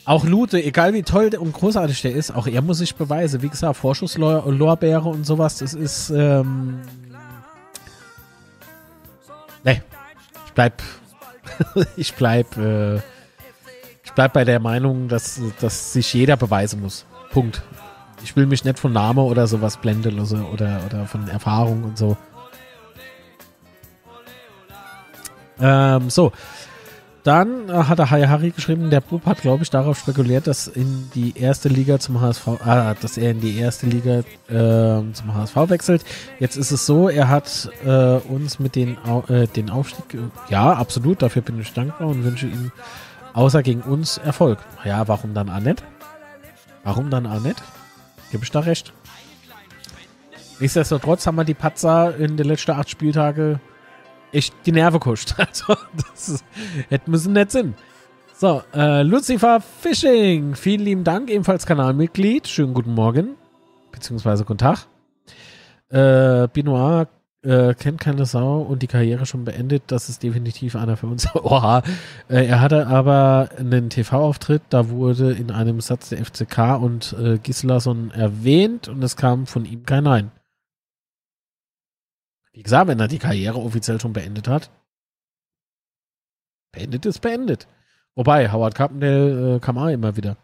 Auch 0.04 0.26
Lute, 0.26 0.64
egal 0.64 0.96
wie 0.96 1.04
toll 1.04 1.30
und 1.40 1.54
großartig 1.54 2.02
der 2.02 2.14
ist, 2.14 2.32
auch 2.32 2.48
er 2.48 2.64
muss 2.64 2.80
sich 2.80 2.96
beweisen. 2.96 3.44
Wie 3.44 3.50
gesagt, 3.50 3.78
Vorschusslorbeere 3.78 5.08
und 5.08 5.24
sowas, 5.24 5.58
das 5.58 5.76
ist, 5.76 6.10
ähm, 6.10 6.82
nee, 9.64 9.84
ich 10.48 10.52
bleib, 10.54 10.82
ich 11.96 12.16
bleib, 12.16 12.58
äh, 12.58 12.96
ich 12.96 14.12
bleib 14.16 14.34
bei 14.34 14.46
der 14.46 14.60
Meinung, 14.60 15.08
dass, 15.08 15.40
dass 15.60 15.94
sich 15.94 16.12
jeder 16.12 16.38
beweisen 16.38 16.82
muss. 16.82 17.06
Punkt. 17.30 17.62
Ich 18.24 18.36
will 18.36 18.46
mich 18.46 18.64
nicht 18.64 18.80
von 18.80 18.94
Name 18.94 19.22
oder 19.22 19.48
sowas 19.48 19.78
blenden 19.78 20.20
oder, 20.20 20.52
oder, 20.52 20.82
oder 20.86 21.06
von 21.06 21.28
Erfahrung 21.28 21.84
und 21.84 21.98
so. 21.98 22.18
Ähm, 25.60 26.10
so. 26.10 26.32
Dann 27.24 27.70
äh, 27.70 27.74
hat 27.74 28.00
der 28.00 28.10
Hai 28.10 28.26
Harry 28.26 28.50
geschrieben, 28.50 28.90
der 28.90 29.02
Bub 29.02 29.26
hat, 29.28 29.42
glaube 29.42 29.62
ich, 29.64 29.70
darauf 29.70 30.00
spekuliert, 30.00 30.48
dass 30.48 30.68
in 30.68 31.10
die 31.14 31.38
erste 31.38 31.70
Liga 31.70 32.00
zum 32.00 32.20
HSV, 32.20 32.48
ah, 32.66 32.96
dass 33.00 33.16
er 33.18 33.32
in 33.32 33.42
die 33.42 33.60
erste 33.60 33.86
Liga 33.86 34.24
äh, 34.50 35.14
zum 35.14 35.36
HSV 35.36 35.56
wechselt. 35.70 36.04
Jetzt 36.40 36.58
ist 36.58 36.72
es 36.72 36.88
so, 36.88 37.10
er 37.10 37.30
hat 37.30 37.70
äh, 37.86 38.16
uns 38.16 38.58
mit 38.58 38.76
den, 38.76 38.98
äh, 39.28 39.46
den 39.48 39.70
Aufstieg, 39.70 40.18
ja, 40.50 40.74
absolut, 40.74 41.22
dafür 41.22 41.44
bin 41.44 41.62
ich 41.62 41.72
dankbar 41.74 42.08
und 42.08 42.24
wünsche 42.24 42.48
ihm 42.48 42.72
außer 43.34 43.62
gegen 43.62 43.82
uns 43.82 44.18
Erfolg. 44.18 44.58
Ja, 44.84 45.08
warum 45.08 45.36
dann 45.36 45.50
auch? 45.50 45.62
Warum 46.84 47.12
dann 47.12 47.28
auch 47.28 47.42
nicht? 47.42 47.62
Gebe 48.32 48.44
ich 48.44 48.52
da 48.52 48.62
recht. 48.62 48.94
Nichtsdestotrotz 50.60 51.26
haben 51.28 51.36
wir 51.36 51.44
die 51.44 51.54
Patzer 51.54 52.16
in 52.18 52.38
den 52.38 52.48
letzten 52.48 52.72
acht 52.72 52.90
Spieltage 52.90 53.60
echt 54.32 54.54
die 54.66 54.72
Nerven 54.72 55.00
kuscht. 55.00 55.36
Also, 55.38 55.76
das 55.98 56.44
hätte 56.90 57.10
müssen 57.10 57.34
nicht 57.34 57.52
Sinn. 57.52 57.74
So, 58.34 58.64
äh, 58.74 59.04
Lucifer 59.04 59.62
Fishing, 59.62 60.56
vielen 60.56 60.82
lieben 60.82 61.04
Dank, 61.04 61.30
ebenfalls 61.30 61.66
Kanalmitglied. 61.66 62.48
Schönen 62.48 62.74
guten 62.74 62.94
Morgen. 62.94 63.36
beziehungsweise 63.92 64.46
guten 64.46 64.60
Tag. 64.60 64.88
Äh, 65.90 66.48
Benoit 66.48 67.08
äh, 67.44 67.74
kennt 67.74 68.00
keine 68.00 68.26
Sau 68.26 68.62
und 68.62 68.82
die 68.82 68.88
Karriere 68.88 69.26
schon 69.26 69.46
beendet. 69.46 69.84
Das 69.88 70.10
ist 70.10 70.24
definitiv 70.24 70.76
einer 70.76 70.98
für 70.98 71.08
uns. 71.08 71.28
Oha. 71.36 71.84
Äh, 72.30 72.46
er 72.46 72.62
hatte 72.62 72.88
aber 72.88 73.50
einen 73.58 73.90
TV-Auftritt, 73.90 74.62
da 74.70 74.90
wurde 74.90 75.32
in 75.32 75.52
einem 75.52 75.82
Satz 75.82 76.10
der 76.10 76.24
FCK 76.24 76.80
und 76.82 77.14
äh, 77.14 77.38
Gislason 77.38 78.12
erwähnt 78.12 78.88
und 78.88 79.04
es 79.04 79.16
kam 79.16 79.48
von 79.48 79.66
ihm 79.66 79.86
kein 79.86 80.04
Nein. 80.04 80.32
Wie 82.54 82.64
gesagt, 82.64 82.88
wenn 82.88 83.00
er 83.00 83.08
die 83.08 83.20
Karriere 83.20 83.58
offiziell 83.58 84.00
schon 84.00 84.14
beendet 84.14 84.48
hat, 84.48 84.70
beendet 86.72 87.06
ist 87.06 87.20
beendet. 87.20 87.68
Wobei, 88.16 88.52
Howard 88.52 88.76
Carpendale 88.76 89.56
äh, 89.56 89.60
kam 89.60 89.78
auch 89.78 89.88
immer 89.88 90.18
wieder. 90.18 90.38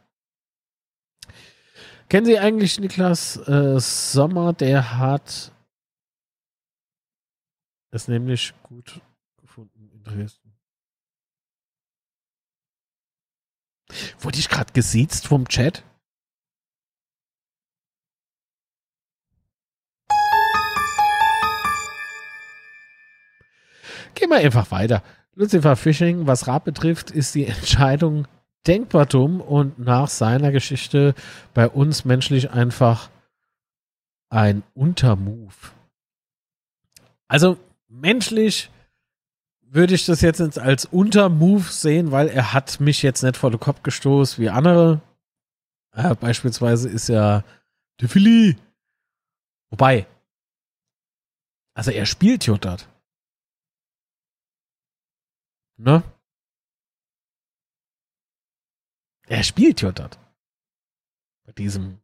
Kennen 2.09 2.25
Sie 2.25 2.39
eigentlich 2.39 2.79
Niklas 2.79 3.35
äh, 3.49 3.77
Sommer? 3.79 4.53
Der 4.53 4.97
hat 4.97 5.51
es 7.91 8.07
nämlich 8.07 8.53
gut 8.63 9.01
gefunden 9.37 9.89
in 9.91 10.03
Dresden. 10.03 10.53
Wurde 14.19 14.39
ich 14.39 14.49
gerade 14.49 14.73
gesiezt 14.73 15.27
vom 15.27 15.47
Chat? 15.47 15.83
Gehen 24.15 24.29
wir 24.29 24.37
einfach 24.37 24.71
weiter. 24.71 25.03
Lucifer 25.35 25.75
Fishing, 25.75 26.25
was 26.25 26.47
Rap 26.47 26.65
betrifft, 26.65 27.11
ist 27.11 27.35
die 27.35 27.45
Entscheidung 27.47 28.27
denkbar 28.65 29.05
dumm 29.05 29.39
und 29.39 29.79
nach 29.79 30.09
seiner 30.09 30.51
Geschichte 30.51 31.13
bei 31.53 31.69
uns 31.69 32.03
menschlich 32.03 32.51
einfach 32.51 33.09
ein 34.29 34.63
Untermove. 34.73 35.71
Also 37.29 37.57
menschlich 38.01 38.69
würde 39.61 39.95
ich 39.95 40.05
das 40.05 40.21
jetzt 40.21 40.57
als 40.57 40.85
Untermove 40.85 41.71
sehen, 41.71 42.11
weil 42.11 42.29
er 42.29 42.53
hat 42.53 42.79
mich 42.79 43.01
jetzt 43.01 43.23
nicht 43.23 43.37
vor 43.37 43.51
den 43.51 43.59
Kopf 43.59 43.83
gestoßen 43.83 44.41
wie 44.41 44.49
andere. 44.49 45.01
Äh, 45.91 46.15
beispielsweise 46.15 46.89
ist 46.89 47.09
ja 47.09 47.43
der 47.99 48.09
Philly. 48.09 48.55
Wobei, 49.69 50.07
also 51.73 51.91
er 51.91 52.05
spielt 52.05 52.47
dort. 52.47 52.87
Ne? 55.77 56.01
Er 59.27 59.43
spielt 59.43 59.83
dort. 59.83 60.17
Bei 61.45 61.51
diesem 61.51 61.99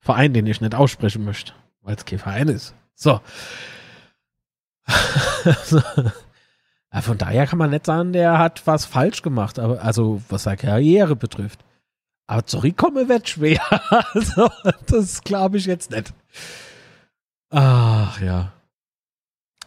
Verein, 0.00 0.34
den 0.34 0.46
ich 0.46 0.60
nicht 0.60 0.74
aussprechen 0.74 1.24
möchte, 1.24 1.54
weil 1.80 1.96
es 1.96 2.04
kein 2.04 2.18
Verein 2.18 2.48
ist. 2.48 2.74
So. 2.94 3.20
ja, 6.92 7.00
von 7.00 7.18
daher 7.18 7.46
kann 7.46 7.58
man 7.58 7.70
nicht 7.70 7.86
sagen, 7.86 8.12
der 8.12 8.38
hat 8.38 8.66
was 8.66 8.84
falsch 8.84 9.22
gemacht, 9.22 9.58
aber 9.58 9.82
also 9.82 10.22
was 10.28 10.44
seine 10.44 10.56
Karriere 10.56 11.16
betrifft. 11.16 11.60
Aber 12.26 12.44
zurückkommen 12.44 13.08
wird 13.08 13.28
schwer. 13.28 13.60
also, 14.14 14.50
das 14.86 15.22
glaube 15.22 15.58
ich 15.58 15.66
jetzt 15.66 15.90
nicht. 15.90 16.12
Ach 17.50 18.20
ja 18.20 18.52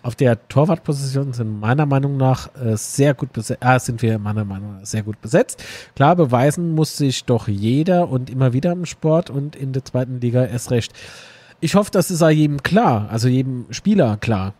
auf 0.03 0.15
der 0.15 0.47
Torwartposition 0.47 1.33
sind 1.33 1.59
meiner 1.59 1.85
Meinung 1.85 2.17
nach 2.17 2.49
äh, 2.55 2.75
sehr 2.75 3.13
gut 3.13 3.33
besetzt, 3.33 3.63
äh, 3.63 3.79
sind 3.79 4.01
wir 4.01 4.19
meiner 4.19 4.45
Meinung 4.45 4.79
nach 4.79 4.85
sehr 4.85 5.03
gut 5.03 5.21
besetzt. 5.21 5.63
Klar, 5.95 6.15
beweisen 6.15 6.73
muss 6.73 6.97
sich 6.97 7.25
doch 7.25 7.47
jeder 7.47 8.09
und 8.09 8.29
immer 8.29 8.53
wieder 8.53 8.71
im 8.71 8.85
Sport 8.85 9.29
und 9.29 9.55
in 9.55 9.73
der 9.73 9.85
zweiten 9.85 10.19
Liga 10.19 10.45
erst 10.45 10.71
recht. 10.71 10.93
Ich 11.59 11.75
hoffe, 11.75 11.91
das 11.91 12.09
ist 12.09 12.23
auch 12.23 12.29
jedem 12.29 12.63
klar, 12.63 13.07
also 13.11 13.27
jedem 13.27 13.65
Spieler 13.69 14.17
klar. 14.17 14.53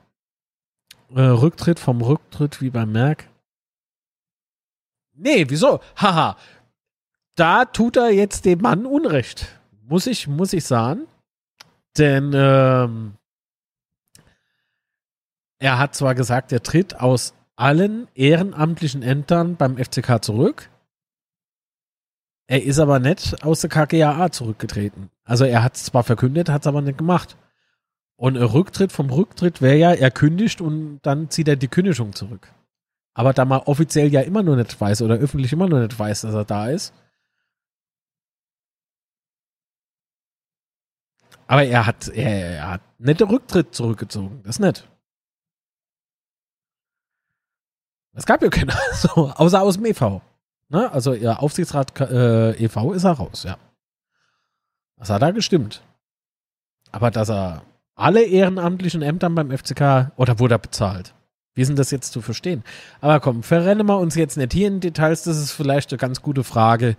Äh, 1.16 1.22
Rücktritt 1.22 1.80
vom 1.80 2.02
Rücktritt 2.02 2.62
wie 2.62 2.70
beim 2.70 2.92
Merck. 2.92 3.28
Nee, 5.14 5.46
wieso? 5.50 5.80
Haha. 5.98 6.38
Da 7.36 7.66
tut 7.66 7.98
er 7.98 8.12
jetzt 8.12 8.46
dem 8.46 8.60
Mann 8.60 8.86
Unrecht. 8.86 9.60
Muss 9.88 10.08
ich, 10.08 10.28
muss 10.28 10.54
ich 10.54 10.64
sagen. 10.64 11.08
Denn, 11.98 12.32
ähm, 12.34 13.14
er 15.60 15.78
hat 15.78 15.96
zwar 15.96 16.16
gesagt, 16.16 16.52
er 16.52 16.64
tritt 16.64 17.00
aus 17.00 17.34
allen 17.56 18.08
ehrenamtlichen 18.16 19.04
Ämtern 19.04 19.58
beim 19.58 19.78
FCK 19.78 20.24
zurück. 20.24 20.70
Er 22.48 22.64
ist 22.64 22.80
aber 22.80 23.00
nicht 23.00 23.44
aus 23.46 23.62
der 23.62 23.70
KGAA 23.70 24.32
zurückgetreten. 24.32 25.10
Also 25.24 25.46
er 25.46 25.64
hat 25.64 25.76
es 25.76 25.84
zwar 25.84 26.04
verkündet, 26.04 26.50
hat 26.50 26.62
es 26.62 26.68
aber 26.68 26.82
nicht 26.82 26.98
gemacht. 26.98 27.38
Und 28.22 28.38
Rücktritt 28.38 28.91
vom 28.91 29.10
Rücktritt 29.10 29.64
wäre 29.64 29.77
ja, 29.77 29.93
er 29.93 30.11
kündigt 30.11 30.61
und 30.61 30.99
dann 31.02 31.31
zieht 31.31 31.48
er 31.48 31.56
die 31.56 31.68
Kündigung 31.68 32.14
zurück. 32.14 32.53
Aber 33.15 33.34
da 33.34 33.45
man 33.45 33.61
offiziell 33.61 34.14
ja 34.14 34.22
immer 34.22 34.43
nur 34.43 34.57
nicht 34.57 34.80
weiß 34.80 35.02
oder 35.02 35.15
öffentlich 35.15 35.52
immer 35.52 35.68
nur 35.68 35.80
nicht 35.80 35.98
weiß, 35.98 36.22
dass 36.22 36.35
er 36.35 36.45
da 36.45 36.68
ist. 36.68 36.93
Aber 41.48 41.64
er 41.64 41.88
hat, 41.88 42.10
er, 42.10 42.57
er 42.57 42.69
hat 42.69 42.81
nicht 42.99 43.22
den 43.22 43.27
Rücktritt 43.27 43.73
zurückgezogen. 43.73 44.43
Das 44.43 44.60
nicht. 44.60 44.88
Es 48.14 48.27
gab 48.27 48.43
ja 48.43 48.49
keine, 48.49 48.73
so, 48.93 49.31
außer 49.31 49.64
aus 49.64 49.77
dem 49.77 49.85
EV. 49.85 50.22
Ne? 50.69 50.91
Also 50.91 51.15
ihr 51.15 51.41
Aufsichtsrat 51.41 51.99
äh, 52.02 52.52
EV 52.52 52.93
ist 52.93 53.03
er 53.03 53.14
raus, 53.14 53.45
ja. 53.45 53.57
Das 54.98 55.10
hat 55.10 55.23
er 55.23 55.34
gestimmt. 55.34 55.81
Aber 56.91 57.10
dass 57.10 57.31
er 57.31 57.64
alle 58.02 58.23
ehrenamtlichen 58.23 59.02
Ämter 59.02 59.30
beim 59.30 59.52
FCK, 59.52 60.11
oder 60.15 60.40
wurde 60.40 60.56
er 60.56 60.60
bezahlt? 60.60 61.14
Wie 61.53 61.61
ist 61.61 61.68
denn 61.68 61.76
das 61.76 61.91
jetzt 61.91 62.14
zu 62.14 62.22
verstehen? 62.22 62.64
Aber 63.02 63.19
komm, 63.19 63.44
verrennen 63.44 63.86
wir 63.86 63.98
uns 63.98 64.15
jetzt 64.15 64.38
nicht 64.38 64.53
hier 64.53 64.68
in 64.68 64.80
Details. 64.80 65.23
Das 65.23 65.38
ist 65.38 65.52
vielleicht 65.52 65.91
eine 65.91 65.98
ganz 65.98 66.22
gute 66.22 66.44
Frage 66.44 66.95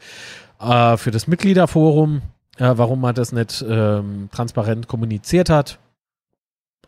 äh, 0.60 0.96
für 0.96 1.10
das 1.10 1.26
Mitgliederforum, 1.26 2.22
äh, 2.58 2.72
warum 2.76 3.00
man 3.00 3.14
das 3.14 3.32
nicht 3.32 3.64
ähm, 3.66 4.28
transparent 4.30 4.88
kommuniziert 4.88 5.48
hat. 5.48 5.78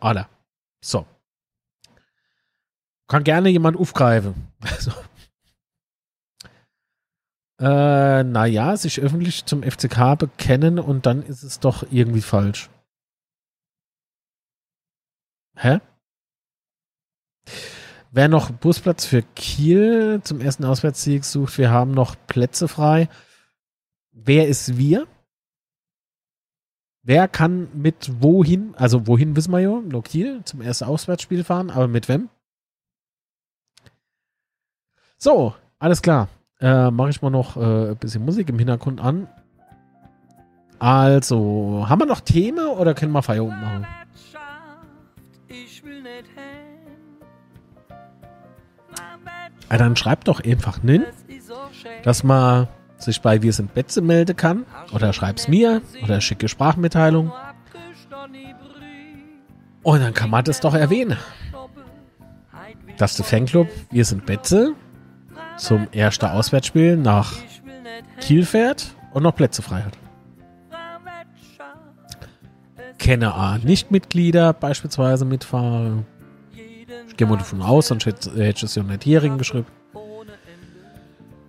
Oder. 0.00 0.28
So. 0.82 1.06
Kann 3.08 3.24
gerne 3.24 3.48
jemand 3.48 3.76
aufgreifen. 3.76 4.34
Also. 4.62 4.92
Äh, 7.60 8.24
naja, 8.24 8.76
sich 8.76 9.00
öffentlich 9.00 9.46
zum 9.46 9.62
FCK 9.62 10.18
bekennen 10.18 10.80
und 10.80 11.06
dann 11.06 11.22
ist 11.22 11.44
es 11.44 11.60
doch 11.60 11.84
irgendwie 11.90 12.20
falsch. 12.20 12.68
Hä? 15.56 15.80
Wer 18.10 18.28
noch 18.28 18.50
Busplatz 18.50 19.04
für 19.04 19.22
Kiel 19.22 20.20
zum 20.22 20.40
ersten 20.40 20.64
Auswärtssieg 20.64 21.24
sucht, 21.24 21.58
wir 21.58 21.70
haben 21.70 21.90
noch 21.90 22.14
Plätze 22.26 22.68
frei. 22.68 23.08
Wer 24.12 24.46
ist 24.48 24.78
wir? 24.78 25.06
Wer 27.02 27.28
kann 27.28 27.68
mit 27.74 28.22
wohin, 28.22 28.74
also 28.76 29.06
wohin 29.06 29.36
wissen 29.36 29.52
wir 29.52 29.60
ja, 29.60 29.80
nur 29.80 30.02
Kiel 30.02 30.42
zum 30.44 30.62
ersten 30.62 30.84
Auswärtsspiel 30.84 31.44
fahren, 31.44 31.70
aber 31.70 31.88
mit 31.88 32.08
wem? 32.08 32.30
So, 35.18 35.54
alles 35.78 36.00
klar. 36.00 36.28
Äh, 36.60 36.90
Mache 36.90 37.10
ich 37.10 37.20
mal 37.20 37.30
noch 37.30 37.56
äh, 37.56 37.90
ein 37.90 37.96
bisschen 37.96 38.24
Musik 38.24 38.48
im 38.48 38.58
Hintergrund 38.58 39.00
an. 39.00 39.28
Also, 40.78 41.84
haben 41.88 42.00
wir 42.00 42.06
noch 42.06 42.20
Themen 42.20 42.66
oder 42.66 42.94
können 42.94 43.12
wir 43.12 43.22
Feierabend 43.22 43.60
machen? 43.60 43.86
Ja, 49.74 49.78
dann 49.78 49.96
schreibt 49.96 50.28
doch 50.28 50.40
einfach 50.40 50.84
nin, 50.84 51.02
dass 52.04 52.22
man 52.22 52.68
sich 52.96 53.20
bei 53.20 53.42
Wir 53.42 53.52
sind 53.52 53.74
Betze 53.74 54.02
melden 54.02 54.36
kann. 54.36 54.66
Oder 54.92 55.12
schreib's 55.12 55.48
mir 55.48 55.82
oder 56.00 56.20
schicke 56.20 56.46
Sprachmitteilung. 56.46 57.32
Und 59.82 60.00
dann 60.00 60.14
kann 60.14 60.30
man 60.30 60.44
das 60.44 60.60
doch 60.60 60.74
erwähnen. 60.74 61.18
Dass 62.98 63.16
der 63.16 63.24
Fanclub 63.24 63.66
Wir 63.90 64.04
sind 64.04 64.24
Betze 64.26 64.74
zum 65.56 65.88
ersten 65.90 66.26
Auswärtsspiel 66.26 66.96
nach 66.96 67.32
Kiel 68.20 68.46
fährt 68.46 68.94
und 69.12 69.24
noch 69.24 69.34
Plätze 69.34 69.60
frei 69.62 69.82
hat. 69.82 69.98
Kenne 72.98 73.34
A 73.34 73.58
Nichtmitglieder 73.58 74.52
beispielsweise 74.52 75.24
mitfahren. 75.24 76.06
Ich 77.08 77.16
gehe 77.16 77.26
mal 77.26 77.36
davon 77.36 77.62
aus, 77.62 77.88
sonst 77.88 78.06
hätte 78.06 78.30
ich 78.34 78.62
es 78.62 78.74
ja 78.74 78.82
nicht 78.82 79.04
hier 79.04 79.20
geschrieben. 79.36 79.66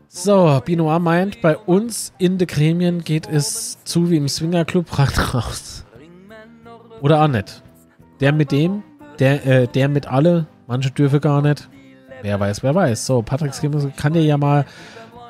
So, 0.08 0.62
Binoir 0.64 1.00
meint, 1.00 1.42
bei 1.42 1.58
uns 1.58 2.14
in 2.18 2.38
den 2.38 2.48
Gremien 2.48 3.04
geht 3.04 3.28
es 3.28 3.84
zu 3.84 4.10
wie 4.10 4.18
im 4.18 4.30
Swingerclub 4.30 4.88
raus. 5.34 5.86
Oder 7.02 7.22
auch 7.22 7.28
nicht. 7.28 7.62
Der 8.22 8.32
mit 8.32 8.52
dem, 8.52 8.84
der, 9.20 9.46
äh, 9.46 9.68
der 9.68 9.90
mit 9.90 10.08
alle, 10.08 10.48
manche 10.68 10.92
dürfen 10.92 11.20
gar 11.20 11.42
nicht. 11.42 11.68
Wer 12.22 12.40
weiß, 12.40 12.64
wer 12.64 12.74
weiß. 12.74 13.06
So, 13.06 13.22
Patrick 13.22 13.54
Skimmel 13.54 13.92
kann 13.98 14.14
dir 14.14 14.24
ja 14.24 14.38
mal 14.38 14.66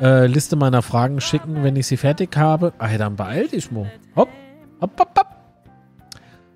äh, 0.01 0.27
Liste 0.27 0.55
meiner 0.55 0.81
Fragen 0.81 1.19
schicken, 1.19 1.63
wenn 1.63 1.75
ich 1.75 1.87
sie 1.87 1.97
fertig 1.97 2.35
habe. 2.37 2.73
Ah, 2.77 2.95
dann 2.97 3.15
beeil 3.15 3.47
dich, 3.47 3.71
Mo. 3.71 3.87
Hopp, 4.15 4.29
hopp, 4.81 4.99
hopp, 4.99 5.17
hopp. 5.17 5.24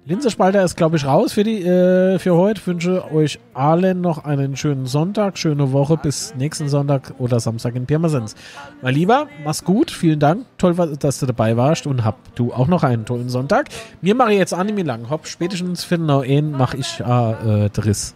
Linsespalter 0.10 0.64
ist, 0.64 0.76
glaube 0.76 0.98
ich, 0.98 1.06
raus 1.06 1.34
für, 1.34 1.44
die, 1.44 1.64
äh, 1.64 2.18
für 2.18 2.36
heute. 2.36 2.66
Wünsche 2.66 3.14
euch 3.14 3.40
allen 3.54 4.02
noch 4.02 4.26
einen 4.26 4.56
schönen 4.56 4.88
Sonntag, 4.88 5.38
schöne 5.38 5.72
Woche 5.72 5.98
bis 5.98 6.34
nächsten 6.36 6.68
Sonntag 6.68 7.14
oder 7.20 7.40
Samstag 7.40 7.76
in 7.76 7.86
Pirmasens. 7.86 8.36
Mein 8.82 8.96
Lieber, 8.96 9.28
mach's 9.44 9.64
gut. 9.64 9.92
Vielen 9.92 10.20
Dank. 10.20 10.48
Toll, 10.58 10.74
dass 10.98 11.20
du 11.20 11.28
dabei 11.28 11.58
warst 11.58 11.86
und 11.86 12.04
hab 12.04 12.34
du 12.34 12.52
auch 12.52 12.66
noch 12.66 12.82
einen 12.82 13.06
tollen 13.06 13.30
Sonntag. 13.30 13.70
Mir 14.02 14.16
mache 14.16 14.32
ich 14.32 14.40
jetzt 14.40 14.52
Anime 14.52 14.82
lang. 14.82 15.12
Hopp, 15.12 15.28
spätestens 15.28 15.84
für 15.84 16.00
den 16.00 16.52
mache 16.54 16.78
ich 16.78 17.00
äh, 17.02 17.66
äh, 17.66 17.70
Driss. 17.70 18.16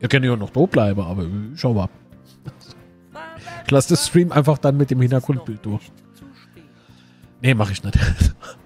Ihr 0.00 0.08
könnt 0.08 0.24
ja 0.24 0.34
noch 0.34 0.50
da 0.50 0.66
bleiben, 0.66 1.00
aber 1.00 1.26
schau 1.54 1.74
mal. 1.74 1.88
Ich 3.64 3.70
lasse 3.70 3.90
das 3.90 4.08
Stream 4.08 4.32
einfach 4.32 4.58
dann 4.58 4.76
mit 4.76 4.90
dem 4.90 5.00
Hintergrundbild 5.00 5.64
durch. 5.64 5.92
Nee, 7.40 7.54
mache 7.54 7.70
ich 7.70 7.84
nicht. 7.84 7.96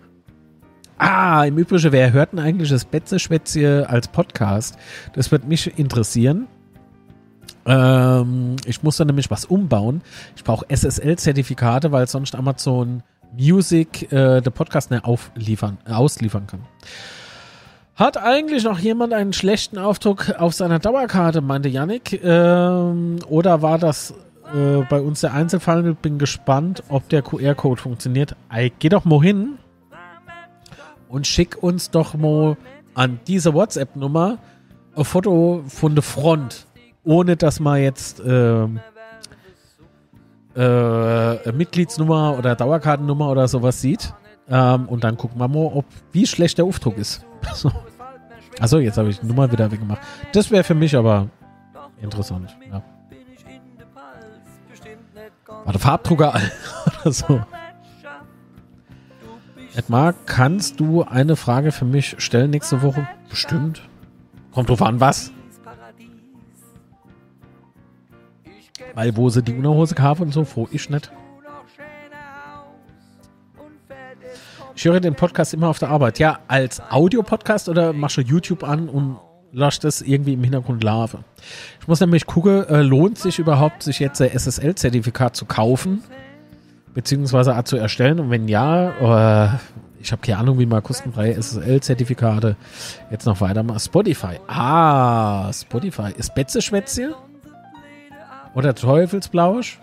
Ah, 0.99 1.45
im 1.45 1.59
Übrigen, 1.59 1.91
wer 1.91 2.12
hört 2.12 2.33
denn 2.33 2.39
eigentlich 2.39 2.71
das 2.71 2.85
Betze-Schwätzchen 2.85 3.85
als 3.85 4.07
Podcast? 4.07 4.77
Das 5.15 5.33
wird 5.33 5.47
mich 5.47 5.77
interessieren. 5.77 6.47
Ähm, 7.66 8.57
ich 8.65 8.83
muss 8.83 8.99
da 8.99 9.05
nämlich 9.05 9.31
was 9.31 9.45
umbauen. 9.45 10.03
Ich 10.37 10.45
brauche 10.45 10.66
SSL-Zertifikate, 10.69 11.91
weil 11.91 12.07
sonst 12.07 12.37
Amazon 12.37 13.03
Music 13.37 14.12
äh, 14.12 14.41
der 14.41 14.51
Podcast 14.51 14.93
nicht 14.93 15.05
aufliefern, 15.05 15.79
ausliefern 15.89 16.47
kann. 16.47 16.61
Hat 17.97 18.16
eigentlich 18.16 18.65
noch 18.65 18.79
jemand 18.79 19.12
einen 19.12 19.33
schlechten 19.33 19.79
Aufdruck 19.79 20.35
auf 20.39 20.55
seiner 20.55 20.79
Dauerkarte, 20.79 21.41
meinte 21.41 21.69
Yannick? 21.69 22.21
Ähm, 22.23 23.19
oder 23.29 23.62
war 23.62 23.79
das 23.79 24.15
äh, 24.55 24.83
bei 24.89 25.01
uns 25.01 25.23
der 25.23 25.33
Einzelfall? 25.33 25.95
Bin 25.95 26.19
gespannt, 26.19 26.85
ob 26.89 27.09
der 27.09 27.23
QR-Code 27.23 27.81
funktioniert. 27.81 28.37
Geh 28.79 28.89
doch 28.89 29.05
mal 29.05 29.21
hin 29.21 29.59
und 31.15 31.28
schick 31.28 31.62
uns 31.62 31.91
doch 31.91 32.15
mal 32.15 32.57
an 32.95 33.20
diese 33.28 33.55
WhatsApp-Nummer 33.55 34.39
ein 34.97 35.05
Foto 35.05 35.62
von 35.69 35.95
der 35.95 36.03
Front, 36.03 36.66
ohne 37.05 37.36
dass 37.36 37.61
man 37.61 37.81
jetzt 37.81 38.20
ähm, 38.27 38.81
äh, 40.57 41.53
Mitgliedsnummer 41.53 42.36
oder 42.36 42.57
Dauerkartennummer 42.57 43.31
oder 43.31 43.47
sowas 43.47 43.81
sieht. 43.81 44.12
Ähm, 44.49 44.89
und 44.89 45.05
dann 45.05 45.16
gucken 45.16 45.39
wir 45.39 45.47
mal, 45.47 45.70
ob 45.73 45.85
wie 46.11 46.27
schlecht 46.27 46.59
der 46.59 46.65
Aufdruck 46.65 46.99
ist. 46.99 47.24
Achso, 48.59 48.78
jetzt 48.81 48.99
habe 48.99 49.11
ich 49.11 49.20
die 49.20 49.27
Nummer 49.27 49.51
wieder 49.53 49.70
weggemacht. 49.70 50.03
Das 50.32 50.51
wäre 50.51 50.65
für 50.65 50.74
mich 50.74 50.97
aber 50.97 51.28
interessant. 52.03 52.57
Ja. 52.73 52.82
War 55.47 55.73
der 55.73 55.81
Farbdrucker 55.81 56.35
oder 57.03 57.12
so? 57.12 57.41
Edmar, 59.77 60.15
kannst 60.27 60.79
du 60.79 61.03
eine 61.03 61.35
Frage 61.35 61.73
für 61.73 61.85
mich 61.85 62.15
stellen 62.19 62.51
nächste 62.51 62.83
Woche? 62.83 63.09
Bestimmt. 63.29 63.83
Kommt 64.53 64.69
drauf 64.69 64.83
an, 64.83 65.01
was? 65.01 65.33
Weil 68.95 69.17
wo 69.17 69.29
sie 69.31 69.43
die 69.43 69.53
Unterhose 69.53 69.97
kaufen 69.97 70.23
und 70.23 70.33
so, 70.33 70.45
froh 70.45 70.69
ich 70.71 70.89
nicht. 70.91 71.11
Ich 74.77 74.85
höre 74.85 75.01
den 75.01 75.15
Podcast 75.15 75.55
immer 75.55 75.69
auf 75.69 75.81
der 75.81 75.89
Arbeit. 75.89 76.21
Ja, 76.21 76.39
als 76.47 76.81
Audiopodcast 76.91 77.69
oder 77.69 77.93
machst 77.93 78.17
du 78.17 78.21
YouTube 78.21 78.63
an 78.63 78.89
und 78.89 79.19
lass 79.53 79.81
das 79.81 80.03
irgendwie 80.03 80.35
im 80.35 80.43
Hintergrund 80.45 80.85
laufen? 80.85 81.25
Ich 81.81 81.89
muss 81.89 82.01
nämlich 82.01 82.27
gucken, 82.27 82.65
äh, 82.69 82.83
lohnt 82.83 83.19
sich 83.19 83.41
überhaupt, 83.41 83.83
sich 83.83 83.99
jetzt 83.99 84.21
ein 84.21 84.31
SSL-Zertifikat 84.31 85.35
zu 85.35 85.47
kaufen? 85.47 86.03
Beziehungsweise 86.95 87.61
zu 87.65 87.77
erstellen? 87.77 88.21
Und 88.21 88.31
wenn 88.31 88.49
ja, 88.49 89.47
äh, 89.47 89.59
ich 90.01 90.12
habe 90.12 90.23
keine 90.23 90.39
Ahnung, 90.39 90.59
wie 90.59 90.66
man 90.66 90.83
kostenfreie 90.83 91.35
SSL-Zertifikate 91.35 92.57
jetzt 93.11 93.27
noch 93.27 93.41
weitermachen. 93.41 93.81
Spotify. 93.81 94.39
Ah, 94.47 95.53
Spotify. 95.53 96.12
Ist 96.16 96.35
Betze 96.35 96.62
Schwätzchen? 96.62 97.15
Oder 98.55 98.75
Teufelsblausch? 98.75 99.81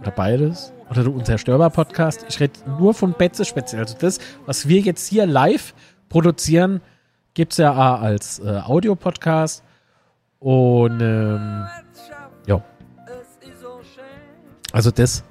Oder 0.00 0.10
beides? 0.10 0.72
Oder 0.90 1.04
der 1.04 1.12
Unzerstörbar-Podcast? 1.12 2.26
Ich 2.28 2.38
rede 2.40 2.54
nur 2.78 2.94
von 2.94 3.12
Betze 3.12 3.44
Schwätzchen. 3.44 3.78
Also 3.80 3.96
das, 3.98 4.18
was 4.46 4.68
wir 4.68 4.80
jetzt 4.80 5.06
hier 5.08 5.26
live 5.26 5.74
produzieren, 6.08 6.80
gibt 7.34 7.52
es 7.52 7.58
ja 7.58 7.96
als 7.96 8.40
äh, 8.40 8.60
Audio-Podcast. 8.64 9.62
Und 10.40 11.00
ähm, 11.00 11.66
ja. 12.46 12.62
Also 14.72 14.90
das 14.90 15.24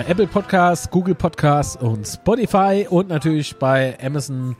bei 0.00 0.06
Apple 0.06 0.26
Podcasts, 0.26 0.90
Google 0.90 1.14
Podcasts 1.14 1.76
und 1.76 2.06
Spotify 2.06 2.86
und 2.88 3.08
natürlich 3.08 3.54
bei 3.56 3.98
Amazon 4.02 4.56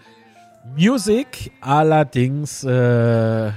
Music. 0.76 1.50
Allerdings, 1.62 2.62
äh, 2.62 2.68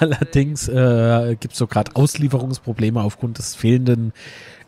allerdings 0.00 0.66
äh, 0.66 1.36
gibt 1.38 1.52
es 1.52 1.58
so 1.58 1.68
gerade 1.68 1.94
Auslieferungsprobleme 1.94 3.00
aufgrund 3.00 3.38
des 3.38 3.54
fehlenden 3.54 4.12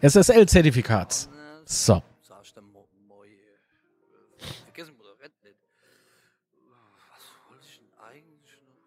SSL-Zertifikats. 0.02 1.28
So. 1.64 2.00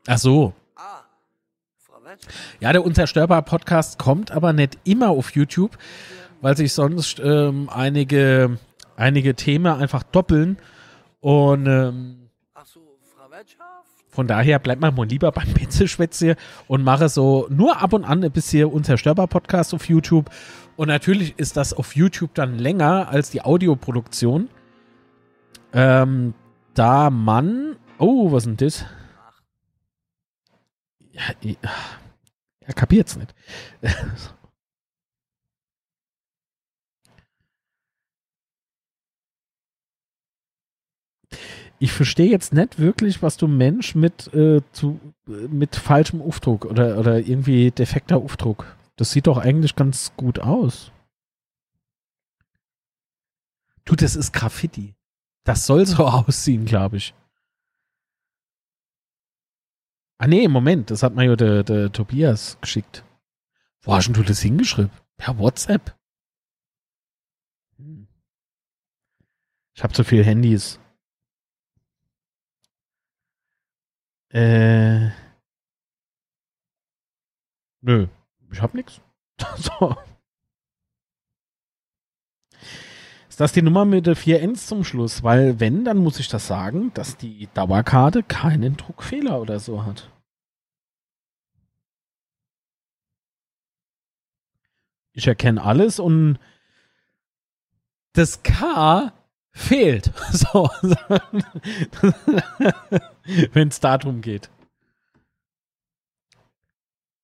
Ach 0.08 0.18
so. 0.18 0.54
Ja, 2.60 2.72
der 2.74 2.86
Unzerstörbar 2.86 3.42
Podcast 3.42 4.00
kommt 4.00 4.32
aber 4.32 4.54
nicht 4.54 4.78
immer 4.84 5.10
auf 5.10 5.36
YouTube, 5.36 5.78
weil 6.42 6.56
sich 6.58 6.74
sonst 6.74 7.20
ähm, 7.20 7.70
einige, 7.72 8.58
einige 8.96 9.36
Themen 9.36 9.68
einfach 9.68 10.04
doppeln. 10.04 10.58
Und 11.22 11.68
ähm, 11.68 12.30
von 14.10 14.28
daher 14.28 14.60
bleibt 14.60 14.82
man 14.82 14.96
mal 14.96 15.08
lieber 15.08 15.32
beim 15.32 15.48
Pinselschwätze 15.54 16.36
und 16.68 16.84
mache 16.84 17.10
so 17.10 17.48
nur 17.50 17.82
ab 17.82 17.94
und 17.94 18.04
an 18.04 18.24
ein 18.24 18.32
bisschen 18.32 18.70
Unzerstörbar 18.70 19.28
Podcast 19.28 19.74
auf 19.74 19.88
YouTube. 19.88 20.30
Und 20.76 20.88
natürlich 20.88 21.38
ist 21.38 21.58
das 21.58 21.74
auf 21.74 21.96
YouTube 21.96 22.34
dann 22.34 22.58
länger 22.58 23.10
als 23.10 23.30
die 23.32 23.42
Audioproduktion. 23.42 24.50
Ähm, 25.74 26.34
da 26.74 27.10
man. 27.10 27.76
Oh, 27.98 28.32
was 28.32 28.46
ist 28.46 28.48
denn 28.48 28.58
das? 28.58 28.86
Ja, 31.12 31.52
er 32.70 32.76
kapiert's 32.76 33.18
nicht. 33.18 33.34
ich 41.80 41.92
verstehe 41.92 42.30
jetzt 42.30 42.54
nicht 42.54 42.78
wirklich, 42.78 43.24
was 43.24 43.38
du 43.38 43.48
Mensch 43.48 43.96
mit, 43.96 44.32
äh, 44.34 44.62
zu, 44.72 45.00
mit 45.26 45.76
falschem 45.76 46.22
Aufdruck 46.22 46.66
oder, 46.66 47.00
oder 47.00 47.18
irgendwie 47.18 47.72
defekter 47.72 48.18
Aufdruck. 48.18 48.78
Das 48.98 49.12
sieht 49.12 49.26
doch 49.28 49.38
eigentlich 49.40 49.76
ganz 49.76 50.12
gut 50.16 50.40
aus. 50.40 50.92
Du, 53.86 53.96
das 53.96 54.16
ist 54.16 54.32
Graffiti. 54.32 54.94
Das 55.44 55.66
soll 55.66 55.88
so 55.88 56.06
aussehen, 56.06 56.66
glaube 56.66 56.98
ich. 56.98 57.16
Ah 60.22 60.28
nee, 60.28 60.50
Moment, 60.50 60.92
das 60.92 61.02
hat 61.02 61.16
mir 61.16 61.24
ja 61.24 61.36
der, 61.38 61.64
der 61.64 61.94
Tobias 61.94 62.58
geschickt. 62.60 63.06
Wo 63.82 63.94
hast 63.94 64.10
du 64.10 64.22
das 64.22 64.42
hingeschrieben? 64.42 64.92
Per 65.16 65.40
WhatsApp? 65.40 65.98
Hm. 67.78 68.08
Ich 69.74 69.82
habe 69.82 69.94
zu 69.94 70.04
viel 70.04 70.26
Handys. 70.26 70.78
Äh. 74.34 75.10
Nö, 77.82 78.08
ich 78.52 78.62
hab 78.62 78.74
nix. 78.74 79.00
so. 79.56 79.96
Ist 83.40 83.42
das 83.42 83.54
die 83.54 83.62
Nummer 83.62 83.86
mit 83.86 84.06
der 84.06 84.18
4 84.18 84.42
Ns 84.42 84.68
zum 84.68 84.84
Schluss? 84.84 85.24
Weil 85.24 85.62
wenn, 85.62 85.86
dann 85.86 86.00
muss 86.00 86.20
ich 86.20 86.28
das 86.28 86.46
sagen, 86.46 86.92
dass 86.94 87.16
die 87.16 87.48
Dauerkarte 87.54 88.22
keinen 88.22 88.76
Druckfehler 88.76 89.40
oder 89.40 89.62
so 89.62 89.86
hat. 89.86 90.12
Ich 95.14 95.26
erkenne 95.26 95.64
alles 95.64 96.00
und 96.00 96.38
das 98.12 98.44
K 98.44 99.14
fehlt. 99.52 100.12
So. 100.34 100.70
wenn 103.54 103.70
es 103.70 103.80
darum 103.80 104.20
geht. 104.20 104.50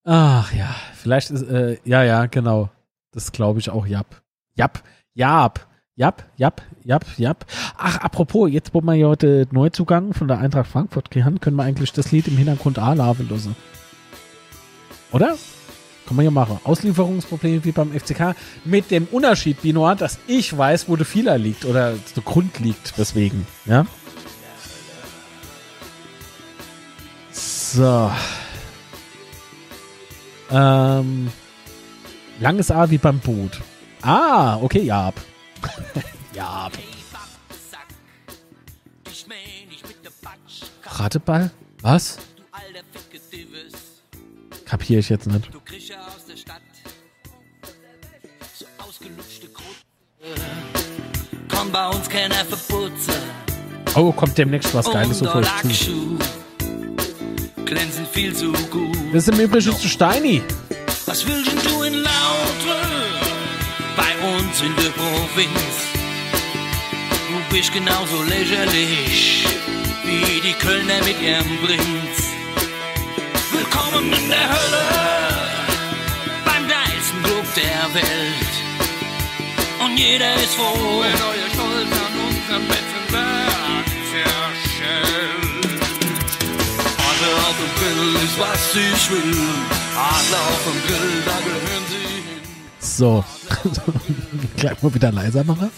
Ach 0.06 0.54
ja, 0.54 0.74
vielleicht 0.94 1.32
ist, 1.32 1.42
äh, 1.42 1.78
ja, 1.84 2.06
ja, 2.06 2.28
genau. 2.28 2.70
Das 3.12 3.34
glaube 3.34 3.60
ich 3.60 3.70
auch, 3.70 3.86
Jap. 3.86 4.24
Jap, 4.54 4.82
Jap. 5.14 5.75
Jap, 5.98 6.26
jap, 6.36 6.62
jap, 6.84 7.06
jap. 7.16 7.46
Ach, 7.78 8.00
apropos, 8.00 8.52
jetzt 8.52 8.74
wo 8.74 8.82
wir 8.82 8.96
ja 8.96 9.08
heute 9.08 9.48
Neuzugang 9.52 10.14
von 10.14 10.28
der 10.28 10.40
Eintracht 10.40 10.70
Frankfurt 10.70 11.10
gehören, 11.10 11.40
können 11.40 11.56
wir 11.56 11.64
eigentlich 11.64 11.94
das 11.94 12.12
Lied 12.12 12.28
im 12.28 12.36
Hintergrund 12.36 12.80
A-Laven 12.80 13.30
lassen. 13.30 13.56
Oder? 15.14 15.38
Kann 16.06 16.18
man 16.18 16.26
ja 16.26 16.32
machen. 16.32 16.60
Auslieferungsprobleme 16.66 17.64
wie 17.64 17.72
beim 17.72 17.94
FCK. 17.98 18.36
Mit 18.66 18.92
dem 18.92 19.06
Unterschied, 19.10 19.62
Binoir, 19.62 19.96
dass 19.96 20.20
ich 20.28 20.56
weiß, 20.56 20.90
wo 20.90 20.98
der 20.98 21.06
Fehler 21.06 21.38
liegt 21.38 21.64
oder 21.64 21.94
der 21.94 22.24
Grund 22.24 22.60
liegt. 22.60 22.96
Deswegen, 22.98 23.48
ja. 23.66 23.86
So. 27.32 28.12
Ähm. 30.52 31.32
Langes 32.42 32.70
A 32.70 32.90
wie 32.90 32.98
beim 32.98 33.20
Boot. 33.20 33.62
Ah, 34.02 34.58
okay, 34.58 34.82
ja. 34.82 35.14
ja. 36.34 36.70
Rateball? 40.84 41.52
Was? 41.82 42.18
Kapiere 44.66 45.00
ich 45.00 45.10
jetzt 45.10 45.28
nicht. 45.28 45.50
Komm 51.50 51.72
bei 51.72 51.88
uns 51.90 52.10
keiner 52.10 52.36
verputzen. 52.36 53.14
Oh, 53.96 54.12
kommt 54.12 54.38
demnächst 54.38 54.74
was 54.74 54.92
Geiles 54.92 55.20
so 55.20 55.26
vor 55.26 55.42
zu. 55.42 56.18
Glänzen 57.66 58.06
viel 58.06 58.36
zu 58.36 58.52
gut. 58.52 58.96
Das 59.14 59.28
ist 59.28 59.34
im 59.34 59.40
Übrigen 59.40 59.76
zu 59.76 59.88
Steini. 59.88 60.42
Was 61.06 61.26
willst 61.26 61.52
du 61.66 61.84
in 61.84 61.94
Laute? 61.94 62.95
Uns 64.26 64.60
in 64.60 64.76
der 64.76 64.90
Provinz. 64.90 65.76
Du 67.30 67.56
bist 67.56 67.72
genauso 67.72 68.24
lächerlich 68.24 69.46
wie 70.04 70.42
die 70.42 70.54
Kölner 70.54 71.00
mit 71.04 71.22
ihrem 71.22 71.58
Prinz. 71.64 72.34
Willkommen 73.52 74.12
in 74.12 74.30
der 74.30 74.50
Hölle, 74.50 74.86
beim 76.44 76.68
geilsten 76.68 77.22
Club 77.22 77.46
der 77.56 77.94
Welt. 77.94 78.54
Und 79.84 79.96
jeder 79.96 80.34
ist 80.38 80.56
froh, 80.56 81.04
wenn 81.04 81.22
euer 81.32 81.50
Stolz 81.54 81.92
an 82.06 82.14
unserem 82.28 82.68
Betzenberg 82.68 83.86
zerschellt. 84.12 85.36
Adler 87.08 87.38
auf 87.48 87.58
dem 87.62 87.72
Grill 87.80 88.16
ist, 88.26 88.38
was 88.40 88.76
ich 88.76 89.12
will. 89.12 89.38
Adler 89.96 90.46
auf 90.52 90.64
dem 90.66 90.80
Grill, 90.88 91.22
da 91.28 91.38
hin. 91.70 91.75
So, 92.98 93.26
gleich 94.56 94.82
mal 94.82 94.94
wieder 94.94 95.12
leiser 95.12 95.44
machen. 95.44 95.70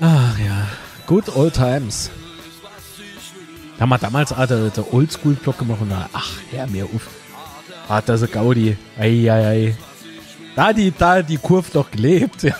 Ach 0.00 0.38
ja, 0.38 0.66
good 1.06 1.28
old 1.36 1.52
times. 1.52 2.10
Da 3.76 3.82
haben 3.82 3.90
wir 3.90 3.98
damals 3.98 4.32
auch 4.32 4.46
der, 4.46 4.70
der 4.70 4.94
Oldschool-Block 4.94 5.58
gemacht 5.58 5.82
und 5.82 5.90
da, 5.90 6.08
ach, 6.14 6.30
Herr 6.50 6.66
mir 6.68 6.86
auf. 6.86 7.06
Hat 7.86 8.08
das 8.08 8.22
ein 8.22 8.30
Gaudi. 8.30 8.78
Eieiei. 8.98 9.30
Ei, 9.30 9.46
ei. 9.46 9.76
Da 10.56 10.72
die, 10.72 10.90
da 10.90 11.20
die 11.20 11.36
Kurve 11.36 11.68
doch 11.70 11.90
gelebt, 11.90 12.42
ja. 12.42 12.56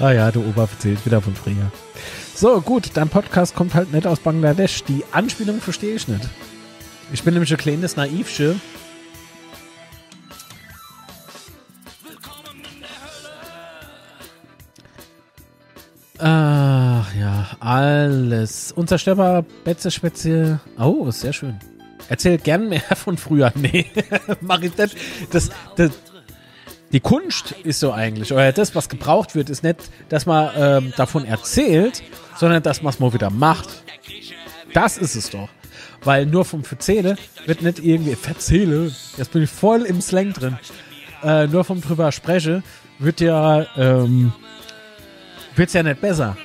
ah 0.00 0.10
ja, 0.10 0.30
der 0.30 0.46
Opa 0.46 0.68
erzählt 0.70 1.04
wieder 1.06 1.22
von 1.22 1.34
früher. 1.34 1.72
So, 2.34 2.60
gut, 2.60 2.90
dein 2.92 3.08
Podcast 3.08 3.54
kommt 3.54 3.72
halt 3.72 3.90
nicht 3.90 4.06
aus 4.06 4.20
Bangladesch. 4.20 4.84
Die 4.84 5.02
Anspielung 5.12 5.62
verstehe 5.62 5.94
ich 5.94 6.08
nicht. 6.08 6.28
Ich 7.10 7.22
bin 7.22 7.32
nämlich 7.32 7.52
ein 7.52 7.58
kleines 7.58 7.96
Naivsche. 7.96 8.56
Ach 16.18 17.12
ja, 17.14 17.48
alles. 17.60 18.72
Unzerstörbar, 18.72 19.42
Betze, 19.64 19.90
Speziell. 19.90 20.60
Oh, 20.78 21.10
sehr 21.10 21.32
schön. 21.32 21.58
Erzähl 22.08 22.38
gern 22.38 22.68
mehr 22.68 22.80
von 22.96 23.16
früher. 23.16 23.52
Nee, 23.54 23.86
mach 24.40 24.60
ich 24.62 24.76
nicht. 24.76 24.96
Das, 25.32 25.50
das, 25.76 25.90
die 26.92 27.00
Kunst 27.00 27.52
ist 27.64 27.80
so 27.80 27.92
eigentlich, 27.92 28.32
oder 28.32 28.52
das, 28.52 28.74
was 28.74 28.88
gebraucht 28.88 29.34
wird, 29.34 29.50
ist 29.50 29.64
nicht, 29.64 29.90
dass 30.08 30.26
man 30.26 30.50
ähm, 30.56 30.92
davon 30.96 31.24
erzählt, 31.24 32.02
sondern 32.36 32.62
dass 32.62 32.82
man 32.82 32.92
es 32.92 33.00
mal 33.00 33.12
wieder 33.12 33.30
macht. 33.30 33.68
Das 34.72 34.96
ist 34.98 35.16
es 35.16 35.30
doch. 35.30 35.48
Weil 36.04 36.26
nur 36.26 36.44
vom 36.44 36.62
Verzähle 36.62 37.16
wird 37.46 37.62
nicht 37.62 37.78
irgendwie, 37.80 38.14
Verzähle, 38.14 38.92
jetzt 39.16 39.32
bin 39.32 39.42
ich 39.42 39.50
voll 39.50 39.82
im 39.82 40.00
Slang 40.00 40.32
drin, 40.32 40.58
äh, 41.24 41.46
nur 41.46 41.64
vom 41.64 41.80
drüber 41.80 42.12
spreche, 42.12 42.62
wird 42.98 43.20
ja, 43.20 43.66
ähm, 43.76 44.32
wird's 45.56 45.72
ja 45.72 45.82
nicht 45.82 46.00
besser. 46.00 46.36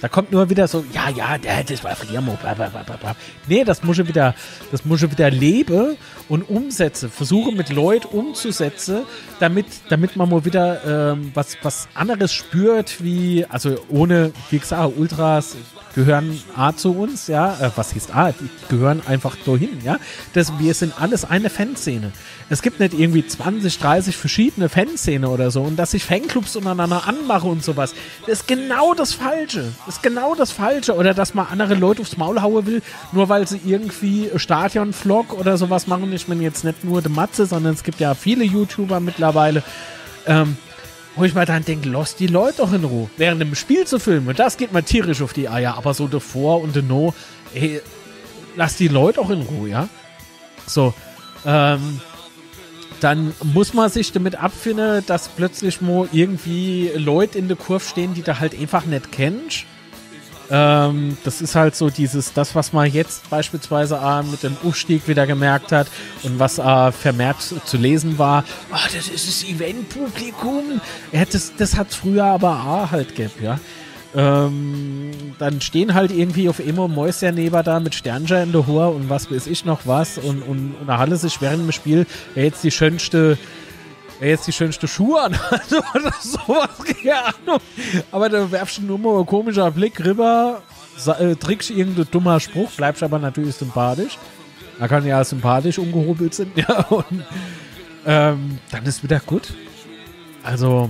Da 0.00 0.08
kommt 0.08 0.30
nur 0.30 0.48
wieder 0.48 0.68
so, 0.68 0.84
ja, 0.92 1.08
ja, 1.10 1.38
das 1.38 1.82
war 1.82 1.96
Friamo, 1.96 2.38
bla. 2.40 2.54
Nee, 3.48 3.64
das 3.64 3.82
muss 3.82 3.98
ich 3.98 4.06
wieder, 4.06 4.34
das 4.70 4.84
muss 4.84 5.02
ich 5.02 5.10
wieder 5.10 5.28
leben 5.30 5.96
und 6.28 6.42
umsetze. 6.48 7.08
Versuche 7.08 7.50
mit 7.52 7.70
Leuten 7.70 8.06
umzusetzen, 8.06 9.00
damit, 9.40 9.66
damit 9.88 10.14
man 10.14 10.30
mal 10.30 10.44
wieder 10.44 11.12
ähm, 11.12 11.32
was, 11.34 11.56
was 11.62 11.88
anderes 11.94 12.32
spürt, 12.32 13.02
wie, 13.02 13.44
also 13.48 13.76
ohne, 13.88 14.32
wie 14.50 14.60
gesagt, 14.60 14.92
Ultras 14.96 15.56
gehören 15.98 16.40
A 16.56 16.72
zu 16.72 16.92
uns, 16.92 17.26
ja, 17.26 17.54
äh, 17.60 17.70
was 17.74 17.92
hieß 17.92 18.10
A, 18.12 18.30
die 18.30 18.48
gehören 18.68 19.02
einfach 19.04 19.34
dahin, 19.44 19.80
ja. 19.84 19.96
Das, 20.32 20.56
wir 20.60 20.72
sind 20.72 20.94
alles 21.00 21.24
eine 21.24 21.50
Fanszene. 21.50 22.12
Es 22.48 22.62
gibt 22.62 22.78
nicht 22.78 22.94
irgendwie 22.94 23.26
20, 23.26 23.80
30 23.80 24.16
verschiedene 24.16 24.68
Fanszene 24.68 25.28
oder 25.28 25.50
so 25.50 25.62
und 25.62 25.74
dass 25.74 25.90
sich 25.90 26.04
Fanclubs 26.04 26.54
untereinander 26.54 27.08
anmachen 27.08 27.50
und 27.50 27.64
sowas. 27.64 27.94
Das 28.26 28.40
ist 28.40 28.46
genau 28.46 28.94
das 28.94 29.12
Falsche. 29.12 29.72
Das 29.86 29.96
ist 29.96 30.02
genau 30.04 30.36
das 30.36 30.52
Falsche. 30.52 30.94
Oder 30.94 31.14
dass 31.14 31.34
man 31.34 31.48
andere 31.50 31.74
Leute 31.74 32.02
aufs 32.02 32.16
Maul 32.16 32.40
hauen 32.42 32.64
will, 32.66 32.80
nur 33.10 33.28
weil 33.28 33.48
sie 33.48 33.60
irgendwie 33.66 34.30
Stadion-Vlog 34.36 35.32
oder 35.32 35.58
sowas 35.58 35.88
machen. 35.88 36.12
Ich 36.12 36.28
meine 36.28 36.44
jetzt 36.44 36.62
nicht 36.62 36.84
nur 36.84 37.02
die 37.02 37.08
Matze, 37.08 37.46
sondern 37.46 37.74
es 37.74 37.82
gibt 37.82 37.98
ja 37.98 38.14
viele 38.14 38.44
YouTuber 38.44 39.00
mittlerweile. 39.00 39.64
Ähm, 40.26 40.56
wo 41.18 41.24
ich 41.24 41.34
mal 41.34 41.46
dann 41.46 41.64
denke, 41.64 41.88
lass 41.88 42.14
die 42.14 42.28
Leute 42.28 42.58
doch 42.58 42.72
in 42.72 42.84
Ruhe. 42.84 43.10
Während 43.16 43.40
dem 43.40 43.54
Spiel 43.54 43.86
zu 43.86 43.98
filmen, 43.98 44.34
das 44.36 44.56
geht 44.56 44.72
mal 44.72 44.82
tierisch 44.82 45.20
auf 45.20 45.32
die 45.32 45.48
Eier. 45.48 45.76
Aber 45.76 45.92
so 45.94 46.06
davor 46.06 46.60
und 46.60 46.76
no, 46.88 47.12
ey, 47.54 47.80
lass 48.56 48.76
die 48.76 48.88
Leute 48.88 49.20
auch 49.20 49.30
in 49.30 49.42
Ruhe, 49.42 49.68
ja? 49.68 49.88
So, 50.66 50.94
ähm, 51.44 52.00
dann 53.00 53.32
muss 53.42 53.74
man 53.74 53.90
sich 53.90 54.12
damit 54.12 54.36
abfinden, 54.36 55.04
dass 55.06 55.28
plötzlich 55.28 55.80
mal 55.80 56.08
irgendwie 56.12 56.90
Leute 56.94 57.38
in 57.38 57.48
der 57.48 57.56
Kurve 57.56 57.84
stehen, 57.84 58.14
die 58.14 58.22
du 58.22 58.38
halt 58.38 58.58
einfach 58.58 58.84
nicht 58.84 59.12
kennst. 59.12 59.64
Ähm, 60.50 61.16
das 61.24 61.40
ist 61.40 61.54
halt 61.54 61.76
so 61.76 61.90
dieses, 61.90 62.32
das, 62.32 62.54
was 62.54 62.72
man 62.72 62.90
jetzt 62.90 63.28
beispielsweise 63.28 63.96
äh, 64.02 64.22
mit 64.22 64.42
dem 64.42 64.56
Aufstieg 64.64 65.06
wieder 65.06 65.26
gemerkt 65.26 65.72
hat 65.72 65.88
und 66.22 66.38
was 66.38 66.58
äh, 66.58 66.92
vermehrt 66.92 67.36
zu 67.40 67.76
lesen 67.76 68.18
war. 68.18 68.44
Oh, 68.72 68.76
das 68.94 69.08
ist 69.08 69.28
das 69.28 69.44
Eventpublikum. 69.44 70.80
Ja, 71.12 71.24
das, 71.24 71.52
das 71.56 71.76
hat 71.76 71.92
früher 71.92 72.24
aber 72.24 72.64
auch 72.64 72.90
halt 72.90 73.14
gehabt, 73.14 73.40
ja. 73.42 73.58
Ähm, 74.14 75.10
dann 75.38 75.60
stehen 75.60 75.92
halt 75.92 76.10
irgendwie 76.10 76.48
auf 76.48 76.60
Emo 76.60 76.88
Mäuser 76.88 77.30
neben 77.30 77.62
da 77.62 77.78
mit 77.78 77.94
Sternchen 77.94 78.44
in 78.44 78.52
der 78.52 78.66
Hohe 78.66 78.88
und 78.88 79.10
was 79.10 79.30
weiß 79.30 79.46
ich 79.46 79.66
noch 79.66 79.80
was 79.84 80.16
und, 80.16 80.40
und, 80.40 80.74
und 80.80 80.86
da 80.86 80.96
Halle 80.96 81.16
sich 81.16 81.42
während 81.42 81.60
dem 81.60 81.72
Spiel 81.72 82.06
wer 82.34 82.44
jetzt 82.44 82.64
die 82.64 82.70
schönste 82.70 83.36
wer 84.20 84.30
jetzt 84.30 84.46
die 84.46 84.52
schönste 84.52 84.88
Schuhe 84.88 85.20
an 85.22 85.34
oder 85.94 86.12
sowas, 86.20 86.70
keine 86.84 87.24
Ahnung. 87.24 87.60
Aber 88.10 88.28
da 88.28 88.50
werfst 88.50 88.78
du 88.78 88.82
nur 88.82 88.98
mal 88.98 89.20
ein 89.20 89.26
komischer 89.26 89.70
Blick 89.70 90.04
rüber, 90.04 90.62
äh, 91.18 91.36
trickst 91.36 91.70
irgendein 91.70 92.10
dummer 92.10 92.40
Spruch, 92.40 92.70
bleibst 92.72 93.02
aber 93.02 93.18
natürlich 93.18 93.54
sympathisch. 93.54 94.18
Da 94.78 94.86
kann 94.86 95.04
ja 95.04 95.22
sympathisch 95.24 95.78
umgehobelt 95.78 96.34
sind, 96.34 96.56
ja, 96.56 96.80
und 96.88 97.24
ähm, 98.06 98.58
dann 98.70 98.86
ist 98.86 99.02
wieder 99.02 99.20
gut. 99.20 99.52
Also, 100.42 100.88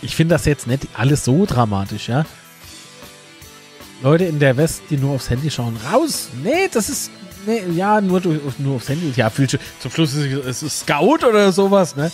ich 0.00 0.16
finde 0.16 0.34
das 0.34 0.46
jetzt 0.46 0.66
nicht 0.66 0.88
alles 0.94 1.24
so 1.24 1.46
dramatisch, 1.46 2.08
ja. 2.08 2.24
Leute 4.02 4.24
in 4.24 4.40
der 4.40 4.56
West, 4.56 4.82
die 4.90 4.96
nur 4.96 5.14
aufs 5.14 5.30
Handy 5.30 5.50
schauen, 5.50 5.76
raus! 5.92 6.28
Nee, 6.42 6.68
das 6.72 6.88
ist. 6.88 7.10
Nee, 7.46 7.62
ja, 7.74 8.00
nur, 8.00 8.20
nur 8.58 8.76
aufs 8.76 8.88
Handy. 8.88 9.12
Ja, 9.16 9.30
viel, 9.30 9.48
zum 9.48 9.90
Schluss 9.90 10.14
ist 10.14 10.62
es 10.62 10.80
Scout 10.80 11.26
oder 11.26 11.52
sowas, 11.52 11.96
ne? 11.96 12.10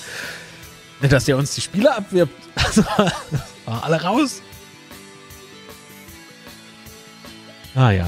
Nicht, 1.01 1.13
dass 1.13 1.25
der 1.27 1.37
uns 1.37 1.55
die 1.55 1.61
Spieler 1.61 1.97
abwirbt. 1.97 2.33
Also, 2.65 2.83
alle 3.67 4.03
raus. 4.03 4.43
Ah 7.75 7.91
ja. 7.91 8.07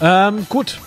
Ähm, 0.00 0.46
gut. 0.48 0.80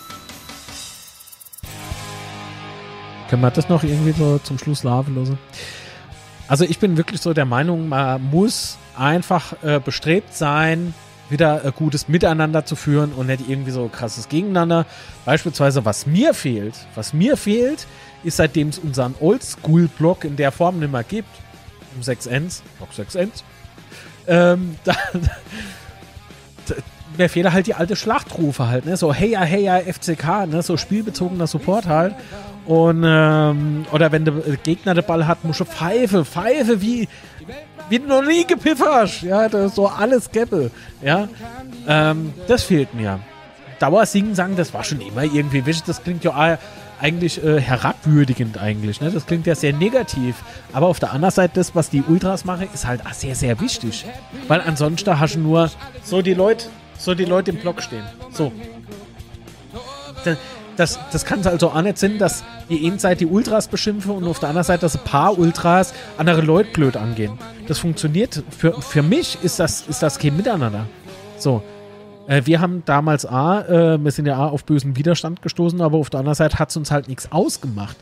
Können 3.30 3.42
wir 3.42 3.52
das 3.52 3.70
noch 3.70 3.84
irgendwie 3.84 4.12
so 4.12 4.40
zum 4.40 4.60
Schluss 4.60 4.84
laufen 4.84 5.16
lassen? 5.16 5.40
Also 6.48 6.66
ich 6.66 6.80
bin 6.80 6.98
wirklich 6.98 7.22
so 7.22 7.34
der 7.34 7.46
Meinung, 7.46 7.88
man 7.88 8.22
muss 8.30 8.78
einfach 8.98 9.54
äh, 9.64 9.80
bestrebt 9.80 10.34
sein, 10.36 10.94
wieder 11.30 11.64
ein 11.64 11.72
gutes 11.76 12.08
Miteinander 12.08 12.66
zu 12.66 12.76
führen 12.76 13.12
und 13.14 13.28
nicht 13.28 13.48
irgendwie 13.48 13.72
so 13.72 13.88
krasses 13.88 14.30
Gegeneinander. 14.30 14.86
Beispielsweise, 15.26 15.86
was 15.86 16.06
mir 16.06 16.34
fehlt, 16.34 16.76
was 16.96 17.14
mir 17.14 17.38
fehlt, 17.38 17.88
ist 18.24 18.38
seitdem 18.38 18.70
es 18.70 18.80
unseren 18.80 19.16
Oldschool-Block 19.20 20.26
in 20.26 20.36
der 20.36 20.52
Form 20.52 20.80
nicht 20.80 20.92
mehr 20.92 21.04
gibt, 21.04 21.30
um 21.96 22.04
6 22.04 22.28
Ends, 22.28 22.64
Block 22.78 22.94
6 22.94 23.16
Ends, 23.16 23.44
ähm, 24.28 24.76
da, 24.84 24.94
da, 26.68 26.76
mir 27.18 27.30
fehlen 27.30 27.52
halt 27.52 27.68
die 27.68 27.74
alte 27.74 27.96
Schlachtrufe 27.96 28.68
halt, 28.68 28.86
ne? 28.86 28.96
So 28.96 29.14
hey 29.14 29.32
ja, 29.32 29.42
hey 29.42 29.64
ja, 29.64 29.80
FCK, 29.80 30.48
ne? 30.48 30.62
So 30.62 30.78
spielbezogener 30.78 31.48
Support 31.48 31.88
halt. 31.88 32.16
Und 32.66 33.04
ähm, 33.06 33.86
oder 33.92 34.12
wenn 34.12 34.26
der 34.26 34.34
Gegner 34.64 34.94
den 34.94 35.04
Ball 35.04 35.28
hat, 35.28 35.44
musst 35.44 35.60
du 35.60 35.66
Pfeife, 35.66 36.24
Pfeife 36.24 36.82
wie 36.82 37.08
wie 37.90 38.00
noch 38.00 38.24
nie 38.24 38.46
gepifferst. 38.46 39.24
Ja, 39.24 39.50
das 39.50 39.68
ist 39.68 39.76
so 39.76 39.88
alles 39.88 40.32
Geppe. 40.32 40.72
Ja, 41.02 41.28
ähm, 41.88 42.34
das 42.48 42.64
fehlt 42.64 42.94
mir. 42.94 43.20
Dauersingen 43.80 44.36
sagen, 44.36 44.56
das 44.56 44.74
war 44.74 44.84
schon 44.84 45.02
immer 45.02 45.24
irgendwie 45.24 45.66
wichtig. 45.66 45.86
Das 45.86 46.04
klingt 46.04 46.24
ja 46.24 46.58
eigentlich 47.00 47.44
äh, 47.44 47.62
herabwürdigend 47.62 48.58
eigentlich. 48.58 49.00
Ne? 49.02 49.10
Das 49.12 49.26
klingt 49.26 49.48
ja 49.48 49.56
sehr 49.56 49.74
negativ. 49.74 50.36
Aber 50.74 50.88
auf 50.88 51.00
der 51.00 51.14
anderen 51.14 51.34
Seite, 51.34 51.54
das, 51.56 51.76
was 51.76 51.90
die 51.90 52.04
Ultras 52.04 52.46
machen, 52.46 52.68
ist 52.74 52.86
halt 52.86 53.02
sehr, 53.14 53.36
sehr 53.36 53.60
wichtig. 53.62 54.06
Weil 54.48 54.62
ansonsten 54.62 55.20
hast 55.20 55.36
du 55.36 55.40
nur 55.40 55.72
so 56.04 56.22
die 56.22 56.34
Leute, 56.34 56.66
so 56.98 57.16
die 57.16 57.26
Leute 57.26 57.52
im 57.52 57.58
Block 57.58 57.82
stehen. 57.82 58.04
So. 58.32 58.52
Das, 60.26 60.38
das, 60.80 60.98
das 61.12 61.26
kann 61.26 61.46
also 61.46 61.72
auch 61.72 61.82
nicht 61.82 61.98
sein, 61.98 62.18
dass 62.18 62.44
die 62.70 62.88
einen 62.88 63.00
Seite 63.00 63.26
die 63.26 63.26
Ultras 63.26 63.68
beschimpfen 63.68 64.12
und 64.12 64.26
auf 64.26 64.40
der 64.40 64.50
anderen 64.50 64.66
Seite, 64.66 64.82
dass 64.82 64.96
ein 64.96 65.04
paar 65.04 65.38
Ultras 65.38 65.94
andere 66.18 66.42
Leute 66.42 66.72
blöd 66.72 66.96
angehen. 66.96 67.38
Das 67.68 67.80
funktioniert. 67.80 68.42
Für, 68.50 68.82
für 68.82 69.04
mich 69.04 69.38
ist 69.44 69.60
das, 69.60 69.86
ist 69.88 70.02
das 70.02 70.18
kein 70.18 70.38
Miteinander. 70.38 70.86
So. 71.38 71.62
Äh, 72.28 72.44
wir 72.46 72.62
haben 72.62 72.84
damals 72.86 73.26
A, 73.26 73.62
äh, 73.62 74.04
wir 74.04 74.12
sind 74.12 74.26
ja 74.26 74.38
A 74.38 74.48
auf 74.48 74.64
bösen 74.64 74.96
Widerstand 74.96 75.42
gestoßen, 75.42 75.82
aber 75.82 75.98
auf 75.98 76.10
der 76.10 76.22
anderen 76.22 76.36
Seite 76.36 76.60
hat 76.60 76.70
es 76.70 76.78
uns 76.78 76.92
halt 76.92 77.10
nichts 77.10 77.30
ausgemacht. 77.30 77.98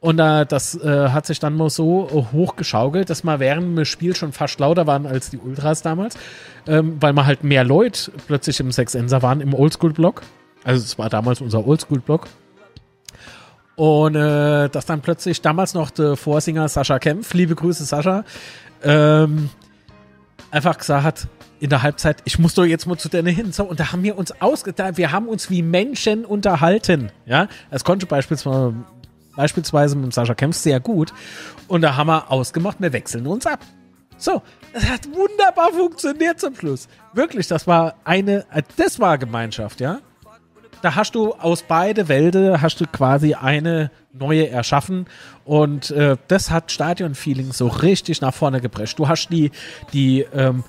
Und 0.00 0.18
äh, 0.18 0.44
das 0.46 0.74
äh, 0.82 1.10
hat 1.10 1.26
sich 1.26 1.38
dann 1.38 1.56
mal 1.56 1.70
so 1.70 2.26
hochgeschaukelt, 2.32 3.08
dass 3.08 3.22
wir 3.22 3.38
während 3.38 3.78
dem 3.78 3.84
Spiel 3.84 4.16
schon 4.16 4.32
fast 4.32 4.58
lauter 4.58 4.86
waren 4.88 5.06
als 5.06 5.30
die 5.30 5.38
Ultras 5.38 5.80
damals, 5.80 6.18
ähm, 6.66 6.96
weil 7.00 7.12
wir 7.12 7.24
halt 7.24 7.44
mehr 7.44 7.64
Leute 7.64 8.10
plötzlich 8.26 8.58
im 8.58 8.72
Sechsenser 8.72 9.22
waren 9.22 9.40
im 9.40 9.54
Oldschool-Block. 9.54 10.22
Also 10.64 10.82
es 10.82 10.98
war 10.98 11.10
damals 11.10 11.40
unser 11.40 11.66
Oldschool-Block. 11.66 12.26
Und 13.76 14.14
äh, 14.14 14.68
dass 14.68 14.86
dann 14.86 15.00
plötzlich 15.00 15.42
damals 15.42 15.74
noch 15.74 15.90
der 15.90 16.16
Vorsinger 16.16 16.68
Sascha 16.68 16.98
Kempf, 16.98 17.34
liebe 17.34 17.54
Grüße 17.54 17.84
Sascha, 17.84 18.24
ähm, 18.82 19.50
einfach 20.50 20.78
gesagt 20.78 21.04
hat, 21.04 21.28
in 21.60 21.70
der 21.70 21.82
Halbzeit, 21.82 22.18
ich 22.24 22.38
muss 22.38 22.54
doch 22.54 22.64
jetzt 22.64 22.86
mal 22.86 22.98
zu 22.98 23.08
deiner 23.08 23.30
hin. 23.30 23.52
So, 23.52 23.64
und 23.64 23.80
da 23.80 23.90
haben 23.92 24.02
wir 24.02 24.16
uns 24.16 24.40
ausgedacht, 24.40 24.96
wir 24.96 25.12
haben 25.12 25.28
uns 25.28 25.50
wie 25.50 25.62
Menschen 25.62 26.24
unterhalten. 26.24 27.10
Ja, 27.26 27.48
das 27.70 27.84
konnte 27.84 28.06
beispielsweise, 28.06 28.74
beispielsweise 29.34 29.96
mit 29.96 30.12
Sascha 30.12 30.34
Kempf 30.34 30.56
sehr 30.56 30.78
gut. 30.78 31.12
Und 31.66 31.82
da 31.82 31.96
haben 31.96 32.08
wir 32.08 32.30
ausgemacht, 32.30 32.80
wir 32.80 32.92
wechseln 32.92 33.26
uns 33.26 33.46
ab. 33.46 33.60
So, 34.18 34.42
das 34.72 34.88
hat 34.88 35.06
wunderbar 35.06 35.72
funktioniert 35.72 36.38
zum 36.38 36.54
Schluss. 36.54 36.86
Wirklich, 37.12 37.48
das 37.48 37.66
war 37.66 37.94
eine, 38.04 38.44
das 38.76 39.00
war 39.00 39.18
Gemeinschaft, 39.18 39.80
ja 39.80 40.00
da 40.84 40.94
hast 40.94 41.14
du 41.14 41.32
aus 41.32 41.62
beide 41.62 42.08
Welten 42.08 42.60
hast 42.60 42.78
du 42.80 42.86
quasi 42.86 43.32
eine 43.32 43.90
neue 44.12 44.50
erschaffen 44.50 45.06
und 45.44 45.90
äh, 45.92 46.16
das 46.28 46.50
hat 46.50 46.70
Stadion-Feeling 46.70 47.52
so 47.52 47.68
richtig 47.68 48.20
nach 48.20 48.34
vorne 48.34 48.60
geprescht. 48.60 48.98
Du 48.98 49.08
hast 49.08 49.28
die, 49.28 49.50
die 49.94 50.26
ähm, 50.34 50.62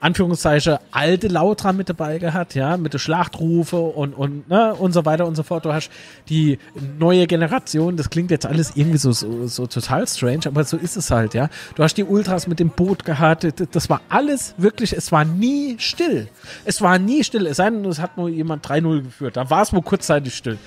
Anführungszeichen 0.00 0.78
alte 0.90 1.28
Lautra 1.28 1.72
mit 1.72 1.90
dabei 1.90 2.18
gehabt, 2.18 2.54
ja, 2.54 2.78
mit 2.78 2.94
der 2.94 2.98
Schlachtrufe 2.98 3.76
und, 3.76 4.14
und, 4.14 4.48
ne, 4.48 4.74
und 4.74 4.92
so 4.92 5.04
weiter 5.04 5.26
und 5.26 5.34
so 5.34 5.42
fort. 5.42 5.66
Du 5.66 5.72
hast 5.74 5.90
die 6.30 6.58
neue 6.98 7.26
Generation, 7.26 7.96
das 7.96 8.08
klingt 8.08 8.30
jetzt 8.30 8.46
alles 8.46 8.72
irgendwie 8.74 8.96
so, 8.96 9.12
so, 9.12 9.46
so 9.46 9.66
total 9.66 10.06
strange, 10.08 10.46
aber 10.46 10.64
so 10.64 10.78
ist 10.78 10.96
es 10.96 11.10
halt, 11.10 11.34
ja. 11.34 11.50
Du 11.74 11.82
hast 11.82 11.94
die 11.94 12.04
Ultras 12.04 12.46
mit 12.46 12.60
dem 12.60 12.70
Boot 12.70 13.04
gehabt, 13.04 13.46
das 13.72 13.90
war 13.90 14.00
alles 14.08 14.54
wirklich, 14.56 14.94
es 14.94 15.12
war 15.12 15.26
nie 15.26 15.76
still. 15.78 16.28
Es 16.64 16.80
war 16.80 16.98
nie 16.98 17.22
still, 17.22 17.46
es 17.46 17.58
sei 17.58 17.68
denn, 17.68 17.84
es 17.84 17.98
hat 17.98 18.16
nur 18.16 18.30
jemand 18.30 18.66
3-0 18.66 19.02
geführt, 19.02 19.36
da 19.36 19.50
war 19.50 19.62
es 19.62 19.72
wohl 19.74 19.82
kurzzeitig 19.82 20.34
still. 20.34 20.58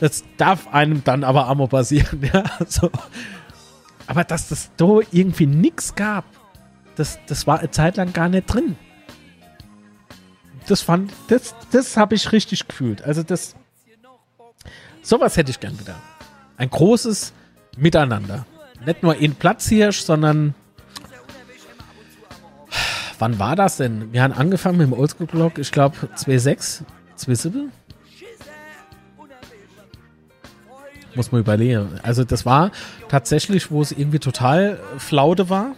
Das 0.00 0.22
darf 0.36 0.68
einem 0.68 1.02
dann 1.02 1.24
aber 1.24 1.52
mal 1.54 1.68
passieren, 1.68 2.20
ja, 2.32 2.44
so. 2.68 2.90
Aber 4.06 4.24
dass 4.24 4.48
das 4.48 4.70
da 4.76 4.98
irgendwie 5.12 5.46
nichts 5.46 5.94
gab, 5.94 6.24
das, 6.96 7.18
das 7.26 7.46
war 7.46 7.60
eine 7.60 7.70
Zeit 7.70 7.96
lang 7.96 8.12
gar 8.12 8.28
nicht 8.28 8.46
drin. 8.46 8.76
Das 10.68 10.80
fand, 10.82 11.12
das, 11.28 11.54
das 11.70 11.96
habe 11.96 12.14
ich 12.14 12.32
richtig 12.32 12.68
gefühlt. 12.68 13.02
Also 13.02 13.22
das, 13.22 13.56
sowas 15.02 15.36
hätte 15.36 15.50
ich 15.50 15.60
gern 15.60 15.78
wieder. 15.78 15.96
Ein 16.56 16.70
großes 16.70 17.32
Miteinander. 17.76 18.46
Nicht 18.84 19.02
nur 19.02 19.16
in 19.16 19.34
Platzhirsch, 19.34 20.02
sondern 20.02 20.54
wann 23.18 23.38
war 23.38 23.56
das 23.56 23.76
denn? 23.76 24.12
Wir 24.12 24.22
haben 24.22 24.32
angefangen 24.32 24.78
mit 24.78 24.86
dem 24.88 24.92
Oldschool-Blog, 24.92 25.58
ich 25.58 25.72
glaube 25.72 25.96
2.6, 26.16 26.82
2.7. 27.18 27.68
Muss 31.14 31.30
man 31.30 31.42
überlegen. 31.42 32.00
Also 32.02 32.24
das 32.24 32.46
war 32.46 32.70
tatsächlich, 33.08 33.70
wo 33.70 33.82
es 33.82 33.92
irgendwie 33.92 34.18
total 34.18 34.80
flaude 34.98 35.50
war. 35.50 35.74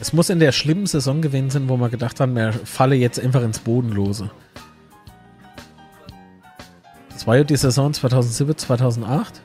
Es 0.00 0.14
muss 0.14 0.30
in 0.30 0.40
der 0.40 0.52
schlimmen 0.52 0.86
Saison 0.86 1.20
gewesen 1.20 1.50
sein, 1.50 1.68
wo 1.68 1.76
wir 1.76 1.90
gedacht 1.90 2.20
haben, 2.20 2.34
wir 2.34 2.54
falle 2.54 2.96
jetzt 2.96 3.20
einfach 3.20 3.42
ins 3.42 3.58
Bodenlose. 3.58 4.30
Das 7.10 7.26
war 7.26 7.36
ja 7.36 7.44
die 7.44 7.56
Saison 7.56 7.92
2007, 7.92 8.56
2008. 8.56 9.42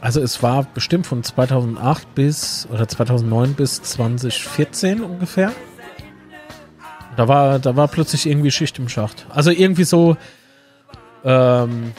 Also 0.00 0.20
es 0.20 0.42
war 0.42 0.64
bestimmt 0.64 1.06
von 1.06 1.22
2008 1.22 2.12
bis 2.16 2.66
oder 2.72 2.88
2009 2.88 3.54
bis 3.54 3.80
2014 3.82 5.02
ungefähr. 5.02 5.52
Da 7.16 7.28
war, 7.28 7.60
da 7.60 7.76
war 7.76 7.86
plötzlich 7.86 8.26
irgendwie 8.26 8.50
Schicht 8.50 8.80
im 8.80 8.88
Schacht. 8.88 9.26
Also 9.28 9.52
irgendwie 9.52 9.84
so, 9.84 10.16
ähm, 11.22 11.92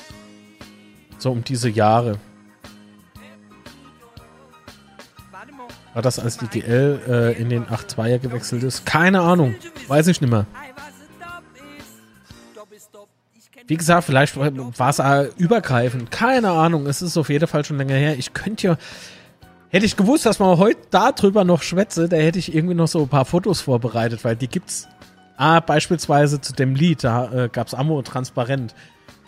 so 1.18 1.32
um 1.32 1.46
diese 1.46 1.70
Jahre. 1.70 2.18
War 5.94 6.02
das, 6.02 6.20
als 6.20 6.38
die 6.38 6.48
GL 6.48 7.02
äh, 7.08 7.42
in 7.42 7.50
den 7.50 7.66
8-2er 7.66 8.20
gewechselt 8.20 8.64
ist? 8.64 8.86
Keine 8.86 9.22
Ahnung. 9.22 9.56
Weiß 9.88 10.08
ich 10.08 10.22
nicht 10.22 10.30
mehr. 10.30 10.46
Wie 13.68 13.78
gesagt, 13.78 14.06
vielleicht 14.06 14.36
war 14.38 14.90
es 14.90 15.36
übergreifend. 15.38 16.12
Keine 16.12 16.52
Ahnung. 16.52 16.88
Es 16.88 17.02
ist 17.02 17.18
auf 17.18 17.30
jeden 17.30 17.48
Fall 17.48 17.66
schon 17.66 17.78
länger 17.78 17.96
her. 17.96 18.18
Ich 18.18 18.34
könnte 18.34 18.68
ja. 18.68 18.78
Hätte 19.70 19.86
ich 19.86 19.96
gewusst, 19.96 20.26
dass 20.26 20.40
man 20.40 20.58
heute 20.58 20.82
darüber 20.90 21.46
noch 21.46 21.62
schwätze, 21.62 22.10
da 22.10 22.18
hätte 22.18 22.40
ich 22.40 22.54
irgendwie 22.54 22.74
noch 22.74 22.90
so 22.90 23.04
ein 23.04 23.08
paar 23.08 23.24
Fotos 23.24 23.62
vorbereitet, 23.62 24.26
weil 24.26 24.36
die 24.36 24.50
gibt's. 24.50 24.90
Ah, 25.38 25.62
beispielsweise 25.62 26.42
zu 26.42 26.52
dem 26.52 26.76
Lied, 26.76 27.06
da 27.06 27.32
äh, 27.32 27.50
gab's 27.50 27.74
Ammo 27.74 28.02
transparent. 28.02 28.76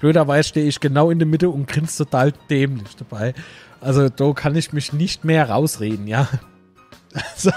Blöderweise 0.02 0.50
stehe 0.50 0.68
ich 0.68 0.82
genau 0.82 1.10
in 1.10 1.20
der 1.20 1.28
Mitte 1.28 1.50
und 1.50 1.68
grinse 1.68 2.04
total 2.04 2.34
dämlich 2.50 2.98
dabei. 2.98 3.34
Also 3.80 4.10
da 4.10 4.34
kann 4.34 4.56
ich 4.58 4.74
mich 4.74 4.92
nicht 4.92 5.24
mehr 5.24 5.50
rausreden, 5.50 6.08
ja. 6.08 6.28
Also, 7.14 7.52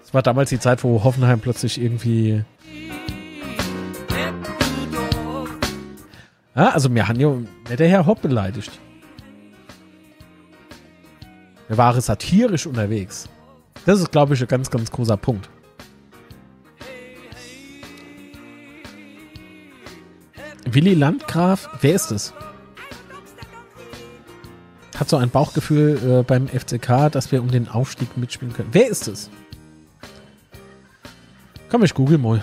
das 0.00 0.12
war 0.12 0.22
damals 0.22 0.50
die 0.50 0.58
Zeit, 0.58 0.84
wo 0.84 1.02
Hoffenheim 1.04 1.40
plötzlich 1.40 1.80
irgendwie. 1.80 2.44
Ja, 6.54 6.70
also 6.70 6.88
mir 6.88 7.06
haben 7.08 7.20
ja 7.20 7.30
nicht 7.30 7.78
der 7.78 7.88
Herr 7.88 8.06
Hopp 8.06 8.22
beleidigt. 8.22 8.78
Wir 11.68 11.76
waren 11.76 12.00
satirisch 12.00 12.66
unterwegs. 12.66 13.28
Das 13.84 14.00
ist, 14.00 14.10
glaube 14.10 14.34
ich, 14.34 14.40
ein 14.40 14.48
ganz, 14.48 14.70
ganz 14.70 14.90
großer 14.90 15.16
Punkt. 15.16 15.48
Willi 20.64 20.94
Landgraf, 20.94 21.70
wer 21.80 21.94
ist 21.94 22.10
es? 22.10 22.34
Hat 24.98 25.08
so 25.08 25.16
ein 25.16 25.30
Bauchgefühl 25.30 26.20
äh, 26.20 26.22
beim 26.22 26.48
FCK, 26.48 27.10
dass 27.10 27.30
wir 27.30 27.40
um 27.40 27.50
den 27.50 27.68
Aufstieg 27.68 28.16
mitspielen 28.16 28.52
können. 28.54 28.70
Wer 28.72 28.88
ist 28.88 29.08
es? 29.08 29.30
Komm, 31.70 31.84
ich 31.84 31.94
google 31.94 32.18
mal. 32.18 32.42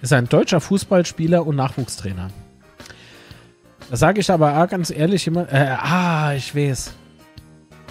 ist 0.00 0.12
ein 0.12 0.28
deutscher 0.28 0.60
Fußballspieler 0.60 1.44
und 1.46 1.56
Nachwuchstrainer. 1.56 2.28
Da 3.90 3.96
sage 3.96 4.20
ich 4.20 4.30
aber 4.30 4.62
auch 4.62 4.68
ganz 4.68 4.90
ehrlich 4.90 5.26
immer, 5.26 5.52
äh, 5.52 5.76
ah, 5.78 6.32
ich 6.34 6.54
weiß. 6.54 6.92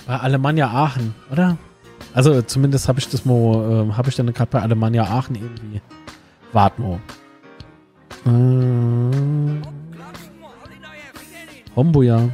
Bei 0.07 0.17
Alemannia 0.17 0.69
Aachen, 0.69 1.15
oder? 1.31 1.57
Also 2.13 2.41
zumindest 2.41 2.87
habe 2.87 2.99
ich 2.99 3.09
das 3.09 3.25
mal, 3.25 3.89
äh, 3.89 3.93
habe 3.93 4.09
ich 4.09 4.15
dann 4.15 4.31
gerade 4.33 4.49
bei 4.51 4.61
Alemannia 4.61 5.03
Aachen 5.03 5.35
irgendwie. 5.35 5.81
Wart 6.53 6.79
mal. 6.79 6.99
Äh, 8.25 8.29
Homboja. 11.75 12.29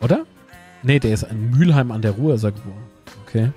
Oder? 0.00 0.24
Nee, 0.82 1.00
der 1.00 1.14
ist 1.14 1.24
in 1.24 1.50
Mülheim 1.50 1.90
an 1.90 2.02
der 2.02 2.12
Ruhr, 2.12 2.34
ist 2.34 2.44
er 2.44 2.52
geboren. 2.52 2.84
Okay. 3.26 3.50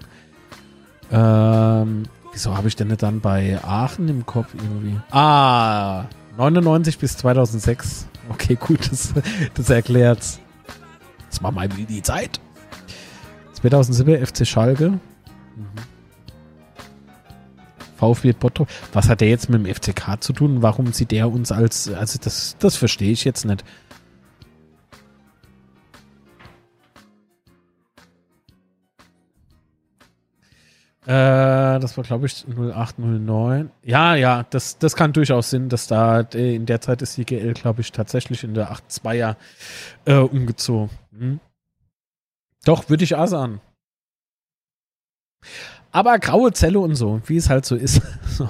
Ähm, 1.12 2.04
wieso 2.32 2.56
habe 2.56 2.68
ich 2.68 2.76
denn 2.76 2.88
nicht 2.88 3.04
dann 3.04 3.20
bei 3.20 3.60
Aachen 3.64 4.08
im 4.08 4.26
Kopf 4.26 4.54
irgendwie? 4.56 4.98
Ah, 5.12 6.06
99 6.38 6.98
bis 6.98 7.18
2006. 7.18 8.08
Okay, 8.30 8.56
gut, 8.56 8.90
das, 8.90 9.14
das 9.54 9.70
erklärt's. 9.70 10.40
Das 11.30 11.44
war 11.44 11.52
mal 11.52 11.68
die 11.68 12.02
Zeit. 12.02 12.40
2007 13.54 14.26
FC 14.26 14.48
Schalke. 14.48 14.90
Mhm. 14.92 15.00
VfB 18.00 18.34
Bottrop. 18.34 18.68
Was 18.94 19.10
hat 19.10 19.22
der 19.22 19.30
jetzt 19.30 19.50
mit 19.50 19.66
dem 19.66 19.74
FCK 19.74 20.22
zu 20.22 20.34
tun? 20.34 20.62
Warum 20.62 20.94
sieht 20.94 21.12
der 21.12 21.32
uns 21.32 21.52
als, 21.52 21.90
also 21.90 22.20
das, 22.22 22.56
das 22.60 22.76
verstehe 22.76 23.12
ich 23.12 23.24
jetzt 23.24 23.46
nicht. 23.46 23.64
Äh, 31.10 31.80
das 31.80 31.98
war, 31.98 32.04
glaube 32.04 32.28
ich, 32.28 32.46
0809. 32.48 33.72
Ja, 33.82 34.14
ja, 34.14 34.46
das, 34.52 34.78
das 34.78 34.96
kann 34.96 35.12
durchaus 35.12 35.50
Sinn, 35.50 35.68
dass 35.68 35.88
da 35.88 36.20
in 36.20 36.68
der 36.68 36.82
Zeit 36.82 37.02
ist 37.02 37.18
die 37.18 37.26
GL, 37.26 37.54
glaube 37.54 37.82
ich, 37.82 37.92
tatsächlich 37.92 38.44
in 38.44 38.54
der 38.54 38.72
8-2er 38.72 39.36
äh, 40.06 40.18
umgezogen. 40.18 40.92
Hm? 41.18 41.40
Doch, 42.64 42.90
würde 42.90 43.04
ich 43.04 43.16
auch 43.16 43.26
sagen. 43.26 43.60
Aber 45.92 46.20
graue 46.20 46.52
Zelle 46.54 46.80
und 46.80 46.96
so, 46.96 47.22
wie 47.26 47.38
es 47.38 47.50
halt 47.50 47.66
so 47.66 47.76
ist. 47.76 48.02
so. 48.28 48.50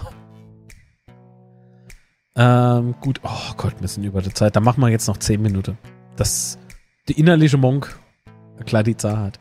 Ähm, 2.36 2.95
gut, 3.02 3.20
oh 3.24 3.53
Gott, 3.57 3.76
wir 3.80 3.88
sind 3.88 4.03
über 4.03 4.22
der 4.22 4.34
Zeit. 4.34 4.56
Da 4.56 4.60
machen 4.60 4.82
wir 4.82 4.90
jetzt 4.90 5.07
noch 5.07 5.18
10 5.18 5.41
Minuten. 5.41 5.78
Das, 6.16 6.57
die 7.07 7.20
innerliche 7.20 7.57
Monk, 7.57 7.98
klar 8.66 8.84
die 8.84 8.95
hat. 8.95 9.40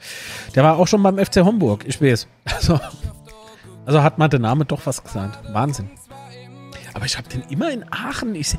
Der 0.55 0.65
war 0.65 0.79
auch 0.79 0.87
schon 0.87 1.03
beim 1.03 1.19
FC 1.19 1.37
Homburg, 1.39 1.85
ich 1.87 2.01
weiß. 2.01 2.27
Also, 2.45 2.81
also 3.85 4.03
hat 4.03 4.19
mal 4.19 4.29
der 4.29 4.41
Name 4.41 4.65
doch 4.65 4.85
was 4.85 5.03
gesagt. 5.03 5.53
Wahnsinn. 5.53 5.91
Aber 6.95 7.07
ich 7.07 7.17
habe 7.17 7.29
den 7.29 7.43
immer 7.51 7.71
in 7.71 7.85
Aachen. 7.93 8.35
Ich, 8.35 8.57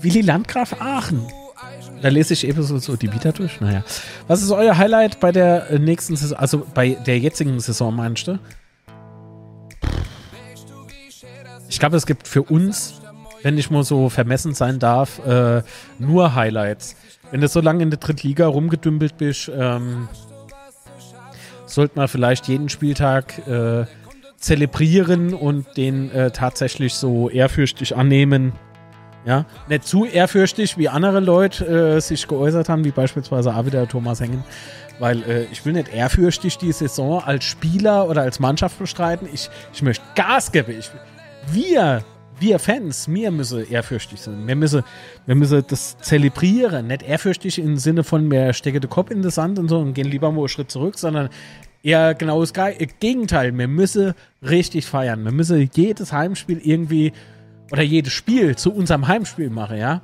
Willi 0.00 0.20
Landgraf 0.20 0.80
Aachen. 0.80 1.22
Da 2.02 2.08
lese 2.08 2.34
ich 2.34 2.46
eben 2.46 2.62
so, 2.62 2.78
so 2.78 2.96
die 2.96 3.12
Vita 3.12 3.32
durch. 3.32 3.60
Naja. 3.60 3.84
Was 4.26 4.42
ist 4.42 4.50
euer 4.50 4.76
Highlight 4.76 5.20
bei 5.20 5.32
der 5.32 5.70
äh, 5.70 5.78
nächsten 5.78 6.16
Saison, 6.16 6.38
also 6.38 6.66
bei 6.74 6.90
der 6.90 7.18
jetzigen 7.18 7.58
Saison, 7.60 7.94
meinst 7.94 8.28
du? 8.28 8.38
Ich 11.68 11.78
glaube, 11.78 11.96
es 11.96 12.06
gibt 12.06 12.26
für 12.26 12.42
uns, 12.42 13.00
wenn 13.42 13.58
ich 13.58 13.70
mal 13.70 13.84
so 13.84 14.08
vermessen 14.08 14.54
sein 14.54 14.78
darf, 14.78 15.24
äh, 15.26 15.62
nur 15.98 16.34
Highlights. 16.34 16.96
Wenn 17.30 17.40
du 17.40 17.48
so 17.48 17.60
lange 17.60 17.82
in 17.82 17.90
der 17.90 17.98
Drittliga 17.98 18.46
rumgedümpelt 18.46 19.18
bist, 19.18 19.50
ähm, 19.54 20.08
sollte 21.66 21.98
man 21.98 22.08
vielleicht 22.08 22.48
jeden 22.48 22.68
Spieltag 22.68 23.46
äh, 23.46 23.84
zelebrieren 24.38 25.34
und 25.34 25.76
den 25.76 26.10
äh, 26.10 26.30
tatsächlich 26.30 26.94
so 26.94 27.28
ehrfürchtig 27.28 27.96
annehmen. 27.96 28.52
Ja, 29.26 29.44
nicht 29.68 29.86
zu 29.86 30.06
ehrfürchtig, 30.06 30.78
wie 30.78 30.88
andere 30.88 31.20
Leute 31.20 31.66
äh, 31.66 32.00
sich 32.00 32.26
geäußert 32.28 32.70
haben, 32.70 32.84
wie 32.84 32.92
beispielsweise 32.92 33.54
auch 33.54 33.66
wieder 33.66 33.86
Thomas 33.86 34.20
Hengen. 34.20 34.42
Weil 35.00 35.22
äh, 35.24 35.44
ich 35.52 35.66
will 35.66 35.74
nicht 35.74 35.92
ehrfürchtig 35.92 36.56
die 36.56 36.72
Saison 36.72 37.22
als 37.22 37.44
Spieler 37.44 38.08
oder 38.08 38.22
als 38.22 38.40
Mannschaft 38.40 38.78
bestreiten. 38.78 39.28
Ich, 39.30 39.50
ich 39.74 39.82
möchte 39.82 40.04
Gas 40.14 40.50
geben. 40.50 40.74
Ich, 40.78 40.90
wir, 41.52 42.04
wir 42.40 42.58
Fans, 42.58 43.08
wir 43.08 43.30
müssen 43.30 43.70
ehrfürchtig 43.70 44.20
sein. 44.20 44.46
Wir 44.46 44.56
müssen, 44.56 44.82
wir 45.26 45.34
müssen 45.34 45.64
das 45.68 45.98
zelebrieren. 45.98 46.86
Nicht 46.86 47.02
ehrfürchtig 47.02 47.58
im 47.58 47.76
Sinne 47.76 48.04
von, 48.04 48.30
wir 48.30 48.52
stecken 48.52 48.80
den 48.80 48.90
Kopf 48.90 49.10
in 49.10 49.22
den 49.22 49.30
Sand 49.30 49.58
und 49.58 49.68
so 49.68 49.78
und 49.78 49.94
gehen 49.94 50.08
lieber 50.08 50.30
mal 50.30 50.40
einen 50.40 50.48
Schritt 50.48 50.70
zurück, 50.70 50.98
sondern 50.98 51.28
eher 51.82 52.14
genau 52.14 52.40
das 52.40 52.52
Gegenteil. 52.52 53.56
Wir 53.56 53.68
müssen 53.68 54.14
richtig 54.42 54.86
feiern. 54.86 55.24
Wir 55.24 55.32
müssen 55.32 55.70
jedes 55.74 56.12
Heimspiel 56.12 56.60
irgendwie 56.62 57.12
oder 57.70 57.82
jedes 57.82 58.12
Spiel 58.12 58.56
zu 58.56 58.72
unserem 58.72 59.08
Heimspiel 59.08 59.50
machen, 59.50 59.78
ja. 59.78 60.02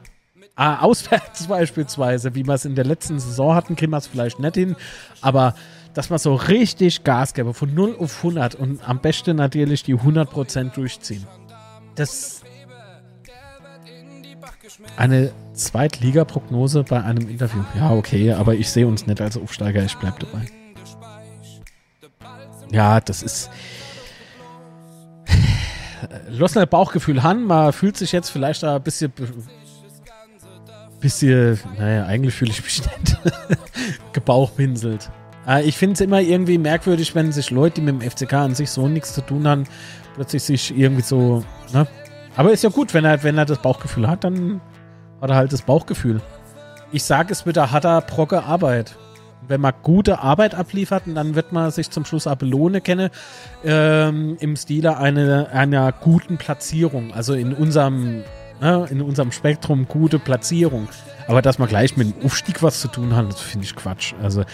Ah, 0.56 0.78
auswärts 0.82 1.46
beispielsweise, 1.46 2.34
wie 2.34 2.46
wir 2.46 2.54
es 2.54 2.64
in 2.64 2.74
der 2.74 2.84
letzten 2.84 3.18
Saison 3.18 3.54
hatten, 3.54 3.76
kriegen 3.76 3.90
wir 3.90 3.98
es 3.98 4.06
vielleicht 4.06 4.38
nicht 4.38 4.54
hin, 4.54 4.76
aber 5.20 5.54
dass 5.94 6.10
man 6.10 6.18
so 6.18 6.34
richtig 6.34 7.04
Gas 7.04 7.34
gebe, 7.34 7.54
von 7.54 7.72
0 7.72 7.96
auf 7.98 8.18
100 8.18 8.56
und 8.56 8.86
am 8.86 9.00
besten 9.00 9.36
natürlich 9.36 9.84
die 9.84 9.94
100% 9.94 10.74
durchziehen. 10.74 11.26
Das 11.94 12.42
eine 14.96 15.32
Zweitliga-Prognose 15.52 16.84
bei 16.84 17.02
einem 17.02 17.28
Interview. 17.28 17.62
Ja, 17.76 17.92
okay, 17.92 18.32
aber 18.32 18.54
ich 18.54 18.68
sehe 18.68 18.86
uns 18.86 19.06
nicht 19.06 19.20
als 19.20 19.36
Aufsteiger, 19.36 19.84
ich 19.84 19.96
bleibe 19.96 20.16
dabei. 20.20 20.46
Ja, 22.70 23.00
das 23.00 23.22
ist. 23.22 23.50
Losner 26.28 26.66
Bauchgefühl 26.66 27.22
Han, 27.22 27.44
man 27.44 27.72
fühlt 27.72 27.96
sich 27.96 28.12
jetzt 28.12 28.30
vielleicht 28.30 28.64
ein 28.64 28.82
bisschen. 28.82 29.12
Bisschen. 31.00 31.60
Naja, 31.78 32.06
eigentlich 32.06 32.34
fühle 32.34 32.50
ich 32.50 32.62
mich 32.64 32.82
nicht. 32.98 33.18
gebauchpinselt. 34.12 35.10
Äh, 35.46 35.64
ich 35.64 35.76
finde 35.76 35.94
es 35.94 36.00
immer 36.00 36.20
irgendwie 36.20 36.58
merkwürdig, 36.58 37.14
wenn 37.14 37.32
sich 37.32 37.50
Leute, 37.50 37.76
die 37.76 37.80
mit 37.82 38.02
dem 38.02 38.10
FCK 38.10 38.32
an 38.34 38.54
sich 38.54 38.70
so 38.70 38.88
nichts 38.88 39.14
zu 39.14 39.20
tun 39.20 39.46
haben, 39.46 39.64
plötzlich 40.14 40.42
sich 40.42 40.76
irgendwie 40.76 41.02
so, 41.02 41.44
ne? 41.72 41.86
Aber 42.36 42.52
ist 42.52 42.64
ja 42.64 42.70
gut, 42.70 42.94
wenn 42.94 43.04
er, 43.04 43.22
wenn 43.22 43.38
er 43.38 43.44
das 43.44 43.58
Bauchgefühl 43.58 44.08
hat, 44.08 44.24
dann 44.24 44.60
hat 45.20 45.30
er 45.30 45.36
halt 45.36 45.52
das 45.52 45.62
Bauchgefühl. 45.62 46.20
Ich 46.90 47.04
sage, 47.04 47.32
es 47.32 47.46
wird 47.46 47.58
eine 47.58 47.70
harte 47.70 48.04
Brocke 48.06 48.42
Arbeit. 48.42 48.96
Wenn 49.46 49.60
man 49.60 49.74
gute 49.82 50.20
Arbeit 50.20 50.54
abliefert, 50.54 51.02
dann 51.06 51.34
wird 51.34 51.52
man 51.52 51.70
sich 51.70 51.90
zum 51.90 52.04
Schluss 52.04 52.26
auch 52.26 52.38
können 52.82 53.10
ähm, 53.64 54.36
im 54.40 54.56
Stile 54.56 54.96
eine, 54.96 55.50
einer 55.52 55.92
guten 55.92 56.38
Platzierung. 56.38 57.12
Also 57.12 57.34
in 57.34 57.52
unserem, 57.52 58.24
ne, 58.60 58.86
in 58.90 59.02
unserem 59.02 59.32
Spektrum 59.32 59.86
gute 59.86 60.18
Platzierung. 60.18 60.88
Aber 61.28 61.42
dass 61.42 61.58
man 61.58 61.68
gleich 61.68 61.96
mit 61.96 62.16
dem 62.16 62.24
Aufstieg 62.24 62.62
was 62.62 62.80
zu 62.80 62.88
tun 62.88 63.14
hat, 63.14 63.28
das 63.28 63.40
finde 63.40 63.66
ich 63.66 63.76
Quatsch. 63.76 64.14
Also 64.22 64.44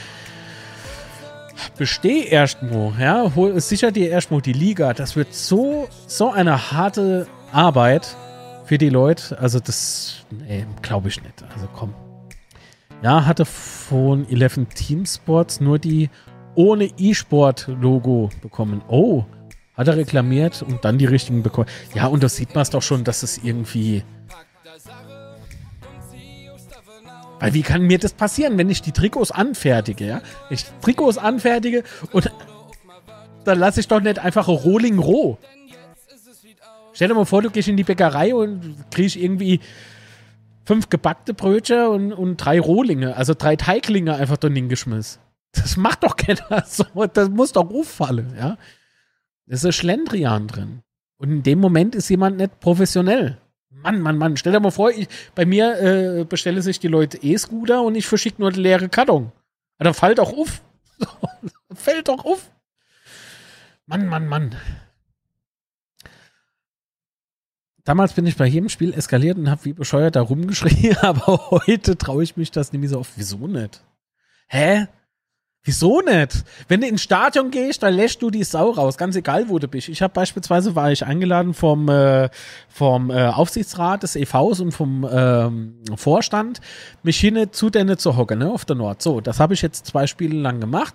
besteh 1.77 2.25
erstmal, 2.25 2.93
ja, 2.99 3.33
hol, 3.35 3.61
sicher 3.61 3.93
dir 3.93 4.11
erstmal 4.11 4.41
die 4.41 4.53
Liga. 4.53 4.93
Das 4.93 5.17
wird 5.17 5.35
so, 5.35 5.89
so 6.07 6.31
eine 6.31 6.73
harte 6.73 7.27
Arbeit 7.53 8.17
für 8.65 8.79
die 8.79 8.89
Leute. 8.89 9.39
Also 9.39 9.61
das, 9.61 10.25
nee, 10.31 10.65
glaube 10.83 11.09
ich 11.09 11.23
nicht. 11.23 11.43
Also 11.55 11.69
komm. 11.75 11.95
Ja, 13.03 13.25
hatte 13.25 13.45
von 13.45 14.29
11 14.29 14.67
Team 14.75 15.07
Sports 15.07 15.61
nur 15.61 15.79
die 15.79 16.11
ohne 16.55 16.91
E-Sport-Logo 16.99 18.31
bekommen. 18.43 18.83
Oh, 18.89 19.25
hat 19.75 19.89
er 19.89 19.97
reklamiert 19.97 20.63
und 20.63 20.85
dann 20.85 20.99
die 20.99 21.07
richtigen 21.07 21.43
bekommen. 21.43 21.69
Ja, 21.95 22.07
und 22.07 22.23
da 22.23 22.29
sieht 22.29 22.55
man 22.55 22.63
es 22.63 22.71
doch 22.71 22.83
schon, 22.83 23.05
dass 23.05 23.23
es 23.23 23.39
irgendwie 23.39 24.05
Weil 27.41 27.55
wie 27.55 27.63
kann 27.63 27.83
mir 27.83 27.99
das 27.99 28.13
passieren, 28.13 28.59
wenn 28.59 28.69
ich 28.69 28.83
die 28.83 28.93
Trikots 28.93 29.31
anfertige, 29.31 30.07
ja? 30.07 30.23
Ich 30.51 30.65
Trikots 30.83 31.19
anfertige 31.19 31.83
und 32.13 32.31
dann 33.45 33.59
lasse 33.59 33.81
ich 33.81 33.89
doch 33.89 34.01
nicht 34.01 34.19
einfach 34.19 34.47
Rohling 34.47 34.99
roh. 34.99 35.39
Stell 36.93 37.09
dir 37.09 37.15
mal 37.15 37.25
vor, 37.25 37.41
du 37.41 37.51
gehst 37.51 37.69
in 37.69 37.79
die 37.79 37.85
Bäckerei 37.85 38.35
und 38.35 38.77
kriegst 38.91 39.17
irgendwie 39.17 39.61
fünf 40.67 40.91
gebackte 40.91 41.33
Brötchen 41.33 41.87
und, 41.87 42.13
und 42.13 42.37
drei 42.37 42.61
Rohlinge, 42.61 43.17
also 43.17 43.33
drei 43.33 43.57
Teiglinge 43.57 44.15
einfach 44.15 44.37
drin 44.37 44.55
hingeschmissen. 44.55 45.21
Das 45.53 45.77
macht 45.77 46.05
doch 46.05 46.17
keiner 46.17 46.65
so. 46.67 46.85
Das 47.13 47.31
muss 47.31 47.53
doch 47.53 47.71
auffallen, 47.71 48.35
ja? 48.37 48.59
Das 49.47 49.65
ist 49.65 49.75
Schlendrian 49.77 50.47
drin. 50.47 50.83
Und 51.17 51.31
in 51.31 51.43
dem 51.43 51.59
Moment 51.59 51.95
ist 51.95 52.09
jemand 52.09 52.37
nicht 52.37 52.61
professionell. 52.61 53.40
Mann, 53.71 54.01
Mann, 54.01 54.19
Mann, 54.19 54.37
stell 54.37 54.53
dir 54.53 54.61
mal 54.61 54.71
vor, 54.71 54.91
ich, 54.91 55.09
bei 55.35 55.47
mir 55.47 55.81
äh, 55.81 56.25
bestellen 56.25 56.61
sich 56.61 56.81
die 56.81 56.89
Leute 56.89 57.19
E-Scooter 57.23 57.83
und 57.83 57.95
ich 57.95 58.07
verschicke 58.07 58.43
nur 58.43 58.53
leere 58.53 58.89
Karton. 58.89 59.33
Da 59.79 59.93
fällt 59.93 60.19
doch 60.19 60.33
auf. 60.33 60.63
fällt 61.75 62.09
doch 62.09 62.25
auf. 62.25 62.51
Mann, 63.87 64.07
Mann, 64.07 64.27
Mann. 64.27 64.57
Damals 67.85 68.13
bin 68.13 68.27
ich 68.27 68.37
bei 68.37 68.47
jedem 68.47 68.69
Spiel 68.69 68.93
eskaliert 68.93 69.39
und 69.39 69.49
habe 69.49 69.65
wie 69.65 69.73
bescheuert 69.73 70.17
da 70.17 70.21
rumgeschrien, 70.21 70.97
aber 71.01 71.51
heute 71.51 71.97
traue 71.97 72.23
ich 72.23 72.37
mich 72.37 72.51
das 72.51 72.73
nämlich 72.73 72.91
so 72.91 72.99
oft. 72.99 73.13
Wieso 73.17 73.47
nicht? 73.47 73.83
Hä? 74.49 74.87
Wieso 75.63 76.01
nicht? 76.01 76.45
Wenn 76.69 76.81
du 76.81 76.87
ins 76.87 77.03
Stadion 77.03 77.51
gehst, 77.51 77.83
dann 77.83 77.93
lässt 77.93 78.23
du 78.23 78.31
die 78.31 78.45
Sau 78.45 78.71
raus, 78.71 78.97
ganz 78.97 79.15
egal, 79.15 79.51
wo 79.51 79.59
du 79.59 79.69
bist. 79.69 79.91
Ich 79.91 80.01
habe 80.01 80.15
beispielsweise, 80.15 80.75
war 80.75 80.91
ich 80.91 81.05
eingeladen 81.05 81.53
vom, 81.53 81.87
äh, 81.91 82.31
vom 82.69 83.11
äh, 83.11 83.27
Aufsichtsrat 83.27 84.03
des 84.03 84.17
EVs 84.17 84.61
und 84.61 84.73
vom 84.73 85.07
ähm, 85.11 85.83
Vorstand, 85.97 86.63
mich 87.03 87.21
hin 87.21 87.49
zu 87.53 87.69
denen 87.69 87.99
zu 87.99 88.17
hocken, 88.17 88.39
ne, 88.39 88.51
auf 88.51 88.65
der 88.65 88.77
Nord. 88.77 89.03
So, 89.03 89.21
das 89.21 89.39
habe 89.39 89.53
ich 89.53 89.61
jetzt 89.61 89.85
zwei 89.85 90.07
Spiele 90.07 90.39
lang 90.39 90.61
gemacht. 90.61 90.95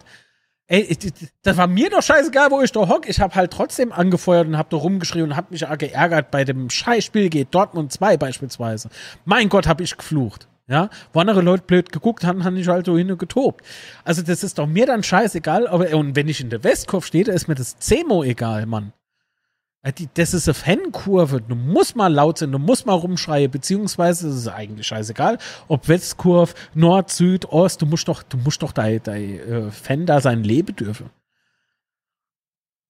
Ey, 0.68 0.98
das 1.44 1.58
war 1.58 1.68
mir 1.68 1.92
doch 1.92 2.02
scheißegal, 2.02 2.50
wo 2.50 2.60
ich 2.62 2.72
da 2.72 2.88
hock. 2.88 3.08
Ich 3.08 3.20
habe 3.20 3.36
halt 3.36 3.54
trotzdem 3.54 3.92
angefeuert 3.92 4.48
und 4.48 4.58
habe 4.58 4.70
da 4.72 4.78
rumgeschrien 4.78 5.26
und 5.26 5.36
habe 5.36 5.50
mich 5.52 5.68
auch 5.68 5.78
geärgert 5.78 6.32
bei 6.32 6.44
dem 6.44 6.72
Scheißspiel 6.72 7.30
geht 7.30 7.54
Dortmund 7.54 7.92
2 7.92 8.18
beispielsweise. 8.18 8.90
Mein 9.26 9.50
Gott, 9.50 9.68
habe 9.68 9.84
ich 9.84 9.96
geflucht. 9.96 10.48
Ja, 10.68 10.90
wo 11.14 11.20
andere 11.20 11.42
Leute 11.42 11.64
blöd 11.64 11.92
geguckt 11.92 12.24
haben, 12.24 12.44
haben 12.44 12.58
ich 12.58 12.68
halt 12.68 12.88
so 12.88 12.98
hin 12.98 13.12
und 13.12 13.20
getobt. 13.20 13.64
Also 14.04 14.24
das 14.24 14.44
ist 14.44 14.58
doch 14.58 14.66
mir 14.66 14.88
dann 14.88 15.04
scheißegal, 15.04 15.68
aber 15.68 15.96
und 15.96 16.16
wenn 16.16 16.28
ich 16.28 16.42
in 16.42 16.50
der 16.50 16.64
Westkurve 16.64 17.06
stehe, 17.06 17.24
da 17.24 17.34
ist 17.34 17.48
mir 17.48 17.54
das 17.54 17.78
Zemo 17.78 18.24
egal, 18.24 18.66
Mann. 18.66 18.92
Das 20.16 20.34
ist 20.34 20.48
eine 20.48 20.56
Fankurve. 20.56 21.42
Du 21.42 21.54
musst 21.54 21.96
mal 21.96 22.12
laut 22.12 22.40
sein, 22.40 22.52
du 22.52 22.58
musst 22.58 22.88
mal 22.88 22.94
rumschreien, 22.94 23.52
beziehungsweise 23.52 24.30
es 24.30 24.38
ist 24.38 24.48
eigentlich 24.48 24.88
scheißegal, 24.88 25.38
ob 25.68 25.88
Westkurve, 25.88 26.56
Nord, 26.74 27.12
Süd, 27.12 27.46
Ost, 27.46 27.84
du 27.84 27.86
musst 27.86 28.08
doch, 28.08 28.24
du 28.24 28.38
musst 28.38 28.64
doch 28.64 28.72
dein, 28.72 29.02
dein 29.04 29.40
äh, 29.40 29.72
Fan 29.72 30.08
da 30.08 30.20
sein 30.20 30.44
Leben 30.44 30.76
dürfen. 30.76 31.12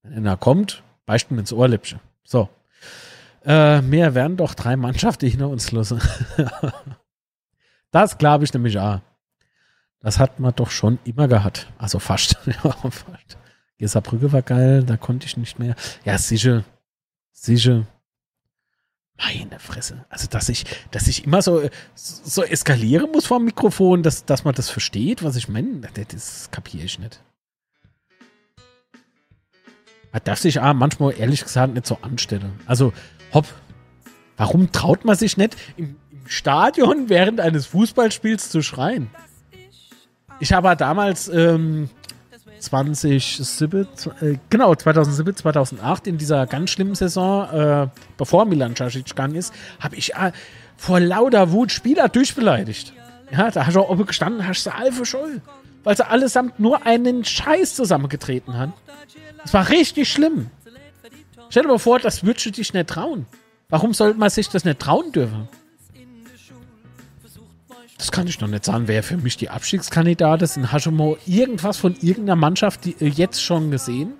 Wenn 0.04 0.26
er 0.26 0.38
kommt, 0.38 0.84
Beispiel 1.06 1.38
ins 1.38 1.52
Ohrläppchen. 1.52 2.00
So. 2.24 2.48
Äh, 3.44 3.82
mehr 3.82 4.16
werden 4.16 4.38
doch 4.38 4.54
drei 4.54 4.78
Mannschaften 4.78 5.28
hinter 5.28 5.50
uns 5.50 5.74
lassen. 5.74 6.00
das 7.96 8.18
glaube 8.18 8.44
ich 8.44 8.54
nämlich 8.54 8.78
auch. 8.78 9.00
Das 10.02 10.20
hat 10.20 10.42
man 10.42 10.54
doch 10.54 10.70
schon 10.70 11.00
immer 11.06 11.30
gehabt. 11.30 11.72
Also 11.78 12.00
fast. 12.00 12.38
ja, 12.46 12.72
fast. 12.72 13.38
Geserbrücke 13.78 14.34
war 14.34 14.42
geil, 14.42 14.84
da 14.84 14.98
konnte 14.98 15.26
ich 15.26 15.38
nicht 15.38 15.60
mehr. 15.60 15.76
Ja, 16.04 16.18
sicher. 16.18 16.66
Sicher. 17.32 17.88
Meine 19.18 19.60
Fresse. 19.60 20.06
Also, 20.10 20.28
dass 20.28 20.50
ich, 20.50 20.66
dass 20.92 21.08
ich 21.08 21.24
immer 21.24 21.42
so, 21.42 21.70
so 21.94 22.44
eskalieren 22.44 23.12
muss 23.14 23.28
vor 23.28 23.40
dem 23.40 23.46
Mikrofon, 23.46 24.04
dass, 24.04 24.26
dass 24.26 24.44
man 24.44 24.54
das 24.54 24.70
versteht, 24.70 25.24
was 25.24 25.38
ich 25.38 25.48
meine, 25.48 25.80
das, 26.10 26.52
kapiere 26.52 26.84
ich 26.84 27.00
nicht. 27.00 27.24
Man 30.12 30.22
darf 30.26 30.40
sich 30.40 30.60
auch 30.60 30.74
manchmal 30.74 31.18
ehrlich 31.18 31.44
gesagt 31.44 31.74
nicht 31.74 31.88
so 31.88 31.98
anstellen. 32.02 32.60
Also, 32.66 32.92
hopp, 33.34 33.48
warum 34.36 34.74
traut 34.74 35.06
man 35.06 35.16
sich 35.16 35.38
nicht 35.38 35.56
Stadion 36.28 37.06
während 37.10 37.40
eines 37.40 37.66
Fußballspiels 37.68 38.50
zu 38.50 38.62
schreien? 38.62 39.10
Ich 40.40 40.52
habe 40.52 40.76
damals 40.76 41.30
ähm, 41.30 41.90
2007, 42.60 43.88
äh, 44.22 44.36
genau, 44.50 44.76
2007, 44.76 45.36
2008 45.38 46.08
in 46.08 46.18
dieser 46.18 46.46
ganz 46.46 46.72
schlimmen 46.72 46.96
Saison, 46.96 47.50
äh, 47.50 47.88
bevor 48.18 48.46
Milan 48.46 48.74
Casic 48.74 49.06
gegangen 49.06 49.36
ist, 49.36 49.54
habe 49.80 49.96
ich 49.96 50.14
äh, 50.16 50.32
vor 50.76 51.00
lauter 51.00 51.52
Wut 51.52 51.72
Spieler 51.72 52.10
durchbeleidigt. 52.10 52.94
Ja, 53.32 53.50
da 53.50 53.66
hast 53.66 53.76
du 53.76 53.82
auch 53.82 53.90
oben 53.90 54.06
gestanden, 54.06 54.48
hast 54.48 54.66
du 54.66 54.74
alle 54.74 54.92
verschollen. 54.92 55.42
Weil 55.84 55.96
sie 55.96 56.08
allesamt 56.08 56.60
nur 56.60 56.86
einen 56.86 57.24
Scheiß 57.24 57.76
zusammengetreten 57.76 58.58
haben. 58.58 58.74
Das 59.44 59.54
war 59.54 59.70
richtig 59.70 60.12
schlimm. 60.12 60.50
Stell 61.50 61.64
dir 61.64 61.70
mal 61.70 61.80
vor, 61.80 62.00
das 62.00 62.24
würdest 62.24 62.46
du 62.48 62.52
dich 62.52 62.74
nicht 62.74 62.90
trauen. 62.90 63.28
Warum 63.70 63.94
sollte 63.94 64.18
man 64.18 64.30
sich 64.30 64.50
das 64.50 64.66
nicht 64.66 64.80
trauen 64.80 65.12
dürfen? 65.12 65.48
Das 68.06 68.12
kann 68.12 68.28
ich 68.28 68.40
noch 68.40 68.48
nicht 68.48 68.64
sagen, 68.64 68.88
wer 68.88 69.02
für 69.02 69.18
mich 69.18 69.36
die 69.36 69.50
Abstiegskandidaten 69.50 70.46
sind. 70.46 70.72
Hast 70.72 70.86
du 70.86 70.92
mal 70.92 71.18
irgendwas 71.26 71.78
von 71.78 71.96
irgendeiner 72.04 72.36
Mannschaft 72.36 72.86
die, 72.86 72.96
äh, 73.00 73.08
jetzt 73.08 73.42
schon 73.42 73.72
gesehen? 73.72 74.14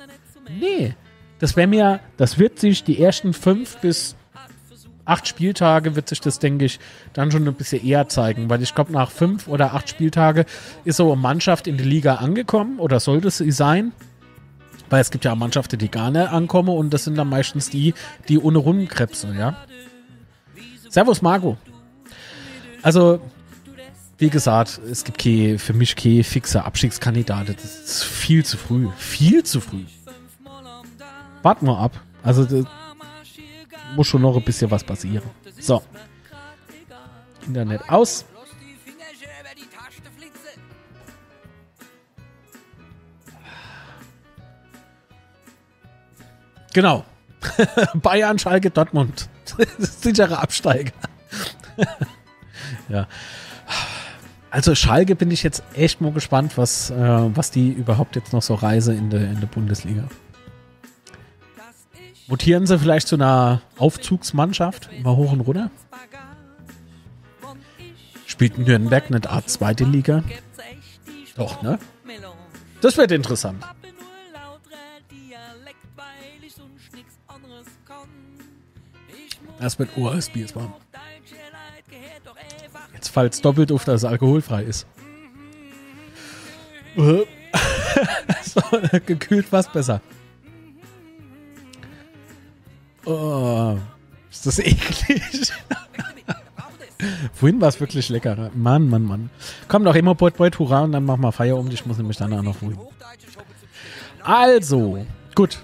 Nee. 0.60 0.96
Das 1.38 1.56
wäre 1.56 1.68
mir, 1.68 2.00
das 2.18 2.40
wird 2.40 2.58
sich 2.58 2.84
die 2.84 3.00
ersten 3.00 3.32
fünf 3.32 3.78
bis 3.78 4.16
acht 5.06 5.28
Spieltage 5.28 5.96
wird 5.96 6.10
sich 6.10 6.20
das, 6.20 6.40
denke 6.40 6.66
ich, 6.66 6.80
dann 7.14 7.30
schon 7.30 7.48
ein 7.48 7.54
bisschen 7.54 7.86
eher 7.86 8.10
zeigen, 8.10 8.50
weil 8.50 8.64
ich 8.64 8.74
glaube, 8.74 8.92
nach 8.92 9.12
fünf 9.12 9.48
oder 9.48 9.76
acht 9.76 9.88
Spieltage 9.88 10.48
ist 10.84 10.98
so 10.98 11.12
eine 11.12 11.22
Mannschaft 11.22 11.68
in 11.68 11.78
die 11.78 11.84
Liga 11.84 12.16
angekommen 12.16 12.80
oder 12.80 13.00
sollte 13.00 13.30
sie 13.30 13.52
sein. 13.52 13.92
Weil 14.90 15.02
es 15.02 15.12
gibt 15.12 15.26
ja 15.26 15.36
Mannschaften, 15.36 15.78
die 15.78 15.92
gar 15.92 16.10
nicht 16.10 16.28
ankommen 16.28 16.70
und 16.70 16.92
das 16.92 17.04
sind 17.04 17.20
dann 17.20 17.30
meistens 17.30 17.70
die, 17.70 17.94
die 18.30 18.40
ohne 18.40 18.58
Rundenkrebse, 18.58 19.36
ja. 19.38 19.56
Servus, 20.90 21.22
Marco. 21.22 21.58
Also, 22.82 23.20
wie 24.18 24.30
gesagt, 24.30 24.80
es 24.90 25.04
gibt 25.04 25.18
keine, 25.18 25.60
für 25.60 25.74
mich 25.74 25.96
keine 25.96 26.24
fixe 26.24 26.64
Abstiegskandidaten. 26.64 27.56
Das 27.56 27.66
ist 27.66 28.04
viel 28.04 28.46
zu 28.46 28.58
früh. 28.58 28.88
Viel 28.98 29.44
zu 29.44 29.60
früh. 29.60 29.84
Warten 31.42 31.68
wir 31.68 31.78
ab. 31.78 32.00
Also, 32.24 32.66
muss 33.96 34.08
schon 34.08 34.22
noch 34.22 34.36
ein 34.36 34.44
bisschen 34.44 34.72
was 34.72 34.84
passieren. 34.84 35.30
So. 35.60 35.84
Internet 37.46 37.90
aus. 37.90 38.26
Genau. 46.74 47.06
Bayern, 47.96 48.40
Schalke, 48.40 48.70
Dortmund. 48.70 49.30
Sichere 49.78 50.40
Absteiger. 50.40 50.92
ja. 52.90 53.08
Also 54.56 54.74
Schalke 54.74 55.18
bin 55.18 55.32
ich 55.32 55.44
jetzt 55.44 55.64
echt 55.74 56.00
mal 56.00 56.14
gespannt, 56.14 56.58
was, 56.58 56.90
äh, 56.90 56.96
was 56.96 57.52
die 57.52 57.72
überhaupt 57.72 58.16
jetzt 58.16 58.32
noch 58.32 58.42
so 58.42 58.54
reise 58.54 58.94
in 58.94 59.10
der, 59.10 59.30
in 59.30 59.42
der 59.42 59.48
Bundesliga. 59.48 60.08
Mutieren 62.28 62.66
sie 62.66 62.80
vielleicht 62.80 63.10
zu 63.10 63.16
einer 63.16 63.62
Aufzugsmannschaft, 63.78 64.90
immer 64.98 65.18
hoch 65.18 65.34
und 65.34 65.42
runter? 65.42 65.72
Spielt 68.26 68.58
Nürnberg 68.58 69.10
nicht 69.10 69.28
Art 69.28 69.50
zweite 69.50 69.84
Liga? 69.84 70.24
Doch, 71.36 71.62
ne? 71.62 71.78
Das 72.80 72.96
wird 72.96 73.12
interessant. 73.12 73.62
Das 79.60 79.78
wird 79.78 79.98
OSB 79.98 80.38
es 80.38 80.56
war. 80.56 80.80
Es 83.16 83.42
doppelt 83.42 83.72
auf, 83.72 83.86
dass 83.86 84.02
es 84.02 84.06
alkoholfrei 84.06 84.64
ist. 84.64 84.86
So, 88.44 88.62
gekühlt 89.06 89.48
was 89.52 89.72
besser. 89.72 90.02
Oh, 93.06 93.78
ist 94.32 94.46
das 94.46 94.60
eklig. 94.60 95.54
Vorhin 97.34 97.62
war 97.62 97.70
es 97.70 97.80
wirklich 97.80 98.10
lecker. 98.10 98.50
Mann, 98.54 98.90
Mann, 98.90 99.04
Mann. 99.04 99.30
Komm 99.68 99.84
doch 99.84 99.96
immer 99.96 100.16
Beut, 100.16 100.38
Beut, 100.38 100.58
Hurra 100.58 100.82
und 100.82 100.92
dann 100.92 101.06
machen 101.06 101.22
wir 101.22 101.32
Feierabend. 101.32 101.74
Ich 101.74 101.86
muss 101.86 101.98
nämlich 101.98 102.18
danach 102.18 102.42
noch 102.42 102.62
wohin. 102.62 102.78
Also, 104.24 105.06
gut. 105.36 105.64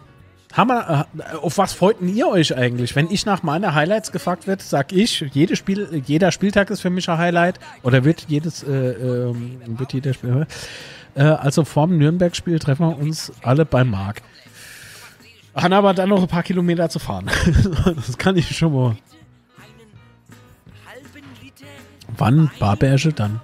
Wir, 0.56 1.08
äh, 1.18 1.36
auf 1.38 1.58
was 1.58 1.74
freuten 1.74 2.14
ihr 2.14 2.28
euch 2.28 2.56
eigentlich? 2.56 2.96
Wenn 2.96 3.10
ich 3.10 3.26
nach 3.26 3.44
meiner 3.44 3.74
Highlights 3.74 4.12
gefragt 4.12 4.48
werde, 4.48 4.64
sag 4.64 4.92
ich, 4.92 5.26
jedes 5.34 5.58
Spiel, 5.58 6.04
jeder 6.06 6.32
Spieltag 6.32 6.70
ist 6.70 6.82
für 6.82 6.90
mich 6.90 7.10
ein 7.10 7.18
Highlight. 7.18 7.60
Oder 7.84 8.04
wird 8.04 8.26
jedes, 8.28 8.64
äh, 8.64 8.72
ähm, 8.72 9.62
wird 9.66 9.94
jeder 9.94 10.14
Spiel. 10.14 10.48
Äh, 11.16 11.24
also 11.24 11.64
vorm 11.66 11.98
Nürnberg-Spiel 11.98 12.60
treffen 12.60 12.90
wir 12.90 12.98
uns 12.98 13.32
alle 13.44 13.66
bei 13.66 13.84
Marc. 13.84 14.22
Haben 15.56 15.74
aber 15.74 15.94
dann 15.94 16.10
noch 16.10 16.22
ein 16.22 16.28
paar 16.28 16.44
Kilometer 16.44 16.90
zu 16.90 17.00
fahren. 17.00 17.30
das 17.96 18.18
kann 18.18 18.38
ich 18.38 18.56
schon 18.56 18.74
mal. 18.74 18.98
Wann 22.18 22.52
Barberge 22.60 23.14
dann? 23.14 23.42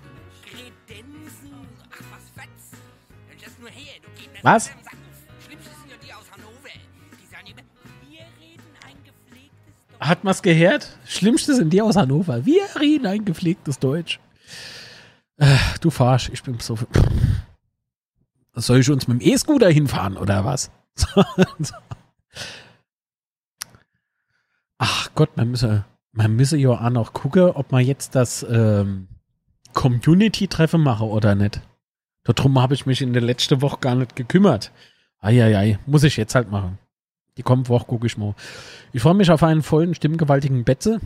Was? 4.43 4.71
Hat 9.99 10.24
man's 10.24 10.41
gehört? 10.41 10.98
Schlimmste 11.06 11.56
sind 11.56 11.72
die 11.72 11.82
aus 11.82 11.95
Hannover. 11.95 12.45
Wir 12.45 12.64
reden 12.80 13.07
ein 13.07 13.26
gepflegtes 13.26 13.80
Deutsch. 13.80 14.19
Äh, 15.38 15.57
du 15.82 15.90
fahrst, 15.90 16.30
ich 16.30 16.44
bin 16.44 16.60
so. 16.60 16.78
Soll 18.53 18.80
ich 18.80 18.90
uns 18.90 19.07
mit 19.07 19.22
dem 19.22 19.28
E-Scooter 19.28 19.69
hinfahren 19.69 20.18
oder 20.18 20.45
was? 20.45 20.72
Ach 24.80 25.10
Gott, 25.15 25.36
man 25.38 25.52
müsse, 25.52 25.86
man 26.11 26.36
müsse 26.36 26.57
ja 26.57 26.69
auch 26.69 26.90
noch 26.90 27.14
gucken, 27.14 27.49
ob 27.52 27.72
man 27.72 27.86
jetzt 27.86 28.15
das 28.15 28.45
ähm, 28.49 29.07
Community-Treffen 29.74 30.82
mache 30.82 31.06
oder 31.06 31.36
nicht. 31.36 31.61
Darum 32.24 32.60
habe 32.60 32.74
ich 32.74 32.86
mich 32.86 33.02
in 33.02 33.14
der 33.14 33.22
letzten 33.22 33.61
Woche 33.61 33.78
gar 33.80 33.95
nicht 33.95 34.15
gekümmert. 34.15 34.72
Eieiei, 35.19 35.80
muss 35.86 36.03
ich 36.03 36.18
jetzt 36.18 36.36
halt 36.36 36.52
machen. 36.52 36.78
Die 37.38 37.43
kommende 37.43 37.69
Woche 37.69 37.85
gucke 37.85 38.07
ich 38.07 38.18
mal. 38.18 38.35
Ich 38.93 39.01
freue 39.01 39.14
mich 39.14 39.31
auf 39.31 39.43
einen 39.43 39.64
vollen, 39.64 39.95
stimmgewaltigen 39.95 40.64
Betze. 40.64 40.99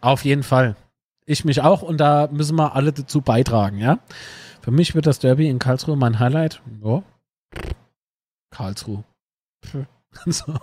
Auf 0.00 0.24
jeden 0.24 0.42
Fall. 0.42 0.76
Ich 1.24 1.44
mich 1.44 1.62
auch 1.62 1.82
und 1.82 1.98
da 1.98 2.28
müssen 2.30 2.56
wir 2.56 2.74
alle 2.74 2.92
dazu 2.92 3.20
beitragen, 3.20 3.78
ja. 3.78 3.98
Für 4.60 4.70
mich 4.70 4.94
wird 4.94 5.06
das 5.06 5.18
Derby 5.20 5.48
in 5.48 5.58
Karlsruhe 5.58 5.96
mein 5.96 6.18
Highlight. 6.18 6.60
Ja. 6.82 7.02
Karlsruhe. 8.50 9.04
So. 10.24 10.54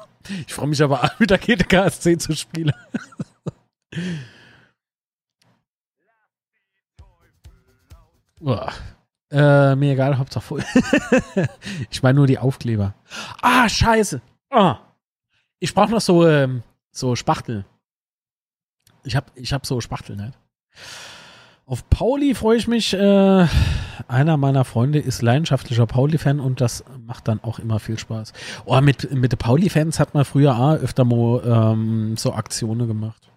Ich 0.48 0.54
freue 0.54 0.66
mich 0.66 0.82
aber 0.82 1.04
auch 1.04 1.20
wieder 1.20 1.38
gegen 1.38 1.68
KSC 1.68 2.18
zu 2.18 2.36
spielen. 2.36 2.72
Uah. 8.42 8.74
Äh, 9.32 9.76
mir 9.76 9.94
egal, 9.94 10.18
Hauptsache 10.18 10.44
voll. 10.44 10.64
ich 11.92 12.04
meine 12.04 12.18
nur 12.18 12.26
die 12.26 12.40
Aufkleber. 12.40 12.94
Ah, 13.42 13.70
scheiße. 13.70 14.22
Ah. 14.50 14.80
Ich 15.64 15.74
brauche 15.74 15.92
noch 15.92 16.02
so, 16.02 16.28
ähm, 16.28 16.62
so 16.92 17.16
Spachtel. 17.16 17.64
Ich 19.06 19.16
hab, 19.16 19.32
ich 19.36 19.54
hab 19.54 19.66
so 19.66 19.80
Spachtel, 19.80 20.18
ne? 20.18 20.34
Auf 21.66 21.90
Pauli 21.90 22.36
freue 22.36 22.58
ich 22.58 22.68
mich. 22.68 22.94
Äh, 22.94 23.48
einer 24.10 24.36
meiner 24.36 24.66
Freunde 24.66 25.00
ist 25.00 25.22
leidenschaftlicher 25.22 25.86
Pauli-Fan 25.86 26.42
und 26.42 26.60
das 26.60 26.84
macht 27.08 27.30
dann 27.30 27.42
auch 27.42 27.60
immer 27.60 27.80
viel 27.80 27.98
Spaß. 27.98 28.34
Oh, 28.66 28.82
mit, 28.82 29.14
mit 29.14 29.32
den 29.32 29.38
Pauli-Fans 29.38 30.02
hat 30.02 30.14
man 30.14 30.26
früher 30.26 30.58
auch 30.58 30.74
öfter 30.74 31.06
mal 31.06 31.42
ähm, 31.46 32.18
so 32.18 32.34
Aktionen 32.34 32.86
gemacht. 32.86 33.32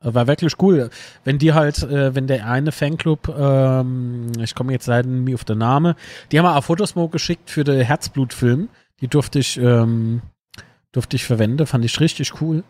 War 0.00 0.26
wirklich 0.26 0.60
cool. 0.60 0.90
Wenn 1.22 1.38
die 1.38 1.52
halt, 1.52 1.80
äh, 1.84 2.12
wenn 2.16 2.26
der 2.26 2.48
eine 2.48 2.72
Fanclub, 2.72 3.28
ähm, 3.28 4.32
ich 4.40 4.56
komme 4.56 4.72
jetzt 4.72 4.88
leider 4.88 5.08
nie 5.08 5.34
auf 5.34 5.44
den 5.44 5.58
Namen, 5.58 5.94
die 6.32 6.40
haben 6.40 6.46
auch 6.46 6.64
Fotos 6.64 6.96
mal 6.96 7.08
geschickt 7.08 7.50
für 7.50 7.62
den 7.62 7.82
Herzblutfilm. 7.82 8.68
Die 9.00 9.06
durfte 9.06 9.38
ich, 9.38 9.56
ähm, 9.58 10.22
durfte 10.96 11.16
ich 11.16 11.24
verwenden, 11.24 11.66
fand 11.66 11.84
ich 11.84 12.00
richtig 12.00 12.40
cool. 12.40 12.64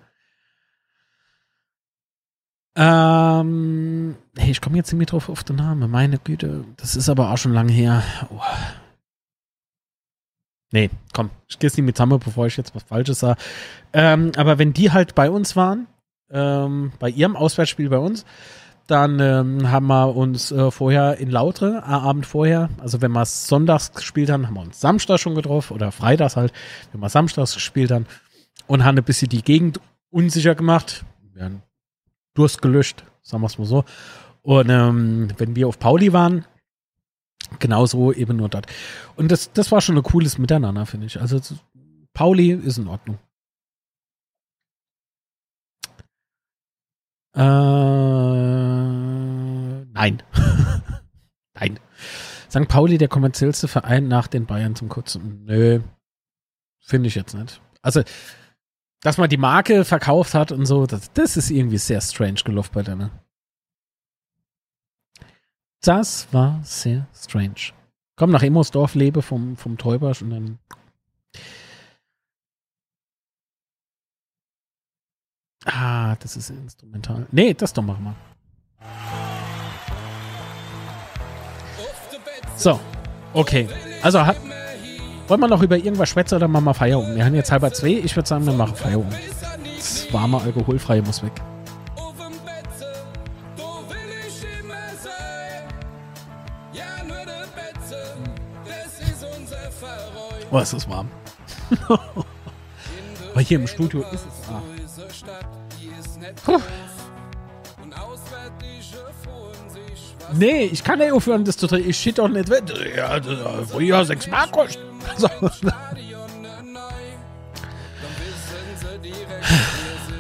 Ähm, 2.75 4.17
hey, 4.37 4.51
ich 4.51 4.61
komme 4.61 4.77
jetzt 4.77 4.93
nicht 4.93 4.99
mehr 4.99 5.07
drauf 5.07 5.29
auf 5.29 5.45
den 5.45 5.57
Namen. 5.57 5.91
Meine 5.91 6.19
Güte, 6.19 6.65
das 6.77 6.97
ist 6.97 7.09
aber 7.09 7.31
auch 7.31 7.39
schon 7.39 7.55
lange 7.55 7.73
her. 7.73 8.03
Oh. 8.29 8.41
Nee, 10.73 10.91
komm, 11.15 11.31
ich 11.49 11.59
gehe 11.59 11.69
es 11.69 11.77
nicht 11.77 11.87
mit 11.87 11.97
zusammen, 11.97 12.19
bevor 12.19 12.49
ich 12.49 12.57
jetzt 12.57 12.75
was 12.75 12.83
Falsches 12.83 13.21
sage. 13.21 13.41
Ähm, 13.93 14.33
aber 14.37 14.59
wenn 14.59 14.73
die 14.73 14.91
halt 14.91 15.15
bei 15.15 15.31
uns 15.31 15.55
waren, 15.55 15.87
ähm, 16.29 16.93
bei 16.99 17.09
ihrem 17.09 17.37
Auswärtsspiel 17.37 17.89
bei 17.89 17.99
uns, 17.99 18.27
dann 18.87 19.19
ähm, 19.21 19.71
haben 19.71 19.87
wir 19.89 20.15
uns 20.15 20.53
äh, 20.53 20.71
vorher 20.71 21.19
in 21.19 21.31
Lautre, 21.31 21.83
äh, 21.85 21.91
Abend 21.91 22.27
vorher, 22.27 22.71
also 22.79 23.03
wenn 23.03 23.13
wir 23.13 23.25
sonntags 23.25 23.93
gespielt 23.93 24.31
haben, 24.31 24.47
haben 24.47 24.55
wir 24.55 24.63
uns 24.63 24.81
Samstag 24.81 25.19
schon 25.19 25.35
getroffen 25.35 25.75
oder 25.75 25.91
freitags 25.93 26.37
halt, 26.37 26.53
wenn 26.93 27.01
wir 27.01 27.09
samstags 27.09 27.55
gespielt 27.55 27.91
haben 27.91 28.07
und 28.67 28.85
haben 28.85 28.97
ein 28.97 29.05
bisschen 29.05 29.29
die 29.29 29.43
Gegend 29.43 29.81
unsicher 30.11 30.55
gemacht. 30.55 31.05
Wir 31.35 31.45
haben 31.45 31.63
Durst 32.35 32.63
gelöscht, 32.63 33.05
sagen 33.23 33.43
wir 33.43 33.47
es 33.47 33.59
mal 33.59 33.65
so. 33.65 33.85
Und 34.43 34.71
ähm, 34.71 35.29
wenn 35.39 35.57
wir 35.57 35.67
auf 35.67 35.79
Pauli 35.79 36.13
waren, 36.13 36.45
genauso 37.59 38.13
eben 38.13 38.37
nur 38.37 38.49
dort. 38.49 38.67
Und 39.17 39.33
das, 39.33 39.53
das 39.53 39.73
war 39.73 39.81
schon 39.81 39.97
ein 39.97 40.03
cooles 40.03 40.39
Miteinander, 40.39 40.87
finde 40.87 41.07
ich. 41.07 41.21
Also 41.21 41.41
Pauli 42.15 42.53
ist 42.53 42.79
in 42.79 42.87
Ordnung. 42.87 43.19
Äh, 47.35 48.66
nein. 49.97 50.23
nein. 51.55 51.81
St. 52.49 52.69
Pauli, 52.69 52.97
der 52.99 53.09
kommerziellste 53.09 53.69
Verein 53.69 54.09
nach 54.09 54.29
den 54.29 54.47
Bayern 54.47 54.77
zum 54.77 54.89
Kurzen. 54.89 55.45
Nö, 55.45 55.81
finde 56.79 57.09
ich 57.09 57.15
jetzt 57.15 57.35
nicht. 57.35 57.61
Also 57.83 58.03
dass 59.07 59.19
man 59.19 59.29
die 59.29 59.37
Marke 59.37 59.85
verkauft 59.85 60.35
hat 60.35 60.51
und 60.51 60.67
so, 60.67 60.85
das, 60.85 61.13
das 61.13 61.37
ist 61.37 61.51
irgendwie 61.51 61.79
sehr 61.79 62.01
strange 62.01 62.41
gelaufen 62.45 62.71
bei 62.73 62.83
denen. 62.83 63.11
Das 65.81 66.33
war 66.33 66.61
sehr 66.65 67.07
strange. 67.15 67.73
Komm 68.17 68.33
nach 68.33 68.43
Emosdorf, 68.43 68.97
lebe 68.97 69.23
vom, 69.23 69.57
vom 69.57 69.79
Täubersch 69.79 70.23
und 70.23 70.31
dann. 70.31 70.59
Ah, 75.65 76.17
das 76.17 76.37
ist 76.37 76.51
instrumental. 76.51 77.29
Nee, 77.31 77.55
das 77.55 77.73
doch 77.73 77.85
machen 77.85 78.05
wir. 78.05 79.26
So, 82.57 82.81
okay. 83.35 83.69
Also 84.03 84.25
hat, 84.25 84.37
wollen 85.29 85.41
wir 85.41 85.49
noch 85.49 85.63
über 85.63 85.77
irgendwas 85.77 86.09
schwätzen 86.09 86.37
oder 86.37 86.49
machen 86.49 86.65
wir 86.65 86.75
Feierabend? 86.75 87.17
Wir 87.17 87.25
haben 87.25 87.35
jetzt 87.35 87.53
halber 87.53 87.73
zwei. 87.73 87.89
Ich 87.89 88.15
würde 88.17 88.29
sagen, 88.29 88.47
wir 88.47 88.53
machen 88.53 88.75
Feierabend. 88.75 89.15
Das 89.77 90.13
warme 90.13 90.41
Alkoholfreie 90.41 91.03
muss 91.03 91.23
weg. 91.23 91.33
Oh, 100.51 100.59
ist 100.59 100.73
das 100.73 100.89
warm. 100.89 101.11
Aber 101.89 103.41
hier 103.41 103.59
im 103.59 103.67
Studio 103.67 104.01
ist 104.13 104.25
es 104.27 104.49
warm. 104.49 104.63
Puh. 106.45 106.61
Nee, 110.39 110.65
ich 110.73 110.83
kann 110.83 110.99
nicht 110.99 111.13
aufhören, 111.13 111.45
das 111.45 111.57
zu 111.57 111.67
trinken. 111.67 111.91
Ich 111.91 111.97
shit 111.97 112.19
doch 112.19 112.29
nicht 112.29 112.49
weg. 112.51 112.65
Ja, 112.97 113.19
das, 113.21 113.39
ja, 113.81 114.05
sechs 114.05 114.27
Mark 114.27 114.53
kostet. 114.53 114.83
So. 115.17 115.29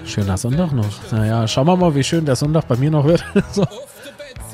Schöner 0.04 0.38
Sonntag 0.38 0.72
noch. 0.72 0.86
Naja, 1.10 1.46
schauen 1.48 1.66
wir 1.66 1.76
mal, 1.76 1.94
wie 1.94 2.04
schön 2.04 2.24
der 2.24 2.36
Sonntag 2.36 2.68
bei 2.68 2.76
mir 2.76 2.90
noch 2.90 3.04
wird. 3.04 3.24
so. 3.52 3.66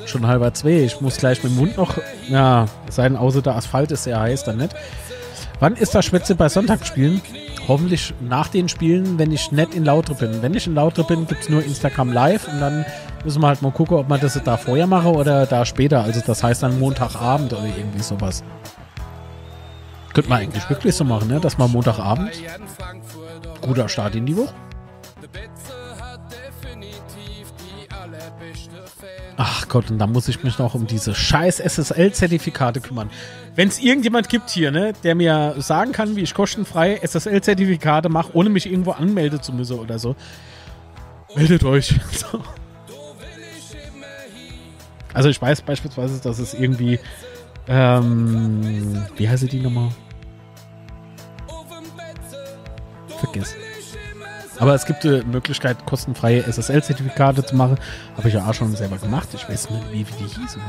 Schon 0.07 0.27
halber 0.27 0.53
zwei. 0.55 0.85
Ich 0.85 1.01
muss 1.01 1.19
gleich 1.19 1.43
mit 1.45 1.53
dem 1.53 1.59
Mund 1.59 1.77
noch. 1.77 1.97
Ja, 2.29 2.67
sein, 2.91 3.17
außer 3.17 3.43
der 3.43 3.57
Asphalt 3.57 3.93
ist 3.93 4.05
sehr 4.05 4.19
heiß, 4.19 4.45
dann 4.45 4.57
nicht. 4.57 4.75
Wann 5.61 5.77
ist 5.77 5.95
das 5.95 6.07
Schwätze 6.07 6.35
bei 6.35 6.49
Sonntagsspielen? 6.49 7.21
Hoffentlich 7.69 8.13
nach 8.21 8.49
den 8.49 8.69
Spielen, 8.69 9.19
wenn 9.19 9.31
ich 9.31 9.53
nicht 9.53 9.75
in 9.75 9.85
Lautre 9.85 10.15
bin. 10.15 10.43
Wenn 10.43 10.55
ich 10.55 10.67
in 10.67 10.75
Lautre 10.75 11.05
bin, 11.05 11.27
gibt 11.29 11.43
es 11.43 11.49
nur 11.49 11.65
Instagram 11.65 12.13
Live 12.13 12.49
und 12.49 12.61
dann 12.61 12.85
müssen 13.25 13.43
wir 13.43 13.49
halt 13.49 13.63
mal 13.63 13.73
gucken, 13.73 13.97
ob 13.97 14.09
man 14.09 14.21
das 14.21 14.41
da 14.43 14.57
vorher 14.57 14.87
mache 14.87 15.09
oder 15.09 15.47
da 15.47 15.65
später. 15.65 16.03
Also 16.03 16.21
das 16.27 16.43
heißt 16.43 16.63
dann 16.63 16.79
Montagabend 16.79 17.53
oder 17.53 17.65
irgendwie 17.65 18.03
sowas. 18.03 18.43
Könnte 20.13 20.29
man 20.29 20.41
eigentlich 20.41 20.69
wirklich 20.69 20.95
so 20.95 21.05
machen, 21.05 21.29
ne? 21.29 21.41
Dass 21.41 21.57
man 21.57 21.71
Montagabend 21.71 22.31
guter 23.63 23.89
Start 23.89 24.15
in 24.15 24.27
die 24.27 24.37
Woche. 24.37 24.53
Ach 29.37 29.67
Gott, 29.69 29.91
und 29.91 29.99
da 29.99 30.07
muss 30.07 30.29
ich 30.29 30.45
mich 30.45 30.59
noch 30.59 30.75
um 30.75 30.87
diese 30.87 31.15
scheiß 31.15 31.59
SSL-Zertifikate 31.59 32.81
kümmern. 32.81 33.11
Wenn 33.55 33.69
es 33.69 33.81
irgendjemand 33.81 34.29
gibt 34.29 34.51
hier, 34.51 34.71
ne, 34.71 34.93
der 35.05 35.15
mir 35.15 35.55
sagen 35.59 35.93
kann, 35.93 36.17
wie 36.17 36.21
ich 36.21 36.35
kostenfrei 36.35 37.01
SSL-Zertifikate 37.03 38.09
mache, 38.09 38.31
ohne 38.35 38.51
mich 38.51 38.67
irgendwo 38.67 38.93
anmelden 38.93 39.43
zu 39.43 39.53
müssen 39.53 39.79
oder 39.79 39.99
so, 39.99 40.17
meldet 41.35 41.65
euch. 41.65 41.99
So. 42.13 42.43
Also 45.15 45.29
ich 45.29 45.41
weiß 45.41 45.63
beispielsweise, 45.63 46.21
dass 46.21 46.39
es 46.39 46.55
irgendwie, 46.55 46.99
ähm, 47.69 49.05
wie 49.17 49.29
heißt 49.29 49.51
die 49.51 49.61
nochmal? 49.61 49.91
Vergiss. 53.21 53.55
Aber 54.59 54.75
es 54.75 54.87
gibt 54.87 55.05
die 55.05 55.23
Möglichkeit, 55.25 55.85
kostenfreie 55.87 56.43
SSL-Zertifikate 56.43 57.45
zu 57.45 57.57
machen. 57.57 57.79
Habe 58.17 58.29
ich 58.29 58.35
ja 58.35 58.47
auch 58.47 58.55
schon 58.55 58.75
selber 58.77 58.97
gemacht. 58.97 59.29
Ich 59.35 59.49
weiß 59.49 59.71
nicht, 59.71 59.93
wie, 59.93 60.07
wie 60.07 60.13
die 60.13 60.41
hießen. 60.41 60.63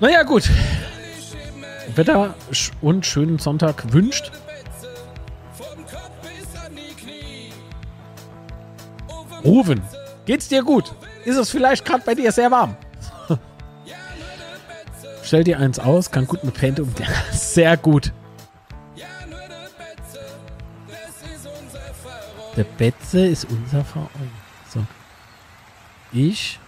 Naja, 0.00 0.22
gut. 0.22 0.48
Wetter 1.94 2.34
und 2.80 3.06
schönen 3.06 3.38
Sonntag 3.38 3.92
wünscht. 3.92 4.30
Rufen, 9.44 9.80
geht's 10.26 10.48
dir 10.48 10.62
gut? 10.62 10.92
Ist 11.24 11.36
es 11.36 11.50
vielleicht 11.50 11.84
gerade 11.84 12.02
bei 12.04 12.14
dir 12.14 12.32
sehr 12.32 12.50
warm? 12.50 12.76
Stell 15.30 15.44
dir 15.44 15.60
eins 15.60 15.78
aus, 15.78 16.10
kann 16.10 16.26
gut 16.26 16.42
mit 16.42 16.54
Paint 16.54 16.80
umgehen. 16.80 17.08
Sehr 17.30 17.76
gut. 17.76 18.12
Der 22.56 22.64
Betze 22.64 23.26
ist 23.26 23.44
unser 23.44 23.84
Verein. 23.84 24.32
So. 24.68 24.84
Ich. 26.10 26.58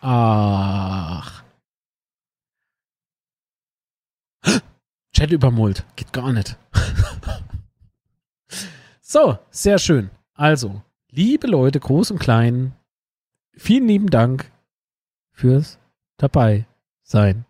Ach. 0.00 1.42
Chat 5.12 5.30
übermult. 5.30 5.84
Geht 5.94 6.12
gar 6.14 6.32
nicht. 6.32 6.56
so, 9.10 9.38
sehr 9.50 9.78
schön. 9.78 10.10
Also, 10.34 10.82
liebe 11.10 11.46
Leute, 11.46 11.80
groß 11.80 12.10
und 12.10 12.18
klein, 12.18 12.74
vielen 13.54 13.88
lieben 13.88 14.10
Dank 14.10 14.52
fürs 15.32 15.78
dabei 16.18 16.66
sein. 17.02 17.46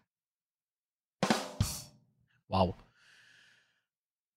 Wow. 2.46 2.76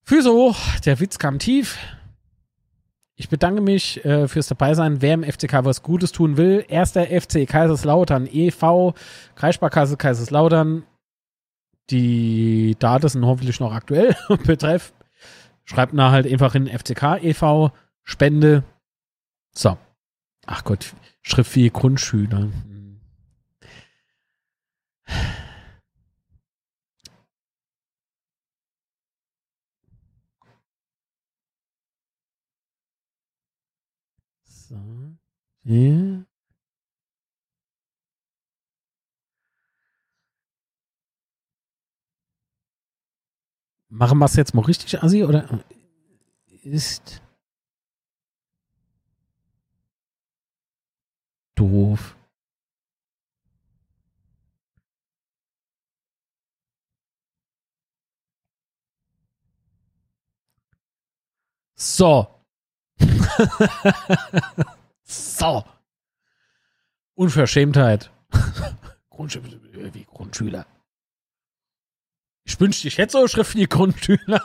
Füso, 0.02 0.56
der 0.84 1.00
Witz 1.00 1.20
kam 1.20 1.38
tief. 1.38 1.78
Ich 3.16 3.30
bedanke 3.30 3.62
mich 3.62 4.04
äh, 4.04 4.28
fürs 4.28 4.48
Dabeisein. 4.48 5.04
Wer 5.04 5.14
im 5.14 5.24
FCK 5.24 5.64
was 5.64 5.84
Gutes 5.84 6.12
tun 6.12 6.38
will, 6.38 6.66
erster 6.68 7.06
FC 7.06 7.48
Kaiserslautern 7.48 8.28
e.V., 8.32 8.96
Kreissparkasse 9.36 9.96
Kaiserslautern. 9.96 10.88
Die 11.92 12.76
Daten 12.80 13.10
sind 13.10 13.26
hoffentlich 13.28 13.60
noch 13.60 13.74
aktuell. 13.74 14.16
Betreff, 14.48 14.92
Schreibt 15.72 15.98
da 15.98 16.12
halt 16.12 16.28
einfach 16.28 16.54
in 16.54 16.68
FCK 16.68 17.24
e.V. 17.24 17.72
Spende. 18.04 18.66
So. 19.54 19.78
Ach 20.46 20.66
Gott, 20.66 20.94
Schrift 21.22 21.56
wie 21.56 21.70
Grundschüler. 21.70 22.52
So. 34.44 34.76
Hier. 35.64 36.26
Machen 43.94 44.20
wir 44.20 44.26
es 44.26 44.38
jetzt 44.38 44.54
mal 44.54 44.64
richtig, 44.64 45.04
Assi, 45.04 45.26
oder 45.26 45.50
ist 46.64 47.22
doof. 51.56 52.16
So. 61.76 62.28
so. 65.04 65.66
Unverschämtheit. 67.16 68.10
Grundschüler. 69.10 70.66
Ich 72.52 72.60
wünschte, 72.60 72.90
ich 72.90 72.98
hätte 72.98 73.14
so 73.14 73.28
Schrift 73.30 73.56
wie 73.56 73.64
Grundschüler. 73.64 74.42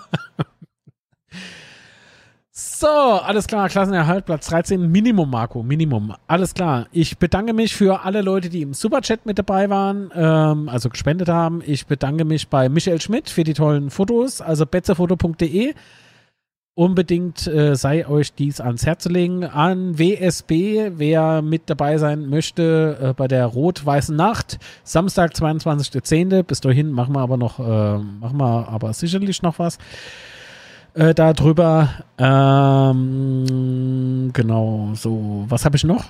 so, 2.52 2.86
alles 2.86 3.48
klar, 3.48 3.68
Klassenerhalt, 3.68 4.26
Platz 4.26 4.46
13, 4.46 4.80
Minimum, 4.92 5.28
Marco, 5.28 5.64
Minimum. 5.64 6.14
Alles 6.28 6.54
klar. 6.54 6.86
Ich 6.92 7.18
bedanke 7.18 7.52
mich 7.52 7.74
für 7.74 8.04
alle 8.04 8.22
Leute, 8.22 8.48
die 8.48 8.62
im 8.62 8.74
Superchat 8.74 9.26
mit 9.26 9.40
dabei 9.40 9.68
waren, 9.70 10.12
ähm, 10.14 10.68
also 10.68 10.88
gespendet 10.88 11.28
haben. 11.28 11.62
Ich 11.66 11.88
bedanke 11.88 12.24
mich 12.24 12.46
bei 12.46 12.68
Michael 12.68 13.00
Schmidt 13.00 13.28
für 13.28 13.42
die 13.42 13.54
tollen 13.54 13.90
Fotos, 13.90 14.40
also 14.40 14.66
betzefoto.de 14.66 15.74
unbedingt 16.76 17.46
äh, 17.48 17.74
sei 17.74 18.06
euch 18.06 18.34
dies 18.34 18.60
ans 18.60 18.86
Herz 18.86 19.06
legen. 19.06 19.44
An 19.44 19.98
WSB, 19.98 20.92
wer 20.96 21.42
mit 21.42 21.62
dabei 21.70 21.98
sein 21.98 22.28
möchte 22.28 22.98
äh, 23.00 23.12
bei 23.14 23.26
der 23.26 23.46
Rot-Weißen 23.46 24.14
Nacht, 24.14 24.58
Samstag, 24.84 25.32
22.10. 25.32 26.42
Bis 26.42 26.60
dahin 26.60 26.92
machen 26.92 27.14
wir 27.14 27.20
aber 27.20 27.38
noch, 27.38 27.58
äh, 27.58 27.98
machen 27.98 28.36
wir 28.36 28.68
aber 28.68 28.92
sicherlich 28.92 29.42
noch 29.42 29.58
was 29.58 29.78
äh, 30.92 31.14
darüber. 31.14 31.88
Ähm, 32.18 33.40
genau, 34.34 34.90
so, 34.94 35.46
was 35.48 35.64
habe 35.64 35.76
ich 35.76 35.84
noch? 35.84 36.04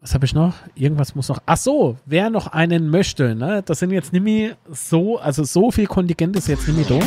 Was 0.00 0.14
habe 0.14 0.26
ich 0.26 0.34
noch? 0.34 0.54
Irgendwas 0.76 1.16
muss 1.16 1.28
noch. 1.28 1.40
Ach 1.44 1.56
so, 1.56 1.96
wer 2.06 2.30
noch 2.30 2.46
einen 2.46 2.88
möchte, 2.88 3.34
ne? 3.34 3.62
Das 3.64 3.80
sind 3.80 3.90
jetzt 3.90 4.12
nicht 4.12 4.22
mehr 4.22 4.56
so, 4.70 5.18
also 5.18 5.42
so 5.42 5.72
viel 5.72 5.86
Kontingent 5.86 6.36
ist 6.36 6.46
jetzt 6.46 6.68
nicht 6.68 6.88
mehr 6.88 7.00
da. 7.00 7.04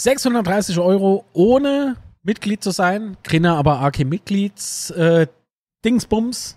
630 0.00 0.78
Euro 0.78 1.26
ohne 1.34 1.96
Mitglied 2.22 2.64
zu 2.64 2.70
sein, 2.70 3.18
kriegen 3.22 3.44
aber 3.44 3.82
AK 3.82 4.06
Mitglieds 4.06 4.90
äh, 4.92 5.26
Dingsbums 5.84 6.56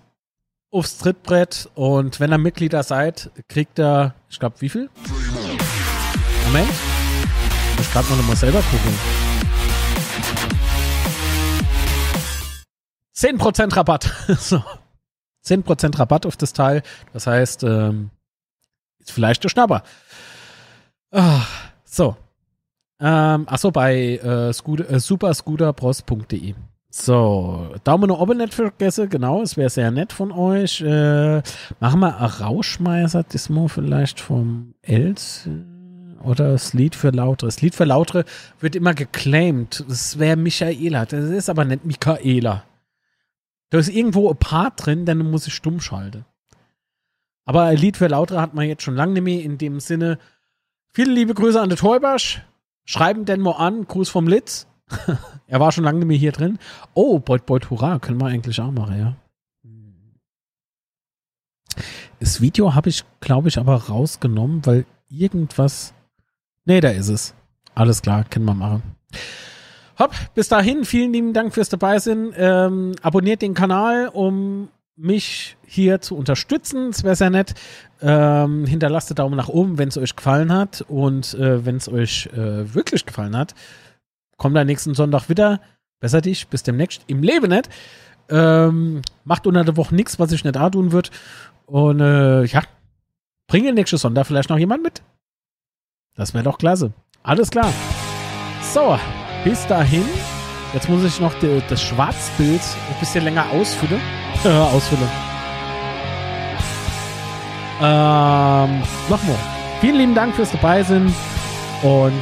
aufs 0.71 0.97
Trittbrett 0.97 1.69
und 1.75 2.21
wenn 2.21 2.31
ihr 2.31 2.37
Mitglieder 2.37 2.83
seid, 2.83 3.31
kriegt 3.49 3.79
er, 3.79 4.15
ich 4.29 4.39
glaube, 4.39 4.61
wie 4.61 4.69
viel? 4.69 4.89
Moment. 6.45 6.71
Ich 7.81 7.91
kann 7.91 8.05
noch 8.09 8.25
mal 8.25 8.35
selber 8.37 8.61
gucken. 8.61 8.97
10% 13.13 13.75
Rabatt. 13.75 14.09
so. 14.39 14.63
10% 15.45 15.99
Rabatt 15.99 16.25
auf 16.25 16.37
das 16.37 16.53
Teil. 16.53 16.81
Das 17.11 17.27
heißt, 17.27 17.63
ähm, 17.63 18.09
ist 18.99 19.11
vielleicht 19.11 19.43
der 19.43 19.49
Schnapper. 19.49 19.83
Ah, 21.11 21.41
so, 21.83 22.15
ähm, 23.03 23.43
achso, 23.49 23.69
bei 23.69 24.17
äh, 24.17 24.53
Scooter, 24.53 24.89
äh, 24.89 24.99
superscooterbros.de. 24.99 26.55
So, 26.89 27.75
Daumen 27.83 28.09
nach 28.09 28.19
oben 28.19 28.37
nicht 28.37 28.53
vergessen, 28.53 29.09
genau, 29.09 29.41
es 29.41 29.57
wäre 29.57 29.69
sehr 29.69 29.91
nett 29.91 30.13
von 30.13 30.31
euch. 30.31 30.79
Äh, 30.79 31.41
machen 31.81 31.99
wir 31.99 32.17
ein 32.17 32.25
Rauschmeißer, 32.25 33.23
das 33.23 33.49
mal 33.49 33.67
vielleicht 33.67 34.21
vom 34.21 34.75
Els 34.81 35.49
oder 36.23 36.53
das 36.53 36.73
Lied 36.73 36.95
für 36.95 37.09
Lautere. 37.09 37.49
Das 37.49 37.61
Lied 37.61 37.75
für 37.75 37.83
Lautere 37.83 38.23
wird 38.61 38.77
immer 38.77 38.93
geclaimed. 38.93 39.83
Das 39.89 40.17
wäre 40.17 40.37
Michaela, 40.37 41.05
das 41.05 41.29
ist 41.29 41.49
aber 41.49 41.65
nicht 41.65 41.83
Michaela. 41.83 42.63
Da 43.69 43.79
ist 43.79 43.89
irgendwo 43.89 44.29
ein 44.29 44.37
Part 44.37 44.85
drin, 44.85 45.05
dann 45.05 45.17
muss 45.29 45.47
ich 45.47 45.53
stumm 45.53 45.81
schalten. 45.81 46.23
Aber 47.43 47.63
ein 47.63 47.77
Lied 47.77 47.97
für 47.97 48.07
Lautere 48.07 48.39
hat 48.39 48.53
man 48.53 48.67
jetzt 48.67 48.83
schon 48.83 48.95
lange 48.95 49.13
nicht 49.13 49.23
mehr 49.23 49.41
in 49.41 49.57
dem 49.57 49.81
Sinne. 49.81 50.19
Viele 50.93 51.11
liebe 51.11 51.33
Grüße 51.33 51.59
an 51.59 51.67
den 51.67 51.77
Teubasch. 51.77 52.43
Schreiben 52.85 53.25
denn 53.25 53.39
mal 53.39 53.51
an, 53.51 53.87
Gruß 53.87 54.09
vom 54.09 54.27
Litz. 54.27 54.67
er 55.47 55.59
war 55.59 55.71
schon 55.71 55.83
lange 55.83 55.99
nicht 55.99 56.07
mehr 56.07 56.17
hier 56.17 56.31
drin. 56.31 56.59
Oh, 56.93 57.19
Beut 57.19 57.45
Beut 57.45 57.69
Hurra, 57.69 57.99
können 57.99 58.19
wir 58.19 58.27
eigentlich 58.27 58.59
auch 58.59 58.71
machen, 58.71 58.99
ja. 58.99 59.15
Das 62.19 62.39
Video 62.41 62.75
habe 62.75 62.89
ich, 62.89 63.03
glaube 63.19 63.49
ich, 63.49 63.57
aber 63.57 63.75
rausgenommen, 63.75 64.65
weil 64.65 64.85
irgendwas. 65.09 65.93
Nee, 66.65 66.79
da 66.79 66.89
ist 66.89 67.09
es. 67.09 67.33
Alles 67.75 68.01
klar, 68.01 68.23
können 68.23 68.45
wir 68.45 68.53
machen. 68.53 68.83
Hopp, 69.99 70.13
bis 70.33 70.47
dahin, 70.47 70.85
vielen 70.85 71.13
lieben 71.13 71.33
Dank 71.33 71.53
fürs 71.53 71.69
dabei 71.69 71.99
sein. 71.99 72.33
Ähm, 72.35 72.95
abonniert 73.01 73.41
den 73.41 73.53
Kanal, 73.53 74.07
um 74.07 74.69
mich 74.95 75.57
hier 75.65 76.01
zu 76.01 76.15
unterstützen. 76.15 76.89
Es 76.89 77.03
wäre 77.03 77.15
sehr 77.15 77.29
nett. 77.29 77.53
Ähm, 78.01 78.65
hinterlasst 78.65 79.09
einen 79.09 79.15
Daumen 79.15 79.35
nach 79.35 79.49
oben, 79.49 79.77
wenn 79.77 79.89
es 79.89 79.97
euch 79.97 80.15
gefallen 80.15 80.51
hat. 80.51 80.81
Und 80.87 81.33
äh, 81.35 81.65
wenn 81.65 81.77
es 81.77 81.89
euch 81.89 82.27
äh, 82.33 82.73
wirklich 82.73 83.05
gefallen 83.05 83.35
hat, 83.35 83.55
kommt 84.37 84.57
am 84.57 84.67
nächsten 84.67 84.93
Sonntag 84.93 85.29
wieder. 85.29 85.61
Besser 85.99 86.21
dich, 86.21 86.47
bis 86.47 86.63
demnächst 86.63 87.03
im 87.07 87.23
Leben 87.23 87.49
nicht. 87.49 87.69
Ähm, 88.29 89.01
macht 89.23 89.47
unter 89.47 89.63
der 89.63 89.77
Woche 89.77 89.95
nichts, 89.95 90.19
was 90.19 90.31
ich 90.31 90.43
nicht 90.43 90.55
da 90.55 90.69
tun 90.69 90.91
wird. 90.91 91.11
Und 91.65 91.99
äh, 91.99 92.43
ja, 92.43 92.61
bringe 93.47 93.73
nächste 93.73 93.97
Sonntag 93.97 94.27
vielleicht 94.27 94.49
noch 94.49 94.57
jemand 94.57 94.83
mit. 94.83 95.01
Das 96.15 96.33
wäre 96.33 96.43
doch 96.43 96.57
klasse. 96.57 96.93
Alles 97.23 97.49
klar. 97.49 97.71
So, 98.73 98.99
bis 99.43 99.65
dahin. 99.67 100.05
Jetzt 100.73 100.89
muss 100.89 101.03
ich 101.03 101.19
noch 101.19 101.33
das 101.69 101.81
Schwarzbild 101.81 102.61
ein 102.61 102.99
bisschen 102.99 103.23
länger 103.23 103.49
ausfüllen. 103.51 104.01
Ausfüllen. 104.49 105.09
Ähm, 107.81 108.81
nochmal. 109.09 109.37
Vielen 109.81 109.97
lieben 109.97 110.15
Dank 110.15 110.35
fürs 110.35 110.51
dabei 110.51 110.83
sein 110.83 111.13
und 111.81 112.21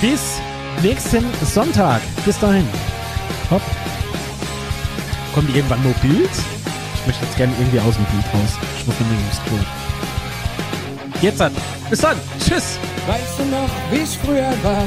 bis 0.00 0.40
nächsten 0.82 1.24
Sonntag. 1.44 2.00
Bis 2.24 2.38
dahin. 2.38 2.66
Hopp. 3.50 3.62
Kommt 5.34 5.54
irgendwann 5.54 5.82
nur 5.82 5.92
Bild? 5.94 6.30
Ich 6.94 7.06
möchte 7.06 7.24
jetzt 7.24 7.36
gerne 7.36 7.52
irgendwie 7.58 7.80
aus 7.80 7.94
dem 7.94 8.04
Bild 8.06 8.24
raus. 8.32 8.58
Ich 8.78 8.86
muss 8.86 8.98
nämlich 9.00 9.20
ins 9.20 9.42
Klo. 9.44 9.58
Jetzt 11.20 11.40
dann. 11.40 11.52
Bis 11.90 12.00
dann. 12.00 12.16
Tschüss. 12.38 12.78
Weißt 13.06 13.38
du 13.38 13.44
noch, 13.44 13.70
wie 13.90 14.00
es 14.02 14.16
früher 14.16 14.52
war? 14.62 14.84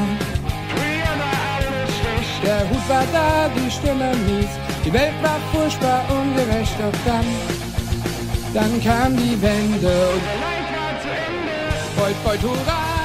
Der 2.43 2.61
Hut 2.69 2.89
war 2.89 3.03
da, 3.11 3.49
die 3.55 3.69
Stimme 3.69 4.15
mies. 4.25 4.68
Die 4.89 4.93
Welt 4.95 5.13
war 5.21 5.39
furchtbar 5.53 6.03
ungerecht, 6.09 6.73
doch 6.79 6.99
dann, 7.05 7.23
dann 8.55 8.83
kam 8.83 9.15
die 9.15 9.39
Wende 9.39 9.87
und 9.87 10.23
der 10.25 10.39
Leid 10.41 10.65
war 10.73 10.99
zu 10.99 11.09
Ende. 11.09 11.53
Beut, 11.95 12.23
beut, 12.23 12.41
hurra! 12.41 12.98